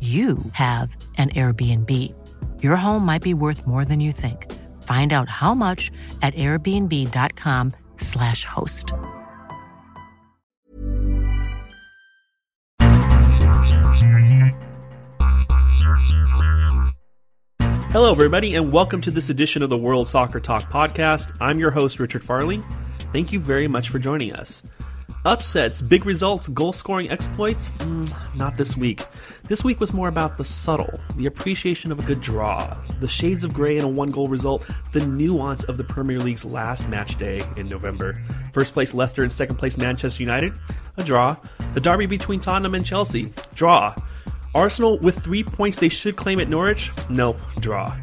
you 0.00 0.36
have 0.52 0.94
an 1.16 1.30
Airbnb. 1.30 1.90
Your 2.62 2.76
home 2.76 3.06
might 3.06 3.22
be 3.22 3.32
worth 3.32 3.66
more 3.66 3.86
than 3.86 4.00
you 4.00 4.12
think. 4.12 4.52
Find 4.82 5.14
out 5.14 5.30
how 5.30 5.54
much 5.54 5.90
at 6.20 6.34
airbnb.com/slash 6.34 8.44
host. 8.44 8.92
Hello, 17.90 18.12
everybody, 18.12 18.54
and 18.56 18.72
welcome 18.72 19.00
to 19.00 19.10
this 19.10 19.30
edition 19.30 19.62
of 19.62 19.70
the 19.70 19.78
World 19.78 20.06
Soccer 20.06 20.38
Talk 20.38 20.70
podcast. 20.70 21.34
I'm 21.40 21.58
your 21.58 21.70
host, 21.70 21.98
Richard 21.98 22.22
Farley. 22.22 22.62
Thank 23.10 23.32
you 23.32 23.40
very 23.40 23.68
much 23.68 23.88
for 23.88 23.98
joining 23.98 24.34
us. 24.34 24.62
Upsets, 25.26 25.82
big 25.82 26.06
results, 26.06 26.46
goal 26.46 26.72
scoring 26.72 27.10
exploits? 27.10 27.70
Mm, 27.78 28.36
not 28.36 28.56
this 28.56 28.76
week. 28.76 29.04
This 29.42 29.64
week 29.64 29.80
was 29.80 29.92
more 29.92 30.06
about 30.06 30.38
the 30.38 30.44
subtle, 30.44 31.00
the 31.16 31.26
appreciation 31.26 31.90
of 31.90 31.98
a 31.98 32.02
good 32.02 32.20
draw, 32.20 32.76
the 33.00 33.08
shades 33.08 33.42
of 33.42 33.52
gray 33.52 33.76
in 33.76 33.82
a 33.82 33.88
one 33.88 34.10
goal 34.10 34.28
result, 34.28 34.64
the 34.92 35.04
nuance 35.04 35.64
of 35.64 35.78
the 35.78 35.82
Premier 35.82 36.20
League's 36.20 36.44
last 36.44 36.88
match 36.88 37.18
day 37.18 37.42
in 37.56 37.68
November. 37.68 38.22
First 38.52 38.72
place 38.72 38.94
Leicester 38.94 39.24
and 39.24 39.32
second 39.32 39.56
place 39.56 39.76
Manchester 39.76 40.22
United? 40.22 40.52
A 40.96 41.02
draw. 41.02 41.34
The 41.74 41.80
derby 41.80 42.06
between 42.06 42.38
Tottenham 42.38 42.76
and 42.76 42.86
Chelsea? 42.86 43.32
Draw. 43.56 43.96
Arsenal 44.54 44.96
with 45.00 45.18
three 45.18 45.42
points 45.42 45.80
they 45.80 45.88
should 45.88 46.14
claim 46.14 46.38
at 46.38 46.48
Norwich? 46.48 46.92
Nope, 47.10 47.40
draw. 47.58 47.96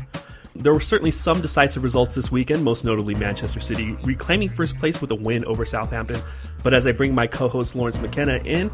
There 0.55 0.73
were 0.73 0.79
certainly 0.79 1.11
some 1.11 1.41
decisive 1.41 1.83
results 1.83 2.13
this 2.13 2.31
weekend, 2.31 2.63
most 2.63 2.85
notably 2.85 3.15
Manchester 3.15 3.59
City 3.59 3.93
reclaiming 4.03 4.49
first 4.49 4.77
place 4.77 5.01
with 5.01 5.11
a 5.11 5.15
win 5.15 5.43
over 5.45 5.65
Southampton. 5.65 6.21
But 6.63 6.75
as 6.75 6.85
I 6.85 6.91
bring 6.91 7.15
my 7.15 7.25
co 7.25 7.47
host 7.47 7.75
Lawrence 7.75 7.99
McKenna 7.99 8.37
in, 8.37 8.69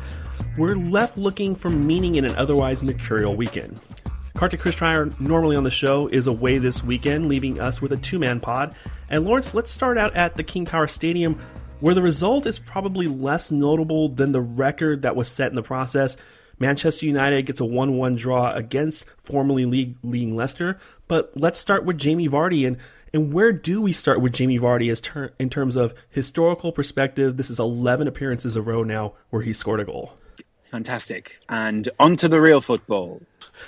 we're 0.57 0.75
left 0.75 1.17
looking 1.17 1.55
for 1.55 1.69
meaning 1.69 2.15
in 2.15 2.25
an 2.25 2.35
otherwise 2.35 2.83
mercurial 2.83 3.35
weekend. 3.35 3.79
Kartik 4.35 4.61
Krishnaiyer, 4.61 5.19
normally 5.19 5.55
on 5.55 5.63
the 5.63 5.69
show, 5.69 6.07
is 6.07 6.27
away 6.27 6.57
this 6.57 6.83
weekend, 6.83 7.27
leaving 7.27 7.59
us 7.59 7.81
with 7.81 7.93
a 7.93 7.97
two 7.97 8.19
man 8.19 8.39
pod. 8.39 8.75
And 9.09 9.25
Lawrence, 9.25 9.53
let's 9.53 9.71
start 9.71 9.97
out 9.97 10.15
at 10.15 10.35
the 10.35 10.43
King 10.43 10.65
Power 10.65 10.87
Stadium, 10.87 11.39
where 11.79 11.95
the 11.95 12.01
result 12.01 12.45
is 12.45 12.59
probably 12.59 13.07
less 13.07 13.51
notable 13.51 14.09
than 14.09 14.33
the 14.33 14.41
record 14.41 15.03
that 15.03 15.15
was 15.15 15.29
set 15.29 15.49
in 15.49 15.55
the 15.55 15.63
process. 15.63 16.17
Manchester 16.59 17.05
United 17.05 17.45
gets 17.45 17.59
a 17.59 17.65
1 17.65 17.97
1 17.97 18.15
draw 18.15 18.53
against 18.53 19.05
formerly 19.23 19.65
league 19.65 19.95
leading 20.03 20.35
Leicester. 20.35 20.77
But 21.07 21.31
let's 21.35 21.59
start 21.59 21.85
with 21.85 21.97
Jamie 21.97 22.29
Vardy. 22.29 22.67
And, 22.67 22.77
and 23.13 23.33
where 23.33 23.51
do 23.51 23.81
we 23.81 23.93
start 23.93 24.21
with 24.21 24.33
Jamie 24.33 24.59
Vardy 24.59 24.91
as 24.91 25.01
ter- 25.01 25.33
in 25.39 25.49
terms 25.49 25.75
of 25.75 25.93
historical 26.09 26.71
perspective? 26.71 27.37
This 27.37 27.49
is 27.49 27.59
11 27.59 28.07
appearances 28.07 28.55
a 28.55 28.61
row 28.61 28.83
now 28.83 29.13
where 29.29 29.41
he 29.41 29.53
scored 29.53 29.79
a 29.79 29.85
goal. 29.85 30.13
Fantastic. 30.61 31.39
And 31.49 31.89
on 31.99 32.15
to 32.17 32.27
the 32.27 32.39
real 32.39 32.61
football. 32.61 33.21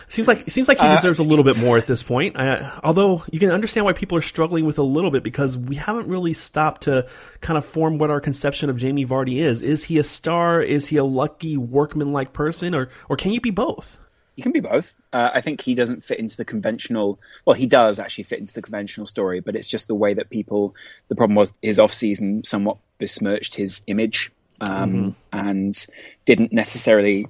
Seems 0.07 0.27
like 0.27 0.47
it 0.47 0.51
seems 0.51 0.67
like 0.67 0.79
he 0.79 0.87
deserves 0.89 1.19
a 1.19 1.23
little 1.23 1.43
bit 1.43 1.57
more 1.57 1.77
at 1.77 1.87
this 1.87 2.03
point. 2.03 2.35
Uh, 2.35 2.79
although 2.83 3.23
you 3.31 3.39
can 3.39 3.51
understand 3.51 3.85
why 3.85 3.93
people 3.93 4.17
are 4.17 4.21
struggling 4.21 4.65
with 4.65 4.77
a 4.77 4.83
little 4.83 5.11
bit 5.11 5.23
because 5.23 5.57
we 5.57 5.75
haven't 5.75 6.07
really 6.07 6.33
stopped 6.33 6.83
to 6.83 7.07
kind 7.41 7.57
of 7.57 7.65
form 7.65 7.97
what 7.97 8.09
our 8.09 8.19
conception 8.19 8.69
of 8.69 8.77
Jamie 8.77 9.05
Vardy 9.05 9.37
is. 9.41 9.61
Is 9.61 9.85
he 9.85 9.97
a 9.97 10.03
star? 10.03 10.61
Is 10.61 10.87
he 10.87 10.97
a 10.97 11.03
lucky 11.03 11.57
workman-like 11.57 12.33
person, 12.33 12.75
or 12.75 12.89
or 13.09 13.15
can 13.15 13.31
you 13.31 13.41
be 13.41 13.51
both? 13.51 13.97
You 14.35 14.43
can 14.43 14.53
be 14.53 14.61
both. 14.61 14.95
Uh, 15.11 15.29
I 15.33 15.41
think 15.41 15.61
he 15.61 15.75
doesn't 15.75 16.03
fit 16.03 16.19
into 16.19 16.37
the 16.37 16.45
conventional. 16.45 17.19
Well, 17.45 17.53
he 17.53 17.65
does 17.65 17.99
actually 17.99 18.23
fit 18.23 18.39
into 18.39 18.53
the 18.53 18.61
conventional 18.61 19.05
story, 19.05 19.39
but 19.39 19.55
it's 19.55 19.67
just 19.67 19.87
the 19.87 19.95
way 19.95 20.13
that 20.13 20.29
people. 20.29 20.73
The 21.09 21.15
problem 21.15 21.35
was 21.35 21.53
his 21.61 21.77
off-season 21.77 22.43
somewhat 22.43 22.77
besmirched 22.97 23.55
his 23.55 23.83
image 23.87 24.31
um, 24.61 24.93
mm-hmm. 24.93 25.09
and 25.33 25.87
didn't 26.25 26.53
necessarily 26.53 27.27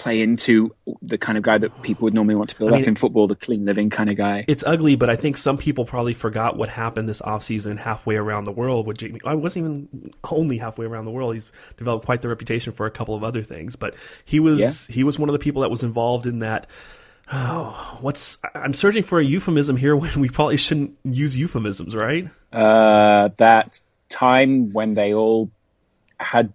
play 0.00 0.22
into 0.22 0.74
the 1.02 1.18
kind 1.18 1.36
of 1.36 1.44
guy 1.44 1.58
that 1.58 1.82
people 1.82 2.04
would 2.04 2.14
normally 2.14 2.34
want 2.34 2.48
to 2.50 2.58
build 2.58 2.70
I 2.70 2.76
mean, 2.76 2.84
up 2.84 2.88
in 2.88 2.94
football, 2.96 3.26
the 3.26 3.36
clean 3.36 3.66
living 3.66 3.90
kind 3.90 4.08
of 4.08 4.16
guy. 4.16 4.46
It's 4.48 4.64
ugly, 4.66 4.96
but 4.96 5.10
I 5.10 5.16
think 5.16 5.36
some 5.36 5.58
people 5.58 5.84
probably 5.84 6.14
forgot 6.14 6.56
what 6.56 6.70
happened 6.70 7.08
this 7.08 7.20
offseason 7.20 7.78
halfway 7.78 8.16
around 8.16 8.44
the 8.44 8.52
world 8.52 8.86
with 8.86 8.98
Jamie. 8.98 9.20
I 9.24 9.34
wasn't 9.34 9.64
even 9.64 10.14
only 10.24 10.56
halfway 10.56 10.86
around 10.86 11.04
the 11.04 11.10
world. 11.10 11.34
He's 11.34 11.46
developed 11.76 12.06
quite 12.06 12.22
the 12.22 12.28
reputation 12.28 12.72
for 12.72 12.86
a 12.86 12.90
couple 12.90 13.14
of 13.14 13.22
other 13.22 13.42
things, 13.42 13.76
but 13.76 13.94
he 14.24 14.40
was 14.40 14.60
yeah. 14.60 14.94
he 14.94 15.04
was 15.04 15.18
one 15.18 15.28
of 15.28 15.34
the 15.34 15.38
people 15.38 15.62
that 15.62 15.70
was 15.70 15.82
involved 15.82 16.26
in 16.26 16.38
that 16.40 16.66
Oh, 17.32 17.98
what's 18.00 18.38
I'm 18.54 18.74
searching 18.74 19.04
for 19.04 19.20
a 19.20 19.24
euphemism 19.24 19.76
here 19.76 19.94
when 19.96 20.18
we 20.18 20.28
probably 20.28 20.56
shouldn't 20.56 20.96
use 21.04 21.36
euphemisms, 21.36 21.94
right? 21.94 22.28
Uh, 22.52 23.28
that 23.36 23.80
time 24.08 24.72
when 24.72 24.94
they 24.94 25.14
all 25.14 25.50
had 26.18 26.52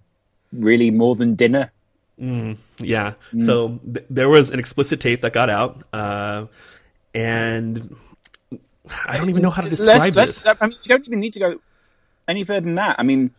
really 0.51 0.91
more 0.91 1.15
than 1.15 1.35
dinner 1.35 1.71
Mm, 2.19 2.57
yeah. 2.77 3.13
Mm. 3.33 3.45
So 3.45 3.79
th- 3.91 4.05
there 4.09 4.29
was 4.29 4.51
an 4.51 4.59
explicit 4.59 4.99
tape 4.99 5.21
that 5.21 5.33
got 5.33 5.49
out, 5.49 5.83
uh, 5.91 6.45
and 7.13 7.95
I 9.07 9.17
don't 9.17 9.29
even 9.29 9.41
know 9.41 9.49
how 9.49 9.61
to 9.61 9.69
describe 9.69 10.15
let's, 10.15 10.41
this. 10.41 10.55
I 10.59 10.65
mean, 10.65 10.77
you 10.83 10.89
don't 10.89 11.05
even 11.05 11.19
need 11.19 11.33
to 11.33 11.39
go 11.39 11.59
any 12.27 12.43
further 12.43 12.61
than 12.61 12.75
that. 12.75 12.95
I 12.99 13.03
mean, 13.03 13.31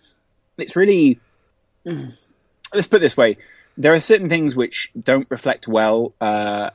it's 0.59 0.76
really. 0.76 1.20
Let's 2.75 2.88
put 2.88 2.97
it 2.97 3.00
this 3.00 3.16
way: 3.16 3.38
there 3.78 3.94
are 3.94 4.00
certain 4.00 4.28
things 4.28 4.56
which 4.56 4.91
don't 5.00 5.26
reflect 5.31 5.69
well 5.69 6.12
uh, 6.20 6.70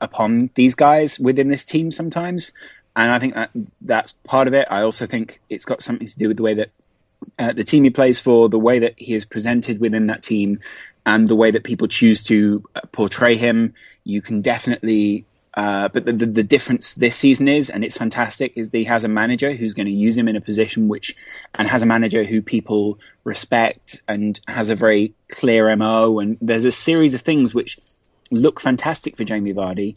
upon 0.00 0.50
these 0.54 0.74
guys 0.74 1.18
within 1.18 1.48
this 1.48 1.64
team 1.64 1.90
sometimes, 1.90 2.52
and 2.94 3.12
I 3.12 3.18
think 3.18 3.34
that 3.34 3.50
that's 3.80 4.12
part 4.12 4.48
of 4.48 4.54
it. 4.54 4.66
I 4.70 4.82
also 4.82 5.06
think 5.06 5.40
it's 5.48 5.64
got 5.64 5.82
something 5.82 6.06
to 6.06 6.18
do 6.18 6.28
with 6.28 6.36
the 6.36 6.42
way 6.42 6.54
that 6.54 6.70
uh, 7.38 7.52
the 7.52 7.64
team 7.64 7.84
he 7.84 7.90
plays 7.90 8.18
for, 8.18 8.48
the 8.48 8.58
way 8.58 8.78
that 8.78 8.94
he 8.96 9.14
is 9.14 9.24
presented 9.24 9.80
within 9.80 10.06
that 10.08 10.22
team, 10.22 10.58
and 11.06 11.28
the 11.28 11.36
way 11.36 11.52
that 11.52 11.62
people 11.62 11.86
choose 11.86 12.22
to 12.24 12.62
uh, 12.74 12.80
portray 12.90 13.36
him. 13.36 13.72
You 14.02 14.20
can 14.20 14.42
definitely, 14.42 15.24
uh, 15.54 15.88
but 15.88 16.04
the, 16.04 16.12
the, 16.12 16.26
the, 16.26 16.42
difference 16.42 16.96
this 16.96 17.16
season 17.16 17.46
is, 17.46 17.70
and 17.70 17.84
it's 17.84 17.96
fantastic, 17.96 18.52
is 18.56 18.70
that 18.70 18.78
he 18.78 18.84
has 18.84 19.04
a 19.04 19.08
manager 19.08 19.52
who's 19.52 19.72
going 19.72 19.86
to 19.86 19.92
use 19.92 20.18
him 20.18 20.26
in 20.26 20.34
a 20.34 20.40
position 20.40 20.88
which, 20.88 21.16
and 21.54 21.68
has 21.68 21.82
a 21.82 21.86
manager 21.86 22.24
who 22.24 22.42
people 22.42 22.98
respect 23.22 24.02
and 24.08 24.40
has 24.48 24.68
a 24.68 24.74
very 24.74 25.14
clear 25.30 25.74
MO. 25.76 26.18
And 26.18 26.36
there's 26.40 26.64
a 26.64 26.72
series 26.72 27.14
of 27.14 27.22
things 27.22 27.54
which 27.54 27.78
look 28.32 28.60
fantastic 28.60 29.16
for 29.16 29.22
Jamie 29.22 29.54
Vardy. 29.54 29.96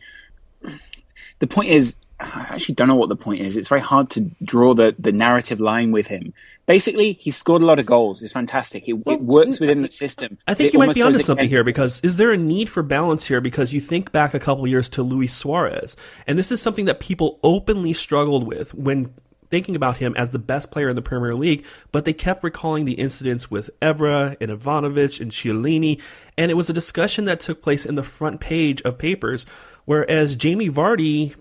The 1.39 1.47
point 1.47 1.69
is, 1.69 1.97
I 2.21 2.48
actually 2.50 2.75
don't 2.75 2.89
know 2.89 2.95
what 2.95 3.07
the 3.07 3.16
point 3.16 3.39
is. 3.39 3.56
It's 3.56 3.69
very 3.69 3.81
hard 3.81 4.10
to 4.12 4.30
draw 4.44 4.74
the, 4.74 4.94
the 5.00 5.13
narrative 5.13 5.60
line 5.62 5.92
with 5.92 6.07
him. 6.07 6.33
Basically, 6.66 7.13
he 7.13 7.31
scored 7.31 7.62
a 7.62 7.66
lot 7.66 7.80
of 7.80 7.86
goals. 7.86 8.21
It's 8.21 8.33
fantastic. 8.33 8.89
It, 8.89 9.06
well, 9.06 9.16
it 9.16 9.21
works 9.21 9.60
within 9.60 9.81
the 9.81 9.89
system. 9.89 10.38
I 10.45 10.54
think 10.54 10.74
you 10.74 10.80
might 10.80 10.95
be 10.95 11.01
onto 11.01 11.21
something 11.21 11.48
here 11.48 11.63
because 11.63 12.01
is 12.01 12.18
there 12.18 12.33
a 12.33 12.38
need 12.38 12.69
for 12.69 12.83
balance 12.83 13.25
here? 13.25 13.39
Because 13.39 13.74
you 13.74 13.80
think 13.80 14.12
back 14.12 14.33
a 14.33 14.39
couple 14.39 14.68
years 14.68 14.89
to 14.89 15.04
Luis 15.04 15.33
Suarez, 15.33 15.95
and 16.27 16.38
this 16.38 16.51
is 16.51 16.62
something 16.62 16.86
that 16.86 17.00
people 17.00 17.39
openly 17.42 17.94
struggled 17.94 18.45
with 18.45 18.74
when 18.74 19.13
thinking 19.50 19.75
about 19.75 19.98
him 19.98 20.13
as 20.15 20.31
the 20.31 20.39
best 20.39 20.72
player 20.72 20.89
in 20.89 20.95
the 20.95 21.01
Premier 21.01 21.33
League, 21.33 21.65
but 21.92 22.06
they 22.06 22.13
kept 22.13 22.44
recalling 22.44 22.86
the 22.86 22.94
incidents 22.94 23.50
with 23.50 23.69
Evra 23.81 24.36
and 24.39 24.51
Ivanovic 24.51 25.19
and 25.19 25.31
Chiellini, 25.31 26.00
and 26.38 26.51
it 26.51 26.54
was 26.56 26.69
a 26.69 26.74
discussion 26.74 27.25
that 27.25 27.39
took 27.39 27.62
place 27.62 27.86
in 27.86 27.95
the 27.95 28.04
front 28.04 28.39
page 28.39 28.81
of 28.83 28.98
papers, 28.98 29.45
whereas 29.86 30.36
Jamie 30.36 30.69
Vardy 30.69 31.33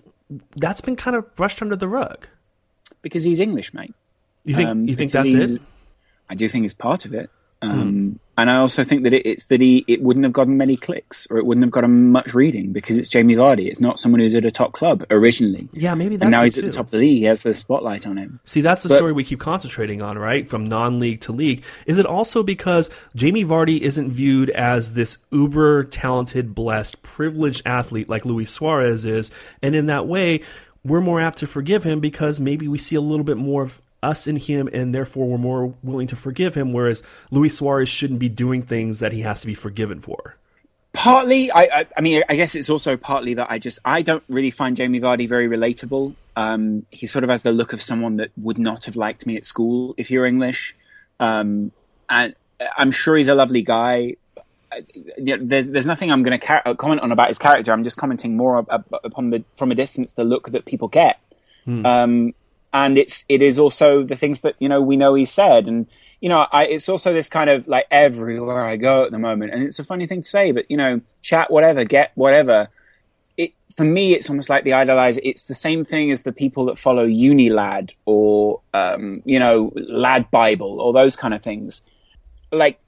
that's 0.55 0.81
been 0.81 0.95
kind 0.95 1.15
of 1.15 1.35
brushed 1.35 1.61
under 1.61 1.75
the 1.75 1.87
rug. 1.87 2.27
Because 3.01 3.23
he's 3.23 3.39
English, 3.39 3.73
mate. 3.73 3.93
You 4.43 4.55
think? 4.55 4.69
Um, 4.69 4.87
you 4.87 4.95
think 4.95 5.11
that's 5.11 5.33
it? 5.33 5.61
I 6.29 6.35
do 6.35 6.47
think 6.47 6.65
it's 6.65 6.73
part 6.73 7.05
of 7.05 7.13
it. 7.13 7.29
Um, 7.61 7.91
mm. 7.91 8.19
And 8.41 8.49
I 8.49 8.57
also 8.57 8.83
think 8.83 9.03
that 9.03 9.13
it, 9.13 9.25
it's 9.25 9.45
that 9.47 9.61
he 9.61 9.83
it 9.87 10.01
wouldn't 10.01 10.23
have 10.23 10.33
gotten 10.33 10.57
many 10.57 10.75
clicks 10.77 11.27
or 11.29 11.37
it 11.37 11.45
wouldn't 11.45 11.63
have 11.63 11.71
gotten 11.71 12.11
much 12.11 12.33
reading 12.33 12.71
because 12.73 12.97
it's 12.97 13.09
Jamie 13.09 13.35
Vardy. 13.35 13.67
It's 13.67 13.79
not 13.79 13.99
someone 13.99 14.19
who's 14.21 14.35
at 14.35 14.45
a 14.45 14.51
top 14.51 14.73
club 14.73 15.05
originally. 15.09 15.69
Yeah, 15.73 15.95
maybe 15.95 16.15
that's 16.15 16.23
and 16.23 16.31
now 16.31 16.43
he's 16.43 16.57
at 16.57 16.63
the 16.65 16.71
top 16.71 16.85
of 16.85 16.91
the 16.91 16.97
league. 16.99 17.17
He 17.19 17.23
has 17.25 17.43
the 17.43 17.53
spotlight 17.53 18.05
on 18.07 18.17
him. 18.17 18.39
See, 18.45 18.61
that's 18.61 18.83
the 18.83 18.89
But- 18.89 18.95
story 18.97 19.13
we 19.13 19.23
keep 19.23 19.39
concentrating 19.39 20.01
on, 20.01 20.17
right? 20.17 20.49
From 20.49 20.67
non-league 20.67 21.21
to 21.21 21.31
league. 21.31 21.63
Is 21.85 21.97
it 21.97 22.05
also 22.05 22.43
because 22.43 22.89
Jamie 23.15 23.45
Vardy 23.45 23.79
isn't 23.81 24.11
viewed 24.11 24.49
as 24.51 24.93
this 24.93 25.17
uber 25.31 25.83
talented, 25.83 26.53
blessed, 26.55 27.01
privileged 27.03 27.61
athlete 27.65 28.09
like 28.09 28.25
Luis 28.25 28.51
Suarez 28.51 29.05
is, 29.05 29.31
and 29.61 29.75
in 29.75 29.85
that 29.87 30.07
way, 30.07 30.41
we're 30.83 31.01
more 31.01 31.19
apt 31.19 31.39
to 31.39 31.47
forgive 31.47 31.83
him 31.83 31.99
because 31.99 32.39
maybe 32.39 32.67
we 32.67 32.77
see 32.77 32.95
a 32.95 33.01
little 33.01 33.25
bit 33.25 33.37
more 33.37 33.63
of 33.63 33.81
us 34.01 34.27
in 34.27 34.35
him, 34.37 34.69
and 34.71 34.93
therefore 34.93 35.27
we're 35.27 35.37
more 35.37 35.73
willing 35.83 36.07
to 36.07 36.15
forgive 36.15 36.55
him. 36.55 36.73
Whereas 36.73 37.03
Luis 37.31 37.57
Suarez 37.57 37.89
shouldn't 37.89 38.19
be 38.19 38.29
doing 38.29 38.61
things 38.61 38.99
that 38.99 39.11
he 39.11 39.21
has 39.21 39.41
to 39.41 39.47
be 39.47 39.53
forgiven 39.55 39.99
for. 40.01 40.35
Partly, 40.93 41.51
I, 41.51 41.61
I, 41.61 41.87
I 41.97 42.01
mean, 42.01 42.23
I 42.27 42.35
guess 42.35 42.55
it's 42.55 42.69
also 42.69 42.97
partly 42.97 43.35
that 43.35 43.49
I 43.51 43.59
just 43.59 43.77
I 43.85 44.01
don't 44.01 44.23
really 44.27 44.49
find 44.51 44.75
Jamie 44.75 44.99
Vardy 44.99 45.27
very 45.29 45.47
relatable. 45.47 46.15
Um, 46.35 46.85
he 46.89 47.05
sort 47.05 47.23
of 47.23 47.29
has 47.29 47.43
the 47.43 47.51
look 47.51 47.73
of 47.73 47.81
someone 47.81 48.15
that 48.17 48.31
would 48.37 48.57
not 48.57 48.85
have 48.85 48.95
liked 48.95 49.25
me 49.27 49.35
at 49.37 49.45
school 49.45 49.93
if 49.97 50.09
you're 50.09 50.25
English, 50.25 50.75
um, 51.19 51.71
and 52.09 52.33
I'm 52.77 52.91
sure 52.91 53.15
he's 53.17 53.27
a 53.27 53.35
lovely 53.35 53.61
guy. 53.61 54.15
I- 54.71 54.83
there's 55.17 55.67
there's 55.67 55.85
nothing 55.87 56.11
I'm 56.11 56.23
going 56.23 56.39
to 56.39 56.45
car- 56.45 56.75
comment 56.75 57.01
on 57.01 57.11
about 57.11 57.27
his 57.27 57.37
character. 57.39 57.71
I'm 57.71 57.83
just 57.83 57.97
commenting 57.97 58.35
more 58.37 58.57
upon 58.57 59.29
the 59.29 59.43
from 59.53 59.71
a 59.71 59.75
distance 59.75 60.13
the 60.13 60.23
look 60.23 60.51
that 60.51 60.65
people 60.65 60.87
get. 60.87 61.19
Um, 61.67 62.33
and 62.73 62.97
it's 62.97 63.25
it 63.29 63.41
is 63.41 63.57
also 63.57 64.03
the 64.03 64.15
things 64.15 64.41
that 64.41 64.55
you 64.59 64.69
know 64.69 64.81
we 64.81 64.97
know 64.97 65.13
he 65.13 65.25
said. 65.25 65.67
And 65.67 65.87
you 66.21 66.29
know 66.29 66.47
I, 66.51 66.65
it's 66.65 66.89
also 66.89 67.13
this 67.13 67.29
kind 67.29 67.49
of 67.49 67.67
like 67.67 67.85
everywhere 67.89 68.61
i 68.61 68.75
go 68.75 69.03
at 69.03 69.11
the 69.11 69.19
moment. 69.19 69.53
And 69.53 69.63
it's 69.63 69.79
a 69.79 69.83
funny 69.83 70.05
thing 70.05 70.21
to 70.21 70.27
say 70.27 70.51
but 70.51 70.69
you 70.69 70.77
know 70.77 71.01
chat 71.21 71.51
whatever 71.51 71.83
get 71.83 72.11
whatever. 72.15 72.69
It 73.37 73.53
for 73.75 73.85
me 73.85 74.13
it's 74.13 74.29
almost 74.29 74.49
like 74.49 74.63
the 74.63 74.71
idolizer. 74.71 75.19
It's 75.23 75.45
the 75.45 75.53
same 75.53 75.83
thing 75.83 76.11
as 76.11 76.23
the 76.23 76.33
people 76.33 76.65
that 76.65 76.77
follow 76.77 77.05
unilad 77.05 77.93
or 78.05 78.61
um, 78.73 79.21
you 79.25 79.39
know 79.39 79.71
lad 79.75 80.29
bible 80.31 80.81
or 80.81 80.93
those 80.93 81.15
kind 81.15 81.33
of 81.33 81.41
things. 81.41 81.81
Like 82.51 82.79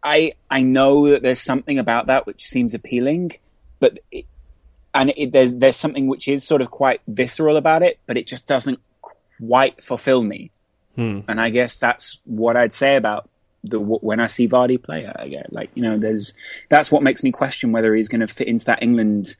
i 0.00 0.32
i 0.48 0.62
know 0.62 1.08
that 1.10 1.22
there's 1.22 1.40
something 1.40 1.76
about 1.76 2.06
that 2.06 2.24
which 2.24 2.46
seems 2.46 2.72
appealing 2.72 3.32
but 3.80 3.98
it, 4.12 4.26
and 4.94 5.12
it, 5.16 5.32
there's 5.32 5.56
there's 5.56 5.76
something 5.76 6.06
which 6.06 6.28
is 6.28 6.44
sort 6.44 6.62
of 6.62 6.70
quite 6.70 7.02
visceral 7.06 7.56
about 7.56 7.82
it, 7.82 7.98
but 8.06 8.16
it 8.16 8.26
just 8.26 8.48
doesn't 8.48 8.80
quite 9.38 9.82
fulfill 9.82 10.22
me. 10.22 10.50
Hmm. 10.96 11.20
And 11.28 11.40
I 11.40 11.50
guess 11.50 11.76
that's 11.76 12.20
what 12.24 12.56
I'd 12.56 12.72
say 12.72 12.96
about 12.96 13.28
the 13.62 13.80
when 13.80 14.20
I 14.20 14.26
see 14.26 14.48
Vardy 14.48 14.82
play. 14.82 15.06
I 15.06 15.28
get 15.28 15.52
like 15.52 15.70
you 15.74 15.82
know, 15.82 15.98
there's 15.98 16.34
that's 16.68 16.90
what 16.90 17.02
makes 17.02 17.22
me 17.22 17.30
question 17.30 17.72
whether 17.72 17.94
he's 17.94 18.08
going 18.08 18.20
to 18.20 18.26
fit 18.26 18.48
into 18.48 18.64
that 18.66 18.82
England 18.82 19.36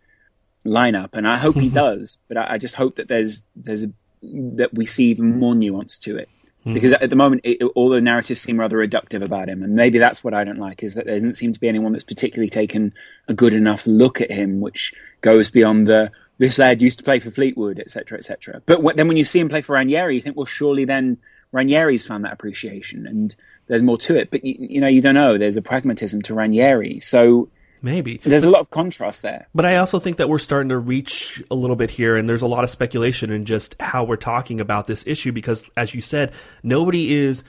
lineup, 0.65 1.11
and 1.13 1.27
I 1.27 1.39
hope 1.39 1.57
he 1.57 1.69
does. 1.85 2.19
But 2.29 2.37
I, 2.37 2.55
I 2.55 2.59
just 2.59 2.77
hope 2.77 2.97
that 2.97 3.09
there's 3.09 3.45
there's 3.57 3.85
a, 3.85 3.93
that 4.23 4.75
we 4.75 4.87
see 4.87 5.11
even 5.11 5.39
more 5.39 5.55
nuance 5.55 5.99
to 5.99 6.17
it. 6.17 6.29
Hmm. 6.65 6.75
Because 6.75 6.93
at 6.93 7.11
the 7.11 7.17
moment, 7.17 7.43
it, 7.45 7.63
all 7.75 7.89
the 7.89 8.01
narratives 8.01 8.41
seem 8.41 8.59
rather 8.59 8.77
reductive 8.77 9.23
about 9.23 9.49
him, 9.49 9.63
and 9.63 9.75
maybe 9.75 9.99
that's 9.99 10.23
what 10.23 10.35
I 10.35 10.45
don't 10.45 10.59
like. 10.59 10.83
Is 10.83 10.95
that 10.95 11.07
there 11.07 11.15
doesn't 11.15 11.35
seem 11.35 11.53
to 11.53 11.61
be 11.61 11.69
anyone 11.69 11.93
that's 11.93 12.05
particularly 12.05 12.51
taken 12.51 12.93
a 13.29 13.35
good 13.35 13.55
enough 13.55 13.87
look 13.87 14.21
at 14.21 14.31
him, 14.31 14.61
which 14.61 14.93
goes 15.21 15.51
beyond 15.51 15.87
the 15.87 16.11
this 16.39 16.59
lad 16.59 16.81
used 16.81 16.99
to 16.99 17.05
play 17.05 17.19
for 17.19 17.31
Fleetwood, 17.31 17.79
etc., 17.79 18.19
etc. 18.19 18.63
But 18.67 18.81
wh- 18.83 18.95
then 18.97 19.09
when 19.09 19.17
you 19.17 19.25
see 19.25 19.41
him 19.41 19.49
play 19.49 19.61
for 19.61 19.75
Ranieri, 19.75 20.15
you 20.15 20.21
think, 20.21 20.37
well, 20.37 20.47
surely 20.47 20.85
then 20.85 21.19
Ranieri's 21.53 22.07
found 22.07 22.25
that 22.25 22.33
appreciation, 22.33 23.07
and 23.07 23.35
there's 23.67 23.83
more 23.83 23.99
to 23.99 24.17
it. 24.17 24.31
But 24.31 24.45
you, 24.45 24.57
you 24.59 24.81
know, 24.81 24.87
you 24.87 25.03
don't 25.03 25.15
know. 25.15 25.39
There's 25.39 25.57
a 25.57 25.63
pragmatism 25.63 26.23
to 26.23 26.35
Ranieri, 26.35 27.01
so 27.01 27.49
Maybe. 27.83 28.21
there's 28.25 28.45
a 28.45 28.51
lot 28.51 28.61
of 28.61 28.71
contrast 28.71 29.23
there. 29.23 29.49
But 29.55 29.65
I 29.65 29.77
also 29.77 29.99
think 29.99 30.17
that 30.19 30.29
we're 30.29 30.39
starting 30.39 30.69
to 30.69 30.79
reach 30.79 31.43
a 31.51 31.55
little 31.55 31.77
bit 31.77 31.91
here, 31.91 32.17
and 32.17 32.29
there's 32.29 32.43
a 32.43 32.47
lot 32.47 32.65
of 32.65 32.71
speculation 32.71 33.31
in 33.31 33.45
just 33.45 33.75
how 33.81 34.05
we're 34.05 34.17
talking 34.17 34.61
about 34.61 34.87
this 34.87 35.05
issue 35.07 35.33
because, 35.33 35.71
as 35.77 35.95
you 35.95 36.01
said, 36.01 36.33
nobody 36.63 37.15
is 37.15 37.45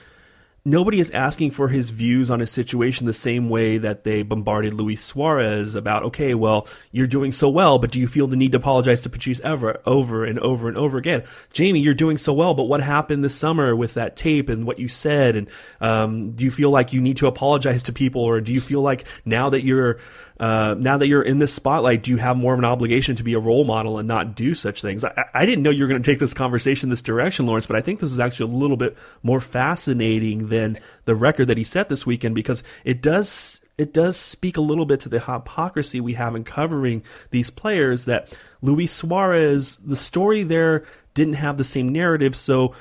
nobody 0.64 1.00
is 1.00 1.10
asking 1.10 1.50
for 1.52 1.68
his 1.68 1.90
views 1.90 2.30
on 2.30 2.40
his 2.40 2.50
situation 2.50 3.06
the 3.06 3.12
same 3.12 3.48
way 3.48 3.78
that 3.78 4.04
they 4.04 4.22
bombarded 4.22 4.74
Luis 4.74 5.02
Suarez 5.02 5.74
about, 5.74 6.02
okay, 6.04 6.34
well, 6.34 6.66
you're 6.92 7.06
doing 7.06 7.32
so 7.32 7.48
well, 7.48 7.78
but 7.78 7.90
do 7.90 8.00
you 8.00 8.06
feel 8.06 8.26
the 8.26 8.36
need 8.36 8.52
to 8.52 8.58
apologize 8.58 9.00
to 9.02 9.08
Patrice 9.08 9.40
Evra 9.40 9.80
over 9.86 10.24
and 10.24 10.38
over 10.38 10.68
and 10.68 10.76
over 10.76 10.98
again? 10.98 11.24
Jamie, 11.52 11.80
you're 11.80 11.94
doing 11.94 12.18
so 12.18 12.32
well, 12.32 12.54
but 12.54 12.64
what 12.64 12.82
happened 12.82 13.24
this 13.24 13.34
summer 13.34 13.74
with 13.74 13.94
that 13.94 14.16
tape 14.16 14.48
and 14.48 14.66
what 14.66 14.78
you 14.78 14.88
said? 14.88 15.36
And 15.36 15.48
um, 15.80 16.32
do 16.32 16.44
you 16.44 16.50
feel 16.50 16.70
like 16.70 16.92
you 16.92 17.00
need 17.00 17.18
to 17.18 17.26
apologize 17.26 17.84
to 17.84 17.92
people, 17.92 18.22
or 18.22 18.40
do 18.40 18.52
you 18.52 18.60
feel 18.60 18.82
like 18.82 19.06
now 19.24 19.50
that 19.50 19.64
you're 19.64 19.98
uh, 20.40 20.74
now 20.78 20.96
that 20.96 21.06
you're 21.06 21.22
in 21.22 21.38
this 21.38 21.52
spotlight, 21.52 22.02
do 22.02 22.10
you 22.10 22.16
have 22.16 22.34
more 22.34 22.54
of 22.54 22.58
an 22.58 22.64
obligation 22.64 23.14
to 23.16 23.22
be 23.22 23.34
a 23.34 23.38
role 23.38 23.64
model 23.64 23.98
and 23.98 24.08
not 24.08 24.34
do 24.34 24.54
such 24.54 24.80
things? 24.80 25.04
I, 25.04 25.26
I 25.34 25.44
didn't 25.44 25.62
know 25.62 25.68
you 25.68 25.84
were 25.84 25.88
going 25.88 26.02
to 26.02 26.10
take 26.10 26.18
this 26.18 26.32
conversation 26.32 26.88
this 26.88 27.02
direction, 27.02 27.44
Lawrence, 27.44 27.66
but 27.66 27.76
I 27.76 27.82
think 27.82 28.00
this 28.00 28.10
is 28.10 28.18
actually 28.18 28.54
a 28.54 28.56
little 28.56 28.78
bit 28.78 28.96
more 29.22 29.40
fascinating 29.40 30.48
than 30.48 30.78
the 31.04 31.14
record 31.14 31.48
that 31.48 31.58
he 31.58 31.64
set 31.64 31.90
this 31.90 32.06
weekend 32.06 32.34
because 32.34 32.62
it 32.84 33.02
does 33.02 33.60
it 33.76 33.92
does 33.92 34.16
speak 34.16 34.56
a 34.56 34.62
little 34.62 34.86
bit 34.86 35.00
to 35.00 35.08
the 35.08 35.20
hypocrisy 35.20 36.00
we 36.00 36.14
have 36.14 36.34
in 36.34 36.44
covering 36.44 37.02
these 37.30 37.50
players 37.50 38.06
that 38.06 38.36
Luis 38.62 38.92
Suarez, 38.92 39.76
the 39.76 39.96
story 39.96 40.42
there 40.42 40.84
didn't 41.14 41.34
have 41.34 41.58
the 41.58 41.64
same 41.64 41.90
narrative, 41.90 42.34
so 42.36 42.74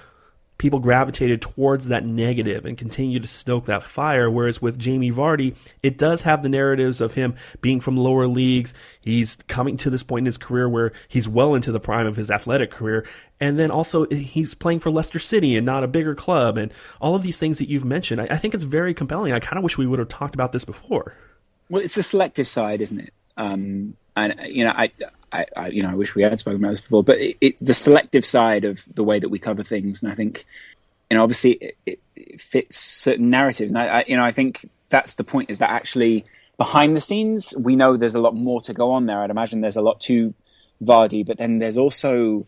people 0.59 0.77
gravitated 0.79 1.41
towards 1.41 1.88
that 1.88 2.06
negative 2.06 2.65
and 2.65 2.77
continue 2.77 3.19
to 3.19 3.27
stoke 3.27 3.65
that 3.65 3.81
fire. 3.81 4.29
Whereas 4.29 4.61
with 4.61 4.77
Jamie 4.77 5.11
Vardy, 5.11 5.56
it 5.81 5.97
does 5.97 6.21
have 6.21 6.44
the 6.44 6.50
narratives 6.50 7.01
of 7.01 7.15
him 7.15 7.33
being 7.61 7.79
from 7.79 7.97
lower 7.97 8.27
leagues. 8.27 8.73
He's 9.01 9.38
coming 9.47 9.77
to 9.77 9.89
this 9.89 10.03
point 10.03 10.23
in 10.23 10.25
his 10.27 10.38
career 10.38 10.69
where 10.69 10.91
he's 11.07 11.27
well 11.27 11.56
into 11.56 11.71
the 11.71 11.79
prime 11.79 12.06
of 12.06 12.17
his 12.17 12.29
athletic 12.29 12.69
career. 12.69 13.07
And 13.39 13.57
then 13.57 13.71
also 13.71 14.06
he's 14.07 14.53
playing 14.53 14.81
for 14.81 14.91
Leicester 14.91 15.17
City 15.17 15.56
and 15.56 15.65
not 15.65 15.83
a 15.83 15.88
bigger 15.88 16.13
club. 16.13 16.57
And 16.57 16.71
all 17.01 17.15
of 17.15 17.23
these 17.23 17.39
things 17.39 17.57
that 17.57 17.69
you've 17.69 17.85
mentioned, 17.85 18.21
I, 18.21 18.27
I 18.31 18.38
think 18.38 18.53
it's 18.53 18.65
very 18.65 18.94
compelling. 18.94 19.31
I 19.31 19.39
kind 19.39 19.57
of 19.57 19.63
wish 19.63 19.77
we 19.77 19.88
would 19.88 20.00
have 20.00 20.09
talked 20.09 20.35
about 20.35 20.51
this 20.51 20.65
before. 20.65 21.15
Well, 21.69 21.81
it's 21.81 21.95
the 21.95 22.03
selective 22.03 22.47
side, 22.47 22.81
isn't 22.81 23.00
it? 23.00 23.13
Um, 23.38 23.95
and 24.17 24.35
you 24.45 24.65
know, 24.65 24.73
I, 24.75 24.91
I, 25.31 25.45
I, 25.55 25.67
you 25.67 25.83
know, 25.83 25.91
I 25.91 25.95
wish 25.95 26.15
we 26.15 26.23
had 26.23 26.37
spoken 26.39 26.61
about 26.61 26.71
this 26.71 26.81
before, 26.81 27.03
but 27.03 27.19
it, 27.19 27.37
it, 27.41 27.57
the 27.59 27.73
selective 27.73 28.25
side 28.25 28.65
of 28.65 28.85
the 28.93 29.03
way 29.03 29.19
that 29.19 29.29
we 29.29 29.39
cover 29.39 29.63
things, 29.63 30.01
and 30.01 30.11
I 30.11 30.15
think, 30.15 30.45
you 31.09 31.17
know, 31.17 31.23
obviously 31.23 31.51
it, 31.51 31.77
it, 31.85 31.99
it 32.15 32.41
fits 32.41 32.77
certain 32.77 33.27
narratives, 33.27 33.71
and 33.71 33.79
I, 33.79 33.99
I, 33.99 34.05
you 34.07 34.17
know, 34.17 34.25
I 34.25 34.31
think 34.31 34.69
that's 34.89 35.13
the 35.13 35.23
point 35.23 35.49
is 35.49 35.59
that 35.59 35.69
actually 35.69 36.25
behind 36.57 36.95
the 36.95 37.01
scenes 37.01 37.53
we 37.57 37.75
know 37.75 37.95
there's 37.95 38.15
a 38.15 38.19
lot 38.19 38.35
more 38.35 38.61
to 38.61 38.73
go 38.73 38.91
on 38.91 39.05
there. 39.05 39.21
I'd 39.21 39.29
imagine 39.29 39.61
there's 39.61 39.77
a 39.77 39.81
lot 39.81 39.99
to 40.01 40.33
Vardy, 40.81 41.25
but 41.25 41.37
then 41.37 41.57
there's 41.57 41.77
also. 41.77 42.45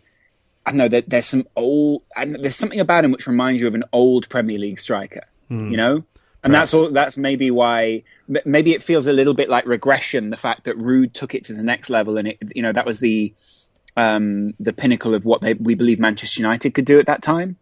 I 0.63 0.69
don't 0.69 0.77
know 0.77 0.87
that 0.89 1.09
there's 1.09 1.25
some 1.25 1.47
old, 1.55 2.03
and 2.15 2.35
there's 2.35 2.55
something 2.55 2.79
about 2.79 3.03
him 3.03 3.11
which 3.11 3.25
reminds 3.25 3.61
you 3.61 3.67
of 3.67 3.73
an 3.73 3.83
old 3.91 4.29
Premier 4.29 4.59
League 4.59 4.77
striker. 4.77 5.23
Hmm. 5.47 5.69
You 5.69 5.77
know, 5.77 6.03
and 6.43 6.53
that's 6.53 6.73
all. 6.73 6.89
That's 6.89 7.17
maybe 7.17 7.51
why. 7.51 8.03
Maybe 8.45 8.73
it 8.73 8.81
feels 8.81 9.07
a 9.07 9.13
little 9.13 9.33
bit 9.33 9.49
like 9.49 9.65
regression. 9.65 10.29
The 10.29 10.37
fact 10.37 10.63
that 10.63 10.77
Ruud 10.77 11.13
took 11.13 11.35
it 11.35 11.43
to 11.45 11.53
the 11.53 11.63
next 11.63 11.89
level, 11.89 12.17
and 12.17 12.29
it, 12.29 12.37
you 12.55 12.61
know, 12.61 12.71
that 12.71 12.85
was 12.85 12.99
the 12.99 13.33
um, 13.95 14.53
the 14.59 14.73
pinnacle 14.73 15.13
of 15.13 15.25
what 15.25 15.41
they, 15.41 15.53
we 15.53 15.75
believe 15.75 15.99
Manchester 15.99 16.41
United 16.41 16.73
could 16.73 16.85
do 16.85 16.99
at 16.99 17.05
that 17.05 17.21
time, 17.21 17.57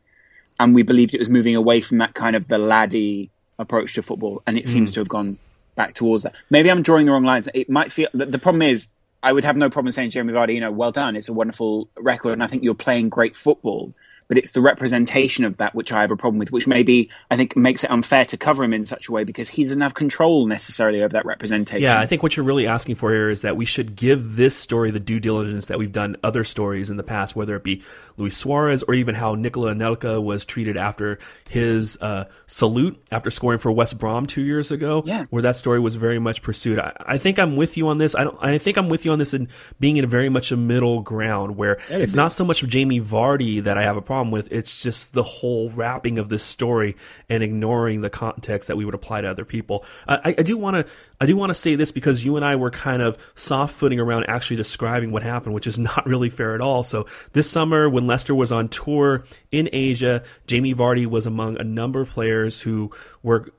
and 0.60 0.74
we 0.74 0.84
believed 0.84 1.14
it 1.14 1.20
was 1.20 1.30
moving 1.30 1.56
away 1.56 1.82
from 1.82 1.98
that 1.98 2.14
kind 2.14 2.36
of 2.36 2.48
the 2.48 2.58
laddie 2.58 3.32
approach 3.58 3.94
to 3.96 4.02
football, 4.02 4.42
and 4.48 4.58
it 4.58 4.68
seems 4.68 4.92
to 4.94 5.00
have 5.00 5.10
gone 5.10 5.38
back 5.76 5.94
towards 5.94 6.24
that. 6.24 6.36
Maybe 6.50 6.72
I'm 6.72 6.82
drawing 6.82 7.06
the 7.06 7.12
wrong 7.12 7.26
lines. 7.26 7.50
It 7.54 7.70
might 7.70 7.92
feel. 7.92 8.08
The, 8.14 8.26
the 8.28 8.40
problem 8.40 8.62
is, 8.62 8.90
I 9.22 9.34
would 9.34 9.44
have 9.44 9.58
no 9.58 9.70
problem 9.70 9.92
saying 9.92 10.12
Jeremy 10.12 10.34
Vardy, 10.34 10.54
you 10.54 10.62
know, 10.62 10.72
well 10.72 10.92
done. 10.94 11.18
It's 11.18 11.28
a 11.28 11.34
wonderful 11.34 11.90
record, 11.98 12.34
and 12.34 12.44
I 12.44 12.48
think 12.48 12.64
you're 12.64 12.76
playing 12.76 13.10
great 13.10 13.36
football 13.36 13.94
but 14.30 14.38
it's 14.38 14.52
the 14.52 14.62
representation 14.62 15.44
of 15.44 15.58
that 15.58 15.74
which 15.74 15.92
I 15.92 16.02
have 16.02 16.12
a 16.12 16.16
problem 16.16 16.38
with, 16.38 16.52
which 16.52 16.68
maybe 16.68 17.10
I 17.32 17.36
think 17.36 17.58
makes 17.58 17.84
it 17.84 17.90
unfair 17.90 18.26
to 18.26 18.38
cover 18.38 18.64
him 18.64 18.74
in 18.74 18.84
such 18.84 19.10
a 19.10 19.12
way 19.12 19.24
because 19.24 19.50
he 19.50 19.64
doesn't 19.64 19.82
have 19.82 19.96
control 19.96 20.46
necessarily 20.46 21.00
over 21.02 21.10
that 21.14 21.26
representation. 21.26 21.82
Yeah, 21.84 22.00
I 22.00 22.06
think 22.06 22.22
what 22.22 22.38
you're 22.38 22.46
really 22.46 22.68
asking 22.68 22.96
for 22.96 23.12
here 23.12 23.32
is 23.32 23.42
that 23.42 23.58
we 23.58 23.66
should 23.66 23.96
give 23.96 24.36
this 24.36 24.56
story 24.56 24.92
the 24.92 25.00
due 25.00 25.20
diligence 25.20 25.66
that 25.66 25.80
we've 25.80 25.92
done 25.92 26.16
other 26.24 26.44
stories 26.44 26.92
in 26.92 26.98
the 26.98 27.04
past, 27.04 27.36
whether 27.36 27.56
it 27.56 27.64
be 27.64 27.82
Luis 28.18 28.38
Suarez 28.38 28.84
or 28.84 28.94
even 28.94 29.16
how 29.16 29.34
Nikola 29.34 29.74
Anelka 29.74 30.22
was 30.24 30.46
treated 30.46 30.78
after 30.78 31.18
his 31.50 31.98
uh, 32.00 32.26
salute 32.46 33.02
after 33.12 33.32
scoring 33.32 33.58
for 33.58 33.72
West 33.72 33.98
Brom 33.98 34.28
two 34.28 34.44
years 34.44 34.70
ago, 34.72 35.02
Yeah. 35.08 35.26
where 35.32 35.42
that 35.42 35.56
story 35.56 35.80
was 35.80 35.96
very 35.96 36.20
much 36.20 36.44
pursued. 36.44 36.78
I, 36.78 36.94
I 37.04 37.18
think 37.18 37.40
I'm 37.40 37.56
with 37.56 37.78
you 37.78 37.88
on 37.88 37.98
this. 37.98 38.14
I 38.14 38.26
don't. 38.26 38.38
I 38.40 38.60
think 38.60 38.78
I'm 38.78 38.90
with 38.90 39.06
you 39.06 39.12
on 39.12 39.18
this 39.18 39.34
in 39.34 39.48
being 39.80 39.98
in 39.98 40.04
a 40.04 40.08
very 40.08 40.30
much 40.30 40.52
a 40.52 40.58
middle 40.58 41.02
ground 41.02 41.58
where 41.58 41.80
it's 41.90 42.14
not 42.14 42.32
so 42.32 42.46
much 42.46 42.62
of 42.62 42.70
Jamie 42.70 43.02
Vardy 43.02 43.64
that 43.64 43.76
I 43.76 43.82
have 43.82 43.98
a 43.98 44.02
problem 44.04 44.19
with. 44.32 44.52
It's 44.52 44.82
just 44.82 45.14
the 45.14 45.24
whole 45.24 45.70
wrapping 45.72 46.20
of 46.20 46.30
this 46.30 46.44
story 46.44 46.96
and 47.30 47.42
ignoring 47.44 48.02
the 48.02 48.10
context 48.10 48.68
that 48.68 48.78
we 48.78 48.86
would 48.86 48.94
apply 48.94 49.22
to 49.22 49.30
other 49.30 49.46
people. 49.46 49.86
I, 50.08 50.36
I 50.38 50.44
do 50.44 50.58
want 50.58 50.76
to. 50.76 50.92
I 51.22 51.26
do 51.26 51.36
want 51.36 51.50
to 51.50 51.56
say 51.56 51.76
this 51.76 51.92
because 51.92 52.24
you 52.24 52.36
and 52.38 52.46
I 52.46 52.56
were 52.56 52.72
kind 52.72 53.02
of 53.02 53.18
soft 53.36 53.76
footing 53.76 54.00
around 54.00 54.26
actually 54.30 54.58
describing 54.58 55.12
what 55.12 55.24
happened, 55.24 55.54
which 55.54 55.68
is 55.68 55.78
not 55.80 56.06
really 56.08 56.30
fair 56.30 56.56
at 56.56 56.62
all. 56.62 56.84
So 56.84 57.08
this 57.34 57.50
summer, 57.50 57.90
when 57.90 58.08
Leicester 58.08 58.36
was 58.36 58.52
on 58.52 58.70
tour 58.70 59.24
in 59.52 59.70
Asia, 59.72 60.24
Jamie 60.48 60.74
Vardy 60.74 61.06
was 61.06 61.26
among 61.26 61.60
a 61.60 61.64
number 61.64 62.02
of 62.02 62.10
players 62.10 62.62
who 62.62 62.92
were 63.24 63.52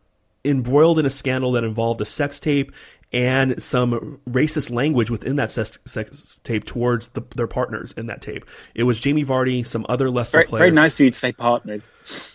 embroiled 0.45 0.99
in 0.99 1.07
a 1.07 1.11
scandal 1.11 1.53
that 1.53 1.65
involved 1.65 2.01
a 2.01 2.05
sex 2.05 2.41
tape 2.41 2.73
and 3.13 3.61
some 3.61 4.21
racist 4.29 4.71
language 4.71 5.11
within 5.11 5.35
that 5.37 5.51
sex, 5.51 5.79
sex 5.85 6.41
tape 6.45 6.65
towards 6.65 7.09
the, 7.09 7.23
their 7.35 7.49
partners 7.49 7.93
in 7.97 8.07
that 8.07 8.23
tape. 8.23 8.45
It 8.75 8.85
was 8.85 9.01
Jamie 9.01 9.25
Vardy, 9.25 9.67
some 9.67 9.85
other 9.89 10.09
Leicester 10.11 10.39
Very, 10.39 10.47
players. 10.47 10.61
very 10.61 10.71
nice 10.71 10.97
for 10.97 11.03
you 11.03 11.11
to 11.11 11.19
say 11.19 11.33
partners. 11.33 11.91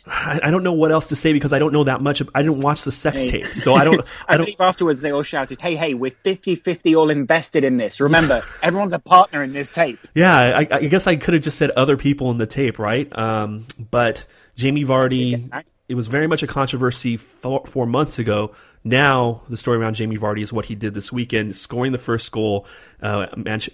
I, 0.05 0.39
I 0.43 0.51
don't 0.51 0.63
know 0.63 0.73
what 0.73 0.91
else 0.91 1.07
to 1.09 1.15
say 1.15 1.31
because 1.31 1.53
I 1.53 1.59
don't 1.59 1.71
know 1.71 1.85
that 1.85 2.01
much. 2.01 2.19
Of, 2.19 2.29
I 2.35 2.41
didn't 2.41 2.59
watch 2.61 2.83
the 2.83 2.91
sex 2.91 3.21
Hey. 3.21 3.29
tape, 3.29 3.53
so 3.53 3.73
I 3.73 3.85
don't. 3.85 4.01
I, 4.27 4.33
I 4.33 4.37
don't. 4.37 4.45
believe 4.47 4.59
afterwards 4.61 4.99
they 5.01 5.11
all 5.11 5.23
shouted, 5.23 5.61
"Hey, 5.61 5.75
hey, 5.75 5.93
we're 5.93 6.11
50-50 6.11 6.97
all 6.97 7.09
invested 7.09 7.63
in 7.63 7.77
this. 7.77 8.01
Remember, 8.01 8.43
everyone's 8.61 8.93
a 8.93 8.99
partner 8.99 9.43
in 9.43 9.53
this 9.53 9.69
tape." 9.69 9.99
Yeah, 10.13 10.35
I, 10.37 10.67
I 10.69 10.85
guess 10.87 11.07
I 11.07 11.15
could 11.15 11.33
have 11.35 11.43
just 11.43 11.57
said 11.57 11.71
other 11.71 11.95
people 11.95 12.31
in 12.31 12.37
the 12.37 12.45
tape, 12.47 12.79
right? 12.79 13.07
Um, 13.17 13.65
but 13.91 14.25
Jamie 14.55 14.83
Vardy, 14.83 15.49
it 15.87 15.95
was 15.95 16.07
very 16.07 16.27
much 16.27 16.43
a 16.43 16.47
controversy 16.47 17.15
four, 17.17 17.65
four 17.65 17.85
months 17.85 18.19
ago. 18.19 18.53
Now 18.85 19.41
the 19.49 19.57
story 19.57 19.79
around 19.79 19.95
Jamie 19.95 20.17
Vardy 20.17 20.43
is 20.43 20.53
what 20.53 20.67
he 20.67 20.75
did 20.75 20.93
this 20.93 21.11
weekend, 21.11 21.57
scoring 21.57 21.91
the 21.91 21.97
first 21.97 22.31
goal 22.31 22.67
uh, 23.01 23.25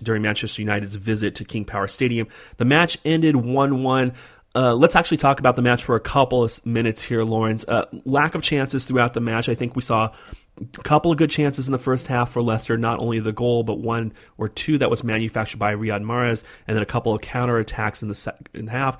during 0.01 0.21
Manchester 0.21 0.61
United's 0.61 0.95
visit 0.95 1.35
to 1.35 1.45
King 1.45 1.65
Power 1.65 1.87
Stadium. 1.87 2.27
The 2.57 2.65
match 2.65 2.97
ended 3.03 3.35
one-one. 3.35 4.13
Uh, 4.55 4.73
let's 4.73 4.95
actually 4.95 5.17
talk 5.17 5.39
about 5.39 5.57
the 5.57 5.61
match 5.61 5.83
for 5.83 5.95
a 5.95 5.99
couple 5.99 6.43
of 6.43 6.65
minutes 6.65 7.01
here, 7.01 7.23
Lawrence. 7.23 7.65
Uh, 7.67 7.85
lack 8.05 8.35
of 8.35 8.41
chances 8.41 8.85
throughout 8.85 9.13
the 9.13 9.21
match. 9.21 9.49
I 9.49 9.55
think 9.55 9.75
we 9.75 9.81
saw 9.81 10.11
a 10.57 10.83
couple 10.83 11.11
of 11.11 11.17
good 11.17 11.29
chances 11.29 11.67
in 11.67 11.71
the 11.73 11.79
first 11.79 12.07
half 12.07 12.31
for 12.31 12.41
Leicester, 12.41 12.77
not 12.77 12.99
only 12.99 13.19
the 13.19 13.31
goal, 13.33 13.63
but 13.63 13.79
one 13.79 14.13
or 14.37 14.47
two 14.47 14.77
that 14.77 14.89
was 14.89 15.03
manufactured 15.03 15.57
by 15.57 15.75
Riyad 15.75 16.03
Mahrez, 16.03 16.43
and 16.67 16.75
then 16.75 16.83
a 16.83 16.85
couple 16.85 17.13
of 17.13 17.21
counterattacks 17.21 18.01
in 18.01 18.07
the 18.07 18.15
second 18.15 18.69
half. 18.69 18.97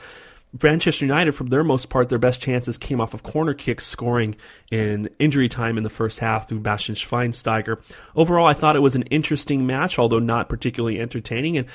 Manchester 0.62 1.06
United, 1.06 1.32
for 1.34 1.46
their 1.46 1.64
most 1.64 1.90
part, 1.90 2.10
their 2.10 2.20
best 2.20 2.42
chances 2.42 2.78
came 2.78 3.00
off 3.00 3.14
of 3.14 3.24
corner 3.24 3.54
kicks, 3.54 3.86
scoring 3.86 4.36
in 4.70 5.10
injury 5.18 5.48
time 5.48 5.78
in 5.78 5.84
the 5.84 5.90
first 5.90 6.20
half 6.20 6.50
through 6.50 6.60
Bastian 6.60 6.96
Schweinsteiger. 6.96 7.80
Overall, 8.16 8.48
I 8.48 8.54
thought 8.54 8.76
it 8.76 8.82
was 8.82 8.96
an 8.96 9.04
interesting 9.04 9.66
match, 9.66 9.98
although 9.98 10.20
not 10.20 10.50
particularly 10.50 11.00
entertaining. 11.00 11.58
And 11.58 11.68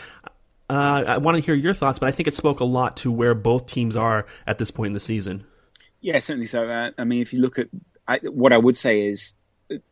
uh, 0.69 1.05
I 1.07 1.19
want 1.19 1.37
to 1.37 1.41
hear 1.41 1.55
your 1.55 1.73
thoughts, 1.73 1.99
but 1.99 2.09
I 2.09 2.13
think 2.13 2.27
it 2.27 2.35
spoke 2.35 2.61
a 2.61 2.65
lot 2.65 2.99
to 2.99 3.11
where 3.11 3.35
both 3.35 3.67
teams 3.67 3.97
are 3.97 4.27
at 4.47 4.59
this 4.59 4.71
point 4.71 4.89
in 4.89 4.93
the 4.95 5.01
season. 5.01 5.47
Yeah, 6.01 6.19
certainly 6.19 6.47
so. 6.47 6.69
Uh, 6.69 6.91
I 6.99 7.05
mean, 7.05 7.23
if 7.23 7.33
you 7.33 7.41
look 7.41 7.59
at 7.59 7.69
I, 8.07 8.19
what 8.19 8.53
I 8.53 8.59
would 8.59 8.77
say 8.77 9.07
is 9.07 9.35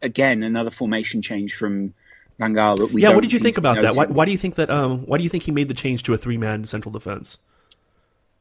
again 0.03 0.43
another 0.43 0.71
formation 0.71 1.23
change 1.23 1.55
from 1.55 1.95
Van 2.39 2.55
Gaal 2.55 2.77
that 2.77 2.93
we. 2.93 3.03
yeah, 3.03 3.11
what 3.11 3.23
did 3.23 3.33
you 3.33 3.39
think 3.39 3.59
about 3.59 3.81
that? 3.81 3.95
Why, 3.95 4.07
why 4.07 4.25
do 4.25 4.33
you 4.33 4.39
think 4.39 4.57
that? 4.57 4.71
Um, 4.71 5.07
why 5.07 5.19
do 5.19 5.25
you 5.25 5.31
think 5.31 5.45
he 5.45 5.53
made 5.53 5.69
the 5.69 5.75
change 5.75 6.03
to 6.05 6.15
a 6.15 6.19
three-man 6.19 6.65
central 6.65 6.93
defense? 6.93 7.39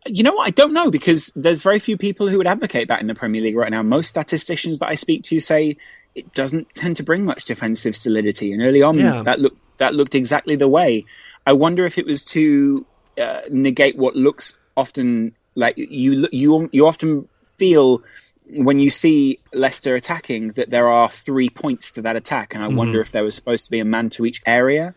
You 0.05 0.24
know 0.24 0.33
what? 0.33 0.48
I 0.48 0.51
don't 0.51 0.74
know 0.74 0.91
because 0.91 1.31
there's 1.36 1.62
very 1.62 1.79
few 1.79 1.98
people 1.98 2.27
who 2.27 2.38
would 2.38 2.48
advocate 2.48 2.88
that 2.89 3.00
in 3.01 3.07
the 3.07 3.15
Premier 3.15 3.41
League 3.41 3.55
right 3.55 3.72
now. 3.72 3.81
Most 3.83 4.10
statisticians 4.10 4.79
that 4.79 4.89
I 4.89 4.95
speak 4.95 5.24
to 5.24 5.39
say 5.39 5.77
it 6.15 6.33
doesn't 6.33 6.74
tend 6.75 6.98
to 6.98 7.03
bring 7.03 7.24
much 7.25 7.45
defensive 7.45 7.95
solidity, 7.95 8.51
and 8.51 8.62
early 8.62 8.81
on 8.81 8.98
Yeah. 9.00 9.24
that 9.24 9.39
looked 9.39 9.57
that 9.77 9.95
looked 9.95 10.13
exactly 10.15 10.55
the 10.55 10.67
way. 10.67 11.05
I 11.48 11.53
wonder 11.53 11.86
if 11.86 11.98
it 11.98 12.05
was 12.05 12.24
to 12.25 12.86
uh, 13.22 13.41
negate 13.50 13.98
what 13.98 14.15
looks 14.15 14.60
often 14.75 15.36
like 15.55 15.75
you 15.77 16.27
you 16.31 16.69
you 16.72 16.86
often 16.88 17.27
feel 17.57 18.03
when 18.57 18.79
you 18.79 18.89
see 18.89 19.39
Leicester 19.53 19.95
attacking 19.95 20.50
that 20.50 20.69
there 20.69 20.89
are 20.89 21.07
three 21.10 21.50
points 21.50 21.91
to 21.93 22.01
that 22.01 22.15
attack, 22.15 22.53
and 22.53 22.63
I 22.63 22.67
wonder 22.67 23.00
if 23.00 23.12
there 23.12 23.24
was 23.24 23.36
supposed 23.36 23.65
to 23.65 23.72
be 23.72 23.79
a 23.79 23.86
man 23.86 24.10
to 24.10 24.25
each 24.25 24.41
area. 24.45 24.95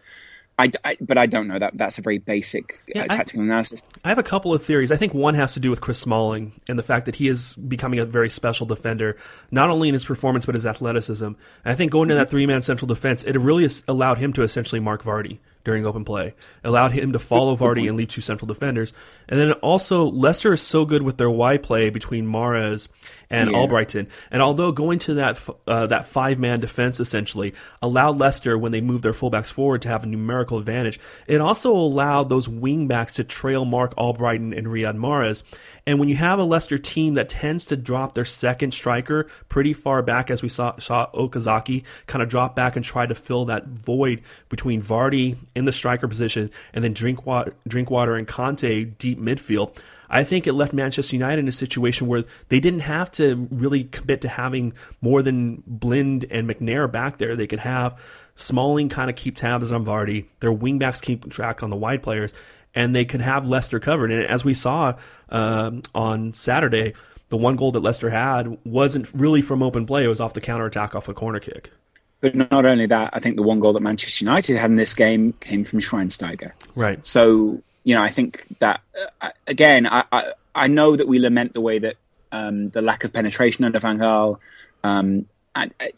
I, 0.58 0.70
I- 0.84 0.96
but 1.00 1.18
I 1.18 1.26
don't 1.26 1.48
know 1.48 1.58
that. 1.58 1.76
That's 1.76 1.98
a 1.98 2.02
very 2.02 2.18
basic 2.18 2.80
uh, 2.88 2.92
Yeah, 2.94 3.02
I- 3.04 3.16
tactical 3.16 3.42
analysis. 3.42 3.82
I 4.04 4.08
have 4.08 4.18
a 4.18 4.22
couple 4.22 4.54
of 4.54 4.62
theories. 4.64 4.90
I 4.90 4.96
think 4.96 5.12
one 5.14 5.34
has 5.34 5.52
to 5.54 5.60
do 5.60 5.70
with 5.70 5.80
Chris 5.80 5.98
Smalling 5.98 6.52
and 6.68 6.78
the 6.78 6.82
fact 6.82 7.06
that 7.06 7.16
he 7.16 7.28
is 7.28 7.54
becoming 7.56 7.98
a 8.00 8.04
very 8.06 8.30
special 8.30 8.66
defender, 8.66 9.16
not 9.50 9.68
only 9.70 9.88
in 9.88 9.94
his 9.94 10.04
performance 10.04 10.46
but 10.46 10.54
his 10.54 10.66
athleticism. 10.66 11.24
And 11.26 11.36
I 11.64 11.74
think 11.74 11.92
going 11.92 12.08
to 12.08 12.14
that 12.14 12.30
three-man 12.30 12.62
central 12.62 12.86
defense, 12.86 13.22
it 13.24 13.36
really 13.36 13.68
allowed 13.88 14.18
him 14.18 14.32
to 14.34 14.42
essentially 14.42 14.80
mark 14.80 15.02
Vardy 15.02 15.38
during 15.66 15.84
open 15.84 16.04
play, 16.04 16.32
allowed 16.62 16.92
him 16.92 17.12
to 17.12 17.18
follow 17.18 17.56
Vardy 17.56 17.88
and 17.88 17.96
leave 17.98 18.08
two 18.08 18.20
central 18.20 18.46
defenders. 18.46 18.94
And 19.28 19.38
then 19.38 19.52
also, 19.54 20.04
Leicester 20.04 20.52
is 20.52 20.62
so 20.62 20.84
good 20.84 21.02
with 21.02 21.16
their 21.18 21.28
wide 21.28 21.64
play 21.64 21.90
between 21.90 22.24
Mahrez 22.24 22.88
and 23.28 23.50
Yeah. 23.50 23.58
Albrighton. 23.58 24.06
And 24.30 24.40
although 24.40 24.70
going 24.70 25.00
to 25.00 25.14
that 25.14 25.40
uh, 25.66 25.88
that 25.88 26.06
five 26.06 26.38
man 26.38 26.60
defense 26.60 27.00
essentially 27.00 27.52
allowed 27.82 28.16
Leicester 28.18 28.56
when 28.56 28.70
they 28.70 28.80
moved 28.80 29.02
their 29.02 29.12
fullbacks 29.12 29.52
forward 29.52 29.82
to 29.82 29.88
have 29.88 30.04
a 30.04 30.06
numerical 30.06 30.58
advantage, 30.58 31.00
it 31.26 31.40
also 31.40 31.72
allowed 31.74 32.28
those 32.28 32.46
wingbacks 32.46 33.14
to 33.14 33.24
trail 33.24 33.64
mark 33.64 33.92
Albrighton 33.96 34.56
and 34.56 34.68
Riyad 34.68 34.96
Mahrez. 34.96 35.42
And 35.86 36.00
when 36.00 36.08
you 36.08 36.16
have 36.16 36.40
a 36.40 36.44
Leicester 36.44 36.78
team 36.78 37.14
that 37.14 37.28
tends 37.28 37.64
to 37.66 37.76
drop 37.76 38.14
their 38.14 38.24
second 38.24 38.74
striker 38.74 39.28
pretty 39.48 39.72
far 39.72 40.02
back, 40.02 40.32
as 40.32 40.42
we 40.42 40.48
saw, 40.48 40.76
saw 40.78 41.08
Okazaki 41.12 41.84
kind 42.08 42.24
of 42.24 42.28
drop 42.28 42.56
back 42.56 42.74
and 42.74 42.84
try 42.84 43.06
to 43.06 43.14
fill 43.14 43.44
that 43.44 43.68
void 43.68 44.20
between 44.48 44.82
Vardy 44.82 45.36
in 45.54 45.64
the 45.64 45.72
striker 45.72 46.08
position 46.08 46.50
and 46.72 46.82
then 46.82 46.92
Drinkwater, 46.92 47.54
Drinkwater 47.68 48.16
and 48.16 48.26
Kanté 48.26 48.98
deep 48.98 49.20
midfield. 49.20 49.78
I 50.10 50.24
think 50.24 50.46
it 50.46 50.52
left 50.54 50.72
Manchester 50.72 51.14
United 51.14 51.40
in 51.40 51.48
a 51.48 51.52
situation 51.52 52.06
where 52.08 52.24
they 52.48 52.60
didn't 52.60 52.80
have 52.80 53.10
to 53.12 53.48
really 53.50 53.84
commit 53.84 54.20
to 54.22 54.28
having 54.28 54.72
more 55.00 55.22
than 55.22 55.62
Blind 55.66 56.26
and 56.30 56.48
McNair 56.48 56.90
back 56.90 57.18
there. 57.18 57.36
They 57.36 57.46
could 57.46 57.60
have 57.60 57.98
Smalling 58.38 58.90
kind 58.90 59.08
of 59.08 59.16
keep 59.16 59.34
tabs 59.34 59.72
on 59.72 59.86
Vardy, 59.86 60.26
their 60.40 60.52
wingbacks 60.52 61.00
keep 61.00 61.30
track 61.30 61.62
on 61.62 61.70
the 61.70 61.76
wide 61.76 62.02
players, 62.02 62.34
and 62.76 62.94
they 62.94 63.04
could 63.04 63.22
have 63.22 63.48
Leicester 63.48 63.80
covered. 63.80 64.12
And 64.12 64.22
as 64.22 64.44
we 64.44 64.54
saw 64.54 64.94
um, 65.30 65.82
on 65.94 66.34
Saturday, 66.34 66.92
the 67.30 67.36
one 67.36 67.56
goal 67.56 67.72
that 67.72 67.80
Leicester 67.80 68.10
had 68.10 68.58
wasn't 68.64 69.12
really 69.12 69.42
from 69.42 69.62
open 69.62 69.86
play; 69.86 70.04
it 70.04 70.08
was 70.08 70.20
off 70.20 70.34
the 70.34 70.40
counter 70.40 70.66
attack 70.66 70.94
off 70.94 71.08
a 71.08 71.14
corner 71.14 71.40
kick. 71.40 71.72
But 72.20 72.34
not 72.34 72.64
only 72.64 72.86
that, 72.86 73.10
I 73.12 73.18
think 73.18 73.36
the 73.36 73.42
one 73.42 73.58
goal 73.58 73.72
that 73.72 73.80
Manchester 73.80 74.24
United 74.24 74.56
had 74.56 74.70
in 74.70 74.76
this 74.76 74.94
game 74.94 75.32
came 75.40 75.64
from 75.64 75.80
Schweinsteiger. 75.80 76.52
Right. 76.76 77.04
So 77.04 77.62
you 77.82 77.96
know, 77.96 78.02
I 78.02 78.10
think 78.10 78.44
that 78.60 78.82
uh, 79.20 79.30
again, 79.46 79.86
I, 79.86 80.04
I 80.12 80.32
I 80.54 80.66
know 80.68 80.94
that 80.96 81.08
we 81.08 81.18
lament 81.18 81.54
the 81.54 81.60
way 81.60 81.78
that 81.78 81.96
um, 82.30 82.68
the 82.70 82.82
lack 82.82 83.04
of 83.04 83.12
penetration 83.12 83.64
under 83.64 83.78
Van 83.78 83.98
Gaal. 83.98 84.38
Um, 84.84 85.26
and 85.54 85.74
I, 85.80 85.92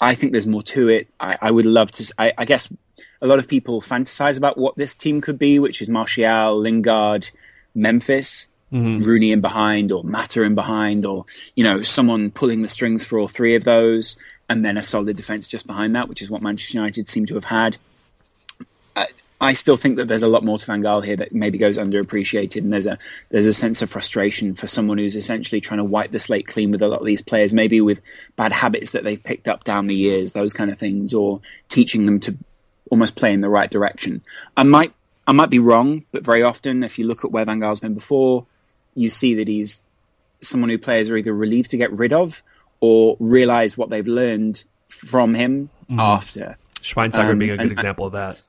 I 0.00 0.14
think 0.14 0.32
there's 0.32 0.46
more 0.46 0.62
to 0.62 0.88
it. 0.88 1.08
I, 1.18 1.38
I 1.40 1.50
would 1.50 1.66
love 1.66 1.90
to. 1.92 2.14
I 2.18 2.44
guess 2.44 2.72
a 3.20 3.26
lot 3.26 3.38
of 3.38 3.48
people 3.48 3.80
fantasize 3.80 4.38
about 4.38 4.58
what 4.58 4.76
this 4.76 4.94
team 4.94 5.20
could 5.20 5.38
be, 5.38 5.58
which 5.58 5.80
is 5.80 5.88
Martial, 5.88 6.58
Lingard, 6.58 7.30
Memphis. 7.74 8.48
Mm-hmm. 8.72 9.02
Rooney 9.02 9.32
in 9.32 9.40
behind, 9.40 9.90
or 9.90 10.04
Mata 10.04 10.44
in 10.44 10.54
behind, 10.54 11.04
or 11.04 11.24
you 11.56 11.64
know 11.64 11.82
someone 11.82 12.30
pulling 12.30 12.62
the 12.62 12.68
strings 12.68 13.04
for 13.04 13.18
all 13.18 13.26
three 13.26 13.56
of 13.56 13.64
those, 13.64 14.16
and 14.48 14.64
then 14.64 14.76
a 14.76 14.82
solid 14.84 15.16
defense 15.16 15.48
just 15.48 15.66
behind 15.66 15.96
that, 15.96 16.08
which 16.08 16.22
is 16.22 16.30
what 16.30 16.40
Manchester 16.40 16.78
United 16.78 17.08
seem 17.08 17.26
to 17.26 17.34
have 17.34 17.46
had. 17.46 17.78
I 19.42 19.54
still 19.54 19.78
think 19.78 19.96
that 19.96 20.06
there's 20.06 20.22
a 20.22 20.28
lot 20.28 20.44
more 20.44 20.58
to 20.58 20.66
Van 20.66 20.82
Gaal 20.82 21.02
here 21.02 21.16
that 21.16 21.32
maybe 21.32 21.56
goes 21.56 21.78
underappreciated, 21.78 22.58
and 22.58 22.72
there's 22.72 22.86
a 22.86 22.98
there's 23.30 23.46
a 23.46 23.54
sense 23.54 23.80
of 23.80 23.88
frustration 23.88 24.54
for 24.54 24.66
someone 24.66 24.98
who's 24.98 25.16
essentially 25.16 25.62
trying 25.62 25.78
to 25.78 25.84
wipe 25.84 26.10
the 26.10 26.20
slate 26.20 26.46
clean 26.46 26.70
with 26.70 26.82
a 26.82 26.88
lot 26.88 27.00
of 27.00 27.06
these 27.06 27.22
players, 27.22 27.54
maybe 27.54 27.80
with 27.80 28.02
bad 28.36 28.52
habits 28.52 28.90
that 28.90 29.02
they've 29.02 29.22
picked 29.22 29.48
up 29.48 29.64
down 29.64 29.86
the 29.86 29.94
years, 29.94 30.34
those 30.34 30.52
kind 30.52 30.70
of 30.70 30.78
things, 30.78 31.14
or 31.14 31.40
teaching 31.70 32.04
them 32.04 32.20
to 32.20 32.36
almost 32.90 33.16
play 33.16 33.32
in 33.32 33.40
the 33.40 33.48
right 33.48 33.70
direction. 33.70 34.22
I 34.56 34.62
might 34.64 34.92
I 35.26 35.32
might 35.32 35.50
be 35.50 35.58
wrong, 35.58 36.04
but 36.12 36.24
very 36.24 36.42
often, 36.42 36.82
if 36.84 36.98
you 36.98 37.06
look 37.06 37.24
at 37.24 37.30
where 37.32 37.44
Van 37.44 37.60
Gaal's 37.60 37.80
been 37.80 37.94
before, 37.94 38.46
you 38.94 39.08
see 39.10 39.34
that 39.34 39.48
he's 39.48 39.84
someone 40.40 40.70
who 40.70 40.78
players 40.78 41.08
are 41.10 41.16
either 41.16 41.32
relieved 41.32 41.70
to 41.70 41.76
get 41.76 41.92
rid 41.92 42.12
of 42.12 42.42
or 42.80 43.16
realize 43.20 43.76
what 43.78 43.90
they've 43.90 44.06
learned 44.08 44.64
from 44.88 45.34
him 45.34 45.70
after 45.98 46.56
Schweinsteiger 46.82 47.30
Um, 47.32 47.38
being 47.38 47.50
a 47.52 47.56
good 47.56 47.62
and- 47.62 47.72
example 47.72 48.06
of 48.06 48.12
that. 48.12 48.40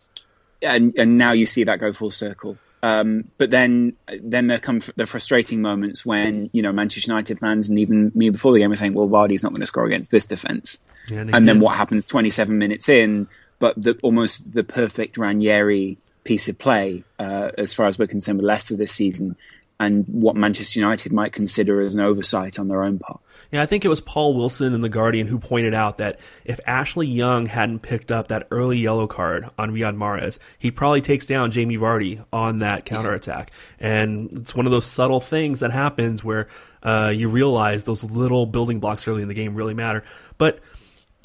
and 0.61 0.93
and 0.97 1.17
now 1.17 1.31
you 1.31 1.45
see 1.45 1.63
that 1.63 1.79
go 1.79 1.91
full 1.93 2.11
circle. 2.11 2.57
Um, 2.83 3.25
but 3.37 3.51
then 3.51 3.95
then 4.23 4.47
there 4.47 4.57
come 4.57 4.79
the 4.95 5.05
frustrating 5.05 5.61
moments 5.61 6.03
when 6.03 6.49
you 6.51 6.63
know 6.63 6.71
Manchester 6.71 7.11
United 7.11 7.37
fans 7.37 7.69
and 7.69 7.77
even 7.77 8.11
me 8.15 8.29
before 8.31 8.53
the 8.53 8.59
game 8.59 8.69
were 8.69 8.75
saying, 8.75 8.95
"Well, 8.95 9.07
Vardy's 9.07 9.43
not 9.43 9.49
going 9.51 9.59
to 9.61 9.67
score 9.67 9.85
against 9.85 10.09
this 10.09 10.25
defense." 10.25 10.79
Yeah, 11.09 11.21
and 11.21 11.35
and 11.35 11.47
then 11.47 11.59
what 11.59 11.75
happens 11.75 12.05
27 12.05 12.57
minutes 12.57 12.89
in? 12.89 13.27
But 13.61 13.81
the, 13.81 13.97
almost 14.01 14.53
the 14.53 14.63
perfect 14.65 15.17
Ranieri 15.17 15.99
piece 16.23 16.49
of 16.49 16.57
play 16.57 17.03
uh, 17.19 17.51
as 17.57 17.73
far 17.73 17.85
as 17.85 17.97
we're 17.97 18.07
concerned 18.07 18.39
with 18.39 18.45
Leicester 18.45 18.75
this 18.75 18.91
season, 18.91 19.37
and 19.79 20.05
what 20.07 20.35
Manchester 20.35 20.79
United 20.79 21.13
might 21.13 21.31
consider 21.31 21.81
as 21.81 21.95
an 21.95 22.01
oversight 22.01 22.59
on 22.59 22.67
their 22.67 22.83
own 22.83 22.99
part. 22.99 23.19
Yeah, 23.51 23.61
I 23.61 23.65
think 23.65 23.83
it 23.83 23.89
was 23.89 23.99
Paul 23.99 24.33
Wilson 24.33 24.73
in 24.73 24.81
The 24.81 24.89
Guardian 24.89 25.27
who 25.27 25.37
pointed 25.37 25.73
out 25.73 25.97
that 25.97 26.19
if 26.45 26.59
Ashley 26.65 27.07
Young 27.07 27.47
hadn't 27.47 27.79
picked 27.79 28.11
up 28.11 28.29
that 28.29 28.47
early 28.49 28.77
yellow 28.77 29.07
card 29.07 29.49
on 29.57 29.71
Riyad 29.71 29.97
Mahrez, 29.97 30.39
he 30.57 30.71
probably 30.71 31.01
takes 31.01 31.25
down 31.25 31.51
Jamie 31.51 31.77
Vardy 31.77 32.23
on 32.31 32.59
that 32.59 32.85
counterattack. 32.85 33.51
And 33.79 34.31
it's 34.31 34.55
one 34.55 34.67
of 34.67 34.71
those 34.71 34.85
subtle 34.85 35.19
things 35.19 35.59
that 35.59 35.71
happens 35.71 36.23
where 36.23 36.47
uh, 36.83 37.11
you 37.13 37.27
realize 37.27 37.83
those 37.83 38.03
little 38.03 38.45
building 38.45 38.79
blocks 38.79 39.07
early 39.07 39.21
in 39.21 39.27
the 39.27 39.33
game 39.33 39.53
really 39.53 39.73
matter. 39.73 40.03
But 40.37 40.59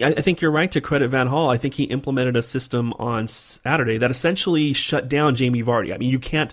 I 0.01 0.07
I 0.09 0.21
think 0.21 0.41
you're 0.41 0.51
right 0.51 0.71
to 0.73 0.81
credit 0.81 1.09
Van 1.09 1.29
Gaal. 1.29 1.53
I 1.53 1.57
think 1.59 1.75
he 1.75 1.85
implemented 1.85 2.37
a 2.37 2.43
system 2.43 2.93
on 2.95 3.29
Saturday 3.29 3.99
that 3.99 4.11
essentially 4.11 4.73
shut 4.73 5.09
down 5.09 5.35
Jamie 5.35 5.63
Vardy. 5.63 5.95
I 5.95 5.99
mean, 5.99 6.11
you 6.11 6.19
can't 6.19 6.53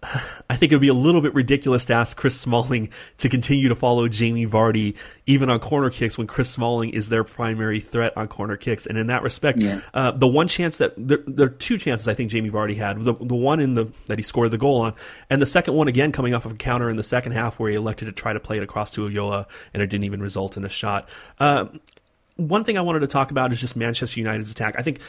I 0.50 0.56
think 0.56 0.70
it 0.72 0.76
would 0.76 0.80
be 0.80 0.88
a 0.88 0.94
little 0.94 1.20
bit 1.20 1.34
ridiculous 1.34 1.84
to 1.86 1.92
ask 1.94 2.16
Chris 2.16 2.38
Smalling 2.38 2.90
to 3.18 3.28
continue 3.28 3.68
to 3.68 3.74
follow 3.74 4.06
Jamie 4.08 4.46
Vardy 4.46 4.94
even 5.26 5.50
on 5.50 5.58
corner 5.58 5.90
kicks 5.90 6.16
when 6.16 6.26
Chris 6.28 6.48
Smalling 6.48 6.90
is 6.90 7.08
their 7.08 7.24
primary 7.24 7.80
threat 7.80 8.16
on 8.16 8.28
corner 8.28 8.56
kicks. 8.56 8.86
And 8.86 8.96
in 8.96 9.08
that 9.08 9.22
respect, 9.24 9.58
Yeah. 9.60 9.80
uh, 9.92 10.12
the 10.12 10.28
one 10.28 10.46
chance 10.48 10.78
that 10.78 10.94
there, 10.96 11.18
there 11.26 11.46
are 11.46 11.50
two 11.50 11.76
chances 11.78 12.06
I 12.08 12.14
think 12.14 12.30
Jamie 12.30 12.48
Vardy 12.50 12.76
had 12.76 13.02
the, 13.04 13.12
the 13.12 13.34
one 13.34 13.58
in 13.60 13.74
the 13.74 13.88
that 14.06 14.18
he 14.18 14.22
scored 14.22 14.52
the 14.52 14.58
goal 14.58 14.82
on, 14.82 14.94
and 15.28 15.42
the 15.42 15.46
second 15.46 15.74
one 15.74 15.88
again 15.88 16.12
coming 16.12 16.32
off 16.32 16.46
of 16.46 16.52
a 16.52 16.56
counter 16.56 16.88
in 16.88 16.96
the 16.96 17.02
second 17.02 17.32
half 17.32 17.58
where 17.58 17.68
he 17.70 17.76
elected 17.76 18.06
to 18.06 18.12
try 18.12 18.32
to 18.32 18.40
play 18.40 18.56
it 18.56 18.62
across 18.62 18.92
to 18.92 19.00
Ulloa 19.06 19.46
and 19.74 19.82
it 19.82 19.88
didn't 19.88 20.04
even 20.04 20.22
result 20.22 20.56
in 20.56 20.64
a 20.64 20.68
shot. 20.70 21.08
Uh, 21.40 21.66
one 22.38 22.64
thing 22.64 22.78
I 22.78 22.80
wanted 22.80 23.00
to 23.00 23.06
talk 23.06 23.30
about 23.30 23.52
is 23.52 23.60
just 23.60 23.76
Manchester 23.76 24.18
United's 24.18 24.52
attack. 24.52 24.76
I 24.78 24.82
think 24.82 25.00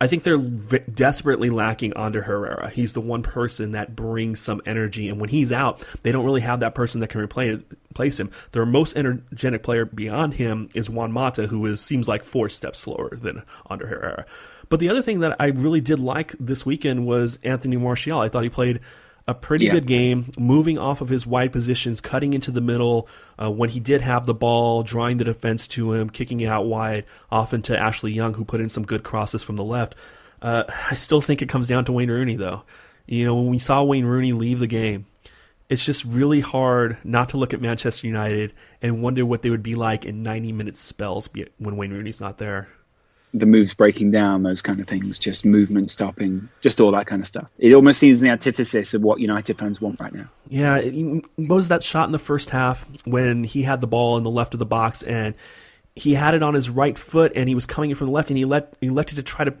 I 0.00 0.06
think 0.06 0.22
they're 0.22 0.38
v- 0.38 0.78
desperately 0.94 1.50
lacking 1.50 1.92
Ander 1.94 2.22
Herrera. 2.22 2.70
He's 2.70 2.92
the 2.92 3.00
one 3.00 3.22
person 3.22 3.72
that 3.72 3.96
brings 3.96 4.40
some 4.40 4.62
energy, 4.64 5.08
and 5.08 5.20
when 5.20 5.28
he's 5.28 5.50
out, 5.50 5.84
they 6.04 6.12
don't 6.12 6.24
really 6.24 6.40
have 6.40 6.60
that 6.60 6.76
person 6.76 7.00
that 7.00 7.08
can 7.08 7.20
replace 7.20 8.20
him. 8.20 8.30
Their 8.52 8.64
most 8.64 8.96
energetic 8.96 9.64
player 9.64 9.84
beyond 9.84 10.34
him 10.34 10.68
is 10.72 10.88
Juan 10.88 11.10
Mata, 11.10 11.48
who 11.48 11.66
is 11.66 11.80
seems 11.80 12.06
like 12.06 12.22
four 12.22 12.48
steps 12.48 12.78
slower 12.78 13.16
than 13.16 13.42
Ander 13.68 13.88
Herrera. 13.88 14.24
But 14.68 14.78
the 14.78 14.88
other 14.88 15.02
thing 15.02 15.18
that 15.20 15.34
I 15.40 15.46
really 15.46 15.80
did 15.80 15.98
like 15.98 16.34
this 16.38 16.64
weekend 16.64 17.04
was 17.04 17.40
Anthony 17.42 17.76
Martial. 17.76 18.20
I 18.20 18.28
thought 18.28 18.44
he 18.44 18.50
played 18.50 18.80
a 19.28 19.34
pretty 19.34 19.66
Yeah. 19.66 19.72
good 19.74 19.86
game, 19.86 20.32
moving 20.36 20.78
off 20.78 21.00
of 21.00 21.10
his 21.10 21.26
wide 21.26 21.52
positions, 21.52 22.00
cutting 22.00 22.32
into 22.32 22.50
the 22.50 22.60
middle 22.62 23.06
uh, 23.40 23.50
when 23.50 23.68
he 23.70 23.78
did 23.78 24.00
have 24.00 24.26
the 24.26 24.34
ball, 24.34 24.82
drawing 24.82 25.18
the 25.18 25.24
defense 25.24 25.68
to 25.68 25.92
him, 25.92 26.08
kicking 26.10 26.40
it 26.40 26.46
out 26.46 26.66
wide, 26.66 27.04
often 27.30 27.62
to 27.62 27.78
Ashley 27.78 28.10
Young, 28.12 28.34
who 28.34 28.44
put 28.44 28.60
in 28.60 28.68
some 28.70 28.84
good 28.84 29.02
crosses 29.04 29.42
from 29.42 29.54
the 29.56 29.62
left. 29.64 29.94
Uh, 30.42 30.64
I 30.90 30.94
still 30.94 31.20
think 31.20 31.42
it 31.42 31.48
comes 31.48 31.68
down 31.68 31.84
to 31.84 31.92
Wayne 31.92 32.10
Rooney, 32.10 32.36
though. 32.36 32.62
You 33.06 33.26
know, 33.26 33.36
when 33.36 33.46
we 33.48 33.58
saw 33.58 33.82
Wayne 33.84 34.04
Rooney 34.06 34.32
leave 34.32 34.60
the 34.60 34.66
game, 34.66 35.06
it's 35.68 35.84
just 35.84 36.04
really 36.06 36.40
hard 36.40 36.96
not 37.04 37.28
to 37.30 37.36
look 37.36 37.52
at 37.52 37.60
Manchester 37.60 38.06
United 38.06 38.54
and 38.80 39.02
wonder 39.02 39.26
what 39.26 39.42
they 39.42 39.50
would 39.50 39.62
be 39.62 39.74
like 39.74 40.06
in 40.06 40.22
90 40.22 40.52
minute 40.52 40.76
spells 40.76 41.28
when 41.58 41.76
Wayne 41.76 41.92
Rooney's 41.92 42.20
not 42.20 42.38
there. 42.38 42.68
The 43.34 43.46
moves 43.46 43.74
breaking 43.74 44.10
down, 44.10 44.42
those 44.42 44.62
kind 44.62 44.80
of 44.80 44.86
things, 44.86 45.18
just 45.18 45.44
movement 45.44 45.90
stopping, 45.90 46.48
just 46.60 46.80
all 46.80 46.90
that 46.92 47.06
kind 47.06 47.20
of 47.20 47.28
stuff. 47.28 47.50
It 47.58 47.72
almost 47.74 47.98
seems 47.98 48.20
the 48.20 48.28
antithesis 48.28 48.94
of 48.94 49.02
what 49.02 49.20
United 49.20 49.58
fans 49.58 49.80
want 49.80 50.00
right 50.00 50.14
now. 50.14 50.28
Yeah, 50.48 50.80
what 50.80 51.56
was 51.56 51.68
that 51.68 51.82
shot 51.82 52.06
in 52.06 52.12
the 52.12 52.18
first 52.18 52.50
half 52.50 52.86
when 53.04 53.44
he 53.44 53.62
had 53.62 53.80
the 53.80 53.86
ball 53.86 54.16
in 54.16 54.24
the 54.24 54.30
left 54.30 54.54
of 54.54 54.60
the 54.60 54.66
box 54.66 55.02
and 55.02 55.34
he 55.94 56.14
had 56.14 56.34
it 56.34 56.42
on 56.42 56.54
his 56.54 56.70
right 56.70 56.96
foot 56.96 57.32
and 57.34 57.48
he 57.48 57.54
was 57.54 57.66
coming 57.66 57.90
in 57.90 57.96
from 57.96 58.06
the 58.06 58.12
left 58.12 58.30
and 58.30 58.38
he 58.38 58.44
let 58.44 58.74
he 58.80 58.86
elected 58.86 59.16
to 59.16 59.22
try 59.22 59.44
to 59.44 59.54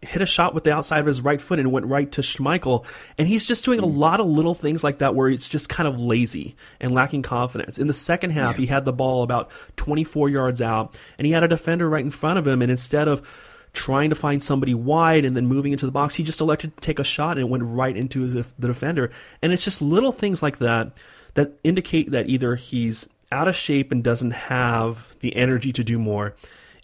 hit 0.00 0.22
a 0.22 0.26
shot 0.26 0.54
with 0.54 0.64
the 0.64 0.72
outside 0.72 1.00
of 1.00 1.06
his 1.06 1.20
right 1.20 1.40
foot 1.42 1.58
and 1.58 1.72
went 1.72 1.86
right 1.86 2.12
to 2.12 2.20
Schmeichel 2.20 2.84
and 3.18 3.26
he's 3.26 3.44
just 3.44 3.64
doing 3.64 3.80
a 3.80 3.86
hmm. 3.86 3.96
lot 3.96 4.20
of 4.20 4.26
little 4.26 4.54
things 4.54 4.84
like 4.84 4.98
that 4.98 5.14
where 5.14 5.28
it's 5.28 5.48
just 5.48 5.68
kind 5.68 5.88
of 5.88 6.00
lazy 6.00 6.56
and 6.80 6.92
lacking 6.92 7.22
confidence. 7.22 7.78
In 7.78 7.88
the 7.88 7.92
second 7.92 8.30
half, 8.30 8.56
he 8.56 8.66
had 8.66 8.84
the 8.84 8.92
ball 8.92 9.22
about 9.22 9.50
24 9.76 10.28
yards 10.28 10.62
out 10.62 10.98
and 11.18 11.26
he 11.26 11.32
had 11.32 11.42
a 11.42 11.48
defender 11.48 11.88
right 11.88 12.04
in 12.04 12.10
front 12.10 12.38
of 12.38 12.46
him 12.46 12.62
and 12.62 12.70
instead 12.70 13.08
of 13.08 13.26
trying 13.72 14.10
to 14.10 14.16
find 14.16 14.42
somebody 14.42 14.74
wide 14.74 15.24
and 15.24 15.36
then 15.36 15.46
moving 15.46 15.72
into 15.72 15.86
the 15.86 15.92
box. 15.92 16.14
He 16.14 16.22
just 16.22 16.40
elected 16.40 16.76
to 16.76 16.80
take 16.80 16.98
a 16.98 17.04
shot 17.04 17.32
and 17.38 17.46
it 17.46 17.50
went 17.50 17.64
right 17.64 17.96
into 17.96 18.22
his, 18.22 18.34
the 18.34 18.68
defender. 18.68 19.10
And 19.42 19.52
it's 19.52 19.64
just 19.64 19.82
little 19.82 20.12
things 20.12 20.42
like 20.42 20.58
that 20.58 20.96
that 21.34 21.52
indicate 21.62 22.10
that 22.10 22.28
either 22.28 22.56
he's 22.56 23.08
out 23.30 23.48
of 23.48 23.54
shape 23.54 23.92
and 23.92 24.02
doesn't 24.02 24.32
have 24.32 25.14
the 25.20 25.36
energy 25.36 25.72
to 25.72 25.84
do 25.84 25.98
more, 25.98 26.34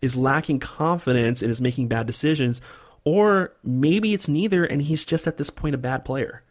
is 0.02 0.16
lacking 0.16 0.60
confidence 0.60 1.42
and 1.42 1.50
is 1.50 1.60
making 1.60 1.88
bad 1.88 2.06
decisions, 2.06 2.60
or 3.04 3.52
maybe 3.62 4.14
it's 4.14 4.28
neither 4.28 4.64
and 4.64 4.82
he's 4.82 5.04
just 5.04 5.26
at 5.26 5.36
this 5.36 5.50
point 5.50 5.74
a 5.74 5.78
bad 5.78 6.04
player. 6.04 6.42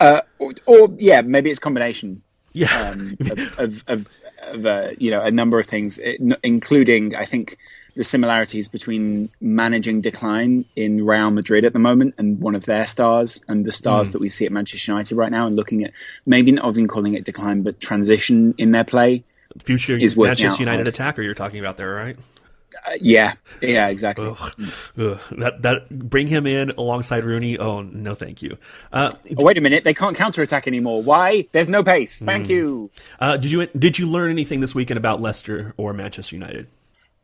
Or, 0.00 0.22
or 0.66 0.94
yeah, 0.98 1.22
maybe 1.22 1.50
it's 1.50 1.58
a 1.58 1.62
combination 1.62 2.22
Yeah. 2.52 2.90
um, 2.90 3.16
of, 3.20 3.58
of, 3.58 3.84
of, 3.88 4.18
of 4.42 4.66
uh, 4.66 4.88
you 4.98 5.10
know 5.10 5.20
a 5.22 5.30
number 5.30 5.58
of 5.58 5.66
things, 5.66 5.98
including 6.42 7.14
I 7.14 7.24
think 7.24 7.56
the 7.96 8.04
similarities 8.04 8.68
between 8.68 9.30
managing 9.40 10.00
decline 10.00 10.64
in 10.74 11.06
Real 11.06 11.30
Madrid 11.30 11.64
at 11.64 11.72
the 11.72 11.78
moment 11.78 12.16
and 12.18 12.40
one 12.40 12.56
of 12.56 12.64
their 12.64 12.86
stars 12.86 13.40
and 13.46 13.64
the 13.64 13.70
stars 13.70 14.10
that 14.10 14.20
we 14.20 14.28
see 14.28 14.44
at 14.44 14.50
Manchester 14.50 14.90
United 14.90 15.14
right 15.14 15.30
now, 15.30 15.46
and 15.46 15.54
looking 15.54 15.84
at 15.84 15.92
maybe 16.26 16.50
not 16.50 16.66
even 16.66 16.88
calling 16.88 17.14
it 17.14 17.24
decline, 17.24 17.62
but 17.62 17.80
transition 17.80 18.52
in 18.58 18.72
their 18.72 18.82
play. 18.84 19.22
Future 19.62 19.96
Is 19.96 20.16
Manchester 20.16 20.60
United 20.60 20.78
hard. 20.78 20.88
attacker 20.88 21.22
you're 21.22 21.34
talking 21.34 21.60
about 21.60 21.76
there, 21.76 21.94
right? 21.94 22.16
Uh, 22.86 22.92
yeah, 23.00 23.34
yeah, 23.62 23.88
exactly. 23.88 24.26
Ugh, 24.26 25.18
that 25.38 25.62
that 25.62 25.88
bring 25.90 26.26
him 26.26 26.46
in 26.46 26.70
alongside 26.70 27.24
Rooney. 27.24 27.58
Oh 27.58 27.82
no, 27.82 28.14
thank 28.14 28.42
you. 28.42 28.58
Uh, 28.92 29.10
Oh, 29.36 29.44
wait 29.44 29.56
a 29.58 29.60
minute, 29.60 29.84
they 29.84 29.94
can't 29.94 30.16
counterattack 30.16 30.66
anymore. 30.66 31.02
Why? 31.02 31.46
There's 31.52 31.68
no 31.68 31.82
pace. 31.82 32.20
Thank 32.22 32.48
you. 32.48 32.90
uh, 33.20 33.36
did 33.36 33.50
you 33.52 33.66
did 33.66 33.98
you 33.98 34.08
learn 34.08 34.30
anything 34.30 34.60
this 34.60 34.74
weekend 34.74 34.98
about 34.98 35.20
Leicester 35.20 35.74
or 35.76 35.92
Manchester 35.92 36.36
United? 36.36 36.66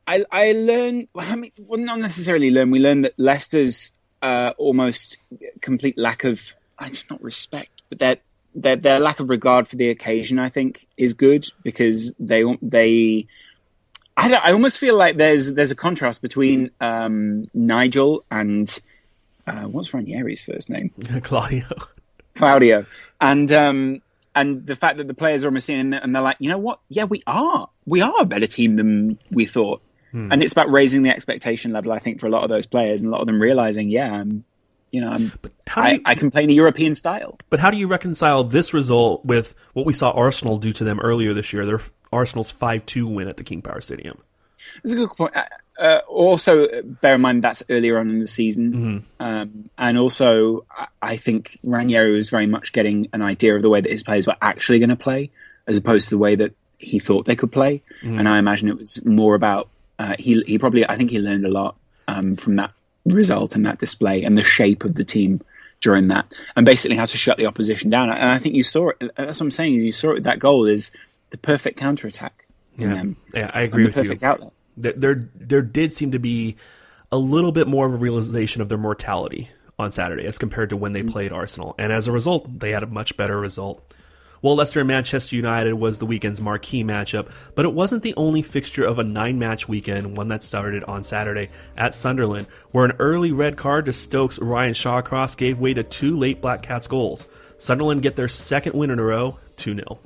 I, 0.06 0.24
I 0.32 0.52
learned, 0.52 1.08
I 1.16 1.36
mean, 1.36 1.52
well, 1.58 1.78
not 1.80 2.00
necessarily 2.00 2.50
learn. 2.50 2.70
We 2.72 2.80
learned 2.80 3.04
that 3.04 3.14
Leicester's 3.16 3.96
uh, 4.22 4.52
almost 4.58 5.18
complete 5.60 5.96
lack 5.96 6.24
of, 6.24 6.54
I 6.80 6.88
just 6.88 7.10
not 7.10 7.22
respect, 7.22 7.82
but 7.88 8.00
their, 8.00 8.16
their 8.52 8.74
their 8.74 8.98
lack 8.98 9.20
of 9.20 9.30
regard 9.30 9.68
for 9.68 9.76
the 9.76 9.88
occasion, 9.88 10.38
I 10.40 10.48
think, 10.48 10.88
is 10.96 11.12
good 11.14 11.46
because 11.62 12.12
they 12.18 12.42
they. 12.60 13.26
I, 14.24 14.28
don't, 14.28 14.44
I 14.44 14.52
almost 14.52 14.78
feel 14.78 14.96
like 14.96 15.16
there's 15.16 15.54
there's 15.54 15.70
a 15.70 15.74
contrast 15.76 16.22
between 16.22 16.70
um, 16.80 17.48
Nigel 17.54 18.24
and 18.30 18.78
uh, 19.46 19.62
what's 19.64 19.90
Ranieri's 19.90 20.42
first 20.42 20.70
name? 20.70 20.90
Claudio. 21.22 21.66
Claudio, 22.34 22.86
and 23.20 23.50
um, 23.52 23.98
and 24.34 24.66
the 24.66 24.76
fact 24.76 24.96
that 24.98 25.08
the 25.08 25.14
players 25.14 25.42
are 25.44 25.48
almost 25.48 25.68
in 25.68 25.92
and 25.92 26.14
they're 26.14 26.22
like, 26.22 26.36
you 26.38 26.48
know 26.48 26.58
what? 26.58 26.80
Yeah, 26.88 27.04
we 27.04 27.20
are. 27.26 27.68
We 27.86 28.00
are 28.00 28.14
a 28.20 28.24
better 28.24 28.46
team 28.46 28.76
than 28.76 29.18
we 29.30 29.44
thought. 29.46 29.82
And 30.12 30.42
it's 30.42 30.52
about 30.52 30.68
raising 30.72 31.04
the 31.04 31.10
expectation 31.10 31.72
level, 31.72 31.92
I 31.92 32.00
think, 32.00 32.18
for 32.18 32.26
a 32.26 32.30
lot 32.30 32.42
of 32.42 32.48
those 32.48 32.66
players, 32.66 33.00
and 33.00 33.08
a 33.08 33.12
lot 33.12 33.20
of 33.20 33.28
them 33.28 33.40
realizing, 33.40 33.90
yeah, 33.90 34.12
I'm, 34.12 34.42
you 34.90 35.00
know, 35.00 35.08
I'm, 35.10 35.32
I, 35.76 35.92
you- 35.92 36.00
I 36.04 36.16
can 36.16 36.32
play 36.32 36.42
in 36.42 36.50
a 36.50 36.52
European 36.52 36.96
style. 36.96 37.38
But 37.48 37.60
how 37.60 37.70
do 37.70 37.76
you 37.76 37.86
reconcile 37.86 38.42
this 38.42 38.74
result 38.74 39.24
with 39.24 39.54
what 39.72 39.86
we 39.86 39.92
saw 39.92 40.10
Arsenal 40.10 40.58
do 40.58 40.72
to 40.72 40.82
them 40.82 40.98
earlier 40.98 41.32
this 41.32 41.52
year? 41.52 41.64
Their 41.64 41.80
Arsenal's 42.12 42.50
five 42.50 42.86
two 42.86 43.06
win 43.06 43.28
at 43.28 43.36
the 43.36 43.44
King 43.44 43.62
Power 43.62 43.80
Stadium. 43.80 44.18
That's 44.82 44.92
a 44.92 44.96
good 44.96 45.10
point. 45.10 45.34
Uh, 45.34 45.44
uh, 45.78 46.00
also, 46.08 46.82
bear 46.82 47.14
in 47.14 47.20
mind 47.22 47.42
that's 47.42 47.62
earlier 47.70 47.98
on 47.98 48.10
in 48.10 48.18
the 48.18 48.26
season, 48.26 49.06
um, 49.18 49.70
and 49.78 49.96
also 49.98 50.66
I, 51.00 51.16
think 51.16 51.58
Ranieri 51.62 52.12
was 52.12 52.28
very 52.28 52.46
much 52.46 52.72
getting 52.74 53.08
an 53.14 53.22
idea 53.22 53.56
of 53.56 53.62
the 53.62 53.70
way 53.70 53.80
that 53.80 53.90
his 53.90 54.02
players 54.02 54.26
were 54.26 54.36
actually 54.42 54.78
going 54.78 54.90
to 54.90 54.96
play, 54.96 55.30
as 55.66 55.78
opposed 55.78 56.08
to 56.08 56.14
the 56.16 56.18
way 56.18 56.34
that 56.34 56.52
he 56.78 56.98
thought 56.98 57.24
they 57.24 57.36
could 57.36 57.50
play. 57.52 57.80
And 58.18 58.28
I 58.28 58.38
imagine 58.38 58.68
it 58.68 58.76
was 58.76 59.04
more 59.06 59.34
about 59.34 59.68
uh, 59.98 60.16
he. 60.18 60.42
He 60.42 60.58
probably 60.58 60.86
I 60.86 60.96
think 60.96 61.10
he 61.10 61.18
learned 61.18 61.46
a 61.46 61.50
lot 61.50 61.76
um, 62.06 62.36
from 62.36 62.56
that 62.56 62.72
result 63.06 63.56
and 63.56 63.64
that 63.64 63.78
display 63.78 64.22
and 64.22 64.36
the 64.36 64.44
shape 64.44 64.84
of 64.84 64.96
the 64.96 65.04
team 65.04 65.40
during 65.80 66.08
that, 66.08 66.30
and 66.56 66.66
basically 66.66 66.98
how 66.98 67.06
to 67.06 67.16
shut 67.16 67.38
the 67.38 67.46
opposition 67.46 67.88
down. 67.88 68.10
And 68.10 68.28
I 68.28 68.36
think 68.36 68.54
you 68.54 68.62
saw 68.62 68.90
it. 68.90 69.12
That's 69.16 69.40
what 69.40 69.46
I'm 69.46 69.50
saying. 69.50 69.74
You 69.74 69.92
saw 69.92 70.10
it. 70.10 70.14
with 70.14 70.24
That 70.24 70.38
goal 70.38 70.66
is 70.66 70.90
the 71.30 71.38
perfect 71.38 71.78
counter 71.78 72.06
attack. 72.06 72.46
Yeah, 72.76 73.00
um, 73.00 73.16
yeah, 73.34 73.50
I 73.52 73.62
agree 73.62 73.84
with 73.84 73.96
you. 73.96 74.02
perfect 74.02 74.22
outlet. 74.22 74.52
There, 74.76 75.28
there, 75.34 75.62
did 75.62 75.92
seem 75.92 76.12
to 76.12 76.18
be 76.18 76.56
a 77.12 77.18
little 77.18 77.52
bit 77.52 77.66
more 77.66 77.86
of 77.86 77.92
a 77.92 77.96
realization 77.96 78.62
of 78.62 78.68
their 78.68 78.78
mortality 78.78 79.50
on 79.78 79.92
Saturday 79.92 80.24
as 80.24 80.38
compared 80.38 80.70
to 80.70 80.76
when 80.76 80.92
they 80.92 81.00
mm-hmm. 81.00 81.10
played 81.10 81.32
Arsenal, 81.32 81.74
and 81.78 81.92
as 81.92 82.06
a 82.06 82.12
result, 82.12 82.60
they 82.60 82.70
had 82.70 82.82
a 82.82 82.86
much 82.86 83.16
better 83.16 83.38
result. 83.38 83.92
Well, 84.42 84.56
Leicester 84.56 84.80
and 84.80 84.88
Manchester 84.88 85.36
United 85.36 85.74
was 85.74 85.98
the 85.98 86.06
weekend's 86.06 86.40
marquee 86.40 86.82
matchup, 86.82 87.30
but 87.54 87.66
it 87.66 87.74
wasn't 87.74 88.02
the 88.02 88.14
only 88.16 88.40
fixture 88.40 88.86
of 88.86 88.98
a 88.98 89.04
nine 89.04 89.38
match 89.38 89.68
weekend, 89.68 90.16
one 90.16 90.28
that 90.28 90.42
started 90.42 90.82
on 90.84 91.04
Saturday 91.04 91.50
at 91.76 91.92
Sunderland, 91.92 92.46
where 92.70 92.86
an 92.86 92.96
early 92.98 93.32
red 93.32 93.58
card 93.58 93.84
to 93.84 93.92
Stokes' 93.92 94.38
Ryan 94.38 94.72
Shawcross 94.72 95.36
gave 95.36 95.60
way 95.60 95.74
to 95.74 95.82
two 95.82 96.16
late 96.16 96.40
Black 96.40 96.62
Cats 96.62 96.86
goals. 96.86 97.26
Sunderland 97.58 98.00
get 98.00 98.16
their 98.16 98.28
second 98.28 98.72
win 98.72 98.90
in 98.90 98.98
a 98.98 99.04
row, 99.04 99.36
2 99.56 99.74
0. 99.74 99.98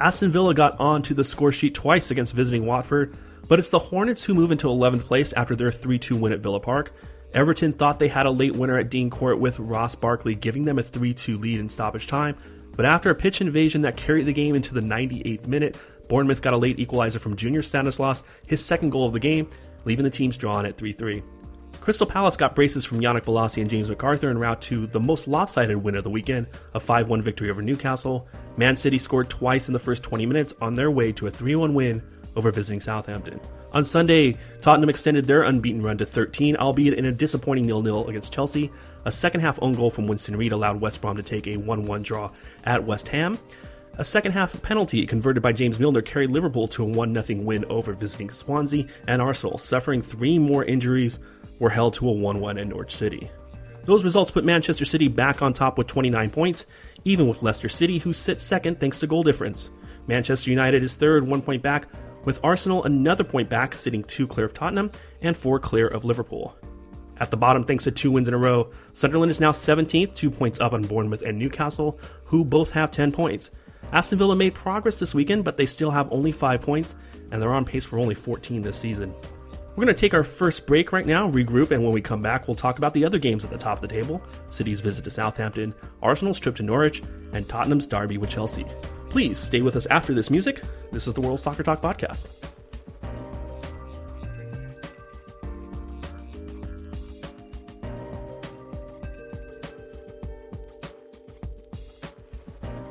Aston 0.00 0.30
Villa 0.30 0.54
got 0.54 0.78
onto 0.80 1.14
the 1.14 1.24
score 1.24 1.52
sheet 1.52 1.74
twice 1.74 2.10
against 2.10 2.34
visiting 2.34 2.66
Watford, 2.66 3.16
but 3.48 3.58
it's 3.58 3.68
the 3.68 3.78
Hornets 3.78 4.24
who 4.24 4.34
move 4.34 4.50
into 4.50 4.66
11th 4.66 5.04
place 5.04 5.32
after 5.34 5.54
their 5.54 5.70
3 5.70 5.98
2 5.98 6.16
win 6.16 6.32
at 6.32 6.40
Villa 6.40 6.60
Park. 6.60 6.92
Everton 7.32 7.72
thought 7.72 7.98
they 7.98 8.08
had 8.08 8.26
a 8.26 8.30
late 8.30 8.54
winner 8.54 8.78
at 8.78 8.90
Dean 8.90 9.10
Court 9.10 9.38
with 9.38 9.58
Ross 9.58 9.94
Barkley 9.94 10.34
giving 10.34 10.64
them 10.64 10.78
a 10.78 10.82
3 10.82 11.14
2 11.14 11.38
lead 11.38 11.60
in 11.60 11.68
stoppage 11.68 12.06
time, 12.06 12.36
but 12.76 12.84
after 12.84 13.10
a 13.10 13.14
pitch 13.14 13.40
invasion 13.40 13.82
that 13.82 13.96
carried 13.96 14.26
the 14.26 14.32
game 14.32 14.54
into 14.54 14.74
the 14.74 14.80
98th 14.80 15.46
minute, 15.46 15.76
Bournemouth 16.08 16.42
got 16.42 16.54
a 16.54 16.58
late 16.58 16.78
equalizer 16.78 17.18
from 17.18 17.36
Junior 17.36 17.62
Stanislas, 17.62 18.22
his 18.46 18.64
second 18.64 18.90
goal 18.90 19.06
of 19.06 19.12
the 19.12 19.20
game, 19.20 19.48
leaving 19.84 20.04
the 20.04 20.10
teams 20.10 20.36
drawn 20.36 20.66
at 20.66 20.76
3 20.76 20.92
3. 20.92 21.22
Crystal 21.84 22.06
Palace 22.06 22.38
got 22.38 22.54
braces 22.54 22.86
from 22.86 23.00
Yannick 23.00 23.24
Bolasie 23.24 23.60
and 23.60 23.68
James 23.68 23.90
McArthur 23.90 24.30
en 24.30 24.38
route 24.38 24.62
to 24.62 24.86
the 24.86 24.98
most 24.98 25.28
lopsided 25.28 25.76
win 25.76 25.96
of 25.96 26.02
the 26.02 26.08
weekend, 26.08 26.46
a 26.72 26.80
5 26.80 27.10
1 27.10 27.20
victory 27.20 27.50
over 27.50 27.60
Newcastle. 27.60 28.26
Man 28.56 28.74
City 28.74 28.98
scored 28.98 29.28
twice 29.28 29.68
in 29.68 29.74
the 29.74 29.78
first 29.78 30.02
20 30.02 30.24
minutes 30.24 30.54
on 30.62 30.74
their 30.74 30.90
way 30.90 31.12
to 31.12 31.26
a 31.26 31.30
3 31.30 31.56
1 31.56 31.74
win 31.74 32.02
over 32.36 32.50
visiting 32.50 32.80
Southampton. 32.80 33.38
On 33.74 33.84
Sunday, 33.84 34.38
Tottenham 34.62 34.88
extended 34.88 35.26
their 35.26 35.42
unbeaten 35.42 35.82
run 35.82 35.98
to 35.98 36.06
13, 36.06 36.56
albeit 36.56 36.94
in 36.94 37.04
a 37.04 37.12
disappointing 37.12 37.66
0 37.66 37.82
0 37.82 38.04
against 38.04 38.32
Chelsea. 38.32 38.72
A 39.04 39.12
second 39.12 39.42
half 39.42 39.58
own 39.60 39.74
goal 39.74 39.90
from 39.90 40.06
Winston 40.06 40.36
Reid 40.36 40.52
allowed 40.52 40.80
West 40.80 41.02
Brom 41.02 41.18
to 41.18 41.22
take 41.22 41.46
a 41.48 41.58
1 41.58 41.84
1 41.84 42.02
draw 42.02 42.30
at 42.64 42.82
West 42.82 43.08
Ham. 43.08 43.36
A 43.96 44.04
second 44.04 44.32
half 44.32 44.60
penalty 44.60 45.06
converted 45.06 45.40
by 45.40 45.52
James 45.52 45.78
Milner 45.78 46.02
carried 46.02 46.30
Liverpool 46.30 46.66
to 46.68 46.82
a 46.82 46.86
1 46.86 47.22
0 47.22 47.40
win 47.42 47.64
over 47.66 47.92
visiting 47.92 48.28
Swansea, 48.28 48.86
and 49.06 49.22
Arsenal, 49.22 49.56
suffering 49.56 50.02
three 50.02 50.36
more 50.36 50.64
injuries, 50.64 51.20
were 51.60 51.70
held 51.70 51.94
to 51.94 52.08
a 52.08 52.12
1 52.12 52.40
1 52.40 52.58
in 52.58 52.70
Norwich 52.70 52.96
City. 52.96 53.30
Those 53.84 54.02
results 54.02 54.32
put 54.32 54.44
Manchester 54.44 54.84
City 54.84 55.06
back 55.06 55.42
on 55.42 55.52
top 55.52 55.78
with 55.78 55.86
29 55.86 56.30
points, 56.30 56.66
even 57.04 57.28
with 57.28 57.42
Leicester 57.42 57.68
City, 57.68 57.98
who 57.98 58.12
sit 58.12 58.40
second 58.40 58.80
thanks 58.80 58.98
to 58.98 59.06
goal 59.06 59.22
difference. 59.22 59.70
Manchester 60.08 60.50
United 60.50 60.82
is 60.82 60.96
third, 60.96 61.24
one 61.24 61.40
point 61.40 61.62
back, 61.62 61.86
with 62.24 62.40
Arsenal 62.42 62.82
another 62.82 63.22
point 63.22 63.48
back, 63.48 63.74
sitting 63.74 64.02
two 64.02 64.26
clear 64.26 64.46
of 64.46 64.54
Tottenham 64.54 64.90
and 65.22 65.36
four 65.36 65.60
clear 65.60 65.86
of 65.86 66.04
Liverpool. 66.04 66.56
At 67.18 67.30
the 67.30 67.36
bottom, 67.36 67.62
thanks 67.62 67.84
to 67.84 67.92
two 67.92 68.10
wins 68.10 68.26
in 68.26 68.34
a 68.34 68.38
row, 68.38 68.72
Sunderland 68.92 69.30
is 69.30 69.38
now 69.38 69.52
17th, 69.52 70.16
two 70.16 70.32
points 70.32 70.58
up 70.58 70.72
on 70.72 70.82
Bournemouth 70.82 71.22
and 71.22 71.38
Newcastle, 71.38 72.00
who 72.24 72.44
both 72.44 72.72
have 72.72 72.90
10 72.90 73.12
points. 73.12 73.52
Aston 73.92 74.18
Villa 74.18 74.34
made 74.34 74.54
progress 74.54 74.98
this 74.98 75.14
weekend, 75.14 75.44
but 75.44 75.56
they 75.56 75.66
still 75.66 75.90
have 75.90 76.12
only 76.12 76.32
5 76.32 76.60
points, 76.60 76.96
and 77.30 77.40
they're 77.40 77.52
on 77.52 77.64
pace 77.64 77.84
for 77.84 77.98
only 77.98 78.14
14 78.14 78.62
this 78.62 78.76
season. 78.76 79.14
We're 79.76 79.84
going 79.84 79.94
to 79.94 80.00
take 80.00 80.14
our 80.14 80.22
first 80.22 80.66
break 80.66 80.92
right 80.92 81.06
now, 81.06 81.28
regroup, 81.30 81.72
and 81.72 81.82
when 81.82 81.92
we 81.92 82.00
come 82.00 82.22
back, 82.22 82.46
we'll 82.46 82.54
talk 82.54 82.78
about 82.78 82.94
the 82.94 83.04
other 83.04 83.18
games 83.18 83.44
at 83.44 83.50
the 83.50 83.58
top 83.58 83.82
of 83.82 83.88
the 83.88 83.88
table 83.88 84.22
City's 84.48 84.80
visit 84.80 85.02
to 85.04 85.10
Southampton, 85.10 85.74
Arsenal's 86.00 86.38
trip 86.38 86.54
to 86.56 86.62
Norwich, 86.62 87.02
and 87.32 87.48
Tottenham's 87.48 87.86
derby 87.86 88.16
with 88.16 88.30
Chelsea. 88.30 88.64
Please 89.10 89.38
stay 89.38 89.62
with 89.62 89.74
us 89.74 89.86
after 89.86 90.14
this 90.14 90.30
music. 90.30 90.62
This 90.92 91.08
is 91.08 91.14
the 91.14 91.20
World 91.20 91.40
Soccer 91.40 91.64
Talk 91.64 91.82
Podcast. 91.82 92.26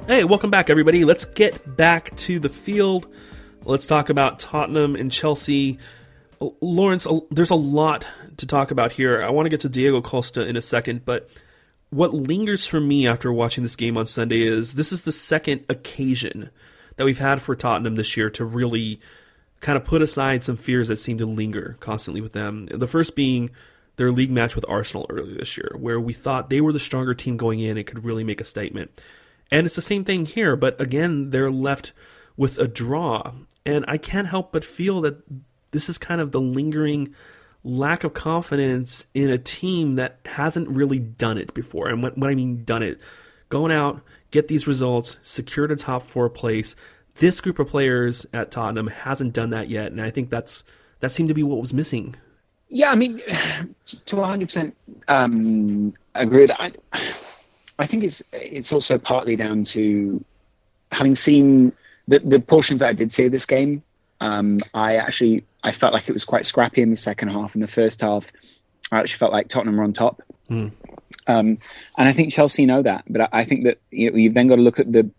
Hey, 0.06 0.26
welcome 0.26 0.50
back, 0.50 0.70
everybody. 0.70 1.06
Let's 1.06 1.24
get 1.24 1.78
back 1.78 2.14
to 2.18 2.38
the 2.38 2.50
field. 2.50 3.08
Let's 3.64 3.88
talk 3.88 4.10
about 4.10 4.38
Tottenham 4.38 4.98
and 4.98 5.10
Chelsea. 5.10 5.80
Oh, 6.42 6.58
Lawrence, 6.60 7.08
there's 7.32 7.52
a 7.52 7.56
lot 7.56 8.06
to 8.36 8.46
talk 8.46 8.72
about 8.72 8.92
here. 8.92 9.24
I 9.24 9.30
want 9.30 9.46
to 9.46 9.50
get 9.50 9.62
to 9.62 9.70
Diego 9.70 10.02
Costa 10.02 10.46
in 10.46 10.58
a 10.58 10.62
second, 10.62 11.06
but 11.06 11.30
what 11.90 12.14
lingers 12.14 12.68
for 12.68 12.82
me 12.82 13.08
after 13.08 13.32
watching 13.32 13.64
this 13.64 13.78
game 13.78 13.96
on 13.96 14.06
Sunday 14.06 14.46
is 14.46 14.74
this 14.74 14.92
is 14.92 15.04
the 15.04 15.14
second 15.14 15.64
occasion 15.70 16.50
that 16.98 17.06
we've 17.06 17.20
had 17.20 17.42
for 17.42 17.56
Tottenham 17.56 17.96
this 17.96 18.18
year 18.18 18.30
to 18.32 18.44
really 18.44 19.00
kind 19.62 19.78
of 19.78 19.86
put 19.86 20.02
aside 20.02 20.44
some 20.44 20.58
fears 20.58 20.90
that 20.90 20.98
seem 20.98 21.18
to 21.20 21.26
linger 21.26 21.78
constantly 21.80 22.20
with 22.20 22.34
them. 22.34 22.66
The 22.66 22.88
first 22.88 23.16
being 23.16 23.52
their 23.96 24.12
league 24.12 24.32
match 24.32 24.54
with 24.54 24.66
Arsenal 24.68 25.06
earlier 25.10 25.38
this 25.38 25.56
year, 25.56 25.74
where 25.80 26.00
we 26.00 26.12
thought 26.12 26.50
they 26.50 26.60
were 26.60 26.74
the 26.74 26.80
stronger 26.80 27.14
team 27.14 27.38
going 27.38 27.62
in 27.62 27.78
and 27.78 27.88
could 27.88 28.04
really 28.04 28.26
make 28.26 28.42
a 28.42 28.46
statement. 28.46 29.00
And 29.52 29.66
it's 29.66 29.76
the 29.76 29.82
same 29.82 30.04
thing 30.04 30.26
here, 30.26 30.56
but 30.56 30.80
again, 30.82 31.30
they're 31.30 31.52
left 31.52 31.94
with 32.36 32.58
a 32.58 32.68
draw. 32.68 33.34
And 33.66 33.86
I 33.88 33.98
can't 33.98 34.28
help 34.28 34.52
but 34.52 34.66
feel 34.66 35.02
that 35.02 35.24
this 35.72 35.90
is 35.90 35.98
kind 35.98 36.22
of 36.22 36.32
the 36.32 36.42
lingering 36.42 37.14
lack 37.64 38.04
of 38.04 38.14
confidence 38.14 39.06
in 39.14 39.30
a 39.30 39.38
team 39.38 39.96
that 39.96 40.20
hasn't 40.26 40.68
really 40.70 41.00
done 41.00 41.38
it 41.38 41.54
before. 41.54 41.88
And 41.88 42.04
what, 42.04 42.18
what 42.18 42.30
I 42.30 42.36
mean 42.36 42.64
done 42.64 42.84
it, 42.84 43.00
going 43.50 43.72
out, 43.72 44.02
get 44.32 44.48
these 44.48 44.68
results, 44.68 45.18
secured 45.24 45.72
a 45.72 45.76
top 45.76 46.04
four 46.04 46.30
place. 46.30 46.76
This 47.16 47.40
group 47.40 47.60
of 47.60 47.68
players 47.68 48.26
at 48.34 48.52
Tottenham 48.52 48.88
hasn't 48.88 49.34
done 49.34 49.52
that 49.52 49.70
yet, 49.70 49.92
and 49.92 50.02
I 50.02 50.10
think 50.10 50.30
that's 50.30 50.64
that 51.00 51.12
seemed 51.12 51.30
to 51.30 51.36
be 51.36 51.44
what 51.44 51.62
was 51.62 51.74
missing. 51.74 52.16
Yeah, 52.70 52.90
I 52.90 52.96
mean, 52.96 53.22
to 53.86 54.16
100 54.16 54.46
percent 54.46 54.76
um, 55.08 55.94
agree. 56.16 56.48
I, 56.58 56.72
I 57.80 57.86
think 57.86 58.04
it's 58.04 58.24
it's 58.32 58.72
also 58.72 58.98
partly 58.98 59.36
down 59.36 59.64
to 59.66 60.24
having 60.92 61.16
seen 61.16 61.74
the 62.08 62.20
the 62.20 62.40
portions 62.40 62.80
that 62.80 62.90
I 62.90 62.94
did 62.94 63.12
see 63.12 63.26
of 63.26 63.32
this 63.32 63.46
game. 63.46 63.84
Um, 64.22 64.60
I 64.74 64.96
actually 64.96 65.44
I 65.64 65.72
felt 65.72 65.94
like 65.94 66.08
it 66.08 66.14
was 66.14 66.26
quite 66.26 66.46
scrappy 66.46 66.82
in 66.82 66.90
the 66.90 66.96
second 66.98 67.30
half. 67.30 67.56
In 67.56 67.62
the 67.62 67.68
first 67.68 68.02
half, 68.02 68.32
I 68.92 69.00
actually 69.00 69.18
felt 69.18 69.32
like 69.32 69.48
Tottenham 69.48 69.78
were 69.78 69.84
on 69.84 69.94
top. 69.94 70.22
Mm. 70.50 70.72
Um, 71.26 71.58
and 71.98 72.10
I 72.10 72.14
think 72.14 72.34
Chelsea 72.34 72.66
know 72.66 72.82
that, 72.82 73.06
but 73.08 73.22
I, 73.22 73.30
I 73.40 73.44
think 73.44 73.64
that 73.64 73.80
you 73.92 74.12
know, 74.12 74.18
you've 74.18 74.34
then 74.34 74.48
got 74.48 74.58
to 74.58 74.62
look 74.62 74.80
at 74.80 74.92
the. 74.92 75.10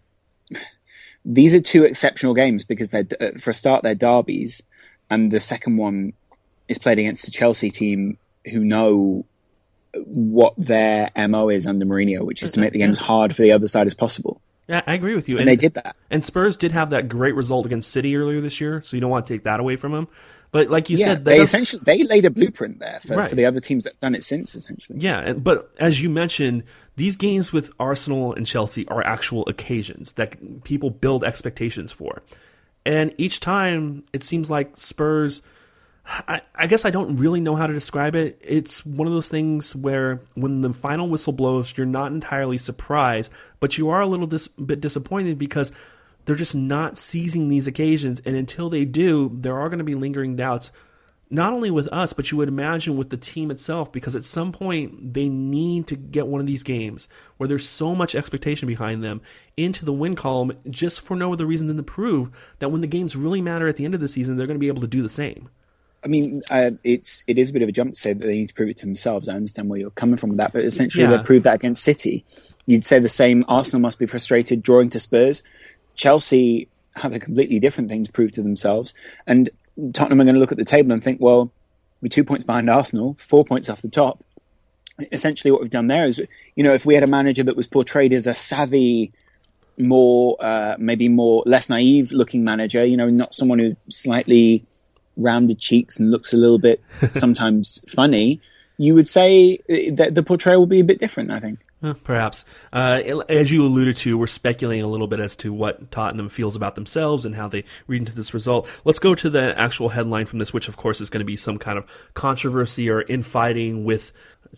These 1.25 1.55
are 1.55 1.61
two 1.61 1.85
exceptional 1.85 2.35
games 2.35 2.65
because 2.65 2.91
they're 2.91 3.07
uh, 3.21 3.39
for 3.39 3.51
a 3.51 3.55
start 3.55 3.83
they're 3.83 3.95
derbies, 3.95 4.63
and 5.11 5.31
the 5.31 5.41
second 5.41 5.79
one 5.79 6.13
is 6.69 6.79
played 6.79 6.99
against 6.99 7.27
a 7.27 7.31
Chelsea 7.31 7.71
team 7.71 8.19
who 8.53 8.61
know 8.61 9.25
what 10.07 10.55
their 10.57 11.11
mo 11.29 11.49
is 11.49 11.67
under 11.67 11.85
Mourinho, 11.85 12.25
which 12.25 12.43
is 12.43 12.51
to 12.53 12.61
make 12.61 12.73
the 12.73 12.79
game 12.79 12.91
as 12.91 12.99
hard 12.99 13.35
for 13.35 13.43
the 13.43 13.53
other 13.53 13.67
side 13.67 13.87
as 13.87 13.95
possible. 13.95 14.41
Yeah, 14.69 14.83
I 14.87 14.95
agree 14.95 15.15
with 15.15 15.29
you. 15.29 15.35
And, 15.35 15.41
and, 15.41 15.49
they 15.49 15.57
did 15.57 15.75
that. 15.75 15.97
And 16.11 16.25
Spurs 16.25 16.57
did 16.57 16.73
have 16.73 16.91
that 16.91 17.09
great 17.09 17.35
result 17.35 17.67
against 17.67 17.91
City 17.91 18.17
earlier 18.17 18.41
this 18.41 18.61
year, 18.61 18.83
so 18.83 18.97
you 18.97 19.01
don't 19.01 19.11
want 19.11 19.27
to 19.27 19.35
take 19.35 19.45
that 19.45 19.61
away 19.61 19.77
from 19.77 19.93
them. 19.93 20.09
But 20.53 20.71
like 20.71 20.89
you 20.89 20.97
yeah, 20.97 21.07
said, 21.07 21.25
they 21.25 21.41
essentially 21.41 21.83
they 21.85 22.05
laid 22.05 22.25
a 22.25 22.31
blueprint 22.31 22.79
there 22.79 23.01
for, 23.01 23.17
right. 23.17 23.29
for 23.29 23.35
the 23.35 23.45
other 23.45 23.59
teams 23.59 23.85
that've 23.85 23.99
done 23.99 24.15
it 24.15 24.23
since. 24.23 24.55
Essentially, 24.55 25.01
yeah. 25.01 25.33
But 25.33 25.69
as 25.81 26.01
you 26.01 26.09
mentioned, 26.09 26.63
these 26.95 27.17
games 27.17 27.53
with 27.53 27.73
Arsenal 27.81 28.33
and 28.33 28.47
Chelsea 28.47 28.87
are 28.87 29.05
actual 29.05 29.45
occasions 29.49 30.13
that 30.13 30.63
people 30.63 30.91
build 30.91 31.25
expectations 31.25 31.91
for, 31.91 32.23
and 32.87 33.13
each 33.19 33.41
time 33.41 34.05
it 34.13 34.23
seems 34.23 34.49
like 34.49 34.77
Spurs 34.77 35.43
I, 36.07 36.43
I, 36.55 36.67
guess 36.67 36.85
I 36.85 36.91
don't 36.91 37.17
really 37.17 37.41
know 37.41 37.57
how 37.57 37.67
to 37.67 37.73
describe 37.73 38.15
it. 38.15 38.39
It's 38.43 38.85
one 38.85 39.07
of 39.09 39.15
those 39.15 39.29
things 39.29 39.75
where 39.75 40.21
when 40.35 40.61
the 40.61 40.73
final 40.73 41.09
whistle 41.09 41.33
blows, 41.33 41.77
you're 41.77 41.87
not 41.87 42.13
entirely 42.13 42.59
surprised, 42.59 43.33
but 43.59 43.79
you 43.79 43.89
are 43.89 44.03
a 44.03 44.07
little 44.07 44.27
dis- 44.27 44.49
bit 44.49 44.81
disappointed 44.81 45.39
because 45.39 45.73
they're 46.25 46.37
just 46.37 46.55
not 46.55 46.99
seizing 46.99 47.49
these 47.49 47.67
occasions. 47.67 48.21
And 48.25 48.37
until 48.37 48.69
they 48.69 48.85
do, 48.85 49.31
there 49.35 49.59
are 49.59 49.69
going 49.69 49.79
to 49.79 49.85
be 49.85 49.95
lingering 49.95 50.37
doubts, 50.37 50.71
not 51.31 51.55
only 51.55 51.71
with 51.71 51.89
us, 51.89 52.13
but 52.13 52.31
you 52.31 52.37
would 52.37 52.49
imagine 52.49 52.99
with 52.99 53.09
the 53.09 53.17
team 53.17 53.51
itself, 53.51 53.91
because 53.91 54.15
at 54.15 54.25
some 54.25 54.53
point 54.53 55.15
they 55.15 55.31
need 55.31 55.87
to 55.87 55.97
get 55.97 56.27
one 56.27 56.41
of 56.41 56.47
these 56.47 56.63
games 56.63 57.09
where 57.39 57.49
there's 57.49 57.69
so 57.69 57.95
much 57.95 58.15
expectation 58.15 58.69
behind 58.69 59.03
them 59.03 59.23
into 59.57 59.87
the 59.87 59.93
win 59.93 60.15
column 60.15 60.53
just 60.69 61.01
for 61.01 61.17
no 61.17 61.33
other 61.33 61.47
reason 61.47 61.67
than 61.67 61.79
to 61.79 61.83
prove 61.83 62.31
that 62.59 62.71
when 62.71 62.83
the 62.83 62.87
games 62.87 63.17
really 63.17 63.41
matter 63.41 63.69
at 63.69 63.77
the 63.77 63.87
end 63.87 63.95
of 63.95 64.01
the 64.01 64.09
season, 64.09 64.37
they're 64.37 64.47
going 64.47 64.57
to 64.57 64.61
be 64.61 64.69
able 64.69 64.83
to 64.83 64.87
do 64.87 65.01
the 65.01 65.09
same. 65.09 65.49
I 66.05 66.09
mean, 66.09 66.43
uh, 66.51 66.73
it's 66.85 67.25
it 67.27 67.39
is 67.39 67.51
a 67.51 67.53
bit 67.53 67.63
of 67.63 67.69
a 67.69 67.73
jump 67.73 67.93
to 67.95 67.99
say 67.99 68.13
that 68.13 68.25
they 68.25 68.35
need 68.35 68.49
to 68.49 68.55
prove 68.55 68.69
it 68.69 68.77
to 68.79 68.87
themselves. 68.87 69.29
I 69.29 69.35
understand 69.35 69.71
where 69.71 69.81
you're 69.81 69.91
coming 69.91 70.17
from 70.17 70.31
with 70.31 70.39
that, 70.39 70.53
but 70.53 70.65
essentially 70.65 71.05
yeah. 71.05 71.17
they 71.17 71.23
proved 71.23 71.45
that 71.45 71.55
against 71.55 71.83
City. 71.83 72.25
You'd 72.67 72.85
say 72.85 72.99
the 72.99 73.09
same. 73.09 73.45
Arsenal 73.49 73.81
must 73.81 73.99
be 73.99 74.07
frustrated 74.07 74.63
drawing 74.63 74.91
to 74.91 74.99
Spurs. 74.99 75.43
Chelsea 75.95 76.69
have 76.97 77.13
a 77.13 77.19
completely 77.19 77.59
different 77.59 77.89
thing 77.89 78.05
to 78.05 78.13
prove 78.13 78.33
to 78.33 78.43
themselves, 78.43 78.95
and 79.27 79.49
Tottenham 79.93 80.21
are 80.21 80.25
going 80.25 80.35
to 80.35 80.41
look 80.41 80.53
at 80.53 80.59
the 80.59 80.65
table 80.65 80.93
and 80.93 81.03
think, 81.03 81.21
well, 81.21 81.51
we're 82.03 82.09
two 82.09 82.25
points 82.25 82.45
behind 82.45 82.69
Arsenal, 82.69 83.15
four 83.15 83.45
points 83.45 83.71
off 83.71 83.81
the 83.81 83.89
top. 83.89 84.23
Essentially, 85.11 85.51
what 85.51 85.61
we've 85.61 85.71
done 85.71 85.87
there 85.89 86.07
is, 86.07 86.23
you 86.55 86.63
know, 86.63 86.75
if 86.75 86.85
we 86.85 86.95
had 86.95 87.03
a 87.03 87.11
manager 87.11 87.43
that 87.43 87.57
was 87.57 87.67
portrayed 87.67 88.13
as 88.13 88.27
a 88.27 88.35
savvy, 88.35 89.13
more 89.79 90.37
uh, 90.45 90.77
maybe 90.79 91.09
more 91.09 91.43
less 91.47 91.69
naive 91.69 92.13
looking 92.13 92.45
manager, 92.45 92.85
you 92.85 92.97
know, 92.97 93.09
not 93.09 93.35
someone 93.35 93.59
who 93.59 93.75
slightly 93.89 94.65
rounded 95.17 95.59
cheeks 95.59 95.99
and 95.99 96.11
looks 96.11 96.33
a 96.33 96.37
little 96.37 96.59
bit 96.59 96.83
sometimes 97.11 97.85
funny, 97.89 98.41
you 98.77 98.95
would 98.95 99.09
say 99.09 99.59
that 99.93 100.15
the 100.15 100.23
portrayal 100.23 100.61
will 100.61 100.67
be 100.67 100.81
a 100.81 100.85
bit 100.85 100.99
different, 100.99 101.31
I 101.31 101.41
think. 101.41 101.61
perhaps. 102.03 102.45
Uh, 102.73 103.23
as 103.29 103.53
you 103.53 103.65
alluded 103.65 103.97
to, 103.97 104.19
we're 104.19 104.27
speculating 104.27 104.85
a 104.85 104.89
little 104.89 105.07
bit 105.07 105.21
as 105.21 105.37
to 105.37 105.53
what 105.53 105.91
Tottenham 105.91 106.29
feels 106.29 106.57
about 106.57 106.75
themselves 106.75 107.25
and 107.25 107.35
how 107.35 107.49
they 107.49 107.65
read 107.87 107.99
into 107.99 108.15
this 108.15 108.35
result. 108.35 108.69
Let's 108.85 108.99
go 108.99 109.15
to 109.15 109.31
the 109.31 109.59
actual 109.59 109.91
headline 109.91 110.27
from 110.27 110.39
this, 110.39 110.53
which 110.53 110.69
of 110.69 110.77
course 110.77 111.01
is 111.01 111.11
going 111.11 111.21
to 111.21 111.25
be 111.25 111.37
some 111.37 111.59
kind 111.59 111.79
of 111.79 112.11
controversy 112.15 112.91
or 112.91 113.03
infighting 113.03 113.85
with 113.85 114.13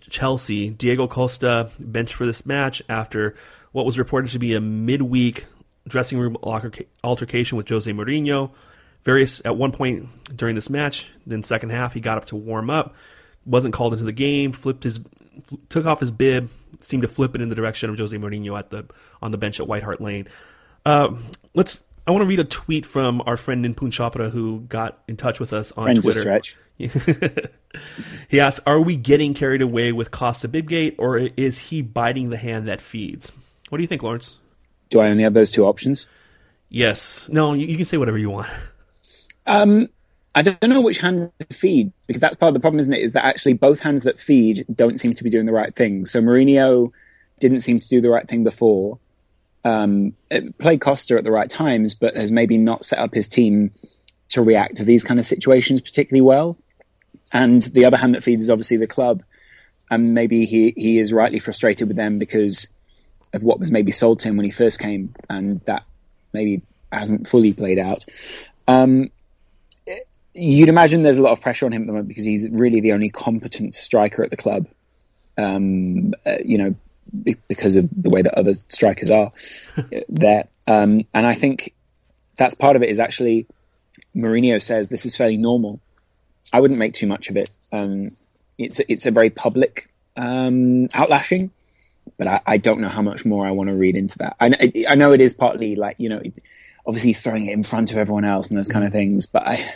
Chelsea. 0.08 0.70
Diego 0.70 1.06
Costa 1.06 1.70
benched 1.78 2.14
for 2.14 2.26
this 2.26 2.46
match 2.46 2.82
after 2.88 3.34
what 3.72 3.86
was 3.86 3.98
reported 3.98 4.30
to 4.30 4.38
be 4.38 4.54
a 4.54 4.60
midweek 4.60 5.46
dressing 5.88 6.18
room 6.18 6.36
altercation 6.42 7.56
with 7.56 7.68
Jose 7.68 7.90
Mourinho. 7.90 8.50
Various 9.06 9.40
at 9.44 9.56
one 9.56 9.70
point 9.70 10.36
during 10.36 10.56
this 10.56 10.68
match, 10.68 11.12
then 11.28 11.44
second 11.44 11.70
half, 11.70 11.92
he 11.92 12.00
got 12.00 12.18
up 12.18 12.24
to 12.24 12.36
warm 12.36 12.68
up, 12.70 12.96
wasn't 13.44 13.72
called 13.72 13.92
into 13.92 14.04
the 14.04 14.10
game, 14.10 14.50
flipped 14.50 14.82
his, 14.82 14.98
took 15.68 15.86
off 15.86 16.00
his 16.00 16.10
bib, 16.10 16.50
seemed 16.80 17.02
to 17.02 17.08
flip 17.08 17.36
it 17.36 17.40
in 17.40 17.48
the 17.48 17.54
direction 17.54 17.88
of 17.88 17.96
Jose 17.96 18.16
Mourinho 18.16 18.58
at 18.58 18.70
the 18.70 18.84
on 19.22 19.30
the 19.30 19.38
bench 19.38 19.60
at 19.60 19.68
White 19.68 19.84
Hart 19.84 20.00
Lane. 20.00 20.26
Uh, 20.84 21.14
let's. 21.54 21.84
I 22.04 22.10
want 22.10 22.22
to 22.22 22.26
read 22.26 22.40
a 22.40 22.44
tweet 22.44 22.84
from 22.84 23.22
our 23.26 23.36
friend 23.36 23.64
Nipun 23.64 23.92
Chopra 23.92 24.28
who 24.28 24.62
got 24.62 25.00
in 25.06 25.16
touch 25.16 25.38
with 25.38 25.52
us 25.52 25.70
on 25.70 25.84
Friends 25.84 26.04
Twitter. 26.04 26.20
stretch. 26.22 26.56
he 28.28 28.40
asks, 28.40 28.60
"Are 28.66 28.80
we 28.80 28.96
getting 28.96 29.34
carried 29.34 29.62
away 29.62 29.92
with 29.92 30.10
Costa 30.10 30.48
Bibgate, 30.48 30.96
or 30.98 31.16
is 31.16 31.58
he 31.58 31.80
biting 31.80 32.30
the 32.30 32.36
hand 32.36 32.66
that 32.66 32.80
feeds?" 32.80 33.30
What 33.68 33.78
do 33.78 33.82
you 33.82 33.88
think, 33.88 34.02
Lawrence? 34.02 34.34
Do 34.90 34.98
I 34.98 35.10
only 35.10 35.22
have 35.22 35.34
those 35.34 35.52
two 35.52 35.64
options? 35.64 36.08
Yes. 36.68 37.28
No, 37.28 37.52
you, 37.52 37.66
you 37.66 37.76
can 37.76 37.84
say 37.84 37.98
whatever 37.98 38.18
you 38.18 38.30
want. 38.30 38.48
Um, 39.46 39.88
I 40.34 40.42
don't 40.42 40.68
know 40.68 40.82
which 40.82 40.98
hand 40.98 41.30
to 41.38 41.56
feed 41.56 41.92
because 42.06 42.20
that's 42.20 42.36
part 42.36 42.48
of 42.48 42.54
the 42.54 42.60
problem, 42.60 42.78
isn't 42.78 42.92
it? 42.92 43.00
Is 43.00 43.12
that 43.12 43.24
actually 43.24 43.54
both 43.54 43.80
hands 43.80 44.02
that 44.02 44.20
feed 44.20 44.66
don't 44.72 45.00
seem 45.00 45.14
to 45.14 45.24
be 45.24 45.30
doing 45.30 45.46
the 45.46 45.52
right 45.52 45.74
thing. 45.74 46.04
So 46.04 46.20
Mourinho 46.20 46.92
didn't 47.40 47.60
seem 47.60 47.80
to 47.80 47.88
do 47.88 48.00
the 48.00 48.10
right 48.10 48.28
thing 48.28 48.44
before. 48.44 48.98
Um, 49.64 50.14
played 50.58 50.80
Costa 50.80 51.16
at 51.16 51.24
the 51.24 51.32
right 51.32 51.48
times, 51.48 51.94
but 51.94 52.16
has 52.16 52.30
maybe 52.30 52.58
not 52.58 52.84
set 52.84 52.98
up 52.98 53.14
his 53.14 53.28
team 53.28 53.72
to 54.28 54.42
react 54.42 54.76
to 54.76 54.84
these 54.84 55.02
kind 55.02 55.18
of 55.18 55.26
situations 55.26 55.80
particularly 55.80 56.20
well. 56.20 56.58
And 57.32 57.62
the 57.62 57.84
other 57.84 57.96
hand 57.96 58.14
that 58.14 58.22
feeds 58.22 58.42
is 58.42 58.50
obviously 58.50 58.76
the 58.76 58.86
club, 58.86 59.22
and 59.90 60.14
maybe 60.14 60.44
he 60.44 60.72
he 60.76 60.98
is 60.98 61.12
rightly 61.12 61.38
frustrated 61.38 61.88
with 61.88 61.96
them 61.96 62.18
because 62.18 62.72
of 63.32 63.42
what 63.42 63.58
was 63.58 63.70
maybe 63.70 63.90
sold 63.90 64.20
to 64.20 64.28
him 64.28 64.36
when 64.36 64.44
he 64.44 64.52
first 64.52 64.78
came, 64.78 65.14
and 65.28 65.60
that 65.62 65.84
maybe 66.32 66.62
hasn't 66.92 67.26
fully 67.26 67.52
played 67.52 67.78
out. 67.78 67.98
Um, 68.68 69.10
you'd 70.36 70.68
imagine 70.68 71.02
there's 71.02 71.16
a 71.16 71.22
lot 71.22 71.32
of 71.32 71.40
pressure 71.40 71.66
on 71.66 71.72
him 71.72 71.82
at 71.82 71.86
the 71.86 71.92
moment 71.92 72.08
because 72.08 72.24
he's 72.24 72.48
really 72.50 72.80
the 72.80 72.92
only 72.92 73.10
competent 73.10 73.74
striker 73.74 74.22
at 74.22 74.30
the 74.30 74.36
club. 74.36 74.66
Um, 75.38 76.14
uh, 76.24 76.36
you 76.44 76.56
know, 76.56 76.74
because 77.48 77.76
of 77.76 77.88
the 77.94 78.10
way 78.10 78.22
that 78.22 78.34
other 78.34 78.54
strikers 78.54 79.10
are 79.10 79.28
there. 80.08 80.48
Um, 80.66 81.02
and 81.14 81.26
I 81.26 81.34
think 81.34 81.74
that's 82.36 82.54
part 82.54 82.76
of 82.76 82.82
it 82.82 82.88
is 82.88 82.98
actually 82.98 83.46
Mourinho 84.14 84.62
says 84.62 84.88
this 84.88 85.06
is 85.06 85.16
fairly 85.16 85.36
normal. 85.36 85.80
I 86.52 86.60
wouldn't 86.60 86.78
make 86.78 86.94
too 86.94 87.06
much 87.06 87.28
of 87.28 87.36
it. 87.36 87.50
Um, 87.72 88.12
it's 88.58 88.80
a, 88.80 88.90
it's 88.90 89.06
a 89.06 89.10
very 89.10 89.30
public 89.30 89.90
um, 90.16 90.88
outlashing, 90.88 91.50
but 92.18 92.26
I, 92.26 92.40
I, 92.46 92.56
don't 92.56 92.80
know 92.80 92.88
how 92.88 93.02
much 93.02 93.24
more 93.26 93.46
I 93.46 93.50
want 93.50 93.68
to 93.68 93.74
read 93.74 93.96
into 93.96 94.16
that. 94.18 94.36
I, 94.40 94.72
I 94.88 94.94
know 94.94 95.12
it 95.12 95.20
is 95.20 95.34
partly 95.34 95.76
like 95.76 95.96
you 95.98 96.08
know, 96.08 96.22
obviously 96.86 97.10
he's 97.10 97.20
throwing 97.20 97.46
it 97.46 97.52
in 97.52 97.62
front 97.62 97.90
of 97.90 97.98
everyone 97.98 98.24
else 98.24 98.48
and 98.48 98.56
those 98.56 98.68
kind 98.68 98.86
of 98.86 98.92
things, 98.92 99.26
but 99.26 99.46
I 99.46 99.74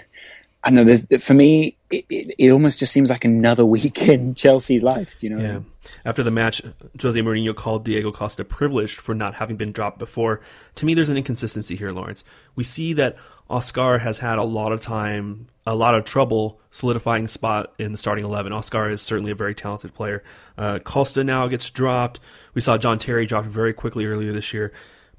I 0.62 0.70
know 0.70 0.84
there's 0.84 1.06
for 1.22 1.32
me, 1.32 1.76
it, 1.90 2.04
it, 2.10 2.34
it, 2.38 2.50
almost 2.50 2.78
just 2.78 2.92
seems 2.92 3.08
like 3.08 3.24
another 3.24 3.64
week 3.64 4.02
in 4.08 4.34
Chelsea's 4.34 4.82
life. 4.82 5.16
You 5.20 5.30
know. 5.30 5.38
Yeah. 5.38 5.60
After 6.04 6.22
the 6.22 6.30
match, 6.30 6.62
Jose 7.00 7.18
Mourinho 7.20 7.54
called 7.54 7.84
Diego 7.84 8.12
Costa 8.12 8.44
privileged 8.44 8.98
for 9.00 9.14
not 9.14 9.34
having 9.34 9.56
been 9.56 9.72
dropped 9.72 9.98
before. 9.98 10.40
To 10.76 10.86
me, 10.86 10.94
there's 10.94 11.08
an 11.08 11.16
inconsistency 11.16 11.76
here, 11.76 11.92
Lawrence. 11.92 12.24
We 12.54 12.64
see 12.64 12.92
that 12.94 13.16
Oscar 13.48 13.98
has 13.98 14.18
had 14.18 14.38
a 14.38 14.44
lot 14.44 14.72
of 14.72 14.80
time, 14.80 15.48
a 15.66 15.74
lot 15.74 15.94
of 15.94 16.04
trouble 16.04 16.60
solidifying 16.70 17.26
spot 17.26 17.72
in 17.78 17.92
the 17.92 17.98
starting 17.98 18.24
eleven. 18.24 18.52
Oscar 18.52 18.90
is 18.90 19.00
certainly 19.00 19.32
a 19.32 19.36
very 19.36 19.54
talented 19.54 19.94
player. 19.94 20.22
Uh, 20.58 20.78
Costa 20.78 21.24
now 21.24 21.48
gets 21.48 21.70
dropped. 21.70 22.20
We 22.52 22.60
saw 22.60 22.76
John 22.76 22.98
Terry 22.98 23.24
drop 23.24 23.46
very 23.46 23.72
quickly 23.72 24.04
earlier 24.04 24.32
this 24.32 24.52
year, 24.52 24.72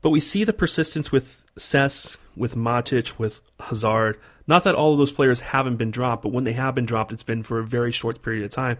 but 0.03 0.11
we 0.11 0.19
see 0.19 0.43
the 0.43 0.53
persistence 0.53 1.11
with 1.11 1.43
Cesc, 1.57 2.17
with 2.35 2.55
Matic, 2.55 3.17
with 3.17 3.41
Hazard 3.59 4.19
not 4.47 4.63
that 4.63 4.75
all 4.75 4.91
of 4.91 4.97
those 4.97 5.11
players 5.11 5.39
haven't 5.39 5.77
been 5.77 5.91
dropped, 5.91 6.23
but 6.23 6.31
when 6.31 6.43
they 6.43 6.53
have 6.53 6.75
been 6.75 6.85
dropped, 6.85 7.11
it's 7.11 7.23
been 7.23 7.43
for 7.43 7.59
a 7.59 7.65
very 7.65 7.91
short 7.91 8.21
period 8.21 8.43
of 8.43 8.51
time. 8.51 8.77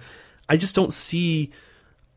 I 0.50 0.58
just 0.58 0.76
don't 0.76 0.94
see. 0.94 1.52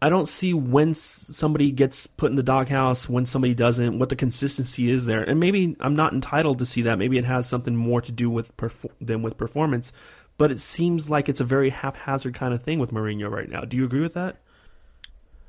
I 0.02 0.10
don't 0.10 0.28
see 0.28 0.52
when 0.52 0.94
somebody 0.94 1.70
gets 1.70 2.06
put 2.06 2.30
in 2.30 2.36
the 2.36 2.42
doghouse, 2.42 3.08
when 3.08 3.24
somebody 3.24 3.54
doesn't, 3.54 3.98
what 3.98 4.10
the 4.10 4.16
consistency 4.16 4.90
is 4.90 5.06
there. 5.06 5.22
And 5.22 5.40
maybe 5.40 5.76
I'm 5.80 5.96
not 5.96 6.12
entitled 6.12 6.58
to 6.58 6.66
see 6.66 6.82
that. 6.82 6.98
Maybe 6.98 7.16
it 7.16 7.24
has 7.24 7.48
something 7.48 7.74
more 7.74 8.02
to 8.02 8.12
do 8.12 8.28
with 8.28 8.54
perf- 8.58 8.90
than 9.00 9.22
with 9.22 9.38
performance. 9.38 9.92
But 10.36 10.50
it 10.50 10.60
seems 10.60 11.08
like 11.08 11.28
it's 11.28 11.40
a 11.40 11.44
very 11.44 11.70
haphazard 11.70 12.34
kind 12.34 12.52
of 12.52 12.62
thing 12.62 12.80
with 12.80 12.90
Mourinho 12.90 13.30
right 13.30 13.48
now. 13.48 13.62
Do 13.62 13.78
you 13.78 13.84
agree 13.84 14.00
with 14.00 14.14
that? 14.14 14.36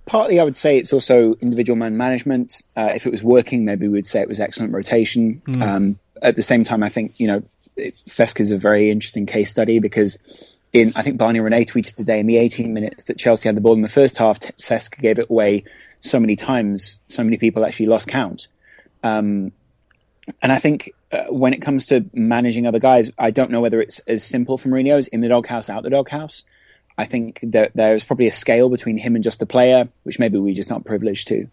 Partly, 0.05 0.39
I 0.39 0.43
would 0.43 0.55
say 0.55 0.77
it's 0.77 0.93
also 0.93 1.34
individual 1.41 1.75
man 1.75 1.97
management. 1.97 2.62
Uh, 2.77 2.91
if 2.93 3.05
it 3.05 3.12
was 3.12 3.23
working, 3.23 3.65
maybe 3.65 3.88
we 3.88 3.93
would 3.95 4.05
say 4.05 4.21
it 4.21 4.29
was 4.29 4.39
excellent 4.39 4.73
rotation. 4.73 5.41
Mm. 5.47 5.62
Um, 5.62 5.99
at 6.21 6.36
the 6.36 6.43
same 6.43 6.63
time, 6.63 6.84
I 6.84 6.89
think 6.89 7.13
you 7.17 7.27
know 7.27 7.43
Cesc 7.78 8.40
is 8.40 8.52
a 8.52 8.58
very 8.58 8.90
interesting 8.90 9.26
case 9.26 9.52
study 9.52 9.80
because 9.80 10.22
in 10.74 10.92
I 10.96 11.02
think 11.02 11.18
Barney 11.18 11.40
Ronay 11.40 11.70
tweeted 11.70 11.96
today 11.96 12.20
in 12.20 12.28
the 12.28 12.38
18 12.38 12.74
minutes 12.74 13.06
that 13.06 13.18
Chelsea 13.18 13.48
had 13.48 13.56
the 13.56 13.62
ball 13.62 13.74
in 13.74 13.82
the 13.82 13.88
first 13.88 14.18
half, 14.18 14.40
Cesc 14.40 15.00
gave 15.00 15.20
it 15.20 15.30
away 15.30 15.64
so 16.00 16.20
many 16.20 16.36
times, 16.36 17.02
so 17.08 17.24
many 17.24 17.38
people 17.38 17.66
actually 17.66 17.88
lost 17.88 18.08
count. 18.08 18.48
Um, 19.04 19.52
and 20.42 20.52
I 20.52 20.58
think 20.58 20.92
uh, 21.12 21.26
when 21.30 21.54
it 21.54 21.62
comes 21.62 21.86
to 21.88 22.06
managing 22.14 22.66
other 22.66 22.80
guys, 22.80 23.12
I 23.20 23.32
don't 23.32 23.52
know 23.52 23.62
whether 23.62 23.82
it's 23.82 24.00
as 24.00 24.24
simple 24.24 24.58
for 24.58 24.70
Mourinho 24.70 24.98
as 24.98 25.08
in 25.08 25.22
the 25.22 25.30
doghouse, 25.30 25.70
out 25.70 25.84
the 25.84 25.90
doghouse. 25.90 26.44
I 26.98 27.06
think 27.06 27.40
that 27.44 27.72
there's 27.76 28.04
probably 28.04 28.28
a 28.28 28.32
scale 28.32 28.70
between 28.70 28.98
him 28.98 29.16
and 29.16 29.24
just 29.24 29.40
the 29.40 29.46
player, 29.46 29.88
which 30.04 30.18
maybe 30.18 30.38
we're 30.38 30.56
just 30.56 30.70
not 30.70 30.86
privileged 30.86 31.28
to. 31.28 31.48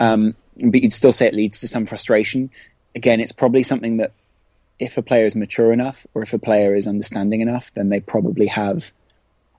Um, 0.00 0.34
but 0.56 0.82
you'd 0.82 0.92
still 0.92 1.12
say 1.12 1.26
it 1.26 1.34
leads 1.34 1.60
to 1.60 1.68
some 1.68 1.84
frustration. 1.84 2.50
Again, 2.94 3.20
it's 3.20 3.32
probably 3.32 3.62
something 3.62 3.96
that 3.98 4.12
if 4.78 4.96
a 4.96 5.02
player 5.02 5.24
is 5.24 5.36
mature 5.36 5.72
enough 5.72 6.06
or 6.14 6.22
if 6.22 6.32
a 6.32 6.38
player 6.38 6.74
is 6.74 6.86
understanding 6.86 7.40
enough, 7.40 7.72
then 7.74 7.88
they 7.88 8.00
probably 8.00 8.46
have 8.46 8.92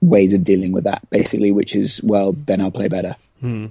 ways 0.00 0.32
of 0.32 0.44
dealing 0.44 0.72
with 0.72 0.84
that, 0.84 1.08
basically, 1.10 1.50
which 1.50 1.74
is, 1.74 2.02
well, 2.02 2.32
then 2.32 2.60
I'll 2.60 2.70
play 2.70 2.88
better. 2.88 3.16
Hmm. 3.40 3.66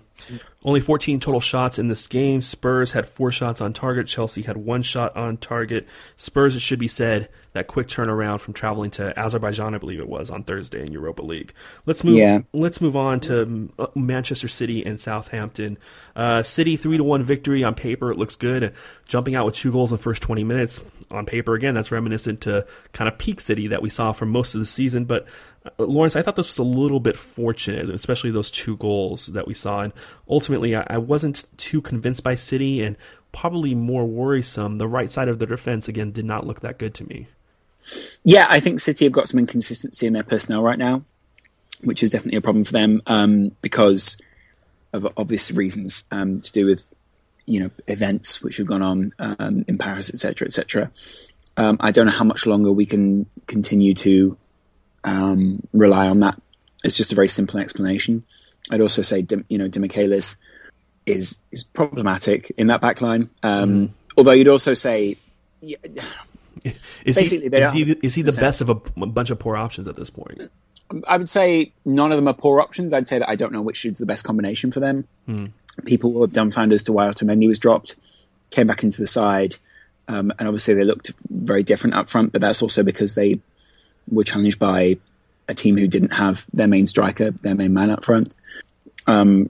Only 0.65 0.80
14 0.80 1.19
total 1.19 1.39
shots 1.39 1.78
in 1.78 1.89
this 1.89 2.08
game. 2.08 2.41
Spurs 2.41 2.93
had 2.93 3.08
four 3.08 3.30
shots 3.30 3.62
on 3.62 3.71
target. 3.71 4.08
Chelsea 4.08 4.41
had 4.41 4.58
one 4.58 4.82
shot 4.82 5.15
on 5.15 5.38
target. 5.38 5.86
Spurs, 6.17 6.56
it 6.56 6.62
should 6.62 6.80
be 6.80 6.88
said, 6.88 7.30
that 7.54 7.67
quick 7.67 7.88
turnaround 7.88 8.39
from 8.39 8.56
traveling 8.56 8.89
to 8.91 9.17
Azerbaijan, 9.17 9.75
I 9.75 9.78
believe 9.78 9.99
it 9.99 10.10
was, 10.10 10.32
on 10.32 10.43
Thursday 10.43 10.84
in 10.84 10.91
Europa 10.91 11.21
League. 11.21 11.54
Let's 11.86 12.04
move. 12.04 12.17
Yeah. 12.17 12.39
Let's 12.51 12.82
move 12.82 12.95
on 12.95 13.19
to 13.21 13.71
uh, 13.78 13.88
Manchester 13.93 14.47
City 14.47 14.84
and 14.84 14.99
Southampton. 14.99 15.78
Uh, 16.15 16.41
City 16.41 16.78
three 16.78 16.97
to 16.97 17.04
one 17.04 17.23
victory 17.23 17.63
on 17.63 17.75
paper. 17.75 18.12
It 18.12 18.17
looks 18.17 18.36
good. 18.36 18.73
Jumping 19.08 19.36
out 19.36 19.45
with 19.45 19.54
two 19.54 19.71
goals 19.71 19.91
in 19.91 19.97
the 19.97 20.04
first 20.04 20.23
20 20.23 20.43
minutes 20.43 20.82
on 21.12 21.28
paper. 21.28 21.54
Again, 21.54 21.75
that's 21.75 21.91
reminiscent 21.91 22.41
to 22.41 22.65
kind 22.91 23.08
of 23.08 23.19
peak 23.19 23.39
City 23.39 23.67
that 23.67 23.84
we 23.84 23.89
saw 23.89 24.13
for 24.13 24.25
most 24.25 24.56
of 24.56 24.60
the 24.60 24.65
season. 24.65 25.06
But 25.06 25.28
Lawrence, 25.78 26.15
I 26.15 26.21
thought 26.21 26.36
this 26.36 26.47
was 26.47 26.58
a 26.60 26.63
little 26.63 26.99
bit 26.99 27.17
fortunate, 27.17 27.89
especially 27.89 28.32
those 28.32 28.51
two 28.51 28.78
goals 28.78 29.28
that 29.28 29.47
we 29.47 29.54
saw. 29.54 29.82
And 29.82 29.93
ultimately, 30.30 30.75
I, 30.75 30.86
I 30.88 30.97
wasn't 30.97 31.45
too 31.58 31.82
convinced 31.82 32.23
by 32.23 32.36
City, 32.36 32.82
and 32.84 32.95
probably 33.32 33.75
more 33.75 34.06
worrisome. 34.06 34.78
The 34.78 34.88
right 34.88 35.12
side 35.12 35.28
of 35.28 35.39
the 35.39 35.45
defense 35.45 35.88
again 35.88 36.12
did 36.12 36.25
not 36.25 36.47
look 36.47 36.62
that 36.62 36.80
good 36.80 36.93
to 36.95 37.08
me. 37.08 37.28
Yeah, 38.23 38.47
I 38.49 38.60
think 38.60 38.80
City 38.80 39.06
have 39.06 39.12
got 39.12 39.28
some 39.28 39.39
inconsistency 39.39 40.08
in 40.08 40.13
their 40.13 40.23
personnel 40.23 40.63
right 40.63 40.80
now, 40.80 41.04
which 41.84 42.01
is 42.01 42.10
definitely 42.10 42.38
a 42.38 42.41
problem 42.41 42.63
for 42.63 42.71
them 42.71 43.01
um, 43.08 43.51
because 43.62 44.19
of 44.93 45.08
obvious 45.17 45.51
reasons 45.51 46.06
um, 46.12 46.39
to 46.41 46.51
do 46.51 46.65
with 46.65 46.93
you 47.45 47.60
know 47.60 47.69
events 47.88 48.41
which 48.41 48.58
have 48.58 48.67
gone 48.67 48.82
on 48.82 49.12
um, 49.19 49.65
in 49.67 49.78
Paris, 49.78 50.10
etc., 50.10 50.47
etc. 50.47 50.91
Um, 51.58 51.78
I 51.80 51.91
don't 51.91 52.06
know 52.06 52.12
how 52.12 52.23
much 52.23 52.45
longer 52.45 52.71
we 52.71 52.86
can 52.86 53.28
continue 53.47 53.93
to 53.95 54.38
um, 55.06 55.65
rely 55.72 56.10
on 56.10 56.20
that. 56.20 56.39
It's 56.84 56.98
just 56.98 57.12
a 57.12 57.15
very 57.15 57.30
simple 57.30 57.60
explanation. 57.60 58.24
I'd 58.72 58.82
also 58.82 59.02
say, 59.02 59.26
you 59.48 59.58
know, 59.58 59.70
Demichelis 59.70 60.38
is 61.06 61.39
is 61.52 61.63
problematic 61.63 62.52
in 62.58 62.68
that 62.68 62.82
backline. 62.82 63.30
Um, 63.44 63.70
mm. 63.70 63.89
Although 64.18 64.32
you'd 64.32 64.48
also 64.48 64.74
say, 64.74 65.18
yeah, 65.62 65.78
is 67.06 67.18
he, 67.18 67.38
is 67.38 67.74
he, 67.74 67.91
is 68.02 68.15
he 68.15 68.22
the 68.24 68.32
best 68.32 68.62
of 68.62 68.70
a, 68.70 68.76
a, 69.02 69.06
bunch 69.06 69.30
of 69.30 69.39
poor 69.39 69.56
options 69.56 69.88
at 69.88 69.96
this 69.96 70.10
point? 70.10 70.50
I 71.08 71.18
would 71.18 71.30
say 71.30 71.72
none 71.84 72.12
of 72.12 72.18
them 72.18 72.28
are 72.28 72.34
poor 72.34 72.60
options. 72.60 72.94
I'd 72.94 73.08
say 73.08 73.20
that 73.20 73.30
I 73.30 73.36
don't 73.36 73.52
know 73.52 73.62
which 73.62 73.86
is 73.86 73.98
the 73.98 74.06
best 74.06 74.24
combination 74.24 74.72
for 74.72 74.80
them. 74.80 75.08
Mm. 75.28 75.52
People 75.86 76.13
were 76.13 76.28
dumbfounded 76.28 76.76
as 76.76 76.84
to 76.84 76.94
why 76.94 77.08
Otamendi 77.08 77.48
was 77.48 77.60
dropped, 77.60 77.96
came 78.50 78.68
back 78.68 78.84
into 78.84 79.02
the 79.02 79.08
side, 79.08 79.58
um, 80.08 80.32
and 80.39 80.48
obviously 80.48 80.74
they 80.74 80.84
looked 80.84 81.13
very 81.30 81.63
different 81.63 81.96
up 81.96 82.10
front. 82.10 82.32
But 82.32 82.41
that's 82.41 82.62
also 82.62 82.82
because 82.84 83.15
they 83.15 83.39
were 84.10 84.24
challenged 84.24 84.60
by 84.60 84.98
a 85.48 85.54
team 85.54 85.78
who 85.78 85.88
didn't 85.88 86.13
have 86.13 86.46
their 86.54 86.68
main 86.68 86.88
striker, 86.88 87.32
their 87.32 87.56
main 87.56 87.74
man 87.74 87.89
up 87.89 88.04
front. 88.04 88.34
Um, 89.08 89.50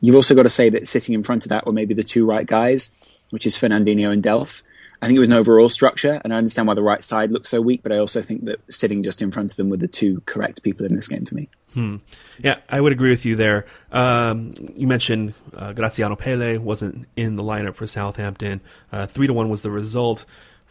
you've 0.00 0.14
also 0.14 0.34
got 0.34 0.44
to 0.44 0.48
say 0.48 0.68
that 0.70 0.88
sitting 0.88 1.14
in 1.14 1.22
front 1.22 1.44
of 1.44 1.50
that 1.50 1.66
were 1.66 1.72
maybe 1.72 1.94
the 1.94 2.02
two 2.02 2.26
right 2.26 2.46
guys, 2.46 2.92
which 3.30 3.46
is 3.46 3.56
Fernandinho 3.56 4.12
and 4.12 4.22
Delph. 4.22 4.62
I 5.02 5.06
think 5.06 5.16
it 5.16 5.20
was 5.20 5.28
an 5.28 5.34
overall 5.34 5.68
structure, 5.68 6.20
and 6.24 6.32
I 6.32 6.38
understand 6.38 6.66
why 6.66 6.74
the 6.74 6.82
right 6.82 7.04
side 7.04 7.30
looks 7.30 7.50
so 7.50 7.60
weak, 7.60 7.82
but 7.82 7.92
I 7.92 7.98
also 7.98 8.22
think 8.22 8.46
that 8.46 8.60
sitting 8.72 9.02
just 9.02 9.20
in 9.20 9.30
front 9.30 9.50
of 9.50 9.56
them 9.56 9.68
were 9.68 9.76
the 9.76 9.88
two 9.88 10.22
correct 10.24 10.62
people 10.62 10.86
in 10.86 10.94
this 10.94 11.08
game 11.08 11.26
for 11.26 11.34
me. 11.34 11.48
Hmm. 11.74 11.96
Yeah, 12.38 12.56
I 12.70 12.80
would 12.80 12.92
agree 12.92 13.10
with 13.10 13.26
you 13.26 13.36
there. 13.36 13.66
Um, 13.92 14.54
you 14.76 14.86
mentioned 14.86 15.34
uh, 15.54 15.72
Graziano 15.72 16.16
Pelle 16.16 16.58
wasn't 16.58 17.06
in 17.16 17.36
the 17.36 17.42
lineup 17.42 17.74
for 17.74 17.86
Southampton. 17.86 18.60
Uh, 18.90 19.06
three 19.06 19.26
to 19.26 19.34
one 19.34 19.50
was 19.50 19.62
the 19.62 19.70
result. 19.70 20.24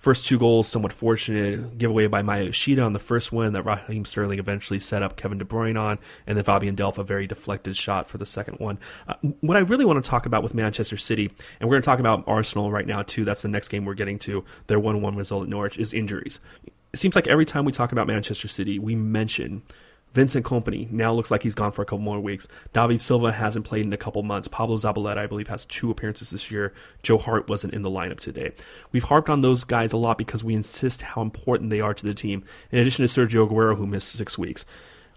First 0.04 0.26
two 0.26 0.38
goals, 0.38 0.68
somewhat 0.68 0.92
fortunate. 0.92 1.78
Giveaway 1.78 2.08
by 2.08 2.24
Maya 2.24 2.52
on 2.82 2.92
the 2.92 3.00
first 3.00 3.32
one 3.32 3.54
that 3.54 3.64
Raheem 3.64 4.04
Sterling 4.04 4.38
eventually 4.38 4.78
set 4.78 5.02
up 5.02 5.16
Kevin 5.16 5.38
De 5.38 5.46
Bruyne 5.46 5.80
on, 5.80 5.98
and 6.28 6.38
then 6.38 6.44
Fabian 6.44 6.76
Delph, 6.76 6.98
a 6.98 7.06
very 7.06 7.26
deflected 7.26 7.78
shot 7.78 8.10
for 8.10 8.18
the 8.18 8.26
second 8.26 8.60
one. 8.60 8.80
Uh, 9.08 9.14
what 9.40 9.56
I 9.56 9.62
really 9.62 9.86
want 9.86 10.04
to 10.04 10.10
talk 10.10 10.26
about 10.26 10.44
with 10.44 10.54
Manchester 10.54 10.98
City, 10.98 11.32
and 11.58 11.70
we're 11.70 11.76
going 11.76 11.84
to 11.84 11.86
talk 11.86 12.00
about 12.00 12.26
Arsenal 12.28 12.70
right 12.70 12.86
now 12.86 13.02
too, 13.02 13.24
that's 13.24 13.44
the 13.44 13.48
next 13.48 13.70
game 13.70 13.86
we're 13.86 13.94
getting 13.94 14.20
to, 14.20 14.44
their 14.68 14.78
1 14.78 15.02
1 15.02 15.16
result 15.16 15.44
at 15.44 15.50
Norwich, 15.50 15.78
is 15.78 15.94
injuries. 15.94 16.42
It 16.92 17.00
seems 17.00 17.16
like 17.16 17.28
every 17.28 17.46
time 17.46 17.64
we 17.64 17.72
talk 17.72 17.94
about 17.94 18.06
Manchester 18.06 18.50
City, 18.50 18.80
we 18.80 18.96
mention 18.96 19.62
Vincent 20.14 20.46
Kompany 20.46 20.90
now 20.92 21.12
looks 21.12 21.32
like 21.32 21.44
he's 21.44 21.56
gone 21.56 21.72
for 21.72 21.82
a 21.82 21.86
couple 21.86 22.00
more 22.00 22.20
weeks. 22.20 22.48
David 22.72 23.02
Silva 23.02 23.32
hasn't 23.32 23.66
played 23.66 23.86
in 23.86 23.94
a 23.94 23.98
couple 23.98 24.22
months. 24.22 24.48
Pablo 24.48 24.78
Zabaleta, 24.78 25.18
I 25.18 25.28
believe, 25.28 25.48
has 25.48 25.66
two 25.66 25.90
appearances 25.90 26.30
this 26.30 26.52
year. 26.52 26.74
Joe 27.02 27.18
Hart 27.18 27.50
wasn't 27.50 27.74
in 27.74 27.82
the 27.82 27.90
lineup 27.90 28.20
today. 28.20 28.52
We've 28.92 29.04
harped 29.04 29.30
on 29.30 29.42
those 29.42 29.64
guys 29.64 29.92
a 29.92 29.98
lot 29.98 30.18
because 30.18 30.44
we 30.44 30.54
insist 30.54 31.02
how 31.02 31.22
important 31.22 31.72
they 31.72 31.82
are 31.82 31.94
to 31.94 32.06
the 32.06 32.14
team, 32.14 32.44
in 32.72 32.80
addition 32.80 33.08
to 33.08 33.12
Sergio 33.12 33.50
Aguero, 33.50 33.76
who 33.76 33.88
missed 33.88 34.12
six 34.12 34.38
weeks. 34.38 34.66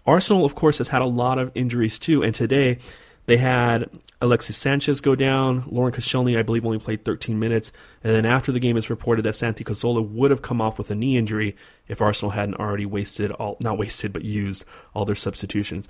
Arsenal, 0.05 0.45
of 0.45 0.55
course, 0.55 0.77
has 0.79 0.87
had 0.87 1.01
a 1.01 1.05
lot 1.05 1.37
of 1.37 1.51
injuries 1.53 1.99
too, 1.99 2.23
and 2.23 2.33
today 2.33 2.79
they 3.27 3.37
had 3.37 3.89
Alexis 4.21 4.57
Sanchez 4.57 5.01
go 5.01 5.13
down. 5.13 5.65
Laurent 5.67 5.95
Koscielny, 5.95 6.39
I 6.39 6.43
believe, 6.43 6.65
only 6.65 6.79
played 6.79 7.03
13 7.03 7.37
minutes. 7.37 7.73
And 8.03 8.15
then 8.15 8.25
after 8.25 8.53
the 8.53 8.59
game, 8.59 8.77
it's 8.77 8.89
reported 8.89 9.23
that 9.23 9.35
Santi 9.35 9.65
Cazorla 9.65 10.07
would 10.09 10.31
have 10.31 10.41
come 10.41 10.61
off 10.61 10.77
with 10.77 10.89
a 10.89 10.95
knee 10.95 11.17
injury 11.17 11.55
if 11.89 12.01
Arsenal 12.01 12.31
hadn't 12.31 12.55
already 12.55 12.85
wasted 12.85 13.31
all, 13.31 13.57
not 13.59 13.77
wasted, 13.77 14.13
but 14.13 14.23
used 14.23 14.63
all 14.95 15.03
their 15.03 15.13
substitutions. 15.13 15.89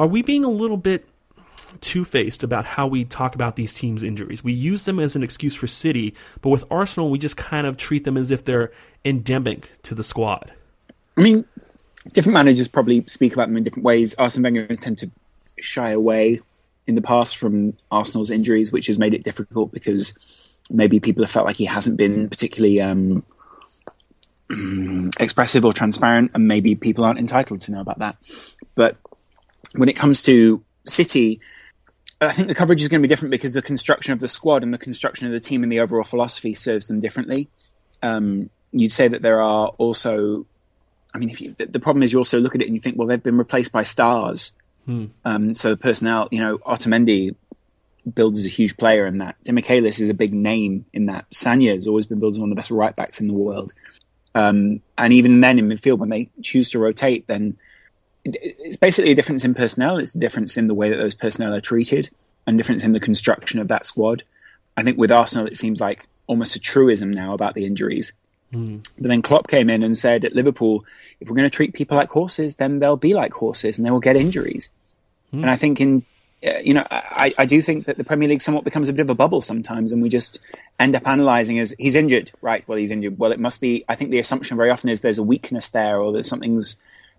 Are 0.00 0.08
we 0.08 0.20
being 0.20 0.42
a 0.42 0.50
little 0.50 0.76
bit 0.76 1.08
two 1.80 2.04
faced 2.04 2.42
about 2.42 2.66
how 2.66 2.88
we 2.88 3.04
talk 3.04 3.36
about 3.36 3.54
these 3.54 3.72
teams' 3.72 4.02
injuries? 4.02 4.42
We 4.42 4.52
use 4.52 4.84
them 4.84 4.98
as 4.98 5.14
an 5.14 5.22
excuse 5.22 5.54
for 5.54 5.68
City, 5.68 6.12
but 6.42 6.48
with 6.48 6.64
Arsenal, 6.72 7.08
we 7.08 7.18
just 7.20 7.36
kind 7.36 7.68
of 7.68 7.76
treat 7.76 8.02
them 8.02 8.16
as 8.16 8.32
if 8.32 8.44
they're 8.44 8.72
endemic 9.04 9.70
to 9.84 9.94
the 9.94 10.02
squad. 10.02 10.52
I 11.16 11.20
mean, 11.20 11.44
different 12.12 12.34
managers 12.34 12.66
probably 12.66 13.04
speak 13.06 13.32
about 13.32 13.46
them 13.46 13.56
in 13.56 13.62
different 13.62 13.84
ways. 13.84 14.16
Arsene 14.16 14.42
Wenger 14.42 14.66
tend 14.74 14.98
to 14.98 15.10
shy 15.60 15.90
away 15.90 16.40
in 16.86 16.94
the 16.94 17.02
past 17.02 17.36
from 17.36 17.76
Arsenal's 17.90 18.30
injuries, 18.30 18.72
which 18.72 18.86
has 18.86 18.98
made 18.98 19.14
it 19.14 19.24
difficult 19.24 19.72
because 19.72 20.60
maybe 20.70 21.00
people 21.00 21.22
have 21.22 21.30
felt 21.30 21.46
like 21.46 21.56
he 21.56 21.64
hasn't 21.64 21.96
been 21.96 22.28
particularly 22.28 22.80
um, 22.80 23.24
expressive 25.18 25.64
or 25.64 25.72
transparent, 25.72 26.30
and 26.34 26.46
maybe 26.46 26.74
people 26.74 27.04
aren't 27.04 27.18
entitled 27.18 27.60
to 27.62 27.72
know 27.72 27.80
about 27.80 27.98
that. 27.98 28.16
But 28.74 28.96
when 29.74 29.88
it 29.88 29.96
comes 29.96 30.22
to 30.22 30.62
City, 30.86 31.40
I 32.20 32.32
think 32.32 32.48
the 32.48 32.54
coverage 32.54 32.82
is 32.82 32.88
going 32.88 33.00
to 33.00 33.06
be 33.06 33.12
different 33.12 33.30
because 33.30 33.54
the 33.54 33.62
construction 33.62 34.12
of 34.12 34.20
the 34.20 34.28
squad 34.28 34.62
and 34.62 34.72
the 34.72 34.78
construction 34.78 35.26
of 35.26 35.32
the 35.32 35.40
team 35.40 35.62
and 35.62 35.72
the 35.72 35.80
overall 35.80 36.04
philosophy 36.04 36.54
serves 36.54 36.88
them 36.88 37.00
differently. 37.00 37.48
Um, 38.02 38.50
you'd 38.72 38.92
say 38.92 39.08
that 39.08 39.22
there 39.22 39.40
are 39.40 39.68
also, 39.78 40.46
I 41.14 41.18
mean, 41.18 41.30
if 41.30 41.40
you, 41.40 41.52
the, 41.52 41.66
the 41.66 41.80
problem 41.80 42.02
is 42.02 42.12
you 42.12 42.18
also 42.18 42.40
look 42.40 42.54
at 42.54 42.60
it 42.60 42.66
and 42.66 42.74
you 42.74 42.80
think, 42.80 42.98
well, 42.98 43.08
they've 43.08 43.22
been 43.22 43.38
replaced 43.38 43.72
by 43.72 43.82
stars 43.82 44.52
Hmm. 44.84 45.06
um, 45.24 45.54
so 45.54 45.70
the 45.70 45.76
personnel, 45.76 46.28
you 46.30 46.40
know, 46.40 46.58
Otamendi 46.58 47.34
builds 48.12 48.38
as 48.38 48.46
a 48.46 48.50
huge 48.50 48.76
player 48.76 49.06
in 49.06 49.18
that. 49.18 49.36
Demichelis 49.44 50.00
is 50.00 50.10
a 50.10 50.14
big 50.14 50.34
name 50.34 50.84
in 50.92 51.06
that. 51.06 51.28
Sagna 51.30 51.72
has 51.74 51.86
always 51.86 52.06
been 52.06 52.20
built 52.20 52.34
as 52.34 52.38
one 52.38 52.50
of 52.50 52.54
the 52.54 52.60
best 52.60 52.70
right 52.70 52.94
backs 52.94 53.20
in 53.20 53.28
the 53.28 53.34
world. 53.34 53.72
Um, 54.34 54.82
and 54.98 55.12
even 55.12 55.40
then 55.40 55.58
in 55.58 55.68
midfield, 55.68 55.98
when 55.98 56.10
they 56.10 56.30
choose 56.42 56.70
to 56.70 56.78
rotate, 56.78 57.26
then 57.28 57.56
it's 58.24 58.76
basically 58.76 59.12
a 59.12 59.14
difference 59.14 59.44
in 59.44 59.54
personnel. 59.54 59.98
It's 59.98 60.14
a 60.14 60.18
difference 60.18 60.56
in 60.56 60.66
the 60.66 60.74
way 60.74 60.90
that 60.90 60.96
those 60.96 61.14
personnel 61.14 61.54
are 61.54 61.60
treated 61.60 62.10
and 62.46 62.58
difference 62.58 62.84
in 62.84 62.92
the 62.92 63.00
construction 63.00 63.60
of 63.60 63.68
that 63.68 63.86
squad. 63.86 64.22
I 64.76 64.82
think 64.82 64.98
with 64.98 65.12
Arsenal, 65.12 65.46
it 65.46 65.56
seems 65.56 65.80
like 65.80 66.08
almost 66.26 66.56
a 66.56 66.60
truism 66.60 67.10
now 67.10 67.32
about 67.32 67.54
the 67.54 67.64
injuries. 67.64 68.12
But 68.98 69.08
then 69.08 69.22
Klopp 69.22 69.48
came 69.48 69.68
in 69.68 69.82
and 69.82 69.96
said 69.96 70.24
at 70.24 70.34
Liverpool, 70.34 70.84
if 71.20 71.28
we're 71.28 71.36
going 71.36 71.50
to 71.50 71.56
treat 71.56 71.74
people 71.74 71.96
like 71.96 72.10
horses, 72.10 72.56
then 72.56 72.78
they'll 72.78 72.96
be 72.96 73.14
like 73.14 73.32
horses 73.34 73.76
and 73.76 73.86
they 73.86 73.90
will 73.90 74.00
get 74.00 74.16
injuries. 74.16 74.70
And 75.42 75.50
I 75.50 75.56
think 75.56 75.80
in, 75.80 76.04
uh, 76.46 76.58
you 76.58 76.74
know, 76.74 76.86
I, 76.90 77.34
I 77.38 77.46
do 77.46 77.60
think 77.62 77.86
that 77.86 77.96
the 77.96 78.04
Premier 78.04 78.28
League 78.28 78.42
somewhat 78.42 78.64
becomes 78.64 78.88
a 78.88 78.92
bit 78.92 79.02
of 79.02 79.10
a 79.10 79.14
bubble 79.14 79.40
sometimes, 79.40 79.92
and 79.92 80.02
we 80.02 80.08
just 80.08 80.46
end 80.78 80.94
up 80.94 81.02
analysing 81.06 81.58
as 81.58 81.74
he's 81.78 81.94
injured, 81.94 82.30
right? 82.40 82.66
Well, 82.68 82.78
he's 82.78 82.90
injured. 82.90 83.18
Well, 83.18 83.32
it 83.32 83.40
must 83.40 83.60
be. 83.60 83.84
I 83.88 83.94
think 83.94 84.10
the 84.10 84.18
assumption 84.18 84.56
very 84.56 84.70
often 84.70 84.90
is 84.90 85.00
there's 85.00 85.18
a 85.18 85.22
weakness 85.22 85.70
there, 85.70 85.98
or 85.98 86.12
that 86.12 86.24
something's, 86.24 86.76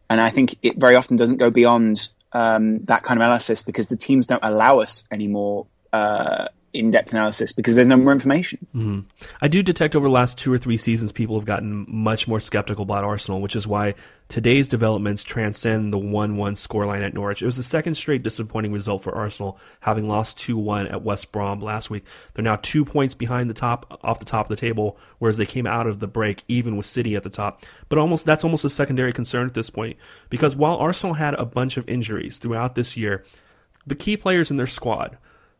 and 0.10 0.21
I 0.21 0.30
think 0.30 0.56
it 0.62 0.78
very 0.78 0.95
often 0.95 1.17
doesn't 1.17 1.38
go 1.38 1.50
beyond 1.50 2.10
um, 2.34 2.80
that 2.86 3.04
kind 3.04 3.19
of 3.19 3.24
analysis 3.24 3.63
because 3.63 3.89
the 3.89 3.98
teams 3.98 4.26
don't 4.26 4.43
allow 4.43 4.80
us 4.80 5.08
anymore 5.12 5.65
uh, 5.91 6.48
in-depth 6.75 7.11
analysis 7.13 7.51
because 7.51 7.75
there's 7.75 7.88
no 7.88 7.97
more 7.97 8.11
information. 8.11 8.67
Mm-hmm. 8.75 8.99
I 9.41 9.47
do 9.47 9.63
detect 9.63 9.95
over 9.95 10.07
the 10.07 10.13
last 10.13 10.38
two 10.38 10.51
or 10.51 10.57
three 10.57 10.77
seasons, 10.77 11.11
people 11.11 11.38
have 11.39 11.45
gotten 11.45 11.85
much 11.88 12.27
more 12.27 12.39
skeptical 12.39 12.83
about 12.83 13.03
Arsenal, 13.03 13.41
which 13.41 13.55
is 13.55 13.65
why 13.65 13.95
today's 14.27 14.67
developments 14.67 15.23
transcend 15.23 15.93
the 15.93 15.97
1 15.97 16.38
1 16.38 16.55
scoreline 16.55 17.05
at 17.05 17.13
Norwich. 17.13 17.41
It 17.41 17.45
was 17.45 17.57
the 17.57 17.63
second 17.63 17.95
straight 17.95 18.23
disappointing 18.23 18.71
result 18.71 19.03
for 19.03 19.13
Arsenal, 19.13 19.59
having 19.81 20.07
lost 20.07 20.38
2 20.39 20.57
1 20.57 20.88
at 20.88 21.03
West 21.03 21.31
Brom 21.31 21.61
last 21.61 21.89
week. 21.89 22.03
They're 22.33 22.43
now 22.43 22.57
two 22.57 22.85
points 22.85 23.13
behind 23.13 23.49
the 23.49 23.53
top, 23.53 23.99
off 24.03 24.19
the 24.19 24.25
top 24.25 24.45
of 24.45 24.49
the 24.49 24.61
table, 24.61 24.97
whereas 25.19 25.38
they 25.38 25.45
came 25.45 25.67
out 25.67 25.88
of 25.88 25.99
the 25.99 26.07
break 26.07 26.43
even 26.47 26.75
with 26.75 26.85
City 26.85 27.15
at 27.15 27.23
the 27.23 27.29
top. 27.29 27.63
But 27.89 27.99
almost 27.99 28.25
that's 28.25 28.43
almost 28.43 28.65
a 28.65 28.69
secondary 28.69 29.13
concern 29.13 29.47
at 29.47 29.53
this 29.53 29.69
point, 29.69 29.97
because 30.29 30.55
while 30.55 30.75
Arsenal 30.75 31.15
had 31.15 31.35
a 31.35 31.45
bunch 31.45 31.77
of 31.77 31.88
injuries 31.88 32.38
throughout 32.38 32.75
this 32.75 32.97
year, 32.97 33.23
the 33.88 33.95
key 33.95 34.17
players 34.17 34.49
in 34.49 34.57
their 34.57 34.65
squad, 34.65 35.17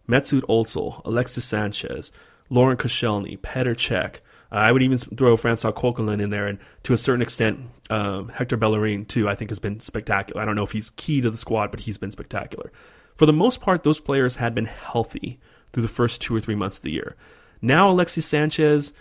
Mesut 0.08 0.42
Ozil, 0.44 1.02
Alexis 1.06 1.46
Sanchez, 1.46 2.12
Laurent 2.50 2.80
Koscielny, 2.80 3.40
Petr 3.40 3.76
Cech. 3.76 4.18
Uh, 4.52 4.56
I 4.56 4.72
would 4.72 4.84
even 4.84 4.98
throw 4.98 5.36
Francois 5.36 5.72
Coquelin 5.72 6.22
in 6.22 6.30
there, 6.30 6.48
and 6.48 6.60
to 6.84 6.94
a 6.94 6.98
certain 6.98 7.22
extent, 7.22 7.60
um, 7.90 8.30
Hector 8.30 8.58
Bellerin 8.58 9.06
too. 9.06 9.28
I 9.28 9.36
think 9.36 9.50
has 9.50 9.60
been 9.60 9.80
spectacular. 9.80 10.42
I 10.42 10.46
don't 10.46 10.56
know 10.56 10.64
if 10.64 10.72
he's 10.72 10.92
key 10.92 11.22
to 11.22 11.30
the 11.30 11.38
squad, 11.38 11.72
but 11.72 11.82
he's 11.82 11.98
been 11.98 12.12
spectacular. 12.12 12.72
For 13.16 13.26
the 13.26 13.34
most 13.34 13.62
part, 13.62 13.84
those 13.84 14.00
players 14.00 14.36
had 14.36 14.54
been 14.54 14.66
healthy 14.66 15.40
through 15.74 15.84
the 15.84 15.90
first 15.90 16.22
two 16.22 16.36
or 16.36 16.42
three 16.42 16.56
months 16.56 16.78
of 16.78 16.84
the 16.84 16.92
year. 16.92 17.16
Now 17.62 17.90
Alexis 17.90 18.26
Sanchez 18.26 18.94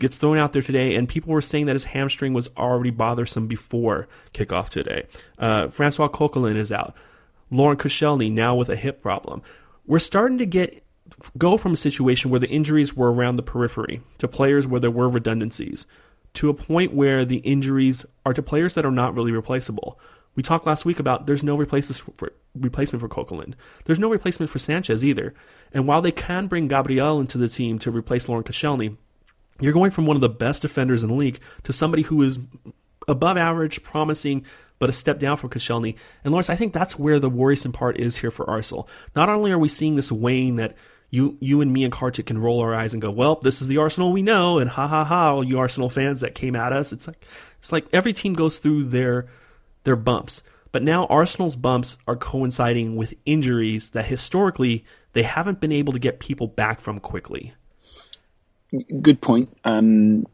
gets 0.00 0.16
thrown 0.16 0.38
out 0.38 0.52
there 0.52 0.62
today, 0.62 0.94
and 0.94 1.08
people 1.08 1.32
were 1.32 1.40
saying 1.40 1.66
that 1.66 1.74
his 1.74 1.84
hamstring 1.84 2.32
was 2.32 2.50
already 2.56 2.90
bothersome 2.90 3.46
before 3.46 4.08
kickoff 4.32 4.68
today. 4.68 5.06
Uh, 5.38 5.68
Francois 5.68 6.08
Coquelin 6.08 6.56
is 6.56 6.72
out. 6.72 6.94
Laurent 7.50 7.80
Koscielny 7.80 8.30
now 8.30 8.54
with 8.54 8.68
a 8.68 8.76
hip 8.76 9.02
problem. 9.02 9.42
We're 9.88 9.98
starting 9.98 10.36
to 10.38 10.46
get 10.46 10.84
go 11.38 11.56
from 11.56 11.72
a 11.72 11.76
situation 11.76 12.30
where 12.30 12.38
the 12.38 12.50
injuries 12.50 12.94
were 12.94 13.10
around 13.10 13.36
the 13.36 13.42
periphery 13.42 14.02
to 14.18 14.28
players 14.28 14.66
where 14.66 14.80
there 14.80 14.90
were 14.90 15.08
redundancies 15.08 15.86
to 16.34 16.50
a 16.50 16.54
point 16.54 16.92
where 16.92 17.24
the 17.24 17.38
injuries 17.38 18.04
are 18.26 18.34
to 18.34 18.42
players 18.42 18.74
that 18.74 18.84
are 18.84 18.92
not 18.92 19.14
really 19.14 19.32
replaceable. 19.32 19.98
We 20.34 20.42
talked 20.42 20.66
last 20.66 20.84
week 20.84 21.00
about 21.00 21.26
there's 21.26 21.42
no 21.42 21.56
for, 21.56 22.32
replacement 22.54 23.00
for 23.00 23.08
Coquelin. 23.08 23.54
There's 23.86 23.98
no 23.98 24.10
replacement 24.10 24.50
for 24.50 24.58
Sanchez 24.58 25.02
either. 25.02 25.34
And 25.72 25.88
while 25.88 26.02
they 26.02 26.12
can 26.12 26.48
bring 26.48 26.68
Gabriel 26.68 27.18
into 27.18 27.38
the 27.38 27.48
team 27.48 27.78
to 27.80 27.90
replace 27.90 28.28
Laurent 28.28 28.46
Koscielny, 28.46 28.96
you're 29.58 29.72
going 29.72 29.90
from 29.90 30.04
one 30.04 30.16
of 30.16 30.20
the 30.20 30.28
best 30.28 30.62
defenders 30.62 31.02
in 31.02 31.08
the 31.08 31.14
league 31.14 31.40
to 31.64 31.72
somebody 31.72 32.02
who 32.02 32.22
is 32.22 32.38
above 33.08 33.38
average, 33.38 33.82
promising, 33.82 34.44
but 34.78 34.88
a 34.88 34.92
step 34.92 35.18
down 35.18 35.36
from 35.36 35.50
Koscielny. 35.50 35.96
And 36.24 36.32
Lawrence, 36.32 36.50
I 36.50 36.56
think 36.56 36.72
that's 36.72 36.98
where 36.98 37.18
the 37.18 37.30
worrisome 37.30 37.72
part 37.72 37.98
is 37.98 38.16
here 38.16 38.30
for 38.30 38.48
Arsenal. 38.48 38.88
Not 39.14 39.28
only 39.28 39.50
are 39.50 39.58
we 39.58 39.68
seeing 39.68 39.96
this 39.96 40.12
wane 40.12 40.56
that 40.56 40.76
you 41.10 41.36
you 41.40 41.60
and 41.60 41.72
me 41.72 41.84
and 41.84 41.92
Kartik 41.92 42.26
can 42.26 42.38
roll 42.38 42.60
our 42.60 42.74
eyes 42.74 42.92
and 42.92 43.02
go, 43.02 43.10
well, 43.10 43.36
this 43.36 43.62
is 43.62 43.68
the 43.68 43.78
Arsenal 43.78 44.12
we 44.12 44.22
know, 44.22 44.58
and 44.58 44.68
ha 44.68 44.86
ha 44.86 45.04
ha, 45.04 45.32
all 45.32 45.44
you 45.44 45.58
Arsenal 45.58 45.90
fans 45.90 46.20
that 46.20 46.34
came 46.34 46.54
at 46.54 46.72
us. 46.72 46.92
It's 46.92 47.06
like 47.06 47.24
it's 47.58 47.72
like 47.72 47.86
every 47.92 48.12
team 48.12 48.34
goes 48.34 48.58
through 48.58 48.84
their 48.84 49.26
their 49.84 49.96
bumps. 49.96 50.42
But 50.70 50.82
now 50.82 51.06
Arsenal's 51.06 51.56
bumps 51.56 51.96
are 52.06 52.16
coinciding 52.16 52.96
with 52.96 53.14
injuries 53.24 53.90
that 53.90 54.04
historically 54.04 54.84
they 55.14 55.22
haven't 55.22 55.60
been 55.60 55.72
able 55.72 55.94
to 55.94 55.98
get 55.98 56.20
people 56.20 56.46
back 56.46 56.80
from 56.80 57.00
quickly. 57.00 57.54
Good 59.00 59.22
point. 59.22 59.48
Um, 59.64 60.26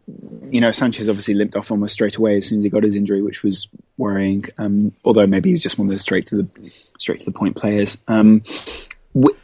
you 0.50 0.60
know, 0.60 0.72
Sanchez 0.72 1.08
obviously 1.08 1.34
limped 1.34 1.54
off 1.54 1.70
almost 1.70 1.94
straight 1.94 2.16
away 2.16 2.36
as 2.36 2.46
soon 2.46 2.58
as 2.58 2.64
he 2.64 2.70
got 2.70 2.82
his 2.82 2.96
injury, 2.96 3.22
which 3.22 3.44
was 3.44 3.68
worrying. 3.96 4.44
Um, 4.58 4.92
although 5.04 5.26
maybe 5.26 5.50
he's 5.50 5.62
just 5.62 5.78
one 5.78 5.86
of 5.86 5.92
those 5.92 6.02
straight 6.02 6.26
to 6.26 6.36
the 6.36 6.48
straight 6.98 7.20
to 7.20 7.26
the 7.26 7.38
point 7.38 7.56
players. 7.56 7.96
Um, 8.08 8.42
w- 9.14 9.36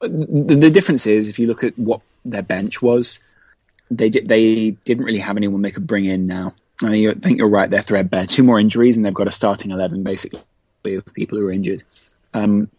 the, 0.00 0.56
the 0.58 0.70
difference 0.70 1.06
is 1.06 1.28
if 1.28 1.38
you 1.38 1.46
look 1.46 1.62
at 1.62 1.78
what 1.78 2.00
their 2.24 2.42
bench 2.42 2.80
was, 2.80 3.20
they 3.90 4.08
did 4.08 4.28
they 4.28 4.70
didn't 4.84 5.04
really 5.04 5.18
have 5.18 5.36
anyone 5.36 5.60
they 5.60 5.70
could 5.70 5.86
bring 5.86 6.06
in 6.06 6.26
now. 6.26 6.54
I 6.82 7.12
think 7.12 7.38
you're 7.38 7.48
right; 7.48 7.68
they're 7.68 7.82
threadbare. 7.82 8.26
Two 8.26 8.42
more 8.42 8.58
injuries, 8.58 8.96
and 8.96 9.04
they've 9.04 9.12
got 9.12 9.28
a 9.28 9.32
starting 9.32 9.70
eleven 9.70 10.02
basically 10.02 10.40
of 10.84 11.12
people 11.14 11.38
who 11.38 11.46
are 11.46 11.52
injured. 11.52 11.82
Um, 12.34 12.70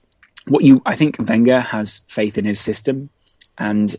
what 0.48 0.64
you, 0.64 0.82
I 0.86 0.96
think, 0.96 1.18
Wenger 1.20 1.60
has 1.60 2.04
faith 2.08 2.38
in 2.38 2.46
his 2.46 2.60
system, 2.60 3.10
and 3.58 3.96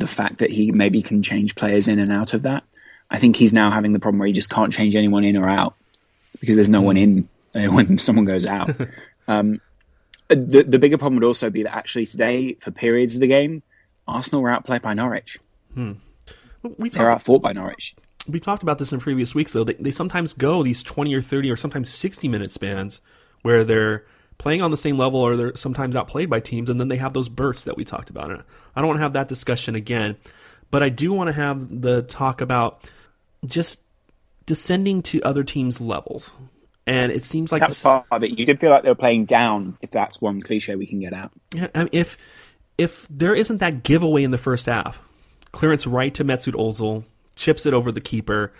the 0.00 0.06
fact 0.06 0.38
that 0.38 0.50
he 0.50 0.72
maybe 0.72 1.02
can 1.02 1.22
change 1.22 1.54
players 1.54 1.88
in 1.88 1.98
and 1.98 2.12
out 2.12 2.34
of 2.34 2.42
that. 2.42 2.64
I 3.10 3.18
think 3.18 3.36
he's 3.36 3.52
now 3.52 3.70
having 3.70 3.92
the 3.92 3.98
problem 3.98 4.18
where 4.18 4.26
he 4.26 4.32
just 4.32 4.50
can't 4.50 4.72
change 4.72 4.94
anyone 4.94 5.24
in 5.24 5.36
or 5.36 5.48
out 5.48 5.74
because 6.40 6.56
there's 6.56 6.68
no 6.68 6.82
one 6.82 6.96
in 6.96 7.28
uh, 7.54 7.64
when 7.72 7.98
someone 7.98 8.24
goes 8.24 8.46
out. 8.46 8.70
um, 9.28 9.60
the 10.28 10.62
the 10.62 10.78
bigger 10.78 10.98
problem 10.98 11.16
would 11.16 11.26
also 11.26 11.48
be 11.48 11.62
that 11.62 11.74
actually 11.74 12.04
today, 12.04 12.54
for 12.54 12.70
periods 12.70 13.14
of 13.14 13.20
the 13.20 13.26
game, 13.26 13.62
Arsenal 14.06 14.42
were 14.42 14.50
outplayed 14.50 14.82
by 14.82 14.94
Norwich. 14.94 15.38
We 16.78 16.88
They're 16.88 17.10
outfought 17.10 17.40
by 17.40 17.52
Norwich. 17.52 17.94
we 18.28 18.40
talked 18.40 18.62
about 18.62 18.78
this 18.78 18.92
in 18.92 19.00
previous 19.00 19.34
weeks 19.34 19.52
though 19.52 19.64
they, 19.64 19.74
they 19.74 19.90
sometimes 19.92 20.34
go 20.34 20.62
these 20.62 20.82
20 20.82 21.14
or 21.14 21.22
30 21.22 21.50
or 21.50 21.56
sometimes 21.56 21.90
60 21.90 22.26
minute 22.28 22.50
spans 22.50 23.00
where 23.42 23.64
they're 23.64 24.04
playing 24.38 24.62
on 24.62 24.70
the 24.70 24.76
same 24.76 24.96
level 24.96 25.20
or 25.20 25.36
they're 25.36 25.56
sometimes 25.56 25.94
outplayed 25.96 26.30
by 26.30 26.40
teams 26.40 26.70
and 26.70 26.78
then 26.80 26.88
they 26.88 26.96
have 26.96 27.12
those 27.12 27.28
bursts 27.28 27.64
that 27.64 27.76
we 27.76 27.84
talked 27.84 28.08
about 28.10 28.30
i 28.30 28.80
don't 28.80 28.86
want 28.86 28.96
to 28.96 29.02
have 29.02 29.12
that 29.12 29.28
discussion 29.28 29.74
again 29.74 30.16
but 30.70 30.82
i 30.82 30.88
do 30.88 31.12
want 31.12 31.26
to 31.28 31.32
have 31.32 31.80
the 31.82 32.02
talk 32.02 32.40
about 32.40 32.88
just 33.44 33.80
descending 34.46 35.02
to 35.02 35.20
other 35.22 35.44
teams 35.44 35.80
levels 35.80 36.32
And 36.86 37.12
it 37.12 37.22
seems 37.24 37.52
like 37.52 37.60
That 37.60 37.68
was 37.68 37.76
this- 37.76 37.82
part 37.82 38.06
of 38.10 38.22
it. 38.24 38.38
You 38.38 38.46
did 38.46 38.58
feel 38.60 38.70
like 38.70 38.82
they 38.82 38.88
were 38.88 38.94
playing 38.94 39.26
down, 39.26 39.76
if 39.82 39.90
that's 39.90 40.22
one 40.22 40.40
cliche 40.40 40.74
we 40.74 40.86
can 40.86 41.00
get 41.00 41.12
out. 41.12 41.30
Yeah, 41.54 41.68
I 41.74 41.80
mean, 41.80 41.90
if 41.92 42.16
if 42.78 43.06
there 43.10 43.34
isn't 43.34 43.58
that 43.58 43.82
giveaway 43.82 44.22
in 44.22 44.30
the 44.30 44.38
first 44.38 44.64
half, 44.64 44.98
clearance 45.52 45.86
right 45.86 46.14
to 46.14 46.24
Mesut 46.24 46.54
Ozil, 46.54 47.04
chips 47.36 47.66
it 47.66 47.74
over 47.74 47.92
the 47.92 48.00
keeper. 48.00 48.54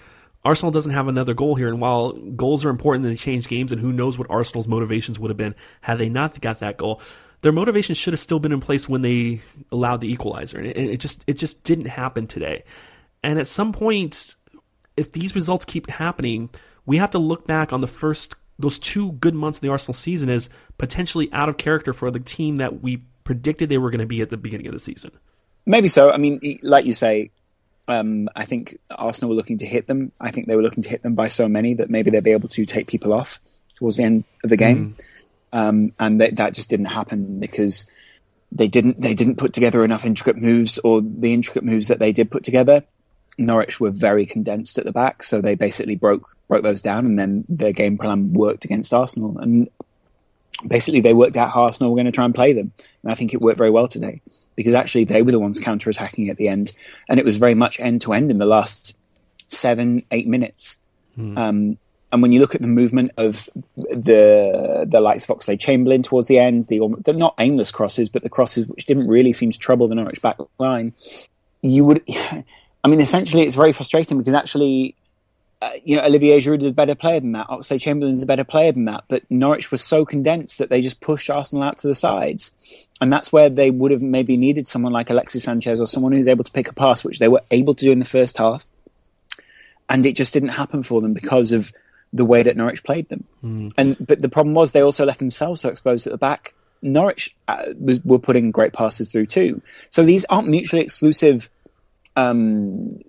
Arsenal 0.49 0.73
doesn't 0.73 0.93
have 0.93 1.09
another 1.09 1.35
goal 1.35 1.57
here, 1.57 1.69
and 1.69 1.79
while 1.79 2.13
goals 2.13 2.65
are 2.65 2.71
important, 2.71 3.05
they 3.05 3.17
change 3.17 3.49
games, 3.49 3.71
and 3.71 3.79
who 3.79 3.93
knows 3.93 4.19
what 4.19 4.31
Arsenal's 4.31 4.67
motivations 4.67 5.19
would 5.19 5.29
have 5.29 5.37
been 5.37 5.55
had 5.83 5.99
they 5.99 6.09
not 6.09 6.41
got 6.41 6.61
that 6.61 6.79
goal. 6.79 7.03
Their 7.43 7.53
motivation 7.53 7.95
should 7.95 8.15
have 8.15 8.21
still 8.21 8.39
been 8.39 8.53
in 8.53 8.61
place 8.61 8.89
when 8.89 9.03
they 9.03 9.43
allowed 9.71 10.01
the 10.01 10.11
equalizer, 10.11 10.57
and 10.57 10.67
it, 10.67 10.77
it 10.77 11.01
just 11.01 11.23
it 11.27 11.35
just 11.35 11.63
didn't 11.65 11.89
happen 11.89 12.27
today. 12.27 12.65
And 13.23 13.39
at 13.39 13.47
some 13.47 13.75
point, 13.75 14.37
if 14.97 15.13
these 15.13 15.35
results 15.35 15.67
keep 15.67 15.91
happening, 15.91 16.49
we 16.87 16.97
have 16.97 17.11
to 17.11 17.19
look 17.19 17.47
back 17.47 17.75
on 17.75 17.83
the 17.83 17.87
first 17.87 18.35
those 18.59 18.79
two 18.79 19.13
good 19.13 19.35
months 19.35 19.59
of 19.59 19.63
the 19.63 19.69
Arsenal 19.69 19.93
season 19.93 20.31
as 20.31 20.49
potentially 20.79 21.31
out 21.31 21.51
of 21.51 21.59
character 21.59 21.93
for 21.93 22.11
the 22.11 22.21
team 22.21 22.57
that 22.57 22.81
we 22.83 23.03
predicted 23.23 23.69
they 23.69 23.77
were 23.77 23.91
going 23.91 24.01
to 24.01 24.07
be 24.07 24.23
at 24.23 24.31
the 24.31 24.39
beginning 24.39 24.67
of 24.67 24.73
the 24.73 24.79
season. 24.79 25.11
Maybe 25.67 25.89
so. 25.89 26.11
I 26.11 26.17
mean, 26.17 26.41
like 26.63 26.87
you 26.87 26.95
say, 26.95 27.33
um, 27.89 28.29
I 28.37 28.45
think 28.45 28.79
Arsenal 28.91 29.31
were 29.31 29.37
looking 29.37 29.59
to 29.59 29.67
hit 29.67 29.87
them. 29.87 30.13
I 30.21 30.31
think 30.31 30.47
they 30.47 30.57
were 30.57 30.63
looking 30.63 30.83
to 30.83 30.91
hit 30.91 31.03
them 31.03 31.15
by 31.15 31.29
so 31.29 31.49
many 31.49 31.75
that 31.75 31.91
maybe 31.91 32.11
they'd 32.11 32.23
be 32.23 32.33
able 32.33 32.49
to 32.51 32.67
take 32.67 32.87
people 32.87 33.13
off 33.13 33.41
towards 33.77 33.97
the 33.97 34.05
end 34.05 34.25
of 34.45 34.51
the 34.51 34.57
game, 34.57 34.97
um, 35.53 35.93
and 35.99 36.21
that 36.21 36.37
that 36.37 36.55
just 36.55 36.71
didn't 36.71 36.87
happen 36.87 37.41
because 37.41 37.91
they 38.53 38.69
didn't 38.69 39.01
they 39.01 39.15
didn't 39.15 39.37
put 39.37 39.53
together 39.53 39.85
enough 39.85 40.05
intricate 40.05 40.37
moves, 40.37 40.79
or 40.79 41.01
the 41.01 41.33
intricate 41.33 41.65
moves 41.65 41.89
that 41.89 41.99
they 41.99 42.13
did 42.13 42.31
put 42.31 42.45
together. 42.45 42.85
Norwich 43.39 43.79
were 43.79 43.91
very 43.91 44.27
condensed 44.27 44.79
at 44.79 44.85
the 44.85 44.93
back, 44.93 45.23
so 45.23 45.41
they 45.41 45.55
basically 45.55 45.97
broke 45.97 46.37
broke 46.49 46.63
those 46.63 46.83
down, 46.83 47.07
and 47.07 47.19
then 47.19 47.45
their 47.49 47.73
game 47.73 47.97
plan 47.97 48.33
worked 48.33 48.65
against 48.65 48.93
Arsenal. 48.93 49.39
And 49.39 49.69
basically 50.67 51.01
they 51.01 51.15
worked 51.15 51.37
out 51.37 51.53
how 51.53 51.63
Arsenal 51.63 51.93
were 51.93 51.97
going 51.97 52.07
to 52.07 52.13
try 52.13 52.25
and 52.25 52.35
play 52.35 52.53
them. 52.53 52.73
And 53.03 53.13
I 53.13 53.15
think 53.15 53.33
it 53.33 53.41
worked 53.41 53.59
very 53.59 53.71
well 53.71 53.87
today 53.87 54.21
because 54.57 54.75
actually 54.75 55.05
they 55.05 55.23
were 55.23 55.31
the 55.31 55.39
ones 55.39 55.61
counter 55.61 55.91
attacking 55.91 56.29
at 56.31 56.37
the 56.37 56.49
end. 56.49 56.73
And 57.09 57.19
it 57.19 57.25
was 57.25 57.37
very 57.37 57.55
much 57.55 57.79
end 57.81 58.01
to 58.03 58.13
end 58.13 58.31
in 58.31 58.39
the 58.39 58.47
last 58.47 58.99
seven, 59.49 60.03
eight 60.11 60.27
minutes. 60.27 60.81
Um, 61.37 61.79
and 62.11 62.23
when 62.23 62.33
you 62.33 62.41
look 62.41 62.55
at 62.55 62.63
the 62.63 62.69
movement 62.69 63.11
of 63.17 63.49
the 63.77 64.87
the 64.89 65.01
likes 65.01 65.29
of 65.29 65.37
Oxlade 65.37 65.61
Chamberlain 65.61 66.03
towards 66.03 66.27
the 66.27 66.39
end, 66.39 66.65
the 66.65 66.81
they're 67.05 67.15
not 67.15 67.35
aimless 67.39 67.71
crosses, 67.71 68.09
but 68.09 68.23
the 68.23 68.31
crosses 68.31 68.67
which 68.67 68.87
didn't 68.87 69.09
really 69.09 69.33
seem 69.33 69.51
to 69.51 69.59
trouble 69.59 69.89
the 69.89 69.95
Norwich 69.95 70.23
back 70.23 70.39
line, 70.59 70.95
you 71.63 71.85
would. 71.85 72.03
I 72.85 72.87
mean, 72.87 73.01
essentially, 73.01 73.43
it's 73.43 73.57
very 73.57 73.73
frustrating 73.73 74.19
because 74.19 74.35
actually, 74.35 74.95
uh, 75.61 75.71
you 75.85 75.97
know, 75.97 76.05
Olivier 76.05 76.39
Giroud 76.39 76.61
is 76.61 76.67
a 76.67 76.73
better 76.73 76.95
player 76.95 77.19
than 77.19 77.33
that. 77.33 77.49
Chamberlain 77.81 78.13
is 78.13 78.23
a 78.23 78.27
better 78.27 78.45
player 78.45 78.71
than 78.71 78.85
that. 78.85 79.05
But 79.09 79.25
Norwich 79.29 79.73
was 79.73 79.83
so 79.83 80.05
condensed 80.05 80.59
that 80.59 80.71
they 80.71 80.81
just 80.81 81.01
pushed 81.01 81.29
Arsenal 81.29 81.65
out 81.65 81.79
to 81.79 81.89
the 81.89 81.97
sides. 81.97 82.89
And 83.01 83.13
that's 83.13 83.33
where 83.33 83.49
they 83.49 83.71
would 83.71 83.91
have 83.91 84.03
maybe 84.03 84.37
needed 84.37 84.69
someone 84.69 84.93
like 84.93 85.11
Alexis 85.11 85.43
Sanchez 85.43 85.81
or 85.81 85.87
someone 85.87 86.13
who's 86.13 86.29
able 86.29 86.45
to 86.45 86.53
pick 86.53 86.69
a 86.69 86.73
pass, 86.73 87.03
which 87.03 87.19
they 87.19 87.27
were 87.27 87.43
able 87.51 87.75
to 87.75 87.85
do 87.85 87.91
in 87.91 87.99
the 87.99 88.05
first 88.05 88.39
half. 88.39 88.67
And 89.89 90.07
it 90.07 90.15
just 90.15 90.33
didn't 90.33 90.51
happen 90.51 90.85
for 90.85 91.01
them 91.01 91.13
because 91.13 91.51
of 91.51 91.73
the 92.13 92.25
way 92.25 92.45
that 92.45 92.57
Norwich 92.57 92.85
played 92.85 93.09
them. 93.09 93.25
And 93.77 93.97
But 94.07 94.23
the 94.23 94.29
problem 94.29 94.55
was 94.55 94.71
they 94.71 94.81
also 94.81 95.05
left 95.05 95.19
themselves 95.19 95.63
so 95.63 95.71
exposed 95.71 96.07
at 96.07 96.13
the 96.13 96.19
back. 96.19 96.55
Norwich 96.83 97.35
uh, 97.49 97.65
was, 97.81 98.05
were 98.05 98.21
putting 98.21 98.53
great 98.53 98.73
passes 98.73 99.11
through 99.11 99.27
too. 99.27 99.61
So 99.91 100.05
these 100.05 100.25
aren't 100.27 100.47
mutually 100.47 100.83
exclusive 100.83 101.51
um, 102.15 103.01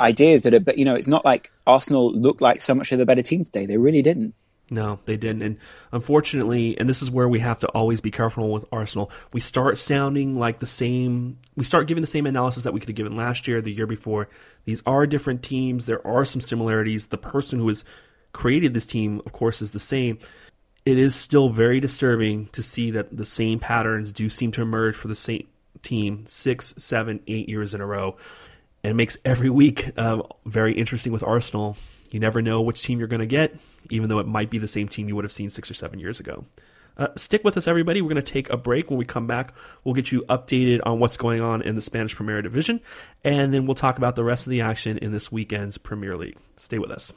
ideas 0.00 0.42
that 0.42 0.54
are, 0.54 0.60
but 0.60 0.78
you 0.78 0.84
know, 0.84 0.94
it's 0.94 1.08
not 1.08 1.24
like 1.24 1.50
Arsenal 1.66 2.12
looked 2.12 2.40
like 2.40 2.62
so 2.62 2.74
much 2.74 2.92
of 2.92 2.98
the 2.98 3.06
better 3.06 3.22
team 3.22 3.44
today. 3.44 3.66
They 3.66 3.76
really 3.76 4.02
didn't. 4.02 4.34
No, 4.70 4.98
they 5.06 5.16
didn't. 5.16 5.42
And 5.42 5.58
unfortunately, 5.92 6.78
and 6.78 6.88
this 6.88 7.00
is 7.00 7.10
where 7.10 7.28
we 7.28 7.38
have 7.38 7.58
to 7.60 7.68
always 7.68 8.00
be 8.00 8.10
careful 8.10 8.52
with 8.52 8.66
Arsenal, 8.70 9.10
we 9.32 9.40
start 9.40 9.78
sounding 9.78 10.38
like 10.38 10.58
the 10.58 10.66
same, 10.66 11.38
we 11.56 11.64
start 11.64 11.86
giving 11.86 12.02
the 12.02 12.06
same 12.06 12.26
analysis 12.26 12.64
that 12.64 12.74
we 12.74 12.80
could 12.80 12.90
have 12.90 12.96
given 12.96 13.16
last 13.16 13.48
year, 13.48 13.60
the 13.60 13.72
year 13.72 13.86
before. 13.86 14.28
These 14.66 14.82
are 14.84 15.06
different 15.06 15.42
teams. 15.42 15.86
There 15.86 16.06
are 16.06 16.24
some 16.24 16.42
similarities. 16.42 17.06
The 17.06 17.16
person 17.16 17.58
who 17.58 17.68
has 17.68 17.82
created 18.32 18.74
this 18.74 18.86
team, 18.86 19.22
of 19.24 19.32
course, 19.32 19.62
is 19.62 19.70
the 19.70 19.78
same. 19.78 20.18
It 20.84 20.98
is 20.98 21.14
still 21.14 21.48
very 21.48 21.80
disturbing 21.80 22.46
to 22.48 22.62
see 22.62 22.90
that 22.90 23.16
the 23.16 23.24
same 23.24 23.60
patterns 23.60 24.12
do 24.12 24.28
seem 24.28 24.52
to 24.52 24.62
emerge 24.62 24.96
for 24.96 25.08
the 25.08 25.14
same 25.14 25.46
team 25.82 26.24
six, 26.26 26.74
seven, 26.76 27.20
eight 27.26 27.48
years 27.48 27.72
in 27.72 27.80
a 27.80 27.86
row. 27.86 28.16
And 28.88 28.94
it 28.94 28.96
makes 28.96 29.18
every 29.22 29.50
week 29.50 29.90
uh, 29.98 30.22
very 30.46 30.72
interesting 30.72 31.12
with 31.12 31.22
Arsenal. 31.22 31.76
You 32.10 32.20
never 32.20 32.40
know 32.40 32.62
which 32.62 32.80
team 32.80 32.98
you're 32.98 33.06
going 33.06 33.20
to 33.20 33.26
get, 33.26 33.54
even 33.90 34.08
though 34.08 34.18
it 34.18 34.26
might 34.26 34.48
be 34.48 34.56
the 34.56 34.66
same 34.66 34.88
team 34.88 35.08
you 35.08 35.14
would 35.14 35.26
have 35.26 35.32
seen 35.32 35.50
six 35.50 35.70
or 35.70 35.74
seven 35.74 35.98
years 35.98 36.20
ago. 36.20 36.46
Uh, 36.96 37.08
stick 37.14 37.44
with 37.44 37.58
us, 37.58 37.68
everybody. 37.68 38.00
We're 38.00 38.08
going 38.08 38.24
to 38.24 38.32
take 38.32 38.48
a 38.48 38.56
break. 38.56 38.88
When 38.88 38.98
we 38.98 39.04
come 39.04 39.26
back, 39.26 39.52
we'll 39.84 39.94
get 39.94 40.10
you 40.10 40.22
updated 40.30 40.80
on 40.86 41.00
what's 41.00 41.18
going 41.18 41.42
on 41.42 41.60
in 41.60 41.74
the 41.74 41.82
Spanish 41.82 42.16
Premier 42.16 42.40
Division, 42.40 42.80
and 43.24 43.52
then 43.52 43.66
we'll 43.66 43.74
talk 43.74 43.98
about 43.98 44.16
the 44.16 44.24
rest 44.24 44.46
of 44.46 44.52
the 44.52 44.62
action 44.62 44.96
in 44.96 45.12
this 45.12 45.30
weekend's 45.30 45.76
Premier 45.76 46.16
League. 46.16 46.38
Stay 46.56 46.78
with 46.78 46.90
us. 46.90 47.12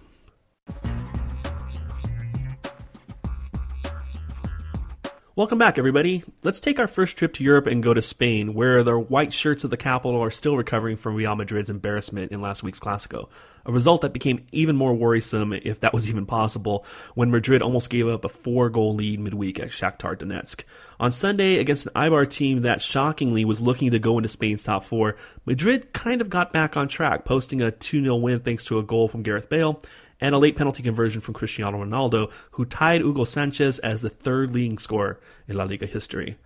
Welcome 5.41 5.57
back, 5.57 5.79
everybody. 5.79 6.23
Let's 6.43 6.59
take 6.59 6.77
our 6.77 6.87
first 6.87 7.17
trip 7.17 7.33
to 7.33 7.43
Europe 7.43 7.65
and 7.65 7.81
go 7.81 7.95
to 7.95 8.01
Spain, 8.03 8.53
where 8.53 8.83
the 8.83 8.99
white 8.99 9.33
shirts 9.33 9.63
of 9.63 9.71
the 9.71 9.75
capital 9.75 10.21
are 10.21 10.29
still 10.29 10.55
recovering 10.55 10.97
from 10.97 11.15
Real 11.15 11.35
Madrid's 11.35 11.71
embarrassment 11.71 12.31
in 12.31 12.41
last 12.41 12.61
week's 12.61 12.79
Clasico. 12.79 13.27
A 13.65 13.71
result 13.71 14.01
that 14.01 14.13
became 14.13 14.45
even 14.51 14.75
more 14.75 14.93
worrisome, 14.93 15.51
if 15.51 15.79
that 15.79 15.95
was 15.95 16.07
even 16.07 16.27
possible, 16.27 16.85
when 17.15 17.31
Madrid 17.31 17.63
almost 17.63 17.89
gave 17.89 18.07
up 18.07 18.23
a 18.23 18.29
four 18.29 18.69
goal 18.69 18.93
lead 18.93 19.19
midweek 19.19 19.59
at 19.59 19.69
Shakhtar 19.69 20.15
Donetsk. 20.15 20.63
On 20.99 21.11
Sunday, 21.11 21.57
against 21.57 21.87
an 21.87 21.93
Eibar 21.93 22.29
team 22.29 22.61
that 22.61 22.79
shockingly 22.79 23.43
was 23.43 23.61
looking 23.61 23.89
to 23.89 23.97
go 23.97 24.19
into 24.19 24.29
Spain's 24.29 24.61
top 24.61 24.85
four, 24.85 25.15
Madrid 25.47 25.91
kind 25.91 26.21
of 26.21 26.29
got 26.29 26.53
back 26.53 26.77
on 26.77 26.87
track, 26.87 27.25
posting 27.25 27.63
a 27.63 27.71
2 27.71 28.03
0 28.03 28.15
win 28.17 28.41
thanks 28.41 28.65
to 28.65 28.77
a 28.77 28.83
goal 28.83 29.07
from 29.07 29.23
Gareth 29.23 29.49
Bale 29.49 29.81
and 30.21 30.33
a 30.35 30.37
late 30.37 30.55
penalty 30.55 30.83
conversion 30.83 31.19
from 31.19 31.33
Cristiano 31.33 31.83
Ronaldo, 31.83 32.31
who 32.51 32.63
tied 32.63 33.01
Hugo 33.01 33.23
Sanchez 33.23 33.79
as 33.79 34.01
the 34.01 34.09
third 34.09 34.53
leading 34.53 34.77
scorer 34.77 35.19
in 35.47 35.57
La 35.57 35.65
Liga 35.65 35.87
history. 35.87 36.37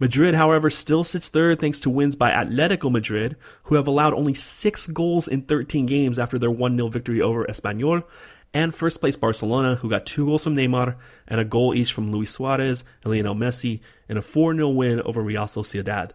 Madrid, 0.00 0.34
however, 0.34 0.70
still 0.70 1.04
sits 1.04 1.28
third 1.28 1.60
thanks 1.60 1.78
to 1.78 1.90
wins 1.90 2.16
by 2.16 2.30
Atletico 2.30 2.90
Madrid, 2.90 3.36
who 3.64 3.74
have 3.74 3.86
allowed 3.86 4.14
only 4.14 4.32
six 4.32 4.86
goals 4.86 5.28
in 5.28 5.42
13 5.42 5.84
games 5.84 6.18
after 6.18 6.38
their 6.38 6.50
1 6.50 6.74
0 6.74 6.88
victory 6.88 7.20
over 7.20 7.44
Espanyol, 7.44 8.02
and 8.54 8.74
first 8.74 9.00
place 9.00 9.14
Barcelona, 9.14 9.76
who 9.76 9.90
got 9.90 10.06
two 10.06 10.24
goals 10.24 10.44
from 10.44 10.56
Neymar 10.56 10.96
and 11.28 11.38
a 11.38 11.44
goal 11.44 11.74
each 11.74 11.92
from 11.92 12.10
Luis 12.10 12.32
Suarez 12.32 12.82
and 13.04 13.12
Lionel 13.12 13.34
Messi 13.34 13.80
in 14.08 14.16
a 14.16 14.22
4 14.22 14.54
0 14.54 14.70
win 14.70 15.02
over 15.02 15.20
Real 15.20 15.44
Sociedad. 15.44 16.12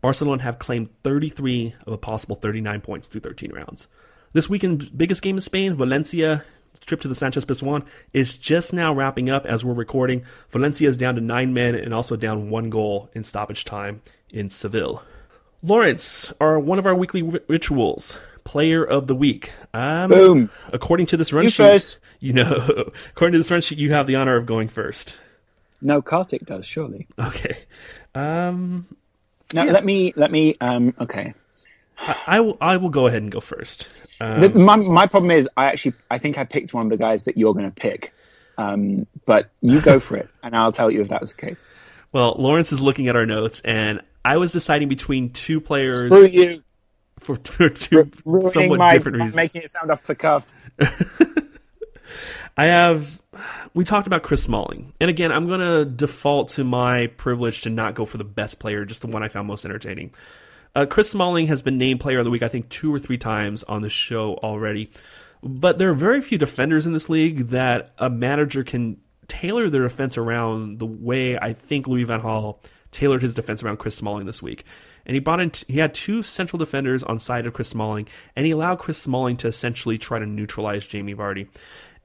Barcelona 0.00 0.42
have 0.42 0.58
claimed 0.58 0.90
33 1.04 1.76
of 1.86 1.92
a 1.92 1.98
possible 1.98 2.36
39 2.36 2.80
points 2.80 3.08
through 3.08 3.20
13 3.20 3.52
rounds. 3.52 3.86
This 4.32 4.48
weekend's 4.48 4.88
biggest 4.90 5.22
game 5.22 5.36
in 5.36 5.40
Spain, 5.40 5.74
Valencia, 5.74 6.44
trip 6.84 7.00
to 7.00 7.08
the 7.08 7.14
Sanchez 7.14 7.44
Pizjuan, 7.44 7.84
is 8.12 8.36
just 8.36 8.72
now 8.72 8.92
wrapping 8.94 9.28
up 9.30 9.44
as 9.46 9.64
we're 9.64 9.74
recording. 9.74 10.24
Valencia 10.52 10.88
is 10.88 10.96
down 10.96 11.14
to 11.16 11.20
nine 11.20 11.52
men 11.52 11.74
and 11.74 11.92
also 11.92 12.16
down 12.16 12.50
one 12.50 12.70
goal 12.70 13.10
in 13.14 13.24
stoppage 13.24 13.64
time 13.64 14.00
in 14.30 14.48
Seville. 14.50 15.02
Lawrence, 15.62 16.32
are 16.40 16.58
one 16.60 16.78
of 16.78 16.86
our 16.86 16.94
weekly 16.94 17.22
ri- 17.22 17.40
rituals, 17.48 18.18
player 18.44 18.84
of 18.84 19.06
the 19.08 19.14
week. 19.14 19.50
Um, 19.74 20.10
Boom. 20.10 20.50
According 20.72 21.06
to 21.06 21.16
this 21.16 21.32
run 21.32 21.44
You 21.44 21.50
sheet, 21.50 21.62
first. 21.64 22.00
you 22.20 22.32
know, 22.32 22.84
according 23.10 23.32
to 23.32 23.38
this 23.38 23.50
run 23.50 23.60
sheet, 23.60 23.78
you 23.78 23.90
have 23.90 24.06
the 24.06 24.14
honor 24.16 24.36
of 24.36 24.46
going 24.46 24.68
first. 24.68 25.18
No, 25.80 26.00
Kartik 26.02 26.44
does 26.46 26.64
surely. 26.66 27.06
Okay. 27.18 27.56
Um, 28.14 28.76
Now 29.54 29.64
let 29.64 29.84
me 29.84 30.12
let 30.16 30.30
me. 30.30 30.54
Um, 30.60 30.94
okay. 31.00 31.34
I, 32.00 32.16
I 32.26 32.40
will. 32.40 32.56
I 32.60 32.76
will 32.76 32.90
go 32.90 33.06
ahead 33.06 33.22
and 33.22 33.30
go 33.32 33.40
first. 33.40 33.88
Um, 34.20 34.40
The- 34.40 34.50
my 34.50 34.76
my 34.76 35.06
problem 35.06 35.30
is 35.30 35.48
I 35.56 35.66
actually 35.66 35.94
I 36.10 36.18
think 36.18 36.38
I 36.38 36.44
picked 36.44 36.72
one 36.74 36.86
of 36.86 36.90
the 36.90 36.96
guys 36.96 37.24
that 37.24 37.36
you're 37.36 37.52
going 37.54 37.64
to 37.66 37.74
pick, 37.74 38.12
um, 38.56 39.06
but 39.26 39.50
you 39.60 39.80
go 39.80 40.00
for 40.00 40.16
it, 40.16 40.28
and 40.42 40.54
I'll 40.56 40.72
tell 40.72 40.90
you 40.90 41.00
if 41.00 41.08
that 41.08 41.20
was 41.20 41.32
the 41.34 41.40
case. 41.40 41.62
Well, 42.12 42.36
Lawrence 42.38 42.72
is 42.72 42.80
looking 42.80 43.08
at 43.08 43.16
our 43.16 43.26
notes, 43.26 43.60
and 43.60 44.00
I 44.24 44.36
was 44.38 44.52
deciding 44.52 44.88
between 44.88 45.30
two 45.30 45.60
players 45.60 46.06
Screw 46.06 46.24
you, 46.26 46.62
for, 47.18 47.36
for 47.36 47.68
two 47.68 48.10
ruining 48.24 48.50
somewhat 48.50 48.78
my 48.78 48.92
different 48.94 49.18
reasons. 49.18 49.36
making 49.36 49.62
it 49.62 49.70
sound 49.70 49.90
off 49.90 50.02
the 50.04 50.14
cuff. 50.14 50.52
I 52.56 52.66
have. 52.66 53.20
We 53.74 53.84
talked 53.84 54.06
about 54.08 54.22
Chris 54.24 54.42
Smalling, 54.42 54.92
and 55.00 55.10
again, 55.10 55.30
I'm 55.30 55.46
going 55.46 55.60
to 55.60 55.84
default 55.84 56.48
to 56.50 56.64
my 56.64 57.06
privilege 57.08 57.62
to 57.62 57.70
not 57.70 57.94
go 57.94 58.04
for 58.04 58.18
the 58.18 58.24
best 58.24 58.58
player, 58.58 58.84
just 58.84 59.02
the 59.02 59.06
one 59.06 59.22
I 59.22 59.28
found 59.28 59.46
most 59.46 59.64
entertaining. 59.64 60.12
Uh, 60.78 60.86
Chris 60.86 61.10
Smalling 61.10 61.48
has 61.48 61.60
been 61.60 61.76
named 61.76 61.98
Player 61.98 62.20
of 62.20 62.24
the 62.24 62.30
Week, 62.30 62.44
I 62.44 62.46
think, 62.46 62.68
two 62.68 62.94
or 62.94 63.00
three 63.00 63.18
times 63.18 63.64
on 63.64 63.82
the 63.82 63.90
show 63.90 64.34
already. 64.34 64.92
But 65.42 65.78
there 65.78 65.90
are 65.90 65.94
very 65.94 66.20
few 66.20 66.38
defenders 66.38 66.86
in 66.86 66.92
this 66.92 67.08
league 67.08 67.48
that 67.48 67.92
a 67.98 68.08
manager 68.08 68.62
can 68.62 69.00
tailor 69.26 69.68
their 69.70 69.82
defense 69.82 70.16
around 70.16 70.78
the 70.78 70.86
way 70.86 71.36
I 71.36 71.52
think 71.52 71.88
Louis 71.88 72.04
Van 72.04 72.20
Gaal 72.20 72.60
tailored 72.92 73.22
his 73.22 73.34
defense 73.34 73.60
around 73.60 73.80
Chris 73.80 73.96
Smalling 73.96 74.26
this 74.26 74.40
week. 74.40 74.64
And 75.04 75.16
he 75.16 75.20
brought 75.20 75.40
in, 75.40 75.50
t- 75.50 75.66
he 75.66 75.80
had 75.80 75.94
two 75.94 76.22
central 76.22 76.58
defenders 76.58 77.02
on 77.02 77.18
side 77.18 77.44
of 77.44 77.54
Chris 77.54 77.70
Smalling, 77.70 78.06
and 78.36 78.46
he 78.46 78.52
allowed 78.52 78.78
Chris 78.78 78.98
Smalling 78.98 79.36
to 79.38 79.48
essentially 79.48 79.98
try 79.98 80.20
to 80.20 80.26
neutralize 80.26 80.86
Jamie 80.86 81.12
Vardy. 81.12 81.48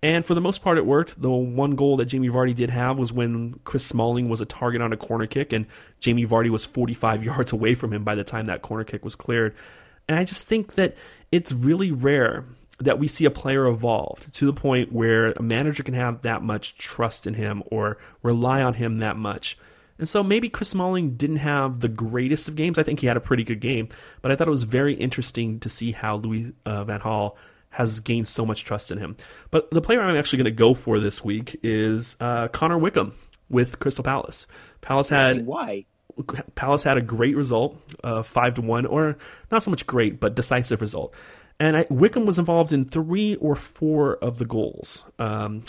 And 0.04 0.26
for 0.26 0.36
the 0.36 0.42
most 0.42 0.62
part, 0.62 0.78
it 0.78 0.86
worked. 0.86 1.22
The 1.22 1.30
one 1.30 1.76
goal 1.76 1.96
that 1.98 2.08
Jamie 2.08 2.28
Vardy 2.28 2.54
did 2.54 2.70
have 2.70 3.00
was 3.00 3.14
when 3.14 3.62
Chris 3.64 3.86
Smalling 3.86 4.28
was 4.28 4.42
a 4.42 4.46
target 4.46 4.82
on 4.82 4.92
a 4.92 4.98
corner 4.98 5.26
kick, 5.26 5.54
and 5.54 5.66
Jamie 6.02 6.28
Vardy 6.28 6.50
was 6.50 6.66
45 6.66 7.24
yards 7.26 7.54
away 7.54 7.74
from 7.74 7.94
him 7.94 8.04
by 8.04 8.14
the 8.14 8.26
time 8.26 8.46
that 8.46 8.62
corner 8.62 8.84
kick 8.84 9.06
was 9.06 9.16
cleared. 9.16 9.56
And 10.10 10.20
I 10.20 10.26
just 10.26 10.46
think 10.46 10.76
that 10.76 10.98
it's 11.32 11.54
really 11.54 11.90
rare 11.90 12.44
that 12.80 13.00
we 13.00 13.08
see 13.08 13.24
a 13.24 13.32
player 13.32 13.66
evolved 13.66 14.34
to 14.34 14.46
the 14.46 14.52
point 14.52 14.92
where 14.92 15.32
a 15.32 15.42
manager 15.42 15.84
can 15.84 15.94
have 15.94 16.22
that 16.24 16.44
much 16.44 16.78
trust 16.78 17.26
in 17.26 17.36
him 17.36 17.64
or 17.68 17.98
rely 18.22 18.62
on 18.62 18.74
him 18.74 18.98
that 18.98 19.16
much. 19.16 19.58
And 19.98 20.10
so 20.10 20.22
maybe 20.22 20.50
Chris 20.50 20.70
Smalling 20.70 21.16
didn't 21.16 21.38
have 21.38 21.80
the 21.80 21.88
greatest 21.88 22.50
of 22.50 22.58
games. 22.58 22.78
I 22.78 22.84
think 22.84 23.00
he 23.00 23.08
had 23.08 23.16
a 23.16 23.22
pretty 23.22 23.46
good 23.46 23.62
game, 23.62 23.88
but 24.22 24.34
I 24.34 24.36
thought 24.36 24.50
it 24.50 24.52
was 24.52 24.64
very 24.64 24.96
interesting 24.96 25.62
to 25.62 25.70
see 25.70 25.94
how 25.94 26.18
Louis 26.18 26.52
uh, 26.66 26.84
Van 26.84 27.00
Gaal 27.00 27.36
has 27.74 28.00
gained 28.00 28.28
so 28.28 28.46
much 28.46 28.64
trust 28.64 28.92
in 28.92 29.00
him. 29.00 29.18
But 29.52 29.70
the 29.72 29.82
player 29.82 30.02
I'm 30.02 30.16
actually 30.16 30.38
going 30.38 30.46
to 30.46 30.52
go 30.52 30.74
for 30.74 31.00
this 31.00 31.24
week 31.24 31.60
is 31.64 32.16
uh, 32.20 32.48
Connor 32.50 32.78
Wickham 32.78 33.16
with 33.50 33.80
Crystal 33.80 34.04
Palace. 34.04 34.48
Palace 34.82 35.10
had 35.10 35.46
why? 35.46 35.86
Palace 36.54 36.84
had 36.84 36.98
a 36.98 37.02
great 37.02 37.36
result, 37.36 37.76
uh, 38.04 38.22
five 38.22 38.54
to 38.56 38.62
one, 38.62 38.86
or 38.86 39.18
not 39.52 39.64
so 39.64 39.72
much 39.72 39.88
great, 39.88 40.20
but 40.20 40.36
decisive 40.36 40.82
result. 40.82 41.16
And 41.60 41.78
I, 41.78 41.88
Wickham 41.90 42.26
was 42.26 42.38
involved 42.38 42.74
in 42.74 42.86
three 42.86 43.36
or 43.36 43.56
four 43.56 44.18
of 44.18 44.38
the 44.38 44.46
goals, 44.46 45.06
um, 45.18 45.64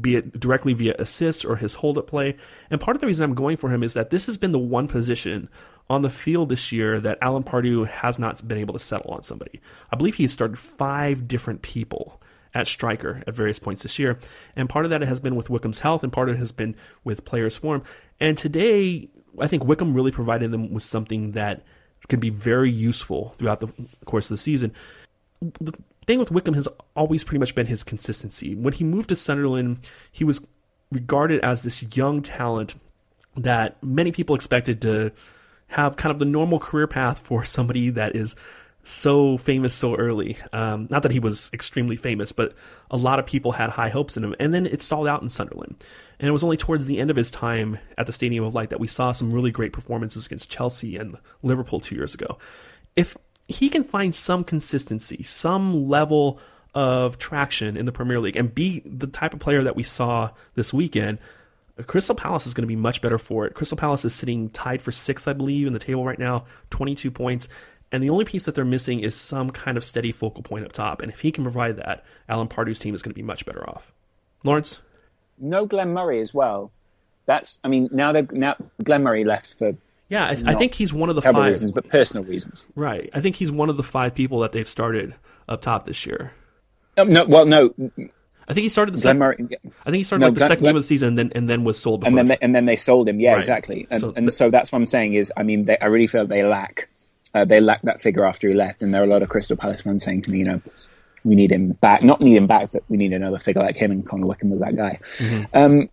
be 0.00 0.16
it 0.16 0.38
directly 0.38 0.72
via 0.72 0.94
assists 0.98 1.44
or 1.44 1.56
his 1.56 1.74
hold 1.74 1.98
up 1.98 2.06
play. 2.06 2.36
And 2.70 2.80
part 2.80 2.96
of 2.96 3.00
the 3.00 3.06
reason 3.06 3.24
I'm 3.24 3.34
going 3.34 3.58
for 3.58 3.70
him 3.70 3.82
is 3.82 3.92
that 3.94 4.10
this 4.10 4.26
has 4.26 4.38
been 4.38 4.52
the 4.52 4.58
one 4.58 4.88
position 4.88 5.48
on 5.90 6.02
the 6.02 6.10
field 6.10 6.48
this 6.48 6.72
year 6.72 7.00
that 7.00 7.18
Alan 7.20 7.42
Pardew 7.42 7.86
has 7.86 8.18
not 8.18 8.46
been 8.46 8.58
able 8.58 8.72
to 8.74 8.80
settle 8.80 9.12
on 9.12 9.22
somebody. 9.22 9.60
I 9.90 9.96
believe 9.96 10.16
he 10.16 10.26
started 10.28 10.58
five 10.58 11.28
different 11.28 11.62
people 11.62 12.20
at 12.54 12.66
striker 12.66 13.22
at 13.26 13.34
various 13.34 13.58
points 13.58 13.82
this 13.82 13.98
year. 13.98 14.18
And 14.54 14.68
part 14.68 14.84
of 14.84 14.90
that 14.90 15.00
has 15.02 15.20
been 15.20 15.36
with 15.36 15.50
Wickham's 15.50 15.80
health, 15.80 16.02
and 16.02 16.12
part 16.12 16.28
of 16.28 16.36
it 16.36 16.38
has 16.38 16.52
been 16.52 16.76
with 17.02 17.24
players' 17.24 17.56
form. 17.56 17.82
And 18.20 18.36
today, 18.36 19.08
I 19.38 19.46
think 19.46 19.64
Wickham 19.64 19.94
really 19.94 20.10
provided 20.10 20.50
them 20.50 20.72
with 20.72 20.82
something 20.82 21.32
that 21.32 21.62
can 22.08 22.20
be 22.20 22.30
very 22.30 22.70
useful 22.70 23.34
throughout 23.38 23.60
the 23.60 23.68
course 24.04 24.26
of 24.26 24.34
the 24.34 24.42
season 24.42 24.74
the 25.60 25.72
thing 26.06 26.18
with 26.18 26.30
Wickham 26.30 26.54
has 26.54 26.68
always 26.94 27.24
pretty 27.24 27.38
much 27.38 27.54
been 27.54 27.66
his 27.66 27.82
consistency. 27.82 28.54
When 28.54 28.72
he 28.72 28.84
moved 28.84 29.08
to 29.08 29.16
Sunderland, 29.16 29.88
he 30.10 30.24
was 30.24 30.46
regarded 30.90 31.42
as 31.42 31.62
this 31.62 31.96
young 31.96 32.22
talent 32.22 32.74
that 33.36 33.82
many 33.82 34.12
people 34.12 34.36
expected 34.36 34.82
to 34.82 35.12
have 35.72 35.96
kind 35.96 36.12
of 36.12 36.18
the 36.18 36.24
normal 36.24 36.58
career 36.58 36.86
path 36.86 37.18
for 37.18 37.44
somebody 37.56 37.90
that 37.90 38.16
is 38.16 38.36
so 38.84 39.38
famous 39.38 39.74
so 39.74 39.94
early. 39.94 40.36
Um, 40.52 40.88
not 40.90 41.02
that 41.02 41.12
he 41.12 41.20
was 41.20 41.50
extremely 41.52 41.96
famous, 41.96 42.32
but 42.32 42.54
a 42.90 42.96
lot 42.96 43.18
of 43.18 43.26
people 43.26 43.52
had 43.52 43.70
high 43.70 43.88
hopes 43.88 44.16
in 44.16 44.24
him. 44.24 44.34
And 44.40 44.52
then 44.52 44.66
it 44.66 44.82
stalled 44.82 45.06
out 45.06 45.22
in 45.22 45.28
Sunderland. 45.28 45.76
And 46.18 46.28
it 46.28 46.32
was 46.32 46.44
only 46.44 46.56
towards 46.56 46.86
the 46.86 46.98
end 46.98 47.10
of 47.10 47.16
his 47.16 47.30
time 47.30 47.78
at 47.96 48.06
the 48.06 48.12
Stadium 48.12 48.44
of 48.44 48.54
Light 48.54 48.70
that 48.70 48.80
we 48.80 48.86
saw 48.86 49.12
some 49.12 49.32
really 49.32 49.50
great 49.50 49.72
performances 49.72 50.26
against 50.26 50.50
Chelsea 50.50 50.96
and 50.96 51.16
Liverpool 51.42 51.80
two 51.80 51.94
years 51.94 52.14
ago. 52.14 52.38
If 52.96 53.16
he 53.48 53.68
can 53.68 53.84
find 53.84 54.14
some 54.14 54.44
consistency, 54.44 55.22
some 55.22 55.88
level 55.88 56.40
of 56.74 57.18
traction 57.18 57.76
in 57.76 57.86
the 57.86 57.92
Premier 57.92 58.20
League, 58.20 58.36
and 58.36 58.54
be 58.54 58.82
the 58.84 59.06
type 59.06 59.34
of 59.34 59.40
player 59.40 59.62
that 59.62 59.76
we 59.76 59.82
saw 59.82 60.30
this 60.54 60.72
weekend, 60.72 61.18
Crystal 61.86 62.14
Palace 62.14 62.46
is 62.46 62.54
going 62.54 62.62
to 62.62 62.68
be 62.68 62.76
much 62.76 63.00
better 63.00 63.18
for 63.18 63.46
it. 63.46 63.54
Crystal 63.54 63.78
Palace 63.78 64.04
is 64.04 64.14
sitting 64.14 64.50
tied 64.50 64.82
for 64.82 64.92
sixth, 64.92 65.26
I 65.26 65.32
believe, 65.32 65.66
in 65.66 65.72
the 65.72 65.78
table 65.78 66.04
right 66.04 66.18
now, 66.18 66.44
22 66.70 67.10
points. 67.10 67.48
And 67.90 68.02
the 68.02 68.10
only 68.10 68.24
piece 68.24 68.44
that 68.44 68.54
they're 68.54 68.64
missing 68.64 69.00
is 69.00 69.14
some 69.14 69.50
kind 69.50 69.76
of 69.76 69.84
steady 69.84 70.12
focal 70.12 70.42
point 70.42 70.64
up 70.64 70.72
top. 70.72 71.02
And 71.02 71.12
if 71.12 71.20
he 71.20 71.32
can 71.32 71.44
provide 71.44 71.76
that, 71.76 72.04
Alan 72.28 72.48
Pardew's 72.48 72.78
team 72.78 72.94
is 72.94 73.02
going 73.02 73.10
to 73.10 73.14
be 73.14 73.22
much 73.22 73.44
better 73.44 73.68
off. 73.68 73.92
Lawrence? 74.44 74.80
No 75.38 75.66
Glenn 75.66 75.92
Murray 75.92 76.20
as 76.20 76.32
well. 76.32 76.72
That's, 77.26 77.60
I 77.62 77.68
mean, 77.68 77.88
now 77.92 78.12
that 78.12 78.32
now 78.32 78.56
Glenn 78.82 79.02
Murray 79.02 79.24
left 79.24 79.54
for 79.58 79.76
yeah, 80.12 80.28
I, 80.28 80.34
th- 80.34 80.46
I, 80.46 80.54
think 80.54 80.74
he's 80.74 80.92
one 80.92 81.08
of 81.08 81.16
the 81.16 81.22
five 81.22 81.34
reasons, 81.36 81.72
but 81.72 81.88
personal 81.88 82.22
reasons. 82.24 82.66
Right. 82.74 83.08
I 83.14 83.22
think 83.22 83.36
he's 83.36 83.50
one 83.50 83.70
of 83.70 83.78
the 83.78 83.82
five 83.82 84.14
people 84.14 84.40
that 84.40 84.52
they've 84.52 84.68
started 84.68 85.14
up 85.48 85.62
top 85.62 85.86
this 85.86 86.04
year. 86.04 86.34
No, 86.98 87.04
no 87.04 87.24
well, 87.24 87.46
no. 87.46 87.74
I 88.48 88.54
think 88.54 88.62
he 88.62 88.68
started 88.68 88.94
the 88.94 88.98
second. 88.98 89.18
Murray, 89.18 89.36
I 89.40 89.84
think 89.84 89.96
he 89.96 90.02
started 90.02 90.20
no, 90.20 90.26
like 90.26 90.34
the 90.34 90.40
Glenn, 90.40 90.48
second 90.48 90.64
game 90.66 90.76
of 90.76 90.82
the 90.82 90.86
season, 90.86 91.08
and 91.08 91.18
then 91.18 91.32
and 91.34 91.48
then 91.48 91.64
was 91.64 91.80
sold. 91.80 92.04
And 92.04 92.18
then 92.18 92.28
they, 92.28 92.36
and 92.42 92.54
then 92.54 92.64
they 92.64 92.76
sold 92.76 93.08
him. 93.08 93.20
Yeah, 93.20 93.32
right. 93.32 93.38
exactly. 93.38 93.86
And 93.90 94.00
so, 94.00 94.12
and 94.16 94.26
but, 94.26 94.34
so 94.34 94.50
that's 94.50 94.72
what 94.72 94.78
I'm 94.78 94.86
saying 94.86 95.14
is, 95.14 95.32
I 95.36 95.42
mean, 95.42 95.66
they, 95.66 95.78
I 95.78 95.86
really 95.86 96.06
feel 96.06 96.26
they 96.26 96.42
lack 96.42 96.88
uh, 97.34 97.44
they 97.44 97.60
lack 97.60 97.82
that 97.82 98.00
figure 98.00 98.24
after 98.24 98.48
he 98.48 98.54
left, 98.54 98.82
and 98.82 98.92
there 98.92 99.00
are 99.00 99.04
a 99.04 99.08
lot 99.08 99.22
of 99.22 99.28
Crystal 99.28 99.56
Palace 99.56 99.82
fans 99.82 100.04
saying 100.04 100.22
to 100.22 100.30
me, 100.30 100.38
you 100.38 100.44
know, 100.44 100.60
we 101.24 101.34
need 101.34 101.52
him 101.52 101.72
back. 101.72 102.02
Not 102.02 102.20
need 102.20 102.36
him 102.36 102.46
back, 102.46 102.72
but 102.72 102.82
we 102.88 102.96
need 102.96 103.12
another 103.12 103.38
figure 103.38 103.62
like 103.62 103.76
him. 103.76 103.90
And 103.90 104.06
Connor 104.06 104.26
Wickham 104.26 104.50
was 104.50 104.60
that 104.60 104.76
guy. 104.76 104.98
Mm-hmm. 105.00 105.56
Um, 105.56 105.88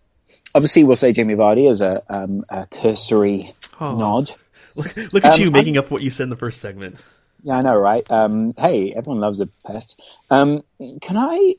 obviously, 0.54 0.84
we'll 0.84 0.96
say 0.96 1.12
Jamie 1.12 1.34
Vardy 1.34 1.70
as 1.70 1.80
a, 1.80 2.00
um, 2.08 2.42
a 2.50 2.66
cursory 2.66 3.44
oh. 3.80 3.94
nod. 3.94 4.30
Look, 4.76 4.96
look 5.12 5.24
at 5.24 5.34
um, 5.34 5.40
you 5.40 5.50
making 5.50 5.76
I'm, 5.76 5.84
up 5.84 5.90
what 5.90 6.02
you 6.02 6.10
said 6.10 6.24
in 6.24 6.30
the 6.30 6.36
first 6.36 6.60
segment. 6.60 6.96
Yeah, 7.42 7.56
I 7.56 7.60
know, 7.60 7.78
right? 7.78 8.08
Um, 8.10 8.52
hey, 8.58 8.92
everyone 8.94 9.20
loves 9.20 9.40
a 9.40 9.48
pest. 9.66 10.18
Um, 10.30 10.62
can 11.00 11.16
I? 11.16 11.54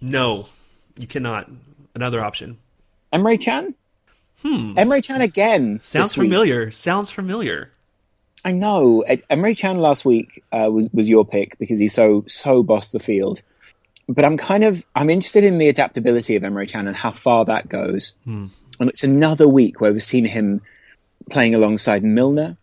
no, 0.00 0.48
you 0.98 1.06
cannot. 1.06 1.50
Another 1.94 2.22
option. 2.22 2.58
Emre 3.12 3.40
Can. 3.40 3.74
Hmm. 4.42 4.72
Emre 4.78 5.04
Can 5.04 5.20
again. 5.20 5.80
Sounds 5.82 6.14
familiar. 6.14 6.70
Sounds 6.70 7.10
familiar. 7.10 7.72
I 8.44 8.52
know. 8.52 9.04
Emre 9.08 9.58
Can 9.58 9.78
last 9.78 10.04
week 10.04 10.42
uh, 10.52 10.70
was 10.70 10.88
was 10.92 11.08
your 11.08 11.24
pick 11.24 11.58
because 11.58 11.78
he 11.78 11.88
so 11.88 12.24
so 12.26 12.62
bossed 12.62 12.92
the 12.92 13.00
field. 13.00 13.42
But 14.08 14.24
I'm 14.24 14.36
kind 14.36 14.64
of 14.64 14.86
I'm 14.94 15.10
interested 15.10 15.44
in 15.44 15.58
the 15.58 15.68
adaptability 15.68 16.36
of 16.36 16.42
Emre 16.42 16.68
Can 16.68 16.86
and 16.86 16.96
how 16.96 17.10
far 17.10 17.44
that 17.44 17.68
goes. 17.68 18.14
Hmm. 18.24 18.46
And 18.78 18.88
it's 18.88 19.04
another 19.04 19.46
week 19.46 19.80
where 19.80 19.92
we've 19.92 20.02
seen 20.02 20.24
him 20.24 20.62
playing 21.30 21.54
alongside 21.54 22.02
Milner 22.02 22.56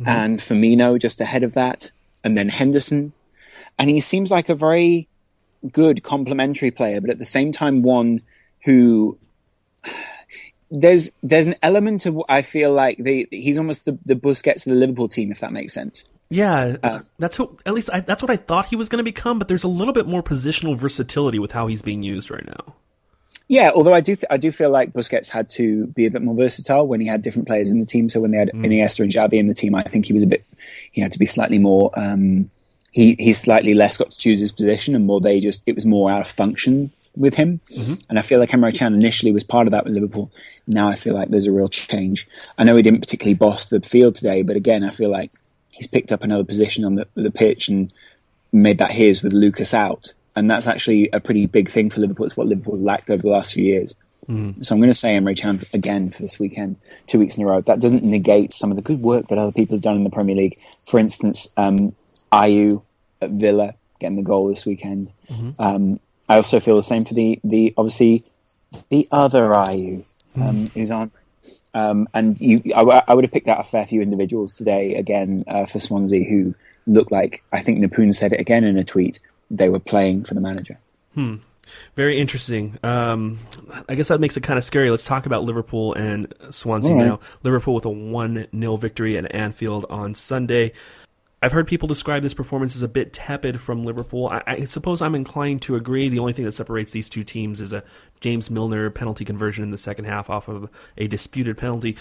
mm-hmm. 0.00 0.08
and 0.08 0.38
Firmino 0.38 0.98
just 1.00 1.20
ahead 1.20 1.42
of 1.42 1.54
that, 1.54 1.92
and 2.24 2.36
then 2.36 2.48
Henderson. 2.48 3.12
And 3.78 3.88
he 3.88 4.00
seems 4.00 4.30
like 4.30 4.48
a 4.48 4.54
very 4.54 5.08
good 5.72 6.02
complementary 6.02 6.70
player, 6.70 7.00
but 7.00 7.10
at 7.10 7.18
the 7.18 7.26
same 7.26 7.52
time, 7.52 7.82
one 7.82 8.20
who 8.64 9.18
there's 10.70 11.10
there's 11.22 11.46
an 11.46 11.54
element 11.62 12.06
of 12.06 12.22
I 12.28 12.42
feel 12.42 12.72
like 12.72 12.98
the, 12.98 13.26
he's 13.30 13.58
almost 13.58 13.84
the, 13.84 13.98
the 14.04 14.14
Busquets 14.14 14.66
of 14.66 14.72
the 14.72 14.78
Liverpool 14.78 15.08
team, 15.08 15.30
if 15.30 15.40
that 15.40 15.52
makes 15.52 15.72
sense. 15.72 16.08
Yeah, 16.32 16.76
uh, 16.84 17.00
that's 17.18 17.36
who, 17.36 17.58
at 17.66 17.74
least 17.74 17.90
I, 17.92 18.00
that's 18.00 18.22
what 18.22 18.30
I 18.30 18.36
thought 18.36 18.66
he 18.66 18.76
was 18.76 18.88
going 18.88 18.98
to 18.98 19.04
become. 19.04 19.38
But 19.38 19.48
there's 19.48 19.64
a 19.64 19.68
little 19.68 19.92
bit 19.92 20.06
more 20.06 20.22
positional 20.22 20.76
versatility 20.76 21.40
with 21.40 21.50
how 21.52 21.66
he's 21.66 21.82
being 21.82 22.02
used 22.02 22.30
right 22.30 22.46
now. 22.46 22.74
Yeah, 23.50 23.72
although 23.74 23.92
I 23.92 24.00
do, 24.00 24.14
th- 24.14 24.30
I 24.30 24.36
do 24.36 24.52
feel 24.52 24.70
like 24.70 24.92
Busquets 24.92 25.28
had 25.28 25.48
to 25.50 25.88
be 25.88 26.06
a 26.06 26.10
bit 26.12 26.22
more 26.22 26.36
versatile 26.36 26.86
when 26.86 27.00
he 27.00 27.08
had 27.08 27.20
different 27.20 27.48
players 27.48 27.68
in 27.68 27.80
the 27.80 27.84
team. 27.84 28.08
So 28.08 28.20
when 28.20 28.30
they 28.30 28.38
had 28.38 28.52
mm. 28.54 28.64
Iniesta 28.64 29.00
and 29.00 29.10
Xavi 29.10 29.40
in 29.40 29.48
the 29.48 29.54
team, 29.54 29.74
I 29.74 29.82
think 29.82 30.06
he 30.06 30.12
was 30.12 30.22
a 30.22 30.28
bit, 30.28 30.44
he 30.92 31.00
had 31.00 31.10
to 31.10 31.18
be 31.18 31.26
slightly 31.26 31.58
more. 31.58 31.90
Um, 31.96 32.48
he 32.92 33.16
he 33.18 33.32
slightly 33.32 33.74
less 33.74 33.96
got 33.96 34.12
to 34.12 34.18
choose 34.18 34.38
his 34.38 34.52
position, 34.52 34.94
and 34.94 35.04
more 35.04 35.20
they 35.20 35.40
just 35.40 35.66
it 35.66 35.74
was 35.74 35.84
more 35.84 36.12
out 36.12 36.20
of 36.20 36.28
function 36.28 36.92
with 37.16 37.34
him. 37.34 37.60
Mm-hmm. 37.76 37.94
And 38.08 38.20
I 38.20 38.22
feel 38.22 38.38
like 38.38 38.50
Emre 38.50 38.72
Can 38.72 38.94
initially 38.94 39.32
was 39.32 39.42
part 39.42 39.66
of 39.66 39.72
that 39.72 39.82
with 39.82 39.94
Liverpool. 39.94 40.30
Now 40.68 40.88
I 40.88 40.94
feel 40.94 41.14
like 41.14 41.30
there's 41.30 41.46
a 41.46 41.52
real 41.52 41.68
change. 41.68 42.28
I 42.56 42.62
know 42.62 42.76
he 42.76 42.82
didn't 42.82 43.00
particularly 43.00 43.34
boss 43.34 43.66
the 43.66 43.80
field 43.80 44.14
today, 44.14 44.42
but 44.42 44.54
again, 44.54 44.84
I 44.84 44.90
feel 44.90 45.10
like 45.10 45.32
he's 45.70 45.88
picked 45.88 46.12
up 46.12 46.22
another 46.22 46.44
position 46.44 46.84
on 46.84 46.94
the 46.94 47.08
the 47.16 47.32
pitch 47.32 47.68
and 47.68 47.92
made 48.52 48.78
that 48.78 48.92
his 48.92 49.24
with 49.24 49.32
Lucas 49.32 49.74
out 49.74 50.12
and 50.36 50.50
that's 50.50 50.66
actually 50.66 51.08
a 51.12 51.20
pretty 51.20 51.46
big 51.46 51.68
thing 51.68 51.90
for 51.90 52.00
Liverpool. 52.00 52.26
It's 52.26 52.36
what 52.36 52.46
Liverpool 52.46 52.78
lacked 52.78 53.10
over 53.10 53.22
the 53.22 53.28
last 53.28 53.54
few 53.54 53.64
years. 53.64 53.94
Mm. 54.28 54.64
So 54.64 54.74
I'm 54.74 54.80
going 54.80 54.90
to 54.90 54.94
say 54.94 55.16
Emre 55.16 55.36
Can 55.36 55.60
again 55.72 56.08
for 56.08 56.22
this 56.22 56.38
weekend, 56.38 56.76
two 57.06 57.18
weeks 57.18 57.36
in 57.36 57.42
a 57.42 57.46
row. 57.46 57.60
That 57.60 57.80
doesn't 57.80 58.04
negate 58.04 58.52
some 58.52 58.70
of 58.70 58.76
the 58.76 58.82
good 58.82 59.00
work 59.00 59.26
that 59.28 59.38
other 59.38 59.52
people 59.52 59.76
have 59.76 59.82
done 59.82 59.96
in 59.96 60.04
the 60.04 60.10
Premier 60.10 60.36
League. 60.36 60.56
For 60.88 61.00
instance, 61.00 61.48
um, 61.56 61.94
Ayew 62.32 62.82
at 63.20 63.30
Villa 63.30 63.74
getting 63.98 64.16
the 64.16 64.22
goal 64.22 64.48
this 64.48 64.64
weekend. 64.64 65.10
Mm-hmm. 65.26 65.62
Um, 65.62 66.00
I 66.28 66.36
also 66.36 66.60
feel 66.60 66.76
the 66.76 66.82
same 66.82 67.04
for 67.04 67.14
the 67.14 67.40
the 67.42 67.74
obviously 67.76 68.22
the 68.88 69.08
other 69.10 69.46
Ayew 69.46 70.06
um, 70.36 70.64
mm. 70.64 70.72
who's 70.72 70.90
on. 70.90 71.10
Um, 71.72 72.08
and 72.14 72.40
you, 72.40 72.60
I, 72.74 73.02
I, 73.06 73.14
would 73.14 73.22
have 73.22 73.30
picked 73.30 73.46
out 73.46 73.60
a 73.60 73.64
fair 73.64 73.86
few 73.86 74.02
individuals 74.02 74.52
today 74.52 74.94
again 74.94 75.44
uh, 75.46 75.66
for 75.66 75.78
Swansea 75.78 76.28
who 76.28 76.56
look 76.84 77.12
like 77.12 77.44
I 77.52 77.60
think 77.60 77.78
Napoon 77.78 78.12
said 78.12 78.32
it 78.32 78.40
again 78.40 78.64
in 78.64 78.76
a 78.76 78.82
tweet 78.82 79.20
they 79.50 79.68
were 79.68 79.80
playing 79.80 80.24
for 80.24 80.34
the 80.34 80.40
manager. 80.40 80.78
Hmm. 81.14 81.36
Very 81.96 82.18
interesting. 82.18 82.78
Um, 82.82 83.38
I 83.88 83.94
guess 83.94 84.08
that 84.08 84.20
makes 84.20 84.36
it 84.36 84.42
kind 84.42 84.58
of 84.58 84.64
scary. 84.64 84.90
Let's 84.90 85.04
talk 85.04 85.26
about 85.26 85.44
Liverpool 85.44 85.94
and 85.94 86.32
Swansea 86.50 86.94
right. 86.94 87.06
now. 87.06 87.20
Liverpool 87.42 87.74
with 87.74 87.84
a 87.84 87.90
1 87.90 88.48
0 88.58 88.76
victory 88.76 89.16
at 89.16 89.32
Anfield 89.34 89.86
on 89.88 90.14
Sunday. 90.14 90.72
I've 91.42 91.52
heard 91.52 91.66
people 91.66 91.88
describe 91.88 92.22
this 92.22 92.34
performance 92.34 92.76
as 92.76 92.82
a 92.82 92.88
bit 92.88 93.14
tepid 93.14 93.62
from 93.62 93.86
Liverpool. 93.86 94.28
I, 94.28 94.42
I, 94.46 94.64
suppose 94.66 95.00
I'm 95.00 95.14
inclined 95.14 95.62
to 95.62 95.74
agree. 95.74 96.10
The 96.10 96.18
only 96.18 96.34
thing 96.34 96.44
that 96.44 96.52
separates 96.52 96.92
these 96.92 97.08
two 97.08 97.24
teams 97.24 97.62
is 97.62 97.72
a 97.72 97.82
James 98.20 98.50
Milner 98.50 98.90
penalty 98.90 99.24
conversion 99.24 99.64
in 99.64 99.70
the 99.70 99.78
second 99.78 100.04
half 100.04 100.28
off 100.28 100.48
of 100.48 100.68
a 100.98 101.06
disputed 101.06 101.56
penalty. 101.56 101.96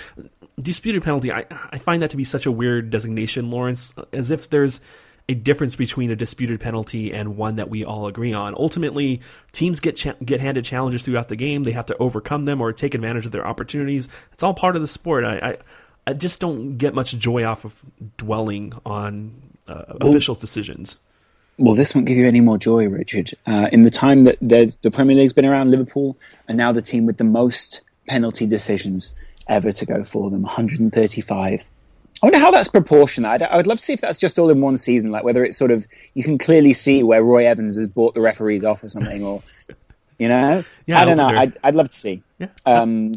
Disputed 0.61 1.03
penalty, 1.03 1.31
I, 1.31 1.45
I 1.69 1.77
find 1.77 2.01
that 2.01 2.09
to 2.09 2.17
be 2.17 2.25
such 2.25 2.45
a 2.45 2.51
weird 2.51 2.89
designation, 2.89 3.49
Lawrence, 3.49 3.93
as 4.11 4.29
if 4.29 4.49
there's 4.49 4.81
a 5.29 5.35
difference 5.35 5.75
between 5.75 6.09
a 6.09 6.15
disputed 6.15 6.59
penalty 6.59 7.13
and 7.13 7.37
one 7.37 7.55
that 7.57 7.69
we 7.69 7.85
all 7.85 8.07
agree 8.07 8.33
on. 8.33 8.55
Ultimately, 8.57 9.21
teams 9.51 9.79
get 9.79 9.95
cha- 9.95 10.15
get 10.25 10.41
handed 10.41 10.65
challenges 10.65 11.03
throughout 11.03 11.29
the 11.29 11.35
game. 11.35 11.63
They 11.63 11.71
have 11.71 11.85
to 11.85 11.97
overcome 11.97 12.45
them 12.45 12.59
or 12.59 12.73
take 12.73 12.95
advantage 12.95 13.27
of 13.27 13.31
their 13.31 13.47
opportunities. 13.47 14.09
It's 14.33 14.41
all 14.41 14.55
part 14.55 14.75
of 14.75 14.81
the 14.81 14.87
sport. 14.87 15.23
I 15.23 15.37
I, 15.37 15.57
I 16.07 16.13
just 16.13 16.39
don't 16.39 16.77
get 16.77 16.95
much 16.95 17.15
joy 17.17 17.45
off 17.45 17.63
of 17.63 17.75
dwelling 18.17 18.73
on 18.87 19.39
uh, 19.67 19.83
officials' 20.01 20.39
decisions. 20.39 20.97
Well, 21.59 21.75
this 21.75 21.93
won't 21.93 22.07
give 22.07 22.17
you 22.17 22.25
any 22.25 22.41
more 22.41 22.57
joy, 22.57 22.87
Richard. 22.87 23.33
Uh, 23.45 23.67
in 23.71 23.83
the 23.83 23.91
time 23.91 24.23
that 24.23 24.37
the, 24.41 24.75
the 24.81 24.89
Premier 24.89 25.15
League's 25.15 25.33
been 25.33 25.45
around, 25.45 25.69
Liverpool 25.69 26.17
are 26.47 26.55
now 26.55 26.71
the 26.71 26.81
team 26.81 27.05
with 27.05 27.17
the 27.17 27.23
most 27.23 27.81
penalty 28.07 28.47
decisions 28.47 29.13
ever 29.47 29.71
to 29.73 29.85
go 29.85 30.03
for 30.03 30.31
them 30.31 30.43
135. 30.43 31.69
I 32.21 32.25
wonder 32.25 32.39
how 32.39 32.51
that's 32.51 32.67
proportionate. 32.67 33.27
I 33.27 33.33
would 33.33 33.41
I 33.43 33.57
would 33.57 33.67
love 33.67 33.79
to 33.79 33.83
see 33.83 33.93
if 33.93 34.01
that's 34.01 34.17
just 34.17 34.37
all 34.37 34.49
in 34.49 34.61
one 34.61 34.77
season, 34.77 35.11
like 35.11 35.23
whether 35.23 35.43
it's 35.43 35.57
sort 35.57 35.71
of 35.71 35.87
you 36.13 36.23
can 36.23 36.37
clearly 36.37 36.73
see 36.73 37.03
where 37.03 37.23
Roy 37.23 37.45
Evans 37.45 37.77
has 37.77 37.87
bought 37.87 38.13
the 38.13 38.21
referees 38.21 38.63
off 38.63 38.83
or 38.83 38.89
something, 38.89 39.23
or 39.23 39.41
you 40.17 40.27
know, 40.27 40.63
Yeah, 40.85 40.99
I 40.99 41.05
don't 41.05 41.19
I 41.19 41.31
know. 41.31 41.39
I'd, 41.39 41.57
I'd 41.63 41.75
love 41.75 41.89
to 41.89 41.95
see. 41.95 42.21
Yeah. 42.37 42.47
Um, 42.65 43.13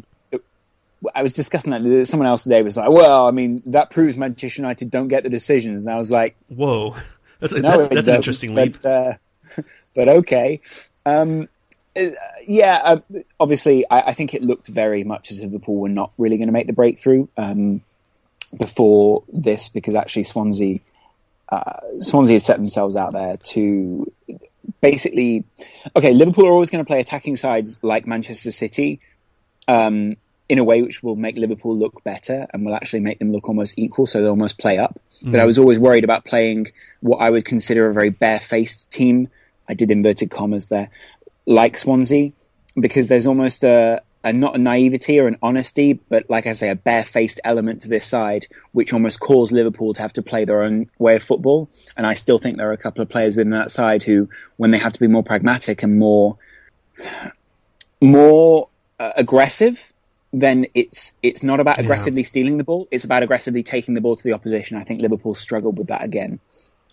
I 1.14 1.22
was 1.22 1.34
discussing 1.34 1.72
that. 1.72 2.06
Someone 2.06 2.28
else 2.28 2.44
today 2.44 2.62
was 2.62 2.76
like, 2.76 2.90
"Well, 2.90 3.26
I 3.26 3.32
mean, 3.32 3.62
that 3.66 3.90
proves 3.90 4.16
Manchester 4.16 4.62
United 4.62 4.90
don't 4.90 5.08
get 5.08 5.24
the 5.24 5.30
decisions," 5.30 5.84
and 5.84 5.92
I 5.92 5.98
was 5.98 6.10
like, 6.10 6.36
Whoa, 6.48 6.96
that's 7.40 7.52
a, 7.52 7.60
no, 7.60 7.76
that's, 7.76 7.88
that's 7.88 8.08
an 8.08 8.14
interesting 8.14 8.54
leap. 8.54 8.80
But, 8.80 8.88
uh, 8.88 9.62
but 9.96 10.08
okay. 10.08 10.60
Um, 11.04 11.48
uh, 11.96 12.10
yeah, 12.46 12.80
uh, 12.84 13.00
obviously, 13.40 13.84
I, 13.90 14.00
I 14.02 14.12
think 14.12 14.32
it 14.32 14.42
looked 14.42 14.68
very 14.68 15.02
much 15.02 15.30
as 15.30 15.38
if 15.38 15.44
Liverpool 15.44 15.76
were 15.76 15.88
not 15.88 16.12
really 16.18 16.36
going 16.36 16.48
to 16.48 16.52
make 16.52 16.68
the 16.68 16.72
breakthrough 16.72 17.26
um, 17.36 17.82
before 18.58 19.24
this, 19.32 19.68
because 19.68 19.94
actually 19.94 20.24
Swansea, 20.24 20.78
uh, 21.48 21.80
Swansea 21.98 22.34
had 22.34 22.42
set 22.42 22.56
themselves 22.56 22.96
out 22.96 23.12
there 23.12 23.36
to 23.36 24.10
basically. 24.80 25.44
Okay, 25.96 26.12
Liverpool 26.14 26.46
are 26.46 26.52
always 26.52 26.70
going 26.70 26.84
to 26.84 26.88
play 26.88 27.00
attacking 27.00 27.36
sides 27.36 27.82
like 27.82 28.06
Manchester 28.06 28.50
City. 28.50 29.00
Um, 29.68 30.16
in 30.48 30.58
a 30.58 30.64
way 30.64 30.82
which 30.82 31.02
will 31.02 31.16
make 31.16 31.36
Liverpool 31.36 31.74
look 31.74 32.04
better 32.04 32.46
and 32.52 32.66
will 32.66 32.74
actually 32.74 33.00
make 33.00 33.18
them 33.18 33.32
look 33.32 33.48
almost 33.48 33.78
equal, 33.78 34.04
so 34.04 34.20
they'll 34.20 34.30
almost 34.30 34.58
play 34.58 34.76
up. 34.76 35.00
But 35.22 35.40
I 35.40 35.46
was 35.46 35.56
always 35.56 35.78
worried 35.78 36.04
about 36.04 36.26
playing 36.26 36.72
what 37.00 37.18
I 37.18 37.30
would 37.30 37.46
consider 37.46 37.88
a 37.88 37.94
very 37.94 38.10
barefaced 38.10 38.90
team. 38.90 39.28
I 39.66 39.72
did 39.72 39.90
inverted 39.90 40.30
commas 40.30 40.66
there, 40.66 40.90
like 41.46 41.78
Swansea, 41.78 42.32
because 42.78 43.08
there's 43.08 43.26
almost 43.26 43.64
a, 43.64 44.02
a 44.24 44.32
not 44.32 44.54
a 44.54 44.58
naivety 44.58 45.18
or 45.18 45.26
an 45.26 45.36
honesty, 45.42 45.94
but 45.94 46.28
like 46.30 46.46
I 46.46 46.52
say, 46.52 46.70
a 46.70 46.76
barefaced 46.76 47.40
element 47.44 47.80
to 47.82 47.88
this 47.88 48.06
side, 48.06 48.46
which 48.72 48.92
almost 48.92 49.20
caused 49.20 49.52
Liverpool 49.52 49.94
to 49.94 50.02
have 50.02 50.12
to 50.14 50.22
play 50.22 50.44
their 50.44 50.62
own 50.62 50.90
way 50.98 51.16
of 51.16 51.22
football. 51.22 51.68
And 51.96 52.06
I 52.06 52.14
still 52.14 52.38
think 52.38 52.56
there 52.56 52.68
are 52.68 52.72
a 52.72 52.78
couple 52.78 53.02
of 53.02 53.08
players 53.08 53.36
within 53.36 53.50
that 53.50 53.70
side 53.70 54.04
who, 54.04 54.28
when 54.56 54.70
they 54.70 54.78
have 54.78 54.92
to 54.92 55.00
be 55.00 55.08
more 55.08 55.24
pragmatic 55.24 55.82
and 55.82 55.98
more 55.98 56.38
more 58.00 58.68
uh, 58.98 59.12
aggressive, 59.16 59.92
then 60.32 60.66
it's 60.74 61.16
it's 61.22 61.42
not 61.42 61.60
about 61.60 61.78
aggressively 61.78 62.24
stealing 62.24 62.58
the 62.58 62.64
ball. 62.64 62.88
It's 62.90 63.04
about 63.04 63.22
aggressively 63.22 63.62
taking 63.62 63.94
the 63.94 64.00
ball 64.00 64.16
to 64.16 64.22
the 64.22 64.32
opposition. 64.32 64.76
I 64.76 64.84
think 64.84 65.00
Liverpool 65.00 65.34
struggled 65.34 65.78
with 65.78 65.88
that 65.88 66.02
again, 66.02 66.40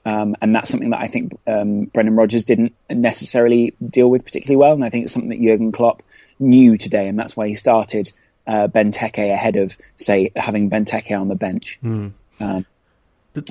um, 0.06 0.36
and 0.42 0.56
that's 0.56 0.70
something 0.70 0.90
that 0.92 1.02
I 1.02 1.08
think 1.08 1.34
um, 1.48 1.86
Brendan 1.86 2.16
Rodgers 2.16 2.44
didn't 2.44 2.74
necessarily 2.90 3.76
deal 3.86 4.10
with 4.10 4.24
particularly 4.24 4.56
well. 4.56 4.74
And 4.74 4.84
I 4.84 4.90
think 4.90 5.04
it's 5.04 5.14
something 5.14 5.30
that 5.30 5.42
Jurgen 5.42 5.72
Klopp 5.72 6.04
knew 6.40 6.78
today, 6.78 7.08
and 7.08 7.18
that's 7.20 7.36
why 7.36 7.48
he 7.48 7.56
started 7.56 8.12
uh, 8.48 8.68
Benteke 8.68 9.32
ahead 9.32 9.56
of 9.56 9.78
say 9.96 10.32
having 10.36 10.70
Benteke 10.70 11.20
on 11.20 11.28
the 11.28 11.36
bench. 11.36 11.80
Um, 11.84 12.66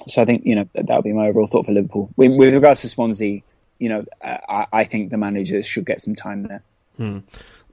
so 0.07 0.23
I 0.23 0.25
think 0.25 0.45
you 0.45 0.55
know 0.55 0.69
that 0.75 0.87
that 0.87 0.97
would 0.97 1.05
be 1.05 1.13
my 1.13 1.29
overall 1.29 1.47
thought 1.47 1.67
for 1.67 1.73
Liverpool. 1.73 2.11
With, 2.17 2.33
with 2.37 2.55
regards 2.55 2.81
to 2.83 2.89
Swansea, 2.89 3.43
you 3.79 3.89
know, 3.89 4.05
uh, 4.23 4.39
I, 4.49 4.67
I 4.73 4.85
think 4.85 5.11
the 5.11 5.19
managers 5.19 5.67
should 5.67 5.87
get 5.87 6.01
some 6.01 6.15
time 6.15 6.45
there. 6.45 6.63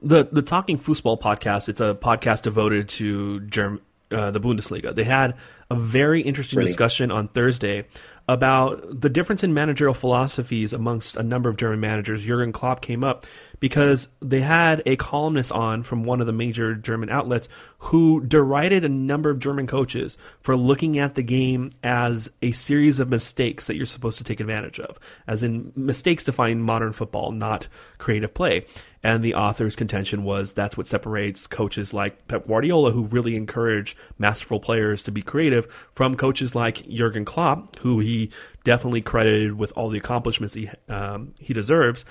the 0.02 0.24
the 0.30 0.42
Talking 0.42 0.76
Football 0.76 1.18
podcast. 1.18 1.68
It's 1.68 1.80
a 1.80 1.94
podcast 2.00 2.42
devoted 2.42 2.88
to 2.90 3.40
Germ, 3.40 3.80
uh, 4.10 4.30
the 4.30 4.40
Bundesliga. 4.40 4.94
They 4.94 5.04
had 5.04 5.34
a 5.70 5.74
very 5.74 6.20
interesting 6.20 6.58
Brilliant. 6.58 6.74
discussion 6.76 7.10
on 7.10 7.28
Thursday 7.28 7.86
about 8.28 9.00
the 9.00 9.08
difference 9.08 9.44
in 9.44 9.54
managerial 9.54 9.94
philosophies 9.94 10.72
amongst 10.72 11.16
a 11.16 11.22
number 11.22 11.48
of 11.48 11.56
German 11.56 11.80
managers. 11.80 12.24
Jurgen 12.24 12.52
Klopp 12.52 12.80
came 12.80 13.04
up 13.04 13.24
because 13.60 14.08
they 14.20 14.40
had 14.40 14.82
a 14.86 14.96
columnist 14.96 15.52
on 15.52 15.82
from 15.82 16.04
one 16.04 16.20
of 16.20 16.26
the 16.26 16.32
major 16.32 16.74
German 16.74 17.10
outlets 17.10 17.48
who 17.78 18.20
derided 18.20 18.84
a 18.84 18.88
number 18.88 19.30
of 19.30 19.38
German 19.38 19.66
coaches 19.66 20.16
for 20.40 20.56
looking 20.56 20.98
at 20.98 21.14
the 21.14 21.22
game 21.22 21.72
as 21.82 22.30
a 22.42 22.52
series 22.52 23.00
of 23.00 23.08
mistakes 23.08 23.66
that 23.66 23.76
you're 23.76 23.86
supposed 23.86 24.18
to 24.18 24.24
take 24.24 24.40
advantage 24.40 24.80
of, 24.80 24.98
as 25.26 25.42
in 25.42 25.72
mistakes 25.76 26.24
define 26.24 26.60
modern 26.60 26.92
football, 26.92 27.32
not 27.32 27.68
creative 27.98 28.34
play. 28.34 28.66
And 29.02 29.22
the 29.22 29.34
author's 29.34 29.76
contention 29.76 30.24
was 30.24 30.52
that's 30.52 30.76
what 30.76 30.88
separates 30.88 31.46
coaches 31.46 31.94
like 31.94 32.26
Pep 32.26 32.48
Guardiola, 32.48 32.90
who 32.90 33.04
really 33.04 33.36
encourage 33.36 33.96
masterful 34.18 34.58
players 34.58 35.04
to 35.04 35.12
be 35.12 35.22
creative, 35.22 35.72
from 35.92 36.16
coaches 36.16 36.56
like 36.56 36.88
Jurgen 36.88 37.24
Klopp, 37.24 37.78
who 37.78 38.00
he 38.00 38.30
definitely 38.64 39.02
credited 39.02 39.56
with 39.56 39.72
all 39.76 39.90
the 39.90 39.98
accomplishments 39.98 40.54
he 40.54 40.68
um, 40.88 41.34
he 41.40 41.54
deserves, 41.54 42.04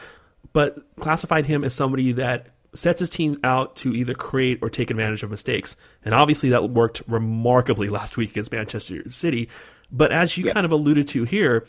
but 0.53 0.77
classified 0.99 1.45
him 1.45 1.63
as 1.63 1.73
somebody 1.73 2.11
that 2.13 2.47
sets 2.73 2.99
his 2.99 3.09
team 3.09 3.39
out 3.43 3.75
to 3.77 3.93
either 3.93 4.13
create 4.13 4.59
or 4.61 4.69
take 4.69 4.91
advantage 4.91 5.23
of 5.23 5.31
mistakes. 5.31 5.75
And 6.03 6.13
obviously 6.13 6.49
that 6.49 6.69
worked 6.69 7.01
remarkably 7.07 7.87
last 7.87 8.17
week 8.17 8.31
against 8.31 8.51
Manchester 8.51 9.09
City. 9.09 9.49
But 9.91 10.11
as 10.11 10.37
you 10.37 10.51
kind 10.51 10.65
of 10.65 10.71
alluded 10.71 11.07
to 11.09 11.23
here, 11.23 11.65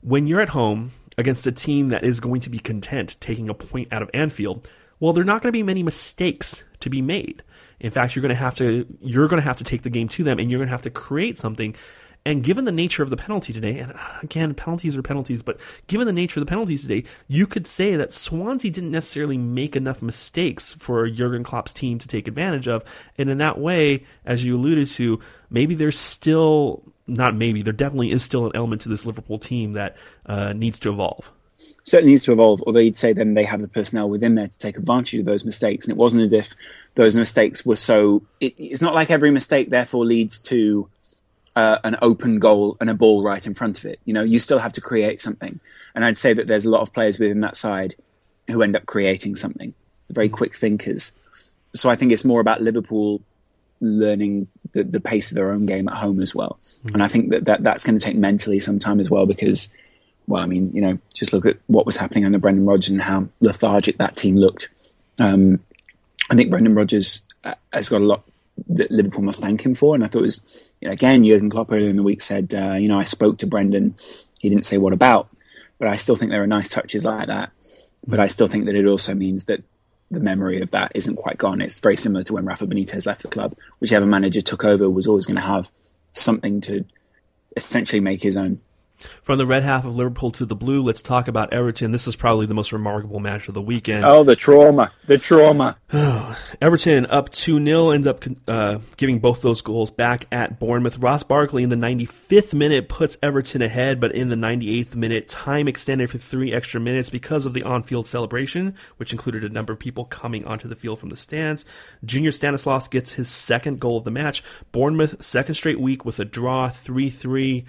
when 0.00 0.26
you're 0.26 0.40
at 0.40 0.48
home 0.48 0.90
against 1.16 1.46
a 1.46 1.52
team 1.52 1.88
that 1.88 2.04
is 2.04 2.20
going 2.20 2.40
to 2.42 2.50
be 2.50 2.58
content 2.58 3.16
taking 3.20 3.48
a 3.48 3.54
point 3.54 3.92
out 3.92 4.02
of 4.02 4.10
Anfield, 4.12 4.68
well, 5.00 5.12
there 5.12 5.22
are 5.22 5.26
not 5.26 5.42
going 5.42 5.48
to 5.48 5.56
be 5.56 5.62
many 5.62 5.82
mistakes 5.82 6.64
to 6.80 6.90
be 6.90 7.02
made. 7.02 7.42
In 7.80 7.90
fact, 7.92 8.16
you're 8.16 8.22
going 8.22 8.30
to 8.30 8.34
have 8.34 8.56
to 8.56 8.86
you're 9.00 9.28
going 9.28 9.40
to 9.40 9.46
have 9.46 9.58
to 9.58 9.64
take 9.64 9.82
the 9.82 9.90
game 9.90 10.08
to 10.08 10.24
them, 10.24 10.38
and 10.38 10.50
you're 10.50 10.58
going 10.58 10.68
to 10.68 10.72
have 10.72 10.82
to 10.82 10.90
create 10.90 11.38
something. 11.38 11.76
And 12.24 12.44
given 12.44 12.66
the 12.66 12.72
nature 12.72 13.02
of 13.02 13.08
the 13.08 13.16
penalty 13.16 13.52
today, 13.52 13.78
and 13.78 13.94
again, 14.22 14.54
penalties 14.54 14.96
are 14.96 15.02
penalties, 15.02 15.40
but 15.40 15.58
given 15.86 16.06
the 16.06 16.12
nature 16.12 16.40
of 16.40 16.46
the 16.46 16.50
penalties 16.50 16.82
today, 16.82 17.04
you 17.26 17.46
could 17.46 17.66
say 17.66 17.96
that 17.96 18.12
Swansea 18.12 18.70
didn't 18.70 18.90
necessarily 18.90 19.38
make 19.38 19.74
enough 19.74 20.02
mistakes 20.02 20.74
for 20.74 21.08
Jurgen 21.08 21.42
Klopp's 21.42 21.72
team 21.72 21.98
to 21.98 22.08
take 22.08 22.28
advantage 22.28 22.68
of. 22.68 22.84
And 23.16 23.30
in 23.30 23.38
that 23.38 23.58
way, 23.58 24.04
as 24.26 24.44
you 24.44 24.56
alluded 24.56 24.88
to, 24.88 25.20
maybe 25.48 25.74
there's 25.74 25.98
still 25.98 26.82
not 27.06 27.34
maybe 27.34 27.62
there 27.62 27.72
definitely 27.72 28.10
is 28.10 28.22
still 28.22 28.44
an 28.46 28.52
element 28.54 28.82
to 28.82 28.88
this 28.90 29.06
Liverpool 29.06 29.38
team 29.38 29.72
that 29.72 29.96
uh, 30.26 30.52
needs 30.52 30.78
to 30.80 30.90
evolve. 30.90 31.32
certainly 31.82 32.12
needs 32.12 32.24
to 32.24 32.32
evolve. 32.32 32.62
Although 32.66 32.80
you'd 32.80 32.96
say 32.96 33.12
then 33.12 33.34
they 33.34 33.44
have 33.44 33.60
the 33.60 33.68
personnel 33.68 34.08
within 34.08 34.34
there 34.34 34.48
to 34.48 34.58
take 34.58 34.76
advantage 34.76 35.18
of 35.18 35.24
those 35.24 35.44
mistakes, 35.44 35.86
and 35.86 35.92
it 35.92 35.98
wasn't 35.98 36.24
as 36.24 36.32
if 36.32 36.54
those 36.94 37.16
mistakes 37.16 37.64
were 37.64 37.76
so. 37.76 38.22
It, 38.40 38.54
it's 38.58 38.82
not 38.82 38.94
like 38.94 39.10
every 39.10 39.30
mistake 39.30 39.70
therefore 39.70 40.04
leads 40.04 40.40
to 40.42 40.88
uh, 41.56 41.78
an 41.84 41.96
open 42.02 42.38
goal 42.38 42.76
and 42.80 42.90
a 42.90 42.94
ball 42.94 43.22
right 43.22 43.46
in 43.46 43.54
front 43.54 43.78
of 43.78 43.84
it. 43.84 44.00
You 44.04 44.14
know, 44.14 44.22
you 44.22 44.38
still 44.38 44.58
have 44.58 44.72
to 44.74 44.80
create 44.80 45.20
something, 45.20 45.60
and 45.94 46.04
I'd 46.04 46.16
say 46.16 46.32
that 46.32 46.46
there's 46.46 46.64
a 46.64 46.70
lot 46.70 46.82
of 46.82 46.92
players 46.92 47.18
within 47.18 47.40
that 47.40 47.56
side 47.56 47.94
who 48.48 48.62
end 48.62 48.76
up 48.76 48.86
creating 48.86 49.36
something. 49.36 49.74
Very 50.10 50.28
quick 50.28 50.54
thinkers. 50.54 51.12
So 51.74 51.90
I 51.90 51.96
think 51.96 52.12
it's 52.12 52.24
more 52.24 52.40
about 52.40 52.62
Liverpool 52.62 53.20
learning 53.80 54.48
the, 54.72 54.82
the 54.82 55.00
pace 55.00 55.30
of 55.30 55.36
their 55.36 55.52
own 55.52 55.66
game 55.66 55.88
at 55.88 55.94
home 55.94 56.20
as 56.20 56.34
well. 56.34 56.58
And 56.92 57.02
I 57.02 57.08
think 57.08 57.30
that, 57.30 57.44
that 57.44 57.62
that's 57.62 57.84
going 57.84 57.98
to 57.98 58.04
take 58.04 58.16
mentally 58.16 58.58
some 58.58 58.78
time 58.78 59.00
as 59.00 59.10
well 59.10 59.26
because 59.26 59.70
well, 60.28 60.42
I 60.42 60.46
mean, 60.46 60.70
you 60.72 60.82
know, 60.82 60.98
just 61.14 61.32
look 61.32 61.46
at 61.46 61.56
what 61.66 61.86
was 61.86 61.96
happening 61.96 62.24
under 62.26 62.38
Brendan 62.38 62.66
Rodgers 62.66 62.90
and 62.90 63.00
how 63.00 63.28
lethargic 63.40 63.96
that 63.96 64.14
team 64.14 64.36
looked. 64.36 64.68
Um, 65.18 65.60
I 66.30 66.34
think 66.34 66.50
Brendan 66.50 66.74
Rodgers 66.74 67.26
uh, 67.44 67.54
has 67.72 67.88
got 67.88 68.02
a 68.02 68.04
lot 68.04 68.22
that 68.68 68.90
Liverpool 68.90 69.22
must 69.22 69.40
thank 69.40 69.64
him 69.64 69.74
for. 69.74 69.94
And 69.94 70.04
I 70.04 70.08
thought 70.08 70.20
it 70.20 70.22
was, 70.22 70.72
you 70.80 70.88
know, 70.88 70.92
again, 70.92 71.24
Jurgen 71.24 71.50
Klopp 71.50 71.72
earlier 71.72 71.88
in 71.88 71.96
the 71.96 72.02
week 72.02 72.22
said, 72.22 72.54
uh, 72.54 72.74
you 72.74 72.88
know, 72.88 72.98
I 72.98 73.04
spoke 73.04 73.38
to 73.38 73.46
Brendan. 73.46 73.94
He 74.40 74.48
didn't 74.48 74.66
say 74.66 74.78
what 74.78 74.92
about, 74.92 75.28
but 75.78 75.88
I 75.88 75.96
still 75.96 76.16
think 76.16 76.30
there 76.30 76.42
are 76.42 76.46
nice 76.46 76.70
touches 76.70 77.04
like 77.04 77.26
that. 77.26 77.50
But 78.06 78.20
I 78.20 78.26
still 78.26 78.46
think 78.46 78.66
that 78.66 78.74
it 78.76 78.86
also 78.86 79.14
means 79.14 79.44
that 79.46 79.62
the 80.10 80.20
memory 80.20 80.60
of 80.60 80.70
that 80.70 80.92
isn't 80.94 81.16
quite 81.16 81.38
gone. 81.38 81.60
It's 81.60 81.80
very 81.80 81.96
similar 81.96 82.24
to 82.24 82.32
when 82.32 82.46
Rafa 82.46 82.66
Benitez 82.66 83.06
left 83.06 83.22
the 83.22 83.28
club. 83.28 83.54
Whichever 83.78 84.06
manager 84.06 84.40
took 84.40 84.64
over 84.64 84.88
was 84.88 85.06
always 85.06 85.26
going 85.26 85.36
to 85.36 85.42
have 85.42 85.70
something 86.12 86.60
to 86.62 86.84
essentially 87.56 88.00
make 88.00 88.22
his 88.22 88.36
own. 88.36 88.60
From 89.22 89.38
the 89.38 89.46
red 89.46 89.62
half 89.62 89.84
of 89.84 89.96
Liverpool 89.96 90.30
to 90.32 90.44
the 90.44 90.56
blue, 90.56 90.82
let's 90.82 91.02
talk 91.02 91.28
about 91.28 91.52
Everton. 91.52 91.92
This 91.92 92.08
is 92.08 92.16
probably 92.16 92.46
the 92.46 92.54
most 92.54 92.72
remarkable 92.72 93.20
match 93.20 93.48
of 93.48 93.54
the 93.54 93.62
weekend. 93.62 94.04
Oh, 94.04 94.24
the 94.24 94.36
trauma, 94.36 94.90
the 95.06 95.18
trauma. 95.18 95.76
Everton 96.60 97.06
up 97.06 97.28
2 97.30 97.64
0, 97.64 97.90
ends 97.90 98.06
up 98.06 98.24
uh, 98.46 98.78
giving 98.96 99.20
both 99.20 99.42
those 99.42 99.62
goals 99.62 99.90
back 99.90 100.26
at 100.32 100.58
Bournemouth. 100.58 100.98
Ross 100.98 101.22
Barkley 101.22 101.62
in 101.62 101.68
the 101.68 101.76
95th 101.76 102.52
minute 102.54 102.88
puts 102.88 103.16
Everton 103.22 103.62
ahead, 103.62 104.00
but 104.00 104.12
in 104.12 104.28
the 104.28 104.36
98th 104.36 104.94
minute, 104.94 105.28
time 105.28 105.68
extended 105.68 106.10
for 106.10 106.18
three 106.18 106.52
extra 106.52 106.80
minutes 106.80 107.10
because 107.10 107.46
of 107.46 107.54
the 107.54 107.62
on 107.62 107.82
field 107.82 108.06
celebration, 108.06 108.74
which 108.96 109.12
included 109.12 109.44
a 109.44 109.48
number 109.48 109.72
of 109.72 109.78
people 109.78 110.04
coming 110.04 110.44
onto 110.44 110.68
the 110.68 110.76
field 110.76 110.98
from 110.98 111.10
the 111.10 111.16
stands. 111.16 111.64
Junior 112.04 112.32
Stanislas 112.32 112.88
gets 112.88 113.12
his 113.12 113.28
second 113.28 113.80
goal 113.80 113.98
of 113.98 114.04
the 114.04 114.10
match. 114.10 114.42
Bournemouth, 114.72 115.22
second 115.22 115.54
straight 115.54 115.80
week 115.80 116.04
with 116.04 116.18
a 116.18 116.24
draw 116.24 116.68
3 116.68 117.10
3. 117.10 117.64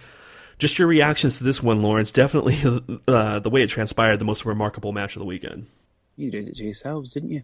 Just 0.59 0.77
your 0.77 0.87
reactions 0.87 1.37
to 1.37 1.43
this 1.43 1.63
one, 1.63 1.81
Lawrence. 1.81 2.11
Definitely 2.11 2.57
uh, 3.07 3.39
the 3.39 3.49
way 3.49 3.63
it 3.63 3.69
transpired, 3.69 4.17
the 4.17 4.25
most 4.25 4.45
remarkable 4.45 4.91
match 4.91 5.15
of 5.15 5.21
the 5.21 5.25
weekend. 5.25 5.67
You 6.15 6.29
did 6.29 6.49
it 6.49 6.57
to 6.57 6.63
yourselves, 6.63 7.13
didn't 7.13 7.31
you? 7.31 7.43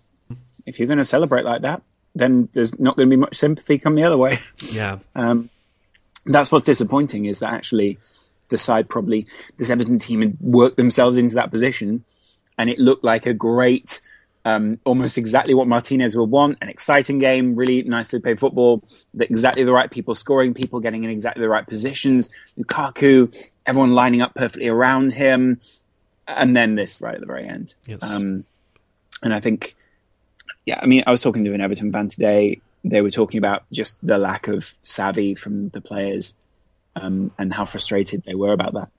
If 0.66 0.80
you're 0.80 0.88
going 0.88 1.00
to 1.00 1.06
celebrate 1.06 1.46
like 1.46 1.62
that, 1.62 1.82
then 2.14 2.50
there's 2.54 2.78
not 2.80 2.98
going 2.98 3.10
to 3.10 3.16
be 3.16 3.20
much 3.20 3.36
sympathy 3.36 3.78
come 3.78 3.96
the 3.96 4.04
other 4.04 4.18
way. 4.18 4.38
Yeah. 4.72 5.00
Um, 5.16 5.50
that's 6.26 6.52
what's 6.52 6.66
disappointing 6.66 7.26
is 7.26 7.40
that 7.40 7.54
actually 7.54 8.00
the 8.50 8.58
side 8.58 8.90
probably 8.90 9.28
this 9.58 9.70
Everton 9.70 10.00
team 10.00 10.22
had 10.22 10.38
worked 10.42 10.78
themselves 10.78 11.18
into 11.18 11.36
that 11.36 11.52
position, 11.52 12.04
and 12.58 12.70
it 12.70 12.80
looked 12.80 13.04
like 13.04 13.26
a 13.26 13.34
great, 13.34 14.02
um, 14.46 14.80
almost 14.86 15.18
exactly 15.18 15.56
what 15.56 15.68
Martinez 15.68 16.16
would 16.16 16.30
want, 16.30 16.60
an 16.62 16.70
exciting 16.70 17.18
game, 17.18 17.56
really 17.56 17.82
nicely 17.82 18.20
played 18.20 18.40
football, 18.40 18.84
the, 19.14 19.26
exactly 19.26 19.64
the 19.64 19.74
right 19.74 19.90
people 19.90 20.14
scoring, 20.14 20.54
people 20.54 20.80
getting 20.80 21.04
in 21.04 21.10
exactly 21.10 21.42
the 21.42 21.50
right 21.50 21.68
positions, 21.68 22.30
Lukaku, 22.58 23.36
everyone 23.66 23.94
lining 23.94 24.22
up 24.22 24.36
perfectly 24.36 24.70
around 24.70 25.14
him, 25.14 25.60
and 26.28 26.56
then 26.56 26.76
this 26.76 27.02
right 27.02 27.16
at 27.16 27.22
the 27.22 27.28
very 27.28 27.48
end. 27.48 27.74
Yes. 27.88 27.98
Um, 28.04 28.46
and 29.24 29.34
I 29.34 29.40
think, 29.40 29.76
yeah, 30.66 30.80
I 30.82 30.86
mean, 30.86 31.04
I 31.08 31.12
was 31.12 31.24
talking 31.24 31.44
to 31.44 31.54
an 31.54 31.62
Everton 31.62 31.92
fan 31.92 32.08
today. 32.08 32.62
They 32.84 33.02
were 33.02 33.10
talking 33.10 33.40
about 33.40 33.64
just 33.72 34.06
the 34.06 34.20
lack 34.20 34.48
of 34.48 34.76
savvy 34.84 35.34
from 35.34 35.70
the 35.70 35.82
players 35.82 36.36
um, 36.96 37.32
and 37.40 37.52
how 37.52 37.66
frustrated 37.66 38.24
they 38.24 38.36
were 38.36 38.54
about 38.54 38.74
that. 38.76 38.92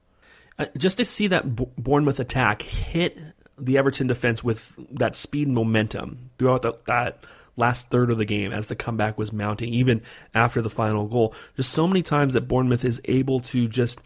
Uh, 0.58 0.66
just 0.76 0.96
to 0.96 1.04
see 1.04 1.28
that 1.28 1.54
B- 1.54 1.68
Bournemouth 1.78 2.18
attack 2.18 2.62
hit 2.62 3.20
the 3.58 3.78
Everton 3.78 4.06
defense 4.06 4.44
with 4.44 4.76
that 4.92 5.16
speed 5.16 5.46
and 5.46 5.54
momentum 5.54 6.30
throughout 6.38 6.62
the, 6.62 6.74
that 6.86 7.24
last 7.56 7.88
third 7.88 8.10
of 8.10 8.18
the 8.18 8.24
game 8.24 8.52
as 8.52 8.68
the 8.68 8.76
comeback 8.76 9.16
was 9.16 9.32
mounting, 9.32 9.72
even 9.72 10.02
after 10.34 10.60
the 10.60 10.70
final 10.70 11.06
goal. 11.06 11.34
Just 11.56 11.72
so 11.72 11.86
many 11.86 12.02
times 12.02 12.34
that 12.34 12.48
Bournemouth 12.48 12.84
is 12.84 13.00
able 13.06 13.40
to 13.40 13.66
just 13.68 14.00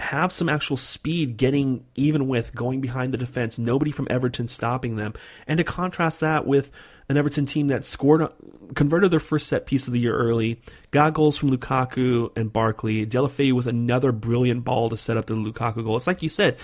have 0.00 0.32
some 0.32 0.48
actual 0.48 0.76
speed 0.76 1.36
getting 1.36 1.84
even 1.96 2.28
with 2.28 2.54
going 2.54 2.80
behind 2.80 3.12
the 3.12 3.18
defense, 3.18 3.58
nobody 3.58 3.90
from 3.90 4.06
Everton 4.08 4.46
stopping 4.46 4.96
them. 4.96 5.12
And 5.46 5.58
to 5.58 5.64
contrast 5.64 6.20
that 6.20 6.46
with 6.46 6.70
an 7.08 7.16
Everton 7.16 7.46
team 7.46 7.68
that 7.68 7.84
scored, 7.84 8.28
converted 8.74 9.10
their 9.10 9.18
first 9.18 9.48
set 9.48 9.66
piece 9.66 9.86
of 9.86 9.92
the 9.92 9.98
year 9.98 10.16
early, 10.16 10.60
got 10.92 11.14
goals 11.14 11.36
from 11.36 11.50
Lukaku 11.50 12.30
and 12.36 12.52
Barkley, 12.52 13.06
Deulofeu 13.06 13.54
with 13.54 13.66
another 13.66 14.12
brilliant 14.12 14.64
ball 14.64 14.88
to 14.90 14.96
set 14.96 15.16
up 15.16 15.26
the 15.26 15.34
Lukaku 15.34 15.84
goal. 15.84 15.96
It's 15.96 16.06
like 16.06 16.22
you 16.22 16.28
said, 16.28 16.58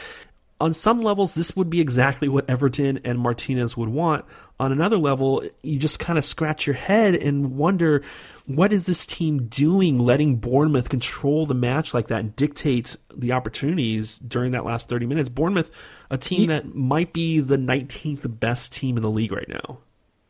on 0.60 0.72
some 0.72 1.02
levels, 1.02 1.34
this 1.34 1.56
would 1.56 1.68
be 1.68 1.80
exactly 1.80 2.28
what 2.28 2.48
Everton 2.48 3.00
and 3.04 3.18
Martinez 3.18 3.76
would 3.76 3.88
want. 3.88 4.24
On 4.60 4.70
another 4.70 4.96
level, 4.96 5.42
you 5.62 5.78
just 5.78 5.98
kind 5.98 6.16
of 6.16 6.24
scratch 6.24 6.66
your 6.66 6.76
head 6.76 7.16
and 7.16 7.56
wonder 7.56 8.02
what 8.46 8.72
is 8.72 8.86
this 8.86 9.04
team 9.04 9.46
doing, 9.46 9.98
letting 9.98 10.36
Bournemouth 10.36 10.88
control 10.88 11.44
the 11.44 11.54
match 11.54 11.92
like 11.92 12.06
that 12.06 12.20
and 12.20 12.36
dictate 12.36 12.96
the 13.12 13.32
opportunities 13.32 14.18
during 14.18 14.52
that 14.52 14.64
last 14.64 14.88
30 14.88 15.06
minutes. 15.06 15.28
Bournemouth, 15.28 15.72
a 16.08 16.16
team 16.16 16.46
that 16.46 16.74
might 16.74 17.12
be 17.12 17.40
the 17.40 17.56
19th 17.56 18.38
best 18.38 18.72
team 18.72 18.96
in 18.96 19.02
the 19.02 19.10
league 19.10 19.32
right 19.32 19.48
now. 19.48 19.78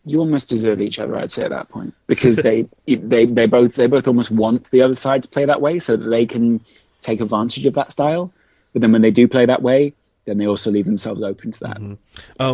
You 0.06 0.20
almost 0.20 0.48
deserve 0.48 0.80
each 0.80 0.98
other, 0.98 1.16
I'd 1.16 1.30
say, 1.30 1.44
at 1.44 1.50
that 1.50 1.68
point, 1.68 1.94
because 2.06 2.36
they 2.36 2.68
they 2.86 3.24
they 3.24 3.46
both 3.46 3.74
they 3.74 3.86
both 3.86 4.06
almost 4.06 4.30
want 4.30 4.70
the 4.70 4.82
other 4.82 4.94
side 4.94 5.22
to 5.22 5.28
play 5.30 5.46
that 5.46 5.62
way, 5.62 5.78
so 5.78 5.96
that 5.96 6.08
they 6.08 6.26
can 6.26 6.60
take 7.00 7.22
advantage 7.22 7.64
of 7.64 7.72
that 7.74 7.90
style. 7.90 8.30
But 8.74 8.82
then 8.82 8.92
when 8.92 9.00
they 9.00 9.10
do 9.10 9.26
play 9.26 9.46
that 9.46 9.62
way, 9.62 9.94
then 10.24 10.38
they 10.38 10.46
also 10.46 10.70
leave 10.70 10.86
themselves 10.86 11.22
open 11.22 11.52
to 11.52 11.60
that. 11.60 11.76
Um, 11.76 11.98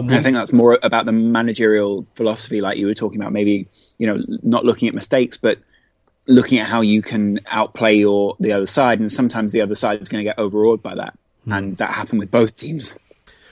And 0.08 0.14
I 0.14 0.22
think 0.22 0.36
that's 0.36 0.52
more 0.52 0.78
about 0.82 1.06
the 1.06 1.12
managerial 1.12 2.06
philosophy, 2.14 2.60
like 2.60 2.78
you 2.78 2.86
were 2.86 2.94
talking 2.94 3.20
about. 3.20 3.32
Maybe 3.32 3.68
you 3.98 4.06
know, 4.06 4.22
not 4.42 4.64
looking 4.64 4.88
at 4.88 4.94
mistakes, 4.94 5.36
but 5.36 5.58
looking 6.26 6.58
at 6.58 6.66
how 6.68 6.80
you 6.80 7.02
can 7.02 7.40
outplay 7.46 7.96
your 7.96 8.36
the 8.40 8.52
other 8.52 8.66
side. 8.66 9.00
And 9.00 9.10
sometimes 9.10 9.52
the 9.52 9.60
other 9.60 9.74
side 9.74 10.00
is 10.00 10.08
going 10.08 10.24
to 10.24 10.28
get 10.28 10.38
overawed 10.38 10.82
by 10.82 10.94
that, 10.96 11.18
and 11.46 11.76
that 11.78 11.92
happened 11.92 12.18
with 12.20 12.30
both 12.30 12.56
teams. 12.56 12.96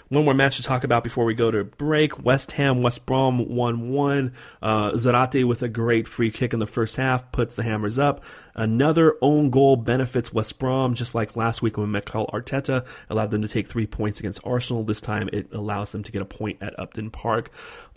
One 0.08 0.24
more 0.24 0.32
match 0.32 0.56
to 0.56 0.62
talk 0.62 0.84
about 0.84 1.04
before 1.04 1.26
we 1.26 1.34
go 1.34 1.50
to 1.50 1.64
break. 1.64 2.24
West 2.24 2.52
Ham, 2.52 2.80
West 2.80 3.04
Brom 3.04 3.54
1 3.54 3.90
1. 3.90 4.32
Uh, 4.62 4.92
Zarate 4.92 5.44
with 5.44 5.62
a 5.62 5.68
great 5.68 6.08
free 6.08 6.30
kick 6.30 6.54
in 6.54 6.60
the 6.60 6.66
first 6.66 6.96
half 6.96 7.30
puts 7.30 7.56
the 7.56 7.62
Hammers 7.62 7.98
up. 7.98 8.24
Another 8.54 9.16
own 9.20 9.50
goal 9.50 9.76
benefits 9.76 10.32
West 10.32 10.58
Brom, 10.58 10.94
just 10.94 11.14
like 11.14 11.36
last 11.36 11.60
week 11.60 11.76
when 11.76 11.90
Mikel 11.90 12.28
Arteta 12.32 12.86
allowed 13.10 13.30
them 13.30 13.42
to 13.42 13.48
take 13.48 13.66
three 13.66 13.86
points 13.86 14.18
against 14.18 14.40
Arsenal. 14.46 14.82
This 14.82 15.02
time 15.02 15.28
it 15.30 15.52
allows 15.52 15.92
them 15.92 16.02
to 16.02 16.12
get 16.12 16.22
a 16.22 16.26
point 16.26 16.56
at 16.62 16.78
Upton 16.78 17.10
Park. 17.10 17.50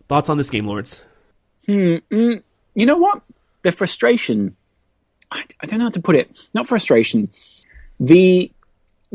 Thoughts 0.10 0.28
on 0.30 0.38
this 0.38 0.50
game, 0.50 0.68
Lawrence? 0.68 1.02
Hmm. 1.66 1.96
You 2.10 2.86
know 2.86 2.98
what? 2.98 3.22
The 3.62 3.72
frustration. 3.72 4.58
I, 5.32 5.46
I 5.62 5.66
don't 5.66 5.80
know 5.80 5.86
how 5.86 5.92
to 5.92 6.02
put 6.02 6.16
it. 6.16 6.50
Not 6.54 6.68
frustration. 6.68 7.30
The 8.02 8.52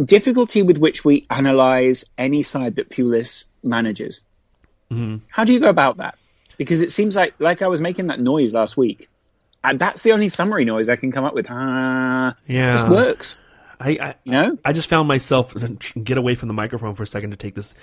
difficulty 0.04 0.62
with 0.62 0.78
which 0.78 1.04
we 1.04 1.26
analyze 1.30 2.04
any 2.18 2.42
side 2.42 2.76
that 2.76 2.90
Pulis 2.90 3.50
manages. 3.62 4.22
How 5.30 5.44
do 5.44 5.52
you 5.52 5.58
go 5.60 5.68
about 5.68 5.96
that? 5.96 6.16
Because 6.58 6.80
it 6.80 6.90
seems 6.92 7.16
like, 7.16 7.34
like 7.40 7.60
I 7.60 7.66
was 7.68 7.80
making 7.80 8.06
that 8.06 8.20
noise 8.20 8.54
last 8.54 8.76
week, 8.76 9.08
and 9.64 9.78
that's 9.78 10.02
the 10.04 10.12
only 10.12 10.28
summary 10.28 10.64
noise 10.64 10.88
I 10.88 10.96
can 10.96 11.10
come 11.10 11.24
up 11.24 11.34
with. 11.34 11.48
Ah, 11.50 12.34
Yeah. 12.46 12.72
just 12.72 12.88
works. 12.88 13.42
I, 13.80 13.90
I 14.00 14.14
You 14.24 14.32
know? 14.32 14.58
I 14.64 14.72
just 14.72 14.88
found 14.88 15.08
myself 15.08 15.54
get 16.04 16.16
away 16.18 16.34
from 16.34 16.48
the 16.48 16.54
microphone 16.54 16.94
for 16.94 17.02
a 17.02 17.06
second 17.06 17.30
to 17.30 17.36
take 17.36 17.54
this 17.56 17.74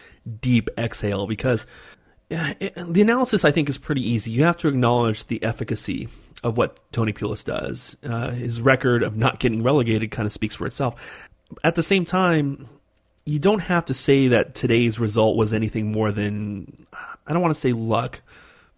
deep 0.41 0.69
exhale 0.77 1.27
because 1.27 1.67
it, 2.29 2.73
the 2.87 3.01
analysis 3.01 3.43
I 3.45 3.51
think 3.51 3.69
is 3.69 3.77
pretty 3.77 4.01
easy. 4.07 4.31
You 4.31 4.43
have 4.43 4.57
to 4.57 4.67
acknowledge 4.69 5.27
the 5.27 5.43
efficacy 5.43 6.07
of 6.43 6.57
what 6.57 6.79
Tony 6.91 7.13
Pulis 7.13 7.45
does. 7.45 7.95
Uh, 8.03 8.31
his 8.31 8.59
record 8.61 9.03
of 9.03 9.15
not 9.17 9.39
getting 9.39 9.61
relegated 9.61 10.09
kind 10.09 10.25
of 10.25 10.31
speaks 10.33 10.55
for 10.55 10.65
itself. 10.65 10.95
At 11.63 11.75
the 11.75 11.83
same 11.83 12.05
time, 12.05 12.67
you 13.25 13.39
don't 13.39 13.59
have 13.59 13.85
to 13.85 13.93
say 13.93 14.27
that 14.29 14.55
today's 14.55 14.99
result 14.99 15.37
was 15.37 15.53
anything 15.53 15.91
more 15.91 16.11
than 16.11 16.85
I 17.25 17.33
don't 17.33 17.41
want 17.41 17.53
to 17.53 17.59
say 17.59 17.71
luck, 17.71 18.21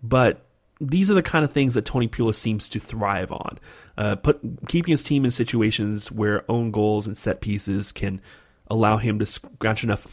but 0.03 0.45
these 0.79 1.09
are 1.09 1.13
the 1.13 1.23
kind 1.23 1.45
of 1.45 1.51
things 1.51 1.73
that 1.73 1.85
Tony 1.85 2.07
Pulis 2.07 2.35
seems 2.35 2.69
to 2.69 2.79
thrive 2.79 3.31
on. 3.31 3.59
Uh, 3.97 4.15
put 4.15 4.41
keeping 4.67 4.91
his 4.91 5.03
team 5.03 5.23
in 5.23 5.31
situations 5.31 6.11
where 6.11 6.43
own 6.49 6.71
goals 6.71 7.07
and 7.07 7.17
set 7.17 7.39
pieces 7.39 7.91
can 7.91 8.21
allow 8.69 8.97
him 8.97 9.19
to 9.19 9.25
scratch 9.25 9.83
enough 9.83 10.05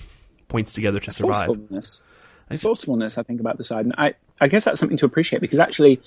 points 0.48 0.72
together 0.72 1.00
to 1.00 1.10
survive. 1.10 1.46
Forcefulness. 1.46 2.02
Forcefulness, 2.58 3.18
I 3.18 3.22
think, 3.22 3.40
about 3.40 3.56
the 3.56 3.64
side. 3.64 3.86
And 3.86 3.94
I, 3.96 4.14
I 4.40 4.48
guess 4.48 4.64
that's 4.64 4.78
something 4.78 4.98
to 4.98 5.06
appreciate 5.06 5.40
because 5.40 5.58
actually, 5.58 6.00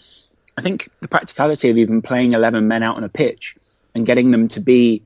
I 0.58 0.62
think 0.62 0.89
the 1.01 1.08
practicality 1.08 1.70
of 1.70 1.78
even 1.78 2.01
playing 2.01 2.34
11 2.34 2.68
men 2.68 2.84
out 2.84 2.95
on 2.95 3.03
a 3.03 3.10
pitch 3.10 3.58
and 3.93 4.06
getting 4.06 4.32
them 4.32 4.47
to 4.49 4.60
be. 4.60 5.03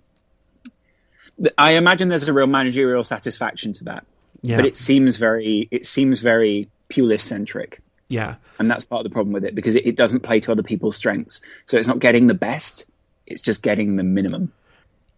I 1.58 1.72
imagine 1.72 2.10
there's 2.10 2.28
a 2.28 2.34
real 2.34 2.48
managerial 2.48 3.04
satisfaction 3.04 3.74
to 3.74 3.84
that. 3.86 4.06
Yeah. 4.42 4.58
But 4.58 4.66
it 4.66 4.78
seems 4.78 5.18
very, 5.18 5.68
it 5.72 5.86
seems 5.86 6.22
very 6.22 6.70
Pulis 6.90 7.22
centric. 7.22 7.82
Yeah, 8.08 8.36
And 8.58 8.72
that's 8.72 8.86
part 8.86 9.02
of 9.02 9.04
the 9.04 9.14
problem 9.14 9.34
with 9.34 9.46
it 9.46 9.54
because 9.54 9.76
it, 9.76 9.86
it 9.86 9.96
doesn't 9.96 10.22
play 10.22 10.40
to 10.40 10.52
other 10.52 10.64
people's 10.64 10.96
strengths. 10.98 11.42
So 11.66 11.78
it's 11.78 11.88
not 11.88 12.00
getting 12.00 12.26
the 12.26 12.34
best, 12.34 12.86
it's 13.28 13.42
just 13.42 13.62
getting 13.62 13.98
the 13.98 14.04
minimum. 14.04 14.52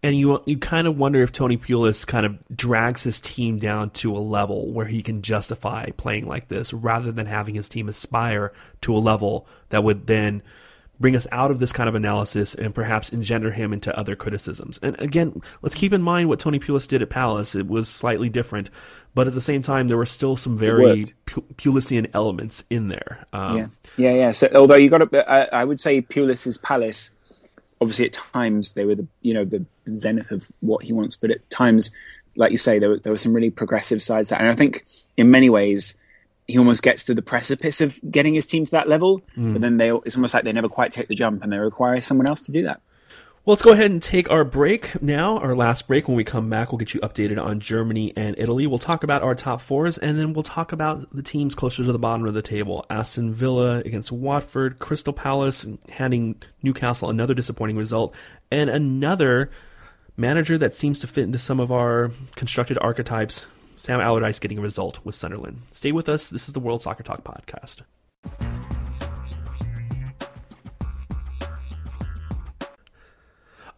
and 0.02 0.14
you 0.14 0.42
you 0.44 0.58
kind 0.58 0.86
of 0.86 0.98
wonder 0.98 1.22
if 1.22 1.32
Tony 1.32 1.56
Pulis 1.56 2.06
kind 2.06 2.26
of 2.26 2.36
drags 2.54 3.04
his 3.04 3.20
team 3.20 3.58
down 3.58 3.90
to 3.90 4.14
a 4.14 4.18
level 4.18 4.70
where 4.70 4.86
he 4.86 5.02
can 5.02 5.22
justify 5.22 5.88
playing 5.96 6.26
like 6.26 6.48
this, 6.48 6.72
rather 6.74 7.12
than 7.12 7.26
having 7.26 7.54
his 7.54 7.68
team 7.68 7.88
aspire 7.88 8.52
to 8.82 8.94
a 8.94 8.98
level 8.98 9.46
that 9.70 9.82
would 9.84 10.06
then 10.06 10.42
bring 11.02 11.16
us 11.16 11.26
out 11.32 11.50
of 11.50 11.58
this 11.58 11.72
kind 11.72 11.88
of 11.88 11.94
analysis 11.94 12.54
and 12.54 12.74
perhaps 12.74 13.10
engender 13.10 13.50
him 13.50 13.72
into 13.72 13.94
other 13.98 14.16
criticisms. 14.16 14.78
And 14.82 14.98
again, 15.00 15.42
let's 15.60 15.74
keep 15.74 15.92
in 15.92 16.00
mind 16.00 16.28
what 16.28 16.38
Tony 16.38 16.58
Pulis 16.58 16.88
did 16.88 17.02
at 17.02 17.10
Palace. 17.10 17.54
It 17.54 17.66
was 17.66 17.88
slightly 17.88 18.30
different, 18.30 18.70
but 19.14 19.26
at 19.26 19.34
the 19.34 19.40
same 19.40 19.60
time, 19.60 19.88
there 19.88 19.98
were 19.98 20.06
still 20.06 20.36
some 20.36 20.56
very. 20.56 21.04
Pulisian 21.26 22.08
elements 22.14 22.64
in 22.70 22.88
there. 22.88 23.26
Um, 23.32 23.56
Yeah, 23.56 23.66
yeah, 23.96 24.12
yeah. 24.14 24.30
So 24.30 24.48
although 24.54 24.76
you 24.76 24.88
got 24.88 25.10
to, 25.10 25.30
I, 25.30 25.60
I 25.60 25.64
would 25.64 25.80
say 25.80 26.00
Pulis's 26.00 26.56
Palace. 26.56 27.10
Obviously, 27.80 28.06
at 28.06 28.12
times 28.12 28.74
they 28.74 28.84
were 28.84 28.94
the 28.94 29.08
you 29.22 29.34
know 29.34 29.44
the 29.44 29.66
zenith 29.96 30.30
of 30.30 30.46
what 30.60 30.84
he 30.84 30.92
wants, 30.92 31.16
but 31.16 31.32
at 31.32 31.50
times, 31.50 31.90
like 32.36 32.52
you 32.52 32.56
say, 32.56 32.78
there 32.78 32.90
were, 32.90 32.98
there 32.98 33.12
were 33.12 33.18
some 33.18 33.32
really 33.32 33.50
progressive 33.50 34.00
sides. 34.00 34.28
That, 34.28 34.40
and 34.40 34.48
I 34.48 34.54
think 34.54 34.84
in 35.16 35.32
many 35.32 35.50
ways, 35.50 35.96
he 36.46 36.58
almost 36.58 36.82
gets 36.82 37.04
to 37.04 37.14
the 37.14 37.22
precipice 37.22 37.80
of 37.80 37.98
getting 38.10 38.34
his 38.34 38.46
team 38.46 38.64
to 38.64 38.70
that 38.72 38.88
level. 38.88 39.18
But 39.34 39.34
hmm. 39.34 39.54
then 39.54 39.76
they, 39.76 39.90
it's 39.90 40.16
almost 40.16 40.34
like 40.34 40.44
they 40.44 40.52
never 40.52 40.68
quite 40.68 40.92
take 40.92 41.08
the 41.08 41.14
jump, 41.14 41.42
and 41.42 41.52
they 41.52 41.58
require 41.58 42.00
someone 42.00 42.28
else 42.28 42.42
to 42.42 42.52
do 42.52 42.62
that. 42.64 42.80
Well, 43.44 43.54
let's 43.54 43.62
go 43.62 43.72
ahead 43.72 43.90
and 43.90 44.00
take 44.00 44.30
our 44.30 44.44
break 44.44 45.02
now, 45.02 45.36
our 45.38 45.56
last 45.56 45.88
break. 45.88 46.06
When 46.06 46.16
we 46.16 46.22
come 46.22 46.48
back, 46.48 46.70
we'll 46.70 46.78
get 46.78 46.94
you 46.94 47.00
updated 47.00 47.44
on 47.44 47.58
Germany 47.58 48.12
and 48.16 48.36
Italy. 48.38 48.68
We'll 48.68 48.78
talk 48.78 49.02
about 49.02 49.24
our 49.24 49.34
top 49.34 49.60
fours, 49.60 49.98
and 49.98 50.16
then 50.16 50.32
we'll 50.32 50.44
talk 50.44 50.70
about 50.70 51.12
the 51.12 51.24
teams 51.24 51.56
closer 51.56 51.82
to 51.82 51.90
the 51.90 51.98
bottom 51.98 52.24
of 52.24 52.34
the 52.34 52.42
table. 52.42 52.86
Aston 52.88 53.34
Villa 53.34 53.78
against 53.78 54.12
Watford, 54.12 54.78
Crystal 54.78 55.12
Palace 55.12 55.66
handing 55.88 56.40
Newcastle 56.62 57.10
another 57.10 57.34
disappointing 57.34 57.76
result, 57.76 58.14
and 58.52 58.70
another 58.70 59.50
manager 60.16 60.56
that 60.58 60.72
seems 60.72 61.00
to 61.00 61.08
fit 61.08 61.24
into 61.24 61.38
some 61.40 61.58
of 61.58 61.72
our 61.72 62.12
constructed 62.36 62.78
archetypes. 62.80 63.46
Sam 63.82 64.00
Allardyce 64.00 64.38
getting 64.38 64.58
a 64.58 64.62
result 64.62 65.04
with 65.04 65.16
Sunderland. 65.16 65.62
Stay 65.72 65.90
with 65.90 66.08
us. 66.08 66.30
This 66.30 66.46
is 66.46 66.52
the 66.52 66.60
World 66.60 66.82
Soccer 66.82 67.02
Talk 67.02 67.24
podcast. 67.24 67.82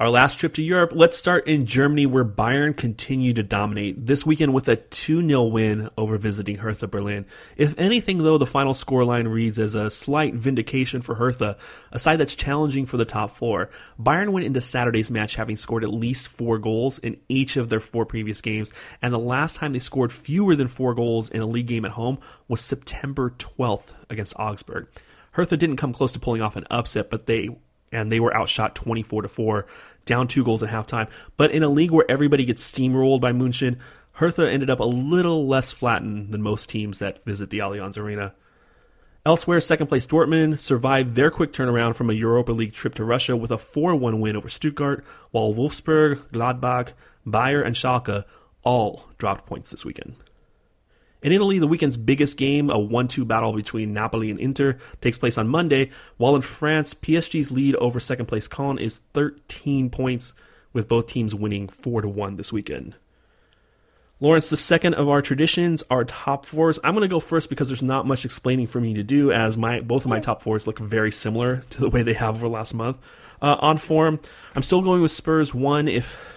Our 0.05 0.11
last 0.11 0.39
trip 0.39 0.53
to 0.57 0.63
Europe, 0.63 0.93
let's 0.95 1.17
start 1.17 1.47
in 1.47 1.65
Germany 1.65 2.05
where 2.05 2.27
Bayern 2.27 2.77
continued 2.77 3.37
to 3.37 3.43
dominate 3.43 4.05
this 4.05 4.27
weekend 4.27 4.53
with 4.53 4.69
a 4.69 4.77
2 4.77 5.27
0 5.27 5.45
win 5.45 5.89
over 5.97 6.19
visiting 6.19 6.59
Hertha 6.59 6.87
Berlin. 6.87 7.25
If 7.57 7.75
anything, 7.79 8.19
though, 8.19 8.37
the 8.37 8.45
final 8.45 8.75
scoreline 8.75 9.33
reads 9.33 9.59
as 9.59 9.75
a 9.75 9.89
slight 9.89 10.35
vindication 10.35 11.01
for 11.01 11.15
Hertha, 11.15 11.57
a 11.91 11.99
side 11.99 12.21
that's 12.21 12.35
challenging 12.35 12.85
for 12.85 12.99
the 12.99 13.07
top 13.07 13.31
four. 13.31 13.71
Bayern 13.99 14.29
went 14.29 14.45
into 14.45 14.61
Saturday's 14.61 15.11
match 15.11 15.37
having 15.37 15.57
scored 15.57 15.85
at 15.85 15.95
least 15.95 16.29
four 16.29 16.59
goals 16.59 16.99
in 16.99 17.19
each 17.31 17.57
of 17.57 17.71
their 17.71 17.81
four 17.81 18.05
previous 18.05 18.43
games, 18.43 18.75
and 19.01 19.11
the 19.11 19.19
last 19.19 19.57
time 19.57 19.73
they 19.73 19.79
scored 19.79 20.13
fewer 20.13 20.55
than 20.55 20.69
four 20.69 20.93
goals 20.93 21.31
in 21.31 21.41
a 21.41 21.47
league 21.47 21.69
game 21.69 21.87
at 21.87 21.93
home 21.93 22.19
was 22.47 22.61
September 22.61 23.31
12th 23.31 23.95
against 24.11 24.39
Augsburg. 24.39 24.87
Hertha 25.31 25.57
didn't 25.57 25.79
come 25.79 25.95
close 25.95 26.13
to 26.13 26.21
pulling 26.21 26.43
off 26.43 26.57
an 26.57 26.67
upset, 26.71 27.09
but 27.09 27.25
they 27.25 27.49
and 27.95 28.11
they 28.11 28.21
were 28.21 28.37
outshot 28.37 28.75
24 28.75 29.23
to 29.23 29.29
4, 29.29 29.67
down 30.05 30.29
two 30.29 30.45
goals 30.45 30.63
at 30.63 30.71
halftime. 30.71 31.09
But 31.37 31.51
in 31.51 31.63
a 31.63 31.69
league 31.69 31.91
where 31.91 32.11
everybody 32.11 32.45
gets 32.45 32.71
steamrolled 32.71 33.21
by 33.21 33.33
Munchen, 33.33 33.79
Hertha 34.13 34.49
ended 34.49 34.71
up 34.71 34.81
a 34.81 34.85
little 34.85 35.47
less 35.47 35.73
flattened 35.73 36.31
than 36.31 36.43
most 36.43 36.69
teams 36.69 37.01
that 37.01 37.25
visit 37.25 37.51
the 37.51 37.59
Allianz 37.59 37.99
Arena. 37.99 38.35
Elsewhere, 39.27 39.61
second 39.61 39.87
place 39.87 40.07
Dortmund 40.07 40.61
survived 40.61 41.17
their 41.17 41.31
quick 41.31 41.53
turnaround 41.53 41.97
from 41.97 42.11
a 42.11 42.15
Europa 42.15 42.53
League 42.53 42.75
trip 42.75 42.95
to 42.97 43.05
Russia 43.05 43.37
with 43.37 43.51
a 43.51 43.59
4 43.59 43.97
1 43.97 44.21
win 44.21 44.37
over 44.37 44.51
Stuttgart, 44.51 45.05
while 45.31 45.55
Wolfsburg, 45.55 46.19
Gladbach, 46.31 46.93
Bayer, 47.25 47.63
and 47.63 47.75
Schalke 47.75 48.25
all 48.63 49.07
dropped 49.19 49.47
points 49.47 49.71
this 49.71 49.85
weekend. 49.85 50.17
In 51.25 51.33
Italy, 51.33 51.59
the 51.59 51.67
weekend's 51.67 51.97
biggest 51.97 52.37
game, 52.37 52.69
a 52.69 52.79
1 52.79 53.09
2 53.09 53.25
battle 53.25 53.55
between 53.55 53.95
Napoli 53.95 54.31
and 54.31 54.39
Inter, 54.39 54.77
takes 55.01 55.17
place 55.17 55.39
on 55.39 55.49
Monday, 55.49 55.89
while 56.19 56.37
in 56.37 56.43
France, 56.43 56.93
PSG's 56.93 57.51
lead 57.51 57.75
over 57.77 57.99
second 57.99 58.27
place 58.27 58.47
Caen 58.47 58.79
is 58.79 59.01
13 59.15 59.89
points, 59.89 60.35
with 60.75 60.87
both 60.87 61.07
teams 61.07 61.35
winning 61.35 61.67
4 61.67 62.03
1 62.03 62.37
this 62.37 62.53
weekend. 62.53 62.95
Lawrence, 64.21 64.51
the 64.51 64.59
second 64.59 64.95
of 64.95 65.09
our 65.09 65.23
traditions, 65.23 65.83
our 65.89 66.05
top 66.05 66.45
fours. 66.45 66.79
I'm 66.85 66.93
going 66.93 67.01
to 67.01 67.09
go 67.09 67.21
first 67.21 67.49
because 67.49 67.69
there's 67.69 67.83
not 67.83 68.07
much 68.07 68.27
explaining 68.27 68.67
for 68.67 68.79
me 68.79 68.93
to 68.93 69.03
do, 69.03 69.33
as 69.33 69.57
my 69.57 69.81
both 69.81 70.05
of 70.05 70.11
my 70.11 70.21
top 70.21 70.43
fours 70.43 70.67
look 70.67 70.79
very 70.79 71.11
similar 71.11 71.65
to 71.71 71.81
the 71.81 71.89
way 71.89 72.03
they 72.03 72.13
have 72.13 72.35
over 72.35 72.49
last 72.49 72.75
month. 72.75 73.01
Uh, 73.41 73.57
on 73.61 73.79
form, 73.79 74.21
I'm 74.55 74.63
still 74.63 74.83
going 74.83 75.01
with 75.01 75.11
Spurs 75.11 75.55
one. 75.55 75.89
If 75.89 76.34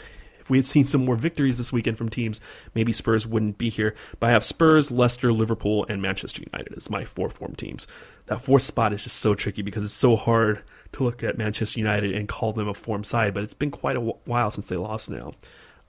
if 0.47 0.51
we 0.51 0.57
had 0.57 0.65
seen 0.65 0.85
some 0.85 1.03
more 1.03 1.17
victories 1.17 1.57
this 1.57 1.73
weekend 1.73 1.97
from 1.97 2.07
teams, 2.07 2.39
maybe 2.73 2.93
Spurs 2.93 3.27
wouldn't 3.27 3.57
be 3.57 3.67
here. 3.67 3.95
But 4.21 4.29
I 4.29 4.31
have 4.31 4.45
Spurs, 4.45 4.89
Leicester, 4.89 5.33
Liverpool, 5.33 5.85
and 5.89 6.01
Manchester 6.01 6.41
United 6.41 6.73
as 6.77 6.89
my 6.89 7.03
four 7.03 7.29
form 7.29 7.53
teams. 7.55 7.85
That 8.27 8.41
fourth 8.41 8.63
spot 8.63 8.93
is 8.93 9.03
just 9.03 9.17
so 9.17 9.35
tricky 9.35 9.61
because 9.61 9.83
it's 9.83 9.93
so 9.93 10.15
hard 10.15 10.63
to 10.93 11.03
look 11.03 11.21
at 11.21 11.37
Manchester 11.37 11.79
United 11.79 12.15
and 12.15 12.29
call 12.29 12.53
them 12.53 12.69
a 12.69 12.73
form 12.73 13.03
side, 13.03 13.33
but 13.33 13.43
it's 13.43 13.53
been 13.53 13.71
quite 13.71 13.97
a 13.97 13.99
while 13.99 14.49
since 14.49 14.69
they 14.69 14.77
lost 14.77 15.09
now. 15.09 15.33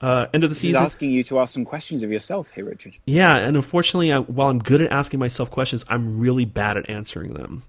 Uh, 0.01 0.25
end 0.33 0.43
of 0.43 0.49
the 0.49 0.55
season. 0.55 0.75
is 0.75 0.81
asking 0.81 1.11
you 1.11 1.23
to 1.23 1.39
ask 1.39 1.53
some 1.53 1.63
questions 1.63 2.03
of 2.03 2.11
yourself 2.11 2.51
here, 2.51 2.65
Richard. 2.65 2.97
Yeah, 3.05 3.37
and 3.37 3.55
unfortunately, 3.55 4.11
I, 4.11 4.19
while 4.19 4.49
I'm 4.49 4.59
good 4.59 4.81
at 4.81 4.91
asking 4.91 5.21
myself 5.21 5.49
questions, 5.51 5.85
I'm 5.87 6.19
really 6.19 6.43
bad 6.43 6.75
at 6.75 6.89
answering 6.89 7.33
them. 7.33 7.63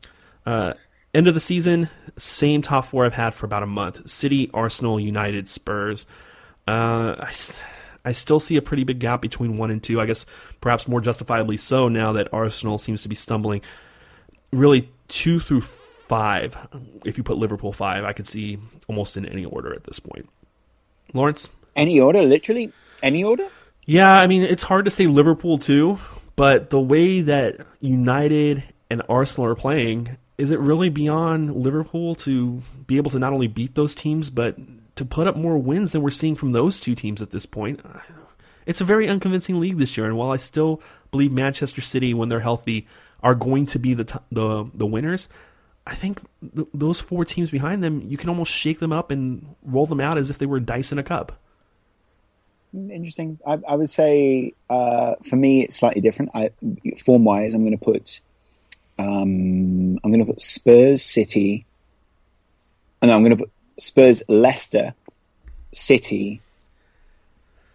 Uh, 0.44 0.74
end 1.14 1.28
of 1.28 1.34
the 1.34 1.40
season, 1.40 1.88
same 2.18 2.62
top 2.62 2.86
four 2.86 3.04
I've 3.04 3.14
had 3.14 3.32
for 3.34 3.46
about 3.46 3.62
a 3.62 3.66
month: 3.66 4.10
City, 4.10 4.50
Arsenal, 4.52 4.98
United, 4.98 5.48
Spurs. 5.48 6.04
Uh, 6.70 7.16
I, 7.18 7.32
I 8.04 8.12
still 8.12 8.38
see 8.38 8.56
a 8.56 8.62
pretty 8.62 8.84
big 8.84 9.00
gap 9.00 9.20
between 9.20 9.56
one 9.56 9.72
and 9.72 9.82
two. 9.82 10.00
I 10.00 10.06
guess 10.06 10.24
perhaps 10.60 10.86
more 10.86 11.00
justifiably 11.00 11.56
so 11.56 11.88
now 11.88 12.12
that 12.12 12.32
Arsenal 12.32 12.78
seems 12.78 13.02
to 13.02 13.08
be 13.08 13.16
stumbling. 13.16 13.62
Really, 14.52 14.88
two 15.08 15.40
through 15.40 15.62
five. 15.62 16.56
If 17.04 17.18
you 17.18 17.24
put 17.24 17.38
Liverpool 17.38 17.72
five, 17.72 18.04
I 18.04 18.12
could 18.12 18.26
see 18.26 18.58
almost 18.86 19.16
in 19.16 19.26
any 19.26 19.44
order 19.44 19.74
at 19.74 19.84
this 19.84 19.98
point. 19.98 20.28
Lawrence. 21.12 21.50
Any 21.74 22.00
order, 22.00 22.22
literally 22.22 22.72
any 23.02 23.24
order. 23.24 23.48
Yeah, 23.84 24.12
I 24.12 24.28
mean, 24.28 24.42
it's 24.42 24.62
hard 24.62 24.84
to 24.84 24.90
say 24.90 25.06
Liverpool 25.06 25.58
too, 25.58 25.98
but 26.36 26.70
the 26.70 26.80
way 26.80 27.20
that 27.22 27.66
United 27.80 28.62
and 28.88 29.02
Arsenal 29.08 29.48
are 29.48 29.56
playing, 29.56 30.16
is 30.38 30.50
it 30.50 30.60
really 30.60 30.88
beyond 30.88 31.56
Liverpool 31.56 32.14
to 32.16 32.62
be 32.86 32.96
able 32.96 33.10
to 33.10 33.18
not 33.18 33.32
only 33.32 33.48
beat 33.48 33.74
those 33.74 33.94
teams, 33.94 34.30
but 34.30 34.56
to 35.00 35.04
put 35.06 35.26
up 35.26 35.34
more 35.34 35.56
wins 35.56 35.92
than 35.92 36.02
we're 36.02 36.10
seeing 36.10 36.36
from 36.36 36.52
those 36.52 36.78
two 36.78 36.94
teams 36.94 37.22
at 37.22 37.30
this 37.30 37.46
point? 37.46 37.80
It's 38.66 38.82
a 38.82 38.84
very 38.84 39.08
unconvincing 39.08 39.58
league 39.58 39.78
this 39.78 39.96
year, 39.96 40.06
and 40.06 40.14
while 40.14 40.30
I 40.30 40.36
still 40.36 40.82
believe 41.10 41.32
Manchester 41.32 41.80
City, 41.80 42.12
when 42.12 42.28
they're 42.28 42.40
healthy, 42.40 42.86
are 43.22 43.34
going 43.34 43.64
to 43.66 43.78
be 43.78 43.94
the 43.94 44.04
t- 44.04 44.18
the 44.30 44.70
the 44.74 44.84
winners, 44.84 45.30
I 45.86 45.94
think 45.94 46.20
th- 46.54 46.68
those 46.74 47.00
four 47.00 47.24
teams 47.24 47.50
behind 47.50 47.82
them, 47.82 48.02
you 48.06 48.18
can 48.18 48.28
almost 48.28 48.52
shake 48.52 48.78
them 48.78 48.92
up 48.92 49.10
and 49.10 49.56
roll 49.62 49.86
them 49.86 50.00
out 50.00 50.18
as 50.18 50.28
if 50.28 50.36
they 50.36 50.44
were 50.44 50.60
dice 50.60 50.92
in 50.92 50.98
a 50.98 51.02
cup. 51.02 51.32
Interesting. 52.74 53.38
I, 53.46 53.58
I 53.66 53.74
would 53.76 53.90
say 53.90 54.52
uh, 54.68 55.14
for 55.28 55.36
me 55.36 55.62
it's 55.62 55.76
slightly 55.76 56.02
different. 56.02 56.32
I, 56.34 56.50
form 57.02 57.24
wise, 57.24 57.54
I'm 57.54 57.62
going 57.62 57.76
to 57.76 57.82
put 57.82 58.20
um, 58.98 59.98
I'm 60.04 60.10
going 60.10 60.20
to 60.20 60.26
put 60.26 60.42
Spurs, 60.42 61.02
City, 61.02 61.64
and 63.00 63.10
I'm 63.10 63.22
going 63.22 63.36
to 63.36 63.44
put 63.44 63.50
Spurs, 63.80 64.22
Leicester, 64.28 64.94
City, 65.72 66.40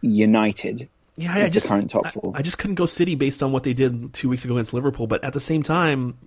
United. 0.02 0.88
Yeah, 1.18 1.34
I 1.34 1.40
as 1.40 1.52
just 1.52 1.68
the 1.68 1.74
current 1.74 1.90
top 1.90 2.08
four. 2.08 2.34
I, 2.36 2.42
just 2.42 2.58
couldn't 2.58 2.76
go 2.76 2.86
City 2.86 3.16
based 3.16 3.42
on 3.42 3.52
what 3.52 3.64
they 3.64 3.74
did 3.74 4.14
two 4.14 4.30
weeks 4.30 4.44
ago 4.44 4.56
against 4.56 4.74
Liverpool, 4.74 5.08
but 5.08 5.24
at 5.24 5.34
the 5.34 5.40
same 5.40 5.64
time, 5.64 6.18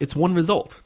it's 0.00 0.16
one 0.16 0.34
result. 0.34 0.80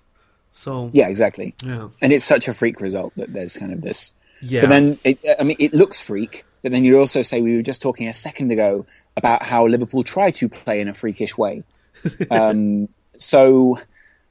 So 0.52 0.90
yeah, 0.92 1.08
exactly. 1.08 1.54
yeah, 1.64 1.88
And 2.02 2.12
it's 2.12 2.24
such 2.24 2.48
a 2.48 2.54
freak 2.54 2.80
result 2.80 3.12
that 3.16 3.32
there's 3.32 3.56
kind 3.56 3.72
of 3.72 3.80
this. 3.80 4.14
yeah. 4.42 4.62
But 4.62 4.68
then, 4.68 4.98
it, 5.04 5.18
I 5.38 5.44
mean, 5.44 5.56
it 5.58 5.72
looks 5.72 6.00
freak. 6.00 6.44
But 6.62 6.72
then 6.72 6.84
you 6.84 6.98
also 6.98 7.22
say 7.22 7.40
we 7.40 7.56
were 7.56 7.62
just 7.62 7.80
talking 7.80 8.06
a 8.06 8.12
second 8.12 8.52
ago 8.52 8.84
about 9.16 9.46
how 9.46 9.66
Liverpool 9.66 10.02
try 10.02 10.30
to 10.32 10.48
play 10.48 10.80
in 10.80 10.88
a 10.88 10.94
freakish 10.94 11.38
way. 11.38 11.64
um, 12.30 12.88
so 13.16 13.78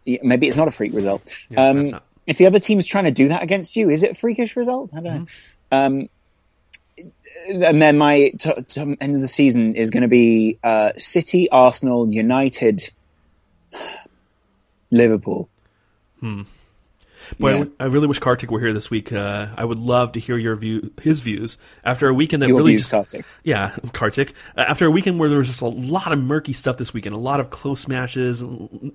maybe 0.05 0.47
it's 0.47 0.57
not 0.57 0.67
a 0.67 0.71
freak 0.71 0.93
result. 0.93 1.23
Yeah, 1.49 1.69
um. 1.69 1.99
If 2.29 2.37
the 2.37 2.45
other 2.45 2.59
team's 2.59 2.85
trying 2.85 3.05
to 3.05 3.11
do 3.11 3.27
that 3.29 3.41
against 3.41 3.75
you, 3.75 3.89
is 3.89 4.03
it 4.03 4.11
a 4.11 4.13
freakish 4.13 4.55
result? 4.55 4.91
I 4.95 5.01
don't. 5.01 5.25
Mm-hmm. 5.25 5.75
Um, 5.75 6.05
and 7.49 7.81
then 7.81 7.97
my 7.97 8.31
t- 8.37 8.61
t- 8.67 8.97
end 9.01 9.15
of 9.15 9.21
the 9.21 9.27
season 9.27 9.73
is 9.73 9.89
going 9.89 10.03
to 10.03 10.07
be 10.07 10.57
uh, 10.63 10.91
City, 10.95 11.49
Arsenal, 11.49 12.07
United, 12.07 12.91
Liverpool. 14.91 15.49
Boy, 17.37 17.49
I 17.49 17.57
yeah. 17.57 17.65
I 17.79 17.85
really 17.85 18.07
wish 18.07 18.19
Kartik 18.19 18.51
were 18.51 18.59
here 18.59 18.73
this 18.73 18.89
week. 18.89 19.11
Uh, 19.11 19.47
I 19.57 19.65
would 19.65 19.79
love 19.79 20.13
to 20.13 20.19
hear 20.19 20.37
your 20.37 20.55
view, 20.55 20.91
his 21.01 21.19
views 21.21 21.57
after 21.83 22.07
a 22.07 22.13
weekend 22.13 22.41
that 22.43 22.47
Your 22.47 22.57
really 22.57 22.73
views, 22.73 22.89
Kartik. 22.89 23.25
Yeah, 23.43 23.75
Kartik. 23.93 24.33
Uh, 24.57 24.61
after 24.61 24.85
a 24.85 24.91
weekend 24.91 25.19
where 25.19 25.29
there 25.29 25.37
was 25.37 25.47
just 25.47 25.61
a 25.61 25.67
lot 25.67 26.11
of 26.11 26.19
murky 26.19 26.53
stuff 26.53 26.77
this 26.77 26.93
weekend, 26.93 27.15
a 27.15 27.19
lot 27.19 27.39
of 27.39 27.49
close 27.49 27.87
matches, 27.87 28.43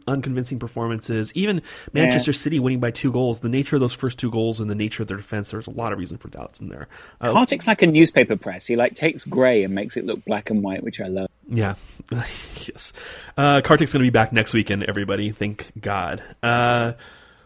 unconvincing 0.06 0.58
performances, 0.58 1.32
even 1.34 1.62
Manchester 1.92 2.32
City 2.32 2.58
winning 2.58 2.80
by 2.80 2.90
two 2.90 3.12
goals. 3.12 3.40
The 3.40 3.48
nature 3.48 3.76
of 3.76 3.80
those 3.80 3.94
first 3.94 4.18
two 4.18 4.30
goals 4.30 4.60
and 4.60 4.70
the 4.70 4.74
nature 4.74 5.02
of 5.02 5.08
their 5.08 5.16
defense, 5.16 5.50
there's 5.50 5.66
a 5.66 5.72
lot 5.72 5.92
of 5.92 5.98
reason 5.98 6.18
for 6.18 6.28
doubts 6.28 6.60
in 6.60 6.68
there. 6.68 6.88
Uh, 7.20 7.32
Kartik's 7.32 7.66
like 7.66 7.82
a 7.82 7.86
newspaper 7.86 8.36
press. 8.36 8.66
He 8.66 8.76
like 8.76 8.94
takes 8.94 9.24
grey 9.24 9.64
and 9.64 9.74
makes 9.74 9.96
it 9.96 10.04
look 10.04 10.24
black 10.24 10.50
and 10.50 10.62
white, 10.62 10.82
which 10.82 11.00
I 11.00 11.08
love. 11.08 11.28
Yeah. 11.48 11.74
yes. 12.10 12.92
Uh, 13.36 13.60
Kartik's 13.62 13.92
going 13.92 14.04
to 14.04 14.06
be 14.06 14.10
back 14.10 14.32
next 14.32 14.54
weekend, 14.54 14.84
everybody. 14.84 15.30
Thank 15.30 15.72
God. 15.80 16.22
Uh, 16.42 16.92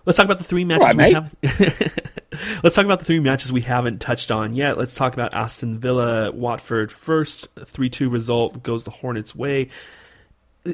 let's 0.08 0.16
talk 0.16 0.24
about 0.24 0.38
the 0.38 0.44
three 0.44 0.64
matches 0.64 0.96
right, 0.96 0.96
we 0.96 1.12
have. 1.12 1.34
let's 2.64 2.74
talk 2.74 2.86
about 2.86 2.98
the 2.98 3.04
three 3.04 3.20
matches 3.20 3.52
we 3.52 3.60
haven't 3.60 4.00
touched 4.00 4.30
on 4.30 4.54
yet. 4.54 4.78
Let's 4.78 4.94
talk 4.94 5.12
about 5.12 5.34
Aston 5.34 5.78
Villa, 5.78 6.32
Watford 6.32 6.90
first. 6.90 7.46
3 7.66 7.90
2 7.90 8.08
result 8.08 8.62
goes 8.62 8.84
the 8.84 8.90
Hornets' 8.90 9.34
way. 9.34 9.68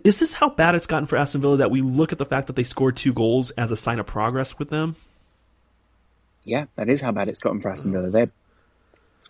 Is 0.04 0.20
this 0.20 0.34
how 0.34 0.50
bad 0.50 0.76
it's 0.76 0.86
gotten 0.86 1.06
for 1.06 1.16
Aston 1.16 1.40
Villa 1.40 1.56
that 1.56 1.72
we 1.72 1.80
look 1.80 2.12
at 2.12 2.18
the 2.18 2.24
fact 2.24 2.46
that 2.46 2.54
they 2.54 2.62
scored 2.62 2.96
two 2.96 3.12
goals 3.12 3.50
as 3.52 3.72
a 3.72 3.76
sign 3.76 3.98
of 3.98 4.06
progress 4.06 4.56
with 4.56 4.70
them? 4.70 4.94
Yeah, 6.44 6.66
that 6.76 6.88
is 6.88 7.00
how 7.00 7.10
bad 7.10 7.28
it's 7.28 7.40
gotten 7.40 7.60
for 7.60 7.70
Aston 7.70 7.90
Villa. 7.90 8.10
They 8.10 8.28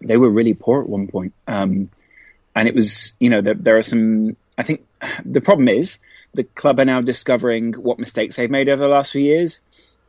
they 0.02 0.18
were 0.18 0.30
really 0.30 0.52
poor 0.52 0.82
at 0.82 0.88
one 0.88 1.06
point, 1.06 1.32
um, 1.46 1.88
and 2.54 2.68
it 2.68 2.74
was 2.74 3.14
you 3.20 3.30
know 3.30 3.40
there, 3.40 3.54
there 3.54 3.78
are 3.78 3.82
some. 3.82 4.36
I 4.58 4.64
think 4.64 4.86
the 5.24 5.40
problem 5.40 5.66
is 5.68 5.98
the 6.34 6.44
club 6.44 6.78
are 6.78 6.84
now 6.84 7.00
discovering 7.00 7.72
what 7.72 7.98
mistakes 7.98 8.36
they've 8.36 8.50
made 8.50 8.68
over 8.68 8.82
the 8.82 8.88
last 8.88 9.12
few 9.12 9.22
years. 9.22 9.62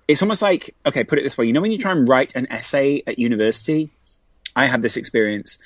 It's 0.08 0.22
almost 0.22 0.42
like 0.42 0.76
okay, 0.86 1.04
put 1.04 1.20
it 1.20 1.24
this 1.24 1.38
way: 1.38 1.46
you 1.46 1.54
know 1.54 1.62
when 1.62 1.72
you 1.72 1.78
try 1.78 1.92
and 1.92 2.08
write 2.08 2.36
an 2.36 2.48
essay 2.52 3.02
at 3.08 3.18
university, 3.20 3.90
I 4.56 4.66
had 4.68 4.82
this 4.82 4.98
experience, 4.98 5.58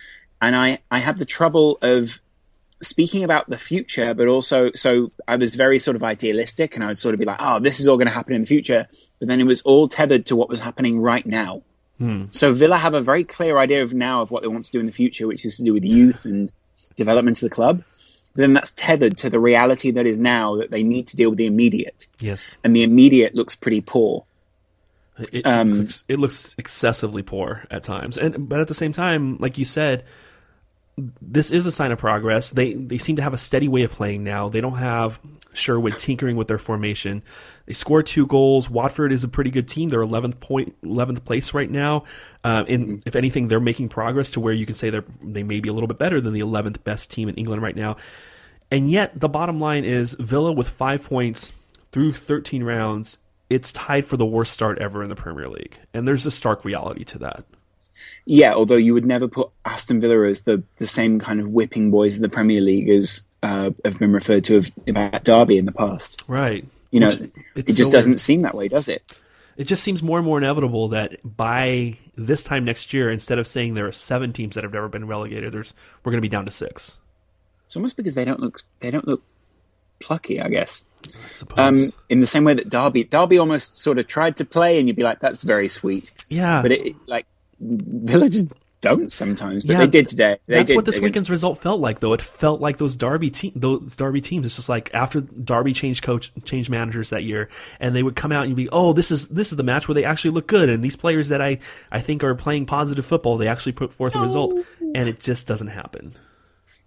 and 0.41 0.55
I 0.55 0.79
I 0.89 0.99
had 0.99 1.17
the 1.17 1.25
trouble 1.25 1.77
of 1.81 2.21
speaking 2.81 3.23
about 3.25 3.49
the 3.49 3.57
future, 3.57 4.13
but 4.13 4.27
also 4.27 4.71
so 4.73 5.11
I 5.27 5.35
was 5.35 5.55
very 5.55 5.79
sort 5.79 5.95
of 5.97 6.03
idealistic, 6.03 6.75
and 6.75 6.83
I 6.83 6.87
would 6.87 6.97
sort 6.97 7.13
of 7.13 7.19
be 7.19 7.25
like, 7.25 7.41
"Oh, 7.41 7.59
this 7.59 7.79
is 7.79 7.87
all 7.87 7.97
going 7.97 8.07
to 8.07 8.13
happen 8.13 8.33
in 8.33 8.41
the 8.41 8.47
future," 8.47 8.87
but 9.19 9.27
then 9.27 9.41
it 9.41 9.45
was 9.45 9.61
all 9.63 9.87
tethered 9.89 10.25
to 10.27 10.35
what 10.35 10.47
was 10.49 10.61
happening 10.61 10.99
right 11.01 11.25
now. 11.25 11.61
Hmm. 11.97 12.21
So 12.31 12.53
Villa 12.53 12.77
have 12.77 12.93
a 12.93 13.01
very 13.01 13.25
clear 13.25 13.57
idea 13.57 13.83
of 13.83 13.93
now 13.93 14.21
of 14.21 14.31
what 14.31 14.41
they 14.41 14.47
want 14.47 14.63
to 14.65 14.71
do 14.71 14.79
in 14.79 14.85
the 14.85 14.91
future, 14.93 15.27
which 15.27 15.43
is 15.43 15.57
to 15.57 15.63
do 15.63 15.73
with 15.73 15.83
youth 15.83 16.23
and 16.23 16.49
development 16.95 17.37
of 17.37 17.41
the 17.41 17.49
club. 17.53 17.83
But 18.33 18.41
then 18.43 18.53
that's 18.53 18.71
tethered 18.71 19.17
to 19.17 19.29
the 19.29 19.39
reality 19.39 19.91
that 19.91 20.05
is 20.05 20.17
now 20.17 20.55
that 20.57 20.71
they 20.71 20.83
need 20.83 21.07
to 21.07 21.17
deal 21.17 21.29
with 21.31 21.37
the 21.39 21.47
immediate, 21.47 22.07
Yes. 22.21 22.55
and 22.63 22.73
the 22.73 22.83
immediate 22.83 23.35
looks 23.35 23.55
pretty 23.55 23.81
poor. 23.81 24.25
It, 25.31 25.45
Um, 25.45 25.73
looks, 25.73 26.03
it 26.07 26.19
looks 26.19 26.55
excessively 26.57 27.21
poor 27.23 27.65
at 27.69 27.83
times, 27.83 28.17
and 28.17 28.47
but 28.47 28.59
at 28.59 28.67
the 28.67 28.73
same 28.73 28.91
time, 28.91 29.37
like 29.39 29.57
you 29.57 29.65
said, 29.65 30.05
this 31.21 31.51
is 31.51 31.65
a 31.65 31.71
sign 31.71 31.91
of 31.91 31.99
progress. 31.99 32.49
They 32.51 32.73
they 32.73 32.97
seem 32.97 33.15
to 33.17 33.21
have 33.21 33.33
a 33.33 33.37
steady 33.37 33.67
way 33.67 33.83
of 33.83 33.91
playing 33.91 34.23
now. 34.23 34.49
They 34.49 34.61
don't 34.61 34.77
have 34.77 35.19
Sherwood 35.53 35.97
tinkering 35.97 36.35
with 36.35 36.47
their 36.47 36.57
formation. 36.57 37.23
They 37.65 37.73
score 37.73 38.03
two 38.03 38.27
goals. 38.27 38.69
Watford 38.69 39.11
is 39.11 39.23
a 39.23 39.27
pretty 39.27 39.49
good 39.51 39.67
team. 39.67 39.89
They're 39.89 40.01
11th 40.01 40.35
11th 40.83 41.25
place 41.25 41.53
right 41.53 41.69
now. 41.69 42.03
Um, 42.43 42.65
and 42.67 43.03
if 43.05 43.15
anything, 43.15 43.47
they're 43.47 43.59
making 43.59 43.89
progress 43.89 44.31
to 44.31 44.39
where 44.39 44.53
you 44.53 44.65
can 44.65 44.75
say 44.75 44.89
they're 44.89 45.05
they 45.21 45.43
may 45.43 45.59
be 45.59 45.69
a 45.69 45.73
little 45.73 45.87
bit 45.87 45.97
better 45.97 46.21
than 46.21 46.33
the 46.33 46.41
11th 46.41 46.83
best 46.83 47.11
team 47.11 47.29
in 47.29 47.35
England 47.35 47.61
right 47.61 47.75
now. 47.75 47.97
And 48.71 48.91
yet, 48.91 49.19
the 49.19 49.29
bottom 49.29 49.59
line 49.59 49.83
is 49.83 50.13
Villa 50.19 50.51
with 50.51 50.69
five 50.69 51.03
points 51.03 51.51
through 51.91 52.13
13 52.13 52.63
rounds. 52.63 53.17
It's 53.49 53.71
tied 53.71 54.05
for 54.05 54.17
the 54.17 54.25
worst 54.25 54.53
start 54.53 54.77
ever 54.79 55.03
in 55.03 55.09
the 55.09 55.15
Premier 55.15 55.49
League, 55.49 55.77
and 55.93 56.07
there's 56.07 56.25
a 56.25 56.31
stark 56.31 56.63
reality 56.63 57.03
to 57.05 57.17
that. 57.19 57.45
Yeah, 58.25 58.53
although 58.53 58.75
you 58.75 58.93
would 58.93 59.05
never 59.05 59.27
put 59.27 59.49
Aston 59.65 59.99
Villa 59.99 60.27
as 60.27 60.41
the, 60.41 60.63
the 60.77 60.85
same 60.85 61.19
kind 61.19 61.39
of 61.39 61.49
whipping 61.49 61.91
boys 61.91 62.15
in 62.15 62.21
the 62.21 62.29
Premier 62.29 62.61
League 62.61 62.89
as 62.89 63.23
uh, 63.41 63.71
have 63.83 63.99
been 63.99 64.13
referred 64.13 64.43
to 64.45 64.57
of, 64.57 64.71
about 64.87 65.23
Derby 65.23 65.57
in 65.57 65.65
the 65.65 65.71
past. 65.71 66.23
Right. 66.27 66.65
You 66.91 66.99
know, 66.99 67.09
Which- 67.09 67.31
it 67.55 67.75
just 67.75 67.91
so 67.91 67.97
doesn't 67.97 68.19
seem 68.19 68.43
that 68.43 68.55
way, 68.55 68.67
does 68.67 68.87
it? 68.87 69.13
It 69.57 69.65
just 69.65 69.83
seems 69.83 70.01
more 70.01 70.19
and 70.19 70.25
more 70.25 70.37
inevitable 70.37 70.87
that 70.89 71.17
by 71.23 71.97
this 72.15 72.43
time 72.45 72.63
next 72.63 72.93
year, 72.93 73.09
instead 73.09 73.39
of 73.39 73.47
saying 73.47 73.73
there 73.73 73.87
are 73.87 73.91
seven 73.91 74.31
teams 74.31 74.55
that 74.55 74.63
have 74.63 74.71
never 74.71 74.87
been 74.87 75.05
relegated, 75.05 75.51
there's 75.51 75.73
we're 76.03 76.11
going 76.13 76.21
to 76.21 76.25
be 76.25 76.29
down 76.29 76.45
to 76.45 76.51
six. 76.51 76.97
It's 77.65 77.75
almost 77.75 77.97
because 77.97 78.13
they 78.13 78.23
don't 78.23 78.39
look 78.39 78.61
they 78.79 78.89
don't 78.89 79.05
look 79.05 79.21
plucky, 79.99 80.41
I 80.41 80.49
guess. 80.49 80.85
I 81.07 81.31
suppose. 81.33 81.59
Um, 81.59 81.93
in 82.09 82.19
the 82.19 82.27
same 82.27 82.43
way 82.43 82.53
that 82.53 82.69
Derby 82.69 83.03
Derby 83.05 83.37
almost 83.37 83.77
sort 83.77 83.97
of 83.99 84.07
tried 84.07 84.37
to 84.37 84.45
play, 84.45 84.79
and 84.79 84.87
you'd 84.87 84.97
be 84.97 85.03
like, 85.03 85.19
"That's 85.19 85.43
very 85.43 85.69
sweet," 85.69 86.11
yeah, 86.27 86.61
but 86.61 86.71
it 86.71 86.95
like 87.07 87.25
Villa 87.59 88.29
just 88.29 88.49
don't 88.81 89.11
sometimes. 89.11 89.63
But 89.65 89.73
Yeah, 89.73 89.79
they 89.79 89.87
did 89.87 90.07
today. 90.07 90.37
They 90.45 90.55
That's 90.55 90.67
did 90.67 90.75
what 90.75 90.85
this 90.85 90.95
against- 90.95 91.03
weekend's 91.03 91.29
result 91.29 91.57
felt 91.61 91.79
like, 91.81 91.99
though. 91.99 92.13
It 92.13 92.21
felt 92.21 92.61
like 92.61 92.77
those 92.77 92.95
Derby 92.95 93.29
team, 93.29 93.51
those 93.55 93.95
Derby 93.95 94.21
teams. 94.21 94.45
It's 94.45 94.55
just 94.55 94.69
like 94.69 94.89
after 94.93 95.21
Derby 95.21 95.73
changed 95.73 96.03
coach, 96.03 96.31
changed 96.45 96.69
managers 96.69 97.09
that 97.11 97.23
year, 97.23 97.49
and 97.79 97.95
they 97.95 98.03
would 98.03 98.15
come 98.15 98.31
out 98.31 98.43
and 98.43 98.49
you'd 98.51 98.55
be, 98.55 98.69
oh, 98.69 98.93
this 98.93 99.09
is 99.11 99.29
this 99.29 99.51
is 99.51 99.57
the 99.57 99.63
match 99.63 99.87
where 99.87 99.95
they 99.95 100.05
actually 100.05 100.31
look 100.31 100.47
good, 100.47 100.69
and 100.69 100.83
these 100.83 100.95
players 100.95 101.29
that 101.29 101.41
I 101.41 101.59
I 101.91 101.99
think 102.01 102.23
are 102.23 102.35
playing 102.35 102.65
positive 102.67 103.05
football, 103.05 103.37
they 103.37 103.47
actually 103.47 103.73
put 103.73 103.93
forth 103.93 104.15
a 104.15 104.19
result, 104.21 104.53
and 104.81 105.07
it 105.09 105.19
just 105.19 105.47
doesn't 105.47 105.67
happen. 105.67 106.13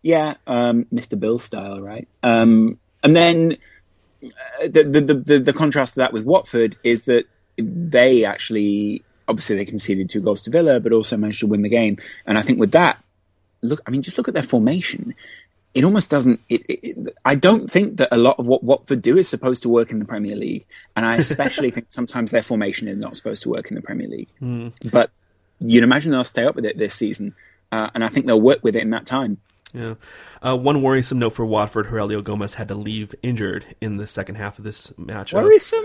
Yeah, 0.02 0.34
um, 0.46 0.84
Mr. 0.92 1.18
Bill 1.18 1.38
style, 1.38 1.80
right? 1.80 2.08
Um, 2.22 2.78
and 3.02 3.16
then 3.16 3.56
uh, 4.24 4.68
the, 4.68 4.84
the, 4.84 5.14
the, 5.14 5.38
the, 5.38 5.52
contrast 5.52 5.94
to 5.94 6.00
that 6.00 6.12
with 6.12 6.24
Watford 6.24 6.76
is 6.84 7.02
that 7.02 7.26
they 7.56 8.24
actually, 8.24 9.02
obviously, 9.26 9.56
they 9.56 9.64
conceded 9.64 10.08
two 10.08 10.20
goals 10.20 10.42
to 10.42 10.50
Villa, 10.50 10.80
but 10.80 10.92
also 10.92 11.16
managed 11.16 11.40
to 11.40 11.46
win 11.46 11.62
the 11.62 11.68
game. 11.68 11.98
And 12.26 12.38
I 12.38 12.42
think 12.42 12.58
with 12.60 12.72
that, 12.72 13.02
look, 13.62 13.80
I 13.86 13.90
mean, 13.90 14.02
just 14.02 14.18
look 14.18 14.28
at 14.28 14.34
their 14.34 14.42
formation. 14.42 15.10
It 15.74 15.84
almost 15.84 16.10
doesn't. 16.10 16.40
It, 16.48 16.62
it, 16.68 17.16
I 17.24 17.34
don't 17.34 17.70
think 17.70 17.96
that 17.96 18.08
a 18.12 18.18
lot 18.18 18.38
of 18.38 18.46
what 18.46 18.62
Watford 18.62 19.00
do 19.00 19.16
is 19.16 19.28
supposed 19.28 19.62
to 19.62 19.68
work 19.70 19.90
in 19.90 19.98
the 19.98 20.04
Premier 20.04 20.36
League, 20.36 20.66
and 20.94 21.06
I 21.06 21.16
especially 21.16 21.70
think 21.72 21.86
sometimes 21.88 22.30
their 22.30 22.42
formation 22.42 22.88
is 22.88 22.98
not 22.98 23.16
supposed 23.16 23.42
to 23.44 23.48
work 23.48 23.70
in 23.70 23.74
the 23.74 23.82
Premier 23.82 24.06
League. 24.06 24.28
But 24.90 25.10
you'd 25.60 25.84
imagine 25.84 26.12
they'll 26.12 26.24
stay 26.24 26.44
up 26.44 26.56
with 26.56 26.66
it 26.66 26.76
this 26.76 26.94
season, 26.94 27.34
uh, 27.70 27.88
and 27.94 28.04
I 28.04 28.08
think 28.08 28.26
they'll 28.26 28.40
work 28.40 28.62
with 28.62 28.76
it 28.76 28.82
in 28.82 28.90
that 28.90 29.06
time. 29.06 29.38
Yeah. 29.72 29.94
Uh, 30.42 30.56
one 30.56 30.82
worrisome 30.82 31.18
note 31.18 31.30
for 31.30 31.46
Watford: 31.46 31.86
Heurelho 31.86 32.22
Gomes 32.22 32.54
had 32.54 32.68
to 32.68 32.74
leave 32.74 33.14
injured 33.22 33.64
in 33.80 33.96
the 33.96 34.06
second 34.06 34.34
half 34.34 34.58
of 34.58 34.64
this 34.64 34.96
match. 34.98 35.32
Worrisome? 35.32 35.84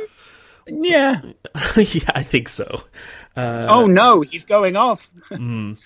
Yeah. 0.67 1.21
yeah, 1.77 2.11
I 2.13 2.23
think 2.23 2.49
so. 2.49 2.83
oh 3.35 3.88
no, 3.88 4.21
he's 4.21 4.45
going 4.45 4.75
off. 4.75 5.11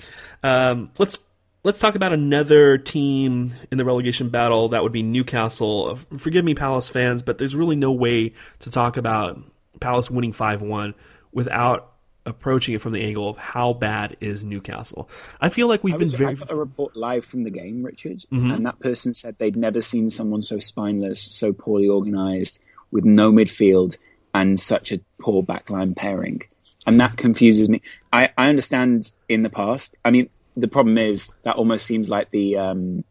Um, 0.44 0.90
let's 0.98 1.20
let's 1.64 1.80
talk 1.80 1.96
about 1.96 2.14
another 2.14 2.78
team 2.78 3.54
in 3.72 3.78
the 3.78 3.86
relegation 3.86 4.30
battle. 4.30 4.70
That 4.70 4.84
would 4.84 4.92
be 4.92 5.04
Newcastle. 5.04 5.98
Forgive 6.18 6.44
me, 6.44 6.56
Palace 6.56 6.90
fans, 6.90 7.22
but 7.22 7.38
there's 7.38 7.56
really 7.56 7.76
no 7.76 7.92
way 7.92 8.34
to 8.60 8.70
talk 8.70 8.98
about 8.98 9.40
Palace 9.80 10.10
winning 10.10 10.34
five 10.34 10.62
one 10.62 10.96
without 11.32 11.91
approaching 12.26 12.76
it 12.76 12.82
from 12.82 12.94
the 12.94 13.04
angle 13.04 13.30
of 13.30 13.38
how 13.38 13.74
bad 13.74 14.16
is 14.22 14.44
Newcastle. 14.44 15.10
I 15.40 15.50
feel 15.50 15.68
like 15.68 15.84
we've 15.84 15.96
I, 15.96 15.98
been 15.98 16.06
was, 16.06 16.14
very 16.14 16.32
I 16.32 16.36
got 16.36 16.52
a 16.52 16.56
report 16.56 16.96
live 16.96 17.26
from 17.26 17.44
the 17.44 17.50
game, 17.50 17.84
Richard, 17.84 18.26
and 18.32 18.66
that 18.66 18.80
person 18.80 19.14
said 19.14 19.38
they'd 19.38 19.56
never 19.56 19.82
seen 19.82 20.10
someone 20.10 20.42
so 20.42 20.60
spineless, 20.60 21.22
so 21.22 21.52
poorly 21.54 21.90
organised, 21.90 22.64
with 22.92 23.06
no 23.06 23.32
midfield 23.32 23.98
and 24.34 24.60
such 24.60 24.92
a 24.92 25.00
poor 25.20 25.44
backline 25.44 25.96
pairing. 25.96 26.42
And 26.86 27.00
that 27.00 27.18
confuses 27.18 27.70
me. 27.70 27.82
I, 28.12 28.30
I 28.38 28.50
understand 28.50 29.12
in 29.30 29.44
the 29.44 29.50
past. 29.50 29.98
I 30.04 30.12
mean, 30.12 30.30
the 30.58 30.68
problem 30.68 30.98
is 30.98 31.32
that 31.44 31.56
almost 31.56 31.86
seems 31.86 32.10
like 32.10 32.32
the 32.32 32.58
um, 32.58 33.04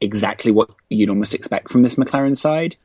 exactly 0.00 0.50
what 0.50 0.70
you'd 0.88 1.08
almost 1.08 1.34
expect 1.34 1.70
from 1.70 1.82
this 1.82 1.96
McClaren 1.96 2.36
side. 2.36 2.76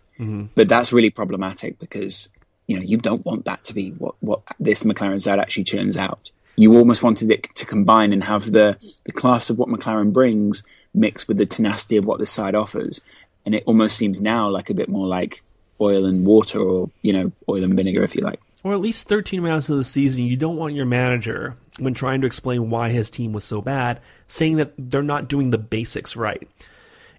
But 0.56 0.68
that's 0.68 0.92
really 0.92 1.10
problematic 1.10 1.80
because 1.80 2.30
you 2.68 2.76
know 2.76 2.84
you 2.84 2.98
don't 2.98 3.26
want 3.26 3.46
that 3.46 3.64
to 3.66 3.74
be 3.74 3.92
what 3.92 4.16
what 4.20 4.42
this 4.60 4.84
McClaren 4.84 5.22
side 5.22 5.40
actually 5.40 5.64
churns 5.64 5.98
out. 5.98 6.32
You 6.56 6.76
almost 6.78 7.04
wanted 7.04 7.32
it 7.32 7.44
to 7.56 7.66
combine 7.66 8.14
and 8.14 8.24
have 8.26 8.52
the 8.52 8.78
the 9.06 9.12
class 9.12 9.50
of 9.50 9.58
what 9.58 9.70
McClaren 9.70 10.14
brings 10.14 10.64
mixed 10.94 11.28
with 11.28 11.38
the 11.38 11.46
tenacity 11.46 11.98
of 11.98 12.06
what 12.06 12.20
this 12.20 12.32
side 12.32 12.56
offers, 12.56 13.02
and 13.46 13.54
it 13.56 13.64
almost 13.66 13.96
seems 13.96 14.22
now 14.22 14.50
like 14.50 14.70
a 14.70 14.74
bit 14.74 14.90
more 14.90 15.08
like 15.08 15.44
oil 15.80 16.06
and 16.06 16.26
water, 16.26 16.60
or 16.60 16.88
you 17.02 17.14
know, 17.14 17.32
oil 17.48 17.64
and 17.64 17.76
vinegar, 17.76 18.04
if 18.04 18.16
you 18.16 18.24
like. 18.24 18.40
or 18.64 18.74
at 18.74 18.82
least 18.82 19.08
13 19.08 19.42
rounds 19.42 19.70
of 19.70 19.78
the 19.78 19.84
season, 19.84 20.24
you 20.24 20.36
don't 20.36 20.58
want 20.58 20.74
your 20.74 20.86
manager, 20.86 21.56
when 21.78 21.94
trying 21.94 22.20
to 22.22 22.28
explain 22.28 22.70
why 22.70 22.90
his 22.90 23.10
team 23.10 23.32
was 23.32 23.44
so 23.44 23.62
bad, 23.62 24.02
saying 24.28 24.58
that 24.58 24.74
they're 24.78 25.04
not 25.04 25.28
doing 25.28 25.52
the 25.52 25.58
basics 25.58 26.16
right. 26.16 26.48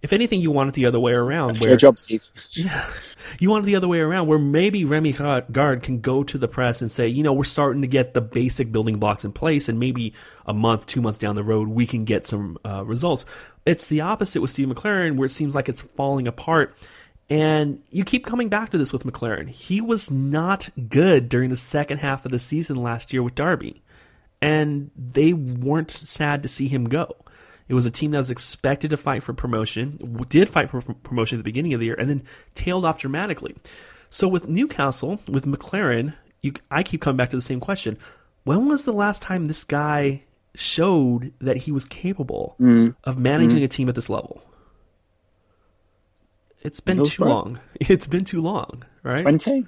If 0.03 0.13
anything, 0.13 0.41
you 0.41 0.51
want 0.51 0.69
it 0.69 0.75
the 0.75 0.87
other 0.87 1.01
way 1.01 1.13
around. 1.13 1.61
Where 1.61 1.71
your 1.71 1.77
job, 1.77 1.99
Steve. 1.99 2.23
Yeah, 2.55 2.89
You 3.41 3.51
want 3.51 3.65
it 3.65 3.67
the 3.67 3.77
other 3.77 3.89
way 3.89 4.01
around, 4.01 4.27
where 4.27 4.39
maybe 4.39 4.85
Rémi 4.85 5.53
Garde 5.53 5.83
can 5.83 6.01
go 6.01 6.23
to 6.25 6.39
the 6.39 6.49
press 6.49 6.81
and 6.81 6.91
say, 6.91 7.09
you 7.09 7.23
know, 7.23 7.33
we're 7.33 7.45
starting 7.45 7.83
to 7.83 7.89
get 7.89 8.15
the 8.15 8.21
basic 8.21 8.73
building 8.73 8.99
blocks 8.99 9.25
in 9.25 9.33
place, 9.33 9.69
and 9.69 9.79
maybe 9.79 10.15
a 10.47 10.55
month, 10.55 10.87
two 10.87 11.01
months 11.01 11.19
down 11.19 11.35
the 11.35 11.45
road, 11.45 11.69
we 11.69 11.87
can 11.87 12.05
get 12.05 12.27
some 12.27 12.59
uh, 12.65 12.85
results. 12.85 13.27
It's 13.67 13.89
the 13.89 14.01
opposite 14.01 14.41
with 14.41 14.51
Steve 14.51 14.69
McClaren, 14.69 15.17
where 15.17 15.27
it 15.27 15.33
seems 15.33 15.55
like 15.55 15.69
it's 15.69 15.83
falling 15.83 16.27
apart. 16.27 16.75
And 17.31 17.83
you 17.91 18.05
keep 18.05 18.25
coming 18.25 18.49
back 18.49 18.71
to 18.71 18.79
this 18.79 18.93
with 18.93 19.05
McClaren. 19.05 19.49
He 19.51 19.83
was 19.83 20.11
not 20.11 20.71
good 20.89 21.29
during 21.29 21.51
the 21.51 21.57
second 21.57 21.99
half 21.99 22.25
of 22.25 22.33
the 22.33 22.39
season 22.39 22.77
last 22.77 23.13
year 23.13 23.23
with 23.23 23.35
Derby, 23.35 23.83
and 24.41 24.91
they 24.97 25.35
weren't 25.35 25.91
sad 25.91 26.43
to 26.43 26.49
see 26.49 26.69
him 26.69 26.89
go. 26.89 27.17
It 27.69 27.75
was 27.75 27.85
a 27.87 27.91
team 27.91 28.13
that 28.13 28.19
was 28.19 28.31
expected 28.31 28.91
to 28.91 28.97
fight 28.97 29.23
for 29.23 29.33
promotion, 29.35 30.25
did 30.31 30.49
fight 30.49 30.71
for 30.71 30.81
promotion 30.81 31.37
at 31.37 31.41
the 31.41 31.45
beginning 31.45 31.75
of 31.75 31.81
the 31.81 31.87
year, 31.87 31.97
and 31.99 32.09
then 32.09 32.23
tailed 32.55 32.85
off 32.85 32.99
dramatically. 32.99 33.55
So 34.11 34.27
with 34.27 34.49
Newcastle, 34.49 35.21
with 35.29 35.45
McClaren, 35.45 36.15
you, 36.41 36.53
I 36.71 36.83
keep 36.83 37.01
coming 37.03 37.19
back 37.19 37.31
to 37.31 37.37
the 37.37 37.43
same 37.43 37.61
question: 37.61 37.99
When 38.45 38.69
was 38.69 38.85
the 38.85 38.93
last 38.93 39.21
time 39.23 39.47
this 39.47 39.65
guy 39.65 40.23
showed 40.55 41.33
that 41.41 41.59
he 41.59 41.71
was 41.73 41.85
capable 41.85 42.57
of 43.05 43.19
managing 43.19 43.63
a 43.63 43.69
team 43.69 43.89
at 43.89 43.95
this 43.95 44.09
level? 44.09 44.43
It's 46.63 46.81
been 46.81 46.97
too 47.05 47.25
long. 47.25 47.61
It's 47.81 48.07
been 48.07 48.25
too 48.25 48.41
long, 48.41 48.85
right? 49.03 49.21
Twenty 49.21 49.67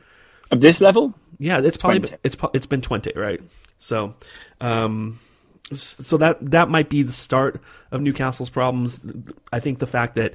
of 0.51 0.61
this 0.61 0.81
level. 0.81 1.15
Yeah, 1.39 1.61
it's 1.61 1.77
probably 1.77 2.01
20. 2.01 2.17
it's 2.25 2.37
it's 2.55 2.67
been 2.67 2.81
twenty, 2.81 3.13
right? 3.15 3.41
So, 3.79 4.15
um, 4.61 5.21
so 5.73 6.17
that 6.17 6.39
that 6.51 6.69
might 6.69 6.89
be 6.89 7.03
the 7.03 7.13
start 7.13 7.61
of 7.91 8.01
Newcastle's 8.01 8.51
problems. 8.51 9.01
I 9.53 9.61
think 9.61 9.79
the 9.79 9.87
fact 9.87 10.17
that 10.17 10.35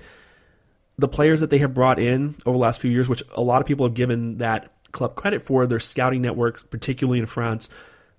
the 0.97 1.07
players 1.07 1.41
that 1.41 1.49
they 1.49 1.57
have 1.57 1.73
brought 1.73 1.99
in 1.99 2.35
over 2.45 2.55
the 2.55 2.61
last 2.61 2.79
few 2.79 2.91
years, 2.91 3.09
which 3.09 3.23
a 3.35 3.41
lot 3.41 3.61
of 3.61 3.67
people 3.67 3.85
have 3.85 3.95
given 3.95 4.37
that 4.37 4.71
club 4.91 5.15
credit 5.15 5.45
for, 5.45 5.67
their 5.67 5.79
scouting 5.79 6.21
networks, 6.21 6.63
particularly 6.63 7.19
in 7.19 7.25
France, 7.25 7.69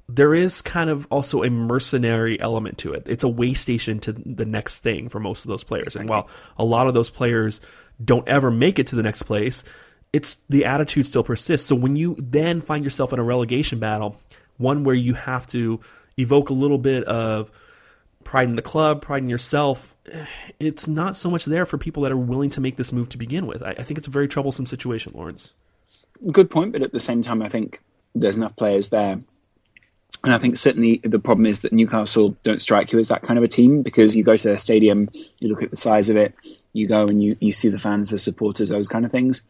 there 0.09 0.35
is 0.35 0.63
kind 0.63 0.91
of 0.91 1.07
also 1.11 1.43
a 1.43 1.51
mercenary 1.51 2.39
element 2.41 2.79
to 2.79 2.93
it. 2.93 3.03
It's 3.07 3.25
a 3.25 3.29
way 3.29 3.55
station 3.55 3.99
to 4.01 4.13
the 4.13 4.45
next 4.45 4.79
thing 4.79 5.09
for 5.09 5.19
most 5.19 5.45
of 5.45 5.49
those 5.49 5.65
players. 5.65 5.97
And 5.97 6.09
while 6.09 6.29
a 6.59 6.65
lot 6.65 6.87
of 6.87 6.95
those 6.95 7.11
players 7.11 7.61
don't 8.05 8.29
ever 8.29 8.51
make 8.51 8.79
it 8.79 8.87
to 8.89 8.97
the 8.97 9.03
next 9.03 9.23
place, 9.23 9.65
it's 10.13 10.37
the 10.49 10.65
attitude 10.65 11.07
still 11.07 11.25
persists. 11.25 11.67
So 11.67 11.75
when 11.75 11.97
you 11.97 12.15
then 12.19 12.61
find 12.61 12.85
yourself 12.85 13.13
in 13.13 13.19
a 13.19 13.25
relegation 13.25 13.79
battle, 13.79 14.21
one 14.59 14.85
where 14.85 14.95
you 14.95 15.15
have 15.15 15.47
to 15.49 15.81
evoke 16.17 16.51
a 16.51 16.55
little 16.55 16.79
bit 16.79 17.05
of 17.05 17.51
pride 18.25 18.49
in 18.49 18.57
the 18.57 18.63
club, 18.63 19.03
pride 19.03 19.23
in 19.23 19.29
yourself, 19.29 19.95
it's 20.59 20.87
not 20.87 21.17
so 21.17 21.31
much 21.31 21.45
there 21.45 21.67
for 21.67 21.79
people 21.79 22.03
that 22.03 22.13
are 22.13 22.17
willing 22.17 22.51
to 22.51 22.61
make 22.61 22.77
this 22.77 22.93
move 22.93 23.09
to 23.11 23.19
begin 23.19 23.47
with. 23.47 23.63
I, 23.63 23.71
I 23.71 23.83
think 23.83 23.99
it's 23.99 24.07
a 24.07 24.11
very 24.11 24.29
troublesome 24.29 24.67
situation, 24.67 25.13
Lawrence. 25.15 25.53
Good 26.33 26.51
point, 26.51 26.73
but 26.73 26.83
at 26.83 26.93
the 26.93 27.01
same 27.01 27.23
time, 27.23 27.43
I 27.43 27.49
think 27.49 27.83
there's 28.15 28.37
enough 28.37 28.57
players 28.57 28.89
there. 28.89 29.21
And 30.25 30.35
I 30.35 30.39
think 30.39 30.57
certainly 30.57 31.01
the 31.05 31.19
problem 31.19 31.47
is 31.47 31.61
that 31.61 31.73
Newcastle 31.73 32.37
don't 32.43 32.63
strike 32.63 32.91
you 32.91 32.99
as 32.99 33.09
that 33.09 33.23
kind 33.23 33.39
of 33.39 33.45
a 33.45 33.49
team 33.49 33.83
because 33.83 34.17
you 34.17 34.25
go 34.25 34.37
to 34.37 34.49
their 34.49 34.59
stadium, 34.59 35.09
you 35.41 35.49
look 35.49 35.63
at 35.63 35.71
the 35.71 35.77
size 35.77 36.09
of 36.09 36.17
it, 36.17 36.35
you 36.73 36.87
go 36.87 37.07
and 37.07 37.23
you, 37.23 37.37
you 37.41 37.53
see 37.53 37.69
the 37.69 37.79
fans, 37.79 38.11
the 38.11 38.19
supporters, 38.19 38.71
those 38.71 38.89
kind 38.89 39.05
of 39.05 39.13
things. 39.13 39.43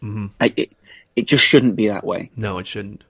Mm-hmm. 0.00 0.26
I, 0.40 0.52
it, 0.56 0.72
it 1.16 1.26
just 1.26 1.44
shouldn't 1.44 1.76
be 1.76 1.88
that 1.88 2.04
way. 2.04 2.30
No, 2.36 2.58
it 2.58 2.66
shouldn't. 2.66 3.04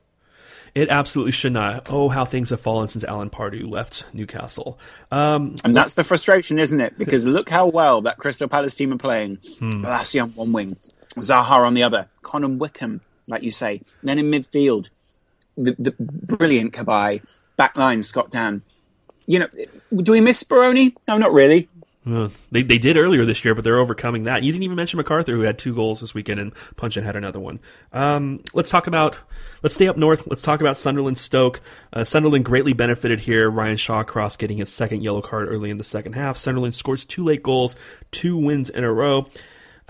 It 0.75 0.89
absolutely 0.89 1.33
should 1.33 1.53
not. 1.53 1.89
Oh, 1.91 2.09
how 2.09 2.25
things 2.25 2.49
have 2.51 2.61
fallen 2.61 2.89
since 2.89 3.05
Alan 3.05 3.29
Pardew 3.29 3.71
left 3.71 4.07
Newcastle. 4.15 4.79
Um, 5.11 5.57
And 5.65 5.77
that's 5.77 5.95
the 5.95 6.05
frustration, 6.05 6.59
isn't 6.59 6.81
it? 6.81 6.97
Because 6.97 7.27
look 7.27 7.51
how 7.51 7.67
well 7.67 8.01
that 8.03 8.17
Crystal 8.17 8.49
Palace 8.49 8.75
team 8.75 8.93
are 8.93 8.99
playing. 8.99 9.39
Hmm. 9.59 9.85
Bolasie 9.85 10.23
on 10.23 10.31
one 10.31 10.53
wing, 10.53 10.77
Zaha 11.17 11.67
on 11.67 11.75
the 11.75 11.83
other, 11.83 12.09
Conor 12.23 12.49
Wickham, 12.49 13.03
like 13.29 13.43
you 13.43 13.51
say. 13.51 13.83
Then 14.03 14.19
in 14.19 14.31
midfield, 14.31 14.89
the, 15.57 15.77
the 15.79 15.95
brilliant 15.99 16.73
Cabaye, 16.73 17.23
back 17.57 17.77
line, 17.77 18.03
Scott 18.03 18.31
Dann. 18.31 18.63
You 19.27 19.41
know, 19.41 19.49
do 19.95 20.13
we 20.13 20.21
miss 20.23 20.43
Speroni? 20.43 20.97
No, 21.07 21.19
not 21.19 21.33
really. 21.33 21.69
They 22.05 22.65
they 22.65 22.79
did 22.79 22.97
earlier 22.97 23.25
this 23.25 23.45
year, 23.45 23.55
but 23.55 23.63
they're 23.63 23.79
overcoming 23.79 24.25
that. 24.25 24.43
You 24.43 24.51
didn't 24.51 24.65
even 24.65 24.77
mention 24.77 24.99
McArthur, 24.99 25.29
who 25.35 25.43
had 25.43 25.57
two 25.57 25.73
goals 25.73 26.01
this 26.01 26.15
weekend, 26.15 26.41
and 26.41 26.53
Puncheon 26.75 27.05
had 27.05 27.15
another 27.15 27.39
one. 27.39 27.61
Um, 27.93 28.41
let's 28.55 28.71
talk 28.71 28.89
about 28.89 29.17
let's 29.63 29.77
stay 29.77 29.87
up 29.87 29.97
north. 29.97 30.27
Let's 30.27 30.43
talk 30.43 30.61
about 30.61 30.77
Sunderland 30.77 31.19
Stoke. 31.19 31.61
Uh, 31.93 32.03
Sunderland 32.03 32.45
greatly 32.45 32.73
benefited 32.73 33.21
here. 33.21 33.49
Ryan 33.49 33.77
Shawcross 33.77 34.37
getting 34.37 34.59
his 34.59 34.73
second 34.73 35.03
yellow 35.03 35.23
card 35.23 35.49
early 35.49 35.71
in 35.71 35.79
the 35.79 35.85
second 35.85 36.15
half. 36.15 36.37
Sunderland 36.37 36.75
scores 36.75 37.05
two 37.05 37.23
late 37.23 37.43
goals, 37.43 37.77
two 38.11 38.37
wins 38.37 38.69
in 38.69 38.83
a 38.83 38.93
row. 38.93 39.29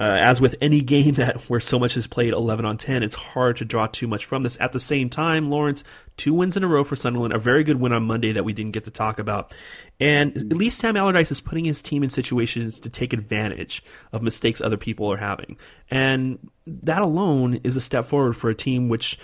Uh, 0.02 0.16
as 0.16 0.40
with 0.40 0.56
any 0.60 0.80
game 0.80 1.14
that 1.14 1.48
where 1.48 1.60
so 1.60 1.78
much 1.78 1.96
is 1.96 2.08
played 2.08 2.32
11 2.32 2.64
on 2.64 2.76
10, 2.76 3.04
it's 3.04 3.14
hard 3.14 3.56
to 3.58 3.64
draw 3.64 3.86
too 3.86 4.08
much 4.08 4.24
from 4.24 4.42
this. 4.42 4.60
At 4.60 4.72
the 4.72 4.80
same 4.80 5.08
time, 5.08 5.48
Lawrence, 5.48 5.84
two 6.16 6.34
wins 6.34 6.56
in 6.56 6.64
a 6.64 6.66
row 6.66 6.82
for 6.82 6.96
Sunderland, 6.96 7.32
a 7.32 7.38
very 7.38 7.62
good 7.62 7.80
win 7.80 7.92
on 7.92 8.02
Monday 8.02 8.32
that 8.32 8.44
we 8.44 8.52
didn't 8.52 8.72
get 8.72 8.82
to 8.84 8.90
talk 8.90 9.20
about. 9.20 9.54
And 10.00 10.36
at 10.36 10.48
least 10.48 10.80
Sam 10.80 10.96
Allardyce 10.96 11.30
is 11.30 11.40
putting 11.40 11.64
his 11.64 11.82
team 11.82 12.02
in 12.02 12.10
situations 12.10 12.80
to 12.80 12.90
take 12.90 13.12
advantage 13.12 13.84
of 14.12 14.22
mistakes 14.22 14.60
other 14.60 14.76
people 14.76 15.10
are 15.12 15.18
having. 15.18 15.56
And 15.88 16.50
that 16.66 17.02
alone 17.02 17.60
is 17.62 17.76
a 17.76 17.80
step 17.80 18.06
forward 18.06 18.32
for 18.32 18.50
a 18.50 18.56
team 18.56 18.88
which, 18.88 19.20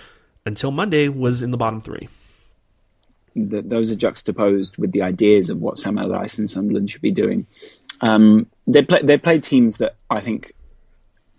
until 0.46 0.70
Monday, 0.70 1.08
was 1.08 1.42
in 1.42 1.50
the 1.50 1.56
bottom 1.56 1.80
three. 1.80 2.08
Th 3.34 3.64
those 3.64 3.90
are 3.90 3.96
juxtaposed 3.96 4.78
with 4.78 4.92
the 4.92 5.02
ideas 5.02 5.50
of 5.50 5.58
what 5.58 5.78
Sam 5.78 5.98
Allardyce 5.98 6.38
and 6.38 6.48
Sunderland 6.48 6.90
should 6.90 7.02
be 7.02 7.10
doing. 7.10 7.46
Um, 8.00 8.46
they 8.66 8.82
play 8.82 9.02
they 9.02 9.18
played 9.18 9.42
teams 9.42 9.76
that 9.78 9.96
I 10.08 10.20
think 10.20 10.52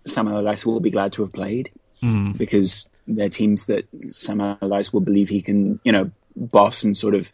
Sam 0.04 0.28
Allardyce 0.28 0.64
will 0.66 0.80
be 0.80 0.90
glad 0.90 1.12
to 1.14 1.22
have 1.22 1.32
played 1.32 1.70
because 2.36 2.88
they're 3.06 3.28
teams 3.28 3.66
that 3.66 3.86
Sam 4.06 4.40
Allardyce 4.40 4.92
will 4.92 5.00
believe 5.00 5.28
he 5.28 5.42
can, 5.42 5.80
you 5.84 5.92
know, 5.92 6.10
boss 6.36 6.82
and 6.84 6.96
sort 6.96 7.14
of 7.14 7.30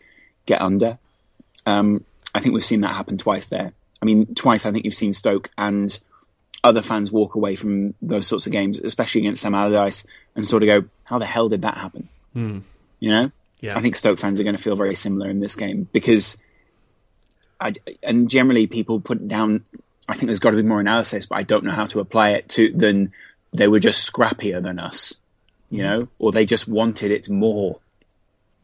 get 0.47 0.61
under. 0.61 0.99
Um, 1.67 2.05
I 2.35 2.41
think 2.41 2.55
we've 2.55 2.64
seen 2.64 2.81
that 2.83 2.95
happen 2.95 3.19
twice 3.19 3.49
there. 3.49 3.73
I 4.03 4.05
mean, 4.05 4.35
twice 4.35 4.67
I 4.67 4.73
think 4.73 4.85
you've 4.85 4.95
seen 4.95 5.12
Stoke 5.12 5.51
and 5.57 5.99
other 6.64 6.83
fans 6.83 7.12
walk 7.12 7.35
away 7.35 7.57
from 7.57 7.95
those 8.03 8.27
sorts 8.27 8.47
of 8.47 8.53
games, 8.53 8.81
especially 8.81 9.21
against 9.21 9.43
Sam 9.43 9.55
Allardyce, 9.55 10.07
and 10.35 10.45
sort 10.45 10.62
of 10.62 10.67
go, 10.67 10.89
"How 11.05 11.19
the 11.19 11.27
hell 11.27 11.49
did 11.49 11.62
that 11.62 11.77
happen?" 11.77 12.09
You 13.01 13.11
know. 13.11 13.33
Yeah. 13.61 13.77
I 13.77 13.81
think 13.81 13.97
Stoke 13.97 14.19
fans 14.19 14.39
are 14.39 14.45
going 14.45 14.57
to 14.57 14.62
feel 14.62 14.77
very 14.77 14.95
similar 14.95 15.31
in 15.31 15.41
this 15.41 15.57
game 15.57 15.89
because, 15.93 16.37
I, 17.61 17.73
and 18.03 18.29
generally 18.29 18.67
people 18.67 19.01
put 19.01 19.29
down. 19.29 19.64
I 20.09 20.15
think 20.15 20.27
there's 20.27 20.41
got 20.41 20.51
to 20.51 20.57
be 20.57 20.63
more 20.63 20.81
analysis, 20.81 21.27
but 21.27 21.37
I 21.39 21.43
don't 21.43 21.65
know 21.65 21.73
how 21.73 21.87
to 21.87 22.01
apply 22.01 22.31
it 22.31 22.49
to 22.51 22.73
than 22.73 23.13
they 23.53 23.69
were 23.69 23.81
just 23.81 24.11
scrappier 24.11 24.63
than 24.63 24.79
us, 24.79 25.17
you 25.71 25.83
know, 25.83 26.09
or 26.19 26.33
they 26.33 26.47
just 26.47 26.69
wanted 26.69 27.11
it 27.11 27.29
more. 27.29 27.81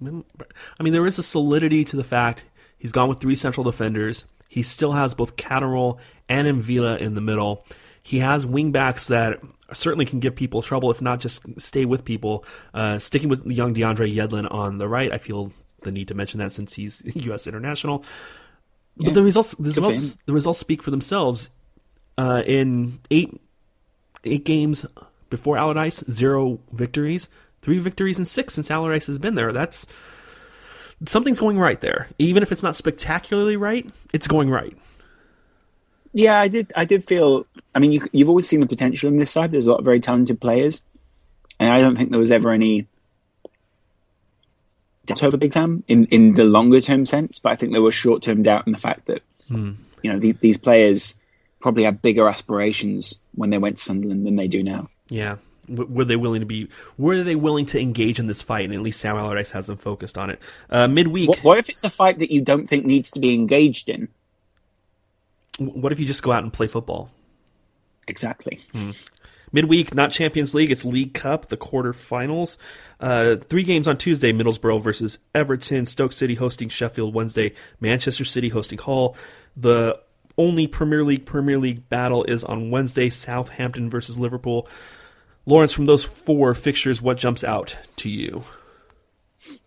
I 0.05 0.83
mean, 0.83 0.93
there 0.93 1.07
is 1.07 1.19
a 1.19 1.23
solidity 1.23 1.85
to 1.87 1.97
the 1.97 2.05
fact 2.05 2.45
he's 2.79 2.93
gone 2.93 3.09
with 3.09 3.21
three 3.21 3.37
central 3.37 3.65
defenders. 3.65 4.25
He 4.49 4.63
still 4.63 4.93
has 4.93 5.15
both 5.15 5.37
Catterall 5.37 5.99
and 6.29 6.47
M'Vila 6.49 6.99
in 6.99 7.15
the 7.15 7.21
middle. 7.21 7.65
He 8.03 8.19
has 8.19 8.45
wingbacks 8.45 9.09
that 9.09 9.41
certainly 9.73 10.05
can 10.05 10.21
give 10.21 10.35
people 10.35 10.61
trouble, 10.61 10.91
if 10.91 11.01
not 11.01 11.21
just 11.21 11.61
stay 11.61 11.85
with 11.85 12.05
people. 12.05 12.45
Uh, 12.75 12.99
sticking 12.99 13.29
with 13.29 13.45
the 13.45 13.55
young 13.55 13.75
DeAndre 13.75 14.15
Yedlin 14.15 14.53
on 14.53 14.79
the 14.79 14.89
right, 14.89 15.13
I 15.13 15.19
feel 15.19 15.53
the 15.83 15.93
need 15.93 16.09
to 16.09 16.15
mention 16.15 16.39
that 16.41 16.53
since 16.53 16.75
he's 16.75 17.03
U.S. 17.15 17.47
international. 17.47 18.05
But 18.97 19.15
the 19.15 19.23
results, 19.23 19.55
the 19.55 19.71
results, 19.71 20.19
the 20.27 20.33
results 20.33 20.59
speak 20.59 20.83
for 20.83 20.91
themselves. 20.91 21.51
Uh, 22.19 22.43
in 22.47 23.01
eight 23.11 23.41
eight 24.25 24.45
games 24.45 24.85
before 25.31 25.57
Allardyce, 25.57 26.05
zero 26.11 26.61
victories, 26.73 27.29
three 27.63 27.79
victories 27.79 28.19
and 28.19 28.29
six 28.29 28.55
since 28.55 28.71
Allardyce 28.71 29.07
has 29.07 29.19
been 29.19 29.35
there. 29.35 29.51
That's 29.51 29.87
something's 31.07 31.41
going 31.41 31.59
right 31.59 31.81
there. 31.81 32.09
Even 32.19 32.43
if 32.43 32.53
it's 32.53 32.63
not 32.63 32.77
spectacularly 32.77 33.57
right, 33.57 33.89
it's 34.13 34.27
going 34.27 34.51
right. 34.51 34.77
Yeah, 36.13 36.39
I 36.39 36.49
did. 36.49 36.73
I 36.77 36.85
did 36.85 37.03
feel. 37.03 37.47
I 37.75 37.79
mean, 37.79 37.93
you, 37.93 38.07
you've 38.13 38.29
always 38.29 38.47
seen 38.47 38.61
the 38.61 38.67
potential 38.67 39.09
in 39.09 39.17
this 39.17 39.31
side. 39.31 39.51
There's 39.51 39.67
a 39.67 39.71
lot 39.71 39.79
of 39.79 39.85
very 39.87 40.01
talented 40.01 40.41
players, 40.41 40.83
and 41.59 41.73
I 41.73 41.81
don't 41.81 41.97
think 41.97 42.11
there 42.11 42.21
was 42.21 42.31
ever 42.31 42.51
any 42.51 42.87
doubt 45.07 45.23
over 45.23 45.37
Big 45.37 45.53
Sam 45.53 45.85
in 45.89 46.07
in 46.07 46.33
the 46.33 46.45
longer 46.45 46.81
term 46.81 47.05
sense. 47.05 47.39
But 47.39 47.53
I 47.53 47.57
think 47.57 47.73
there 47.73 47.83
was 47.83 47.95
short 47.95 48.23
term 48.23 48.43
doubt 48.43 48.67
in 48.67 48.73
the 48.73 48.79
fact 48.79 49.07
that 49.07 49.23
you 49.51 49.77
know 50.05 50.19
the, 50.19 50.33
these 50.33 50.57
players 50.59 51.21
probably 51.61 51.85
had 51.85 52.03
bigger 52.03 52.29
aspirations 52.29 53.21
when 53.35 53.51
they 53.51 53.59
went 53.59 53.77
to 53.77 53.83
Sunderland 53.83 54.27
than 54.27 54.37
they 54.37 54.49
do 54.49 54.63
now. 54.63 54.89
Yeah. 55.09 55.37
Were 55.69 56.05
they 56.05 56.17
willing 56.17 56.41
to 56.41 56.47
be? 56.47 56.69
Were 56.99 57.23
they 57.23 57.37
willing 57.37 57.67
to 57.67 57.81
engage 57.81 58.19
in 58.19 58.27
this 58.27 58.43
fight? 58.43 58.65
And 58.65 58.75
at 58.75 58.81
least 58.81 58.99
Sam 59.01 59.17
Allardyce 59.17 59.53
has 59.53 59.69
them 59.69 59.77
focused 59.77 60.19
on 60.19 60.29
it. 60.31 60.41
Uh, 60.69 60.89
midweek, 60.89 61.29
What, 61.29 61.45
what 61.45 61.59
if 61.59 61.69
it's 61.69 61.85
a 61.85 61.89
fight 61.91 62.19
that 62.19 62.33
you 62.33 62.41
don't 62.41 62.67
think 62.67 62.85
needs 62.85 63.11
to 63.13 63.21
be 63.21 63.33
engaged 63.35 63.89
in? 63.89 64.09
what 65.59 65.93
if 65.93 66.01
you 66.01 66.07
just 66.07 66.23
go 66.23 66.33
out 66.33 66.43
and 66.43 66.53
play 66.53 66.67
football? 66.67 67.11
Exactly. 68.09 68.59
Midweek, 69.53 69.95
not 69.95 70.11
Champions 70.11 70.55
League, 70.55 70.71
it's 70.71 70.85
League 70.85 71.15
Cup, 71.15 71.47
the 71.47 71.57
quarterfinals. 71.57 72.57
Uh, 72.99 73.37
three 73.37 73.63
games 73.63 73.87
on 73.87 73.99
Tuesday 73.99 74.33
Middlesbrough 74.33 74.83
versus 74.83 75.19
Everton, 75.35 75.87
Stoke 75.87 76.13
City 76.13 76.35
hosting 76.35 76.69
Sheffield 76.69 77.15
Wednesday, 77.15 77.53
Manchester 77.81 78.25
City 78.25 78.49
hosting 78.49 78.79
Hull. 78.79 79.17
The 79.57 80.01
only 80.39 80.67
Premier 80.67 81.05
League 81.05 81.27
Premier 81.27 81.59
League 81.59 81.89
battle 81.89 82.25
is 82.25 82.43
on 82.43 82.71
Wednesday, 82.71 83.11
Southampton 83.11 83.91
versus 83.91 84.19
Liverpool. 84.19 84.67
Lawrence, 85.45 85.73
from 85.73 85.87
those 85.87 86.05
four 86.05 86.55
fixtures, 86.55 87.03
what 87.03 87.19
jumps 87.19 87.43
out 87.45 87.77
to 87.97 88.09
you? 88.09 88.45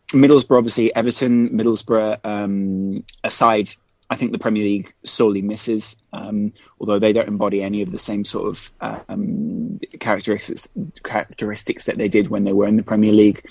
Middlesbrough, 0.10 0.58
obviously, 0.58 0.96
Everton, 0.96 1.50
Middlesbrough, 1.50 2.20
um, 2.24 3.04
aside, 3.24 3.70
I 4.10 4.16
think 4.16 4.32
the 4.32 4.40
Premier 4.40 4.64
League 4.64 4.94
sorely 5.04 5.42
misses, 5.42 5.96
um, 6.14 6.54
although 6.80 7.00
they 7.00 7.12
don't 7.12 7.28
embody 7.28 7.64
any 7.64 7.82
of 7.82 7.92
the 7.92 7.98
same 7.98 8.24
sort 8.24 8.48
of 8.48 8.72
um, 9.10 9.80
characteristics 10.00 10.70
characteristics 11.04 11.86
that 11.86 11.98
they 11.98 12.08
did 12.08 12.30
when 12.30 12.44
they 12.44 12.54
were 12.54 12.68
in 12.68 12.78
the 12.78 12.84
Premier 12.84 13.14
League. 13.14 13.44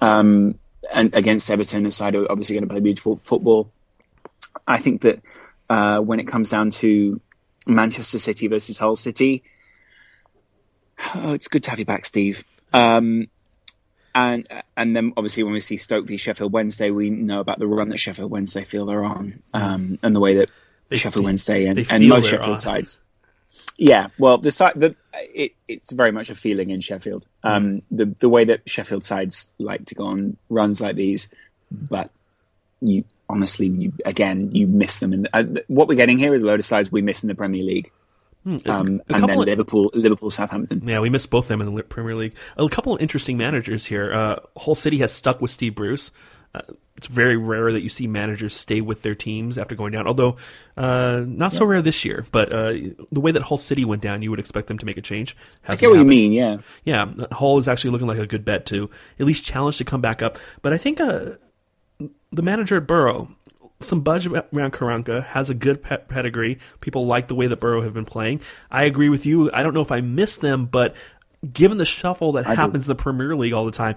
Um, 0.00 0.58
and 0.94 1.12
against 1.14 1.50
Everton, 1.50 1.86
aside, 1.86 2.14
are 2.14 2.30
obviously 2.30 2.54
going 2.54 2.68
to 2.68 2.72
play 2.72 2.80
beautiful 2.80 3.16
football. 3.16 3.72
I 4.66 4.78
think 4.78 5.02
that 5.02 5.22
uh, 5.68 5.98
when 5.98 6.20
it 6.20 6.28
comes 6.28 6.50
down 6.50 6.70
to 6.70 7.20
Manchester 7.66 8.18
City 8.18 8.46
versus 8.46 8.78
Hull 8.78 8.94
City, 8.94 9.42
oh, 11.16 11.32
it's 11.32 11.48
good 11.48 11.64
to 11.64 11.70
have 11.70 11.78
you 11.80 11.84
back, 11.84 12.04
Steve. 12.04 12.44
Um, 12.72 13.26
and 14.16 14.48
and 14.76 14.96
then 14.96 15.12
obviously 15.16 15.42
when 15.42 15.52
we 15.52 15.60
see 15.60 15.76
Stoke 15.76 16.06
v 16.06 16.16
Sheffield 16.16 16.52
Wednesday, 16.52 16.90
we 16.90 17.10
know 17.10 17.38
about 17.40 17.58
the 17.58 17.66
run 17.66 17.90
that 17.90 17.98
Sheffield 18.00 18.30
Wednesday 18.30 18.64
feel 18.64 18.86
they're 18.86 19.04
on, 19.04 19.40
um, 19.54 19.98
and 20.02 20.16
the 20.16 20.20
way 20.20 20.34
that 20.34 20.50
They 20.88 20.96
Sheffield 20.96 21.24
fe- 21.24 21.26
Wednesday 21.26 21.66
and, 21.66 21.86
and 21.90 22.08
most 22.08 22.30
Sheffield 22.30 22.50
on. 22.50 22.58
sides. 22.58 23.02
Yeah, 23.78 24.08
well, 24.18 24.38
the 24.38 24.50
side 24.50 24.72
the 24.76 24.96
it, 25.14 25.52
it's 25.68 25.92
very 25.92 26.10
much 26.10 26.30
a 26.30 26.34
feeling 26.34 26.70
in 26.70 26.80
Sheffield. 26.80 27.26
Um, 27.42 27.82
the 27.90 28.06
the 28.06 28.28
way 28.30 28.44
that 28.44 28.68
Sheffield 28.68 29.04
sides 29.04 29.52
like 29.58 29.84
to 29.86 29.94
go 29.94 30.06
on 30.06 30.36
runs 30.48 30.80
like 30.80 30.96
these, 30.96 31.32
but 31.70 32.10
you 32.80 33.04
honestly, 33.28 33.66
you 33.68 33.92
again, 34.06 34.50
you 34.52 34.66
miss 34.66 34.98
them. 34.98 35.12
And 35.12 35.28
uh, 35.32 35.44
what 35.68 35.88
we're 35.88 35.94
getting 35.94 36.18
here 36.18 36.34
is 36.34 36.42
a 36.42 36.46
load 36.46 36.60
of 36.60 36.64
sides 36.66 36.90
we 36.90 37.02
miss 37.02 37.22
in 37.22 37.28
the 37.28 37.34
Premier 37.34 37.62
League, 37.62 37.90
um, 38.46 38.60
and 38.66 39.02
then 39.08 39.30
of- 39.30 39.36
Liverpool, 39.36 39.90
Liverpool, 39.94 40.30
Southampton. 40.30 40.86
Yeah, 40.86 41.00
we 41.00 41.10
missed 41.10 41.30
both 41.30 41.46
of 41.46 41.48
them 41.48 41.60
in 41.60 41.74
the 41.74 41.82
Premier 41.82 42.14
League. 42.14 42.34
A 42.56 42.68
couple 42.68 42.94
of 42.94 43.00
interesting 43.00 43.36
managers 43.36 43.84
here. 43.84 44.12
Uh, 44.12 44.36
Hull 44.56 44.74
City 44.74 44.98
has 44.98 45.12
stuck 45.12 45.40
with 45.40 45.50
Steve 45.50 45.74
Bruce. 45.74 46.10
Uh, 46.54 46.62
it's 46.96 47.08
very 47.08 47.36
rare 47.36 47.72
that 47.72 47.82
you 47.82 47.90
see 47.90 48.06
managers 48.06 48.54
stay 48.54 48.80
with 48.80 49.02
their 49.02 49.14
teams 49.14 49.58
after 49.58 49.74
going 49.74 49.92
down. 49.92 50.06
Although 50.06 50.36
uh, 50.76 51.24
not 51.26 51.52
so 51.52 51.66
rare 51.66 51.82
this 51.82 52.04
year. 52.06 52.24
But 52.32 52.50
uh, 52.52 52.72
the 53.12 53.20
way 53.20 53.32
that 53.32 53.42
Hull 53.42 53.58
City 53.58 53.84
went 53.84 54.00
down, 54.00 54.22
you 54.22 54.30
would 54.30 54.40
expect 54.40 54.68
them 54.68 54.78
to 54.78 54.86
make 54.86 54.96
a 54.96 55.02
change. 55.02 55.36
I 55.64 55.72
Hasn't 55.72 55.80
get 55.80 55.90
what 55.90 55.98
you 55.98 56.04
mean. 56.06 56.32
Yeah, 56.32 56.58
Yeah, 56.84 57.12
Hull 57.32 57.58
is 57.58 57.68
actually 57.68 57.90
looking 57.90 58.06
like 58.06 58.18
a 58.18 58.26
good 58.26 58.44
bet 58.46 58.64
to 58.66 58.88
at 59.20 59.26
least 59.26 59.44
challenge 59.44 59.76
to 59.78 59.84
come 59.84 60.00
back 60.00 60.22
up. 60.22 60.38
But 60.62 60.72
I 60.72 60.78
think 60.78 60.98
uh, 61.00 61.32
the 62.32 62.42
manager 62.42 62.78
at 62.78 62.86
Boro, 62.86 63.35
some 63.80 64.00
buzz 64.00 64.26
around 64.26 64.72
Karanka, 64.72 65.24
has 65.24 65.50
a 65.50 65.54
good 65.54 65.82
pe- 65.82 66.04
pedigree. 66.08 66.58
People 66.80 67.06
like 67.06 67.28
the 67.28 67.34
way 67.34 67.46
that 67.46 67.60
Boro 67.60 67.82
have 67.82 67.94
been 67.94 68.04
playing. 68.04 68.40
I 68.70 68.84
agree 68.84 69.08
with 69.08 69.26
you. 69.26 69.50
I 69.52 69.62
don't 69.62 69.74
know 69.74 69.82
if 69.82 69.92
I 69.92 70.00
miss 70.00 70.36
them, 70.36 70.66
but 70.66 70.94
given 71.52 71.78
the 71.78 71.84
shuffle 71.84 72.32
that 72.32 72.46
do. 72.46 72.54
happens 72.54 72.86
in 72.86 72.88
the 72.88 73.02
Premier 73.02 73.36
League 73.36 73.52
all 73.52 73.64
the 73.64 73.72
time, 73.72 73.96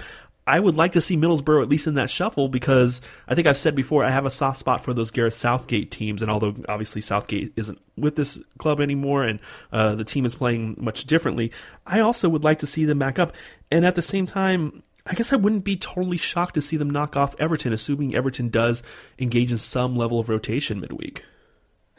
I 0.49 0.59
would 0.59 0.75
like 0.75 0.93
to 0.93 1.01
see 1.01 1.15
Middlesbrough 1.15 1.61
at 1.61 1.69
least 1.69 1.85
in 1.85 1.93
that 1.93 2.09
shuffle 2.09 2.49
because 2.49 3.01
I 3.27 3.35
think 3.35 3.45
I've 3.45 3.57
said 3.57 3.75
before 3.75 4.03
I 4.03 4.09
have 4.09 4.25
a 4.25 4.31
soft 4.31 4.57
spot 4.57 4.83
for 4.83 4.95
those 4.95 5.11
Gareth 5.11 5.35
Southgate 5.35 5.91
teams, 5.91 6.23
and 6.23 6.31
although 6.31 6.55
obviously 6.67 7.01
Southgate 7.01 7.53
isn't 7.55 7.79
with 7.95 8.15
this 8.15 8.39
club 8.57 8.81
anymore 8.81 9.23
and 9.23 9.39
uh, 9.71 9.93
the 9.93 10.03
team 10.03 10.25
is 10.25 10.33
playing 10.33 10.75
much 10.79 11.05
differently, 11.05 11.51
I 11.85 11.99
also 11.99 12.27
would 12.29 12.43
like 12.43 12.59
to 12.59 12.67
see 12.67 12.85
them 12.85 12.97
back 12.97 13.19
up. 13.19 13.35
And 13.69 13.85
at 13.85 13.93
the 13.93 14.01
same 14.01 14.25
time, 14.25 14.81
I 15.05 15.15
guess 15.15 15.33
I 15.33 15.37
wouldn't 15.37 15.63
be 15.63 15.75
totally 15.75 16.17
shocked 16.17 16.55
to 16.55 16.61
see 16.61 16.77
them 16.77 16.89
knock 16.89 17.17
off 17.17 17.35
Everton, 17.39 17.73
assuming 17.73 18.15
Everton 18.15 18.49
does 18.49 18.83
engage 19.17 19.51
in 19.51 19.57
some 19.57 19.95
level 19.95 20.19
of 20.19 20.29
rotation 20.29 20.79
midweek. 20.79 21.23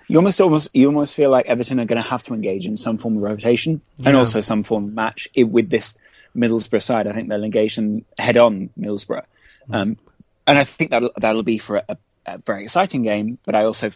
You 0.07 0.17
almost, 0.17 0.41
almost, 0.41 0.75
you 0.75 0.87
almost 0.87 1.15
feel 1.15 1.31
like 1.31 1.47
Everton 1.47 1.81
are 1.81 1.85
going 1.85 2.03
to 2.03 2.09
have 2.09 2.23
to 2.25 2.35
engage 2.35 2.67
in 2.67 2.77
some 2.77 2.99
form 2.99 3.17
of 3.17 3.23
rotation 3.23 3.81
and 4.05 4.17
also 4.17 4.41
some 4.41 4.65
form 4.65 4.87
of 4.87 4.93
match 4.93 5.29
with 5.37 5.71
this 5.71 5.97
Middlesbrough 6.37 6.83
side. 6.83 7.07
I 7.07 7.13
think 7.13 7.29
they'll 7.29 7.45
engage 7.45 7.77
them 7.77 8.05
head 8.19 8.37
on 8.37 8.71
Middlesbrough, 8.79 9.25
um, 9.71 9.99
and 10.47 10.59
I 10.59 10.65
think 10.65 10.91
that'll 10.91 11.11
that'll 11.17 11.43
be 11.43 11.59
for 11.59 11.83
a, 11.89 11.97
a 12.27 12.39
very 12.39 12.65
exciting 12.65 13.03
game. 13.03 13.39
But 13.45 13.55
I 13.55 13.65
also, 13.65 13.91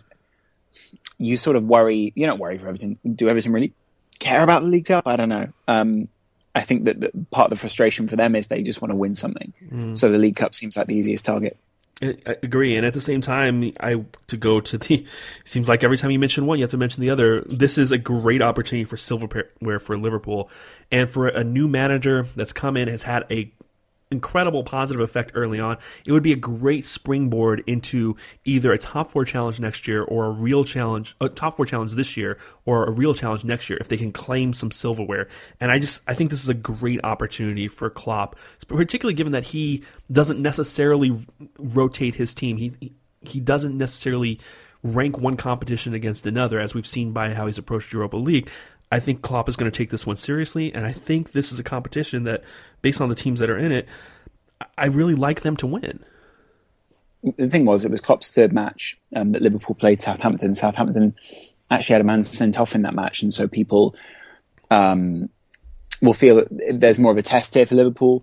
you 1.19 1.37
sort 1.37 1.57
of 1.57 1.65
worry. 1.65 2.13
You 2.15 2.27
don't 2.27 2.39
worry 2.39 2.59
for 2.59 2.69
Everton. 2.69 2.99
Do 3.15 3.29
Everton 3.29 3.53
really 3.53 3.73
care 4.19 4.43
about 4.43 4.63
the 4.63 4.69
League 4.69 4.87
Cup? 4.87 5.07
I 5.07 5.17
don't 5.17 5.29
know. 5.29 5.53
Um, 5.69 6.09
I 6.55 6.61
think 6.61 6.85
that, 6.85 7.01
that 7.01 7.31
part 7.31 7.47
of 7.47 7.51
the 7.51 7.61
frustration 7.61 8.07
for 8.07 8.17
them 8.17 8.37
is 8.37 8.47
they 8.47 8.63
just 8.63 8.81
want 8.81 8.91
to 8.93 8.97
win 8.97 9.15
something. 9.15 9.53
Mm. 9.71 9.97
So 9.97 10.11
the 10.11 10.19
League 10.19 10.37
Cup 10.37 10.55
seems 10.55 10.77
like 10.77 10.87
the 10.87 10.95
easiest 10.95 11.25
target. 11.25 11.59
I 12.03 12.37
agree, 12.43 12.77
and 12.77 12.85
at 12.85 12.93
the 12.93 13.01
same 13.01 13.21
time, 13.21 13.73
I 13.79 14.05
to 14.27 14.37
go 14.37 14.61
to 14.61 14.79
the. 14.79 14.95
It 14.95 15.09
seems 15.45 15.69
like 15.69 15.85
every 15.85 15.97
time 15.97 16.11
you 16.11 16.19
mention 16.19 16.45
one, 16.45 16.59
you 16.59 16.65
have 16.65 16.71
to 16.73 16.77
mention 16.77 17.01
the 17.01 17.11
other. 17.11 17.43
This 17.43 17.79
is 17.79 17.93
a 17.93 17.99
great 17.99 18.43
opportunity 18.43 18.85
for 18.85 18.97
silverware 18.97 19.79
for 19.79 19.97
Liverpool, 19.97 20.51
and 20.91 21.09
for 21.09 21.29
a 21.29 21.45
new 21.45 21.69
manager 21.69 22.27
that's 22.35 22.53
come 22.53 22.77
in 22.77 22.89
has 22.89 23.05
had 23.05 23.25
a 23.31 23.53
incredible 24.11 24.63
positive 24.63 25.01
effect 25.01 25.33
early 25.35 25.59
on. 25.59 25.77
It 26.07 26.13
would 26.13 26.23
be 26.23 26.33
a 26.33 26.37
great 26.37 26.87
springboard 26.87 27.65
into 27.67 28.17
either 28.45 28.73
a 28.73 28.79
top 28.79 29.11
four 29.11 29.25
challenge 29.25 29.61
next 29.61 29.89
year 29.89 30.03
or 30.03 30.27
a 30.27 30.31
real 30.31 30.65
challenge, 30.65 31.17
a 31.21 31.29
top 31.29 31.57
four 31.57 31.67
challenge 31.67 31.93
this 31.93 32.17
year 32.17 32.39
or 32.65 32.85
a 32.85 32.91
real 32.91 33.15
challenge 33.15 33.45
next 33.45 33.69
year 33.69 33.79
if 33.81 33.89
they 33.89 33.97
can 33.97 34.13
claim 34.13 34.53
some 34.53 34.71
silverware. 34.71 35.29
And 35.61 35.71
I 35.71 35.79
just 35.79 36.03
I 36.07 36.15
think 36.15 36.31
this 36.31 36.43
is 36.43 36.49
a 36.49 36.55
great 36.55 37.01
opportunity 37.05 37.69
for 37.69 37.91
Klopp, 37.91 38.37
particularly 38.69 39.15
given 39.15 39.33
that 39.33 39.45
he 39.45 39.85
doesn't 40.11 40.41
necessarily 40.41 41.27
rotate 41.59 42.15
his 42.15 42.35
team. 42.35 42.57
He 42.57 42.93
he 43.23 43.41
doesn't 43.41 43.77
necessarily 43.77 44.39
rank 44.83 45.19
one 45.19 45.37
competition 45.37 45.95
against 45.95 46.27
another, 46.27 46.61
as 46.61 46.75
we've 46.75 46.87
seen 46.87 47.13
by 47.13 47.33
how 47.33 47.47
he's 47.47 47.59
approached 47.59 47.93
Europa 47.93 48.17
League. 48.17 48.51
I 48.93 49.01
think 49.01 49.23
Klopp 49.23 49.49
is 49.49 49.57
going 49.57 49.71
to 49.71 49.77
take 49.77 49.91
this 49.91 50.07
one 50.07 50.17
seriously, 50.17 50.73
and 50.73 50.87
I 50.87 50.93
think 50.93 51.33
this 51.33 51.51
is 51.51 51.59
a 51.59 51.65
competition 51.65 52.25
that, 52.25 52.45
based 52.85 53.01
on 53.01 53.09
the 53.09 53.15
teams 53.15 53.40
that 53.40 53.48
are 53.48 53.56
in 53.56 53.73
it, 53.73 53.89
I 54.77 54.85
really 54.86 55.15
like 55.15 55.40
them 55.40 55.56
to 55.56 55.66
win. 55.66 56.05
the 57.39 57.48
thing 57.48 57.65
was, 57.65 57.82
it 57.82 57.90
was 57.90 58.02
Klopp's 58.02 58.31
third 58.31 58.52
match 58.52 58.98
um, 59.16 59.32
that 59.32 59.40
Liverpool 59.40 59.74
played 59.74 60.02
Southampton. 60.02 60.55
Southampton 60.55 61.15
actually 61.70 61.94
had 61.94 62.02
a 62.02 62.05
man 62.05 62.23
sent 62.23 62.61
off 62.61 62.74
in 62.74 62.82
that 62.82 62.94
match, 62.94 63.23
and 63.23 63.32
so 63.32 63.48
people 63.48 63.97
um, 64.70 65.31
will 66.02 66.12
feel 66.12 66.36
that 66.36 66.48
there's 66.78 66.98
more 66.98 67.11
of 67.11 67.16
a 67.16 67.23
test 67.23 67.55
here 67.55 67.65
for 67.65 67.74
Liverpool. 67.74 68.23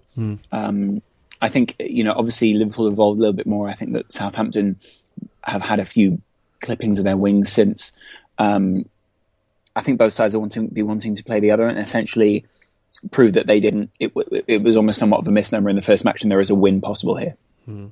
Um, 0.51 1.01
I 1.41 1.49
think 1.49 1.75
you 1.79 2.03
know, 2.03 2.13
obviously 2.13 2.53
Liverpool 2.53 2.87
evolved 2.87 3.17
a 3.17 3.21
little 3.21 3.33
bit 3.33 3.47
more. 3.47 3.67
I 3.67 3.73
think 3.73 3.93
that 3.93 4.13
Southampton 4.13 4.77
have 5.43 5.63
had 5.63 5.79
a 5.79 5.85
few 5.85 6.21
clippings 6.61 6.99
of 6.99 7.03
their 7.03 7.17
wings 7.17 7.51
since. 7.51 7.93
Um, 8.37 8.85
I 9.75 9.81
think 9.81 9.97
both 9.97 10.13
sides 10.13 10.35
are 10.35 10.39
wanting 10.39 10.67
be 10.67 10.83
wanting 10.83 11.15
to 11.15 11.23
play 11.23 11.39
the 11.39 11.49
other 11.49 11.65
and 11.65 11.79
essentially 11.79 12.45
prove 13.09 13.33
that 13.33 13.47
they 13.47 13.59
didn't. 13.59 13.91
It, 13.99 14.11
it 14.47 14.63
was 14.63 14.77
almost 14.77 14.99
somewhat 14.99 15.19
of 15.19 15.27
a 15.27 15.31
misnomer 15.31 15.69
in 15.69 15.75
the 15.75 15.81
first 15.81 16.05
match, 16.05 16.21
and 16.21 16.31
there 16.31 16.41
is 16.41 16.49
a 16.49 16.55
win 16.55 16.81
possible 16.81 17.15
here. 17.15 17.35
Hmm. 17.65 17.87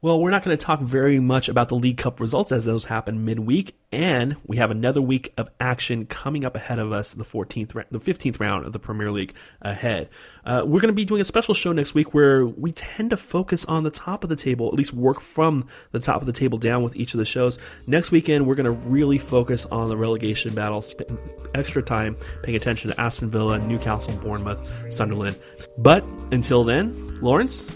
Well, 0.00 0.20
we're 0.20 0.30
not 0.30 0.44
going 0.44 0.56
to 0.56 0.64
talk 0.64 0.78
very 0.80 1.18
much 1.18 1.48
about 1.48 1.70
the 1.70 1.74
League 1.74 1.96
Cup 1.96 2.20
results 2.20 2.52
as 2.52 2.64
those 2.64 2.84
happen 2.84 3.24
midweek, 3.24 3.76
and 3.90 4.36
we 4.46 4.58
have 4.58 4.70
another 4.70 5.02
week 5.02 5.32
of 5.36 5.50
action 5.58 6.06
coming 6.06 6.44
up 6.44 6.54
ahead 6.54 6.78
of 6.78 6.92
us. 6.92 7.14
The 7.14 7.24
14th, 7.24 7.72
the 7.90 7.98
15th 7.98 8.38
round 8.38 8.64
of 8.64 8.72
the 8.72 8.78
Premier 8.78 9.10
League 9.10 9.34
ahead. 9.60 10.08
Uh, 10.44 10.62
we're 10.64 10.78
going 10.78 10.90
to 10.90 10.92
be 10.92 11.04
doing 11.04 11.20
a 11.20 11.24
special 11.24 11.52
show 11.52 11.72
next 11.72 11.94
week 11.94 12.14
where 12.14 12.46
we 12.46 12.70
tend 12.70 13.10
to 13.10 13.16
focus 13.16 13.64
on 13.64 13.82
the 13.82 13.90
top 13.90 14.22
of 14.22 14.30
the 14.30 14.36
table, 14.36 14.68
at 14.68 14.74
least 14.74 14.92
work 14.92 15.20
from 15.20 15.66
the 15.90 15.98
top 15.98 16.20
of 16.20 16.26
the 16.26 16.32
table 16.32 16.58
down 16.58 16.84
with 16.84 16.94
each 16.94 17.12
of 17.12 17.18
the 17.18 17.24
shows. 17.24 17.58
Next 17.88 18.12
weekend, 18.12 18.46
we're 18.46 18.54
going 18.54 18.66
to 18.66 18.70
really 18.70 19.18
focus 19.18 19.66
on 19.66 19.88
the 19.88 19.96
relegation 19.96 20.54
battle, 20.54 20.80
spend 20.80 21.18
extra 21.56 21.82
time 21.82 22.16
paying 22.44 22.54
attention 22.54 22.92
to 22.92 23.00
Aston 23.00 23.30
Villa, 23.30 23.58
Newcastle, 23.58 24.14
Bournemouth, 24.18 24.62
Sunderland. 24.90 25.40
But 25.76 26.04
until 26.30 26.62
then, 26.62 27.20
Lawrence. 27.20 27.66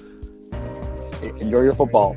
Enjoy 1.22 1.62
your 1.62 1.74
football. 1.74 2.16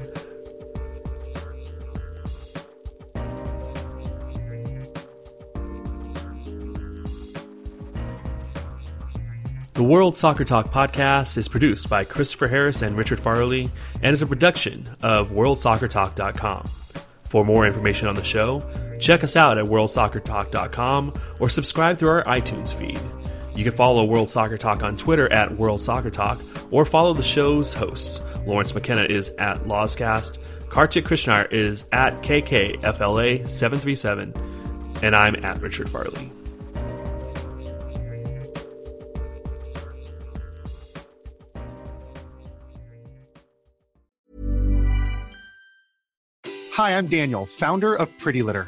The 9.73 9.83
World 9.83 10.15
Soccer 10.15 10.45
Talk 10.45 10.67
podcast 10.67 11.37
is 11.37 11.49
produced 11.49 11.89
by 11.89 12.05
Christopher 12.05 12.47
Harris 12.47 12.81
and 12.81 12.95
Richard 12.95 13.19
Farley 13.19 13.69
and 14.01 14.13
is 14.13 14.21
a 14.21 14.25
production 14.25 14.87
of 15.01 15.31
WorldSoccerTalk.com. 15.31 16.69
For 17.25 17.43
more 17.43 17.67
information 17.67 18.07
on 18.07 18.15
the 18.15 18.23
show, 18.23 18.63
check 19.01 19.25
us 19.25 19.35
out 19.35 19.57
at 19.57 19.65
WorldSoccerTalk.com 19.65 21.13
or 21.41 21.49
subscribe 21.49 21.97
through 21.97 22.07
our 22.07 22.23
iTunes 22.23 22.73
feed. 22.73 23.01
You 23.53 23.65
can 23.65 23.73
follow 23.73 24.05
World 24.05 24.31
Soccer 24.31 24.57
Talk 24.57 24.81
on 24.81 24.95
Twitter 24.95 25.29
at 25.33 25.57
World 25.57 25.81
Soccer 25.81 26.09
Talk 26.09 26.39
or 26.71 26.85
follow 26.85 27.13
the 27.13 27.23
show's 27.23 27.73
hosts. 27.73 28.21
Lawrence 28.45 28.75
McKenna 28.75 29.03
is 29.03 29.29
at 29.37 29.65
Lawscast, 29.65 30.37
Kartik 30.69 31.05
Krishnaiyer 31.05 31.51
is 31.51 31.85
at 31.91 32.21
KKFLA737, 32.21 35.03
and 35.03 35.15
I'm 35.15 35.35
at 35.43 35.61
Richard 35.61 35.89
Farley. 35.89 36.31
Hi, 46.73 46.97
I'm 46.97 47.07
Daniel, 47.07 47.45
founder 47.45 47.95
of 47.95 48.09
Pretty 48.17 48.41
Litter. 48.41 48.67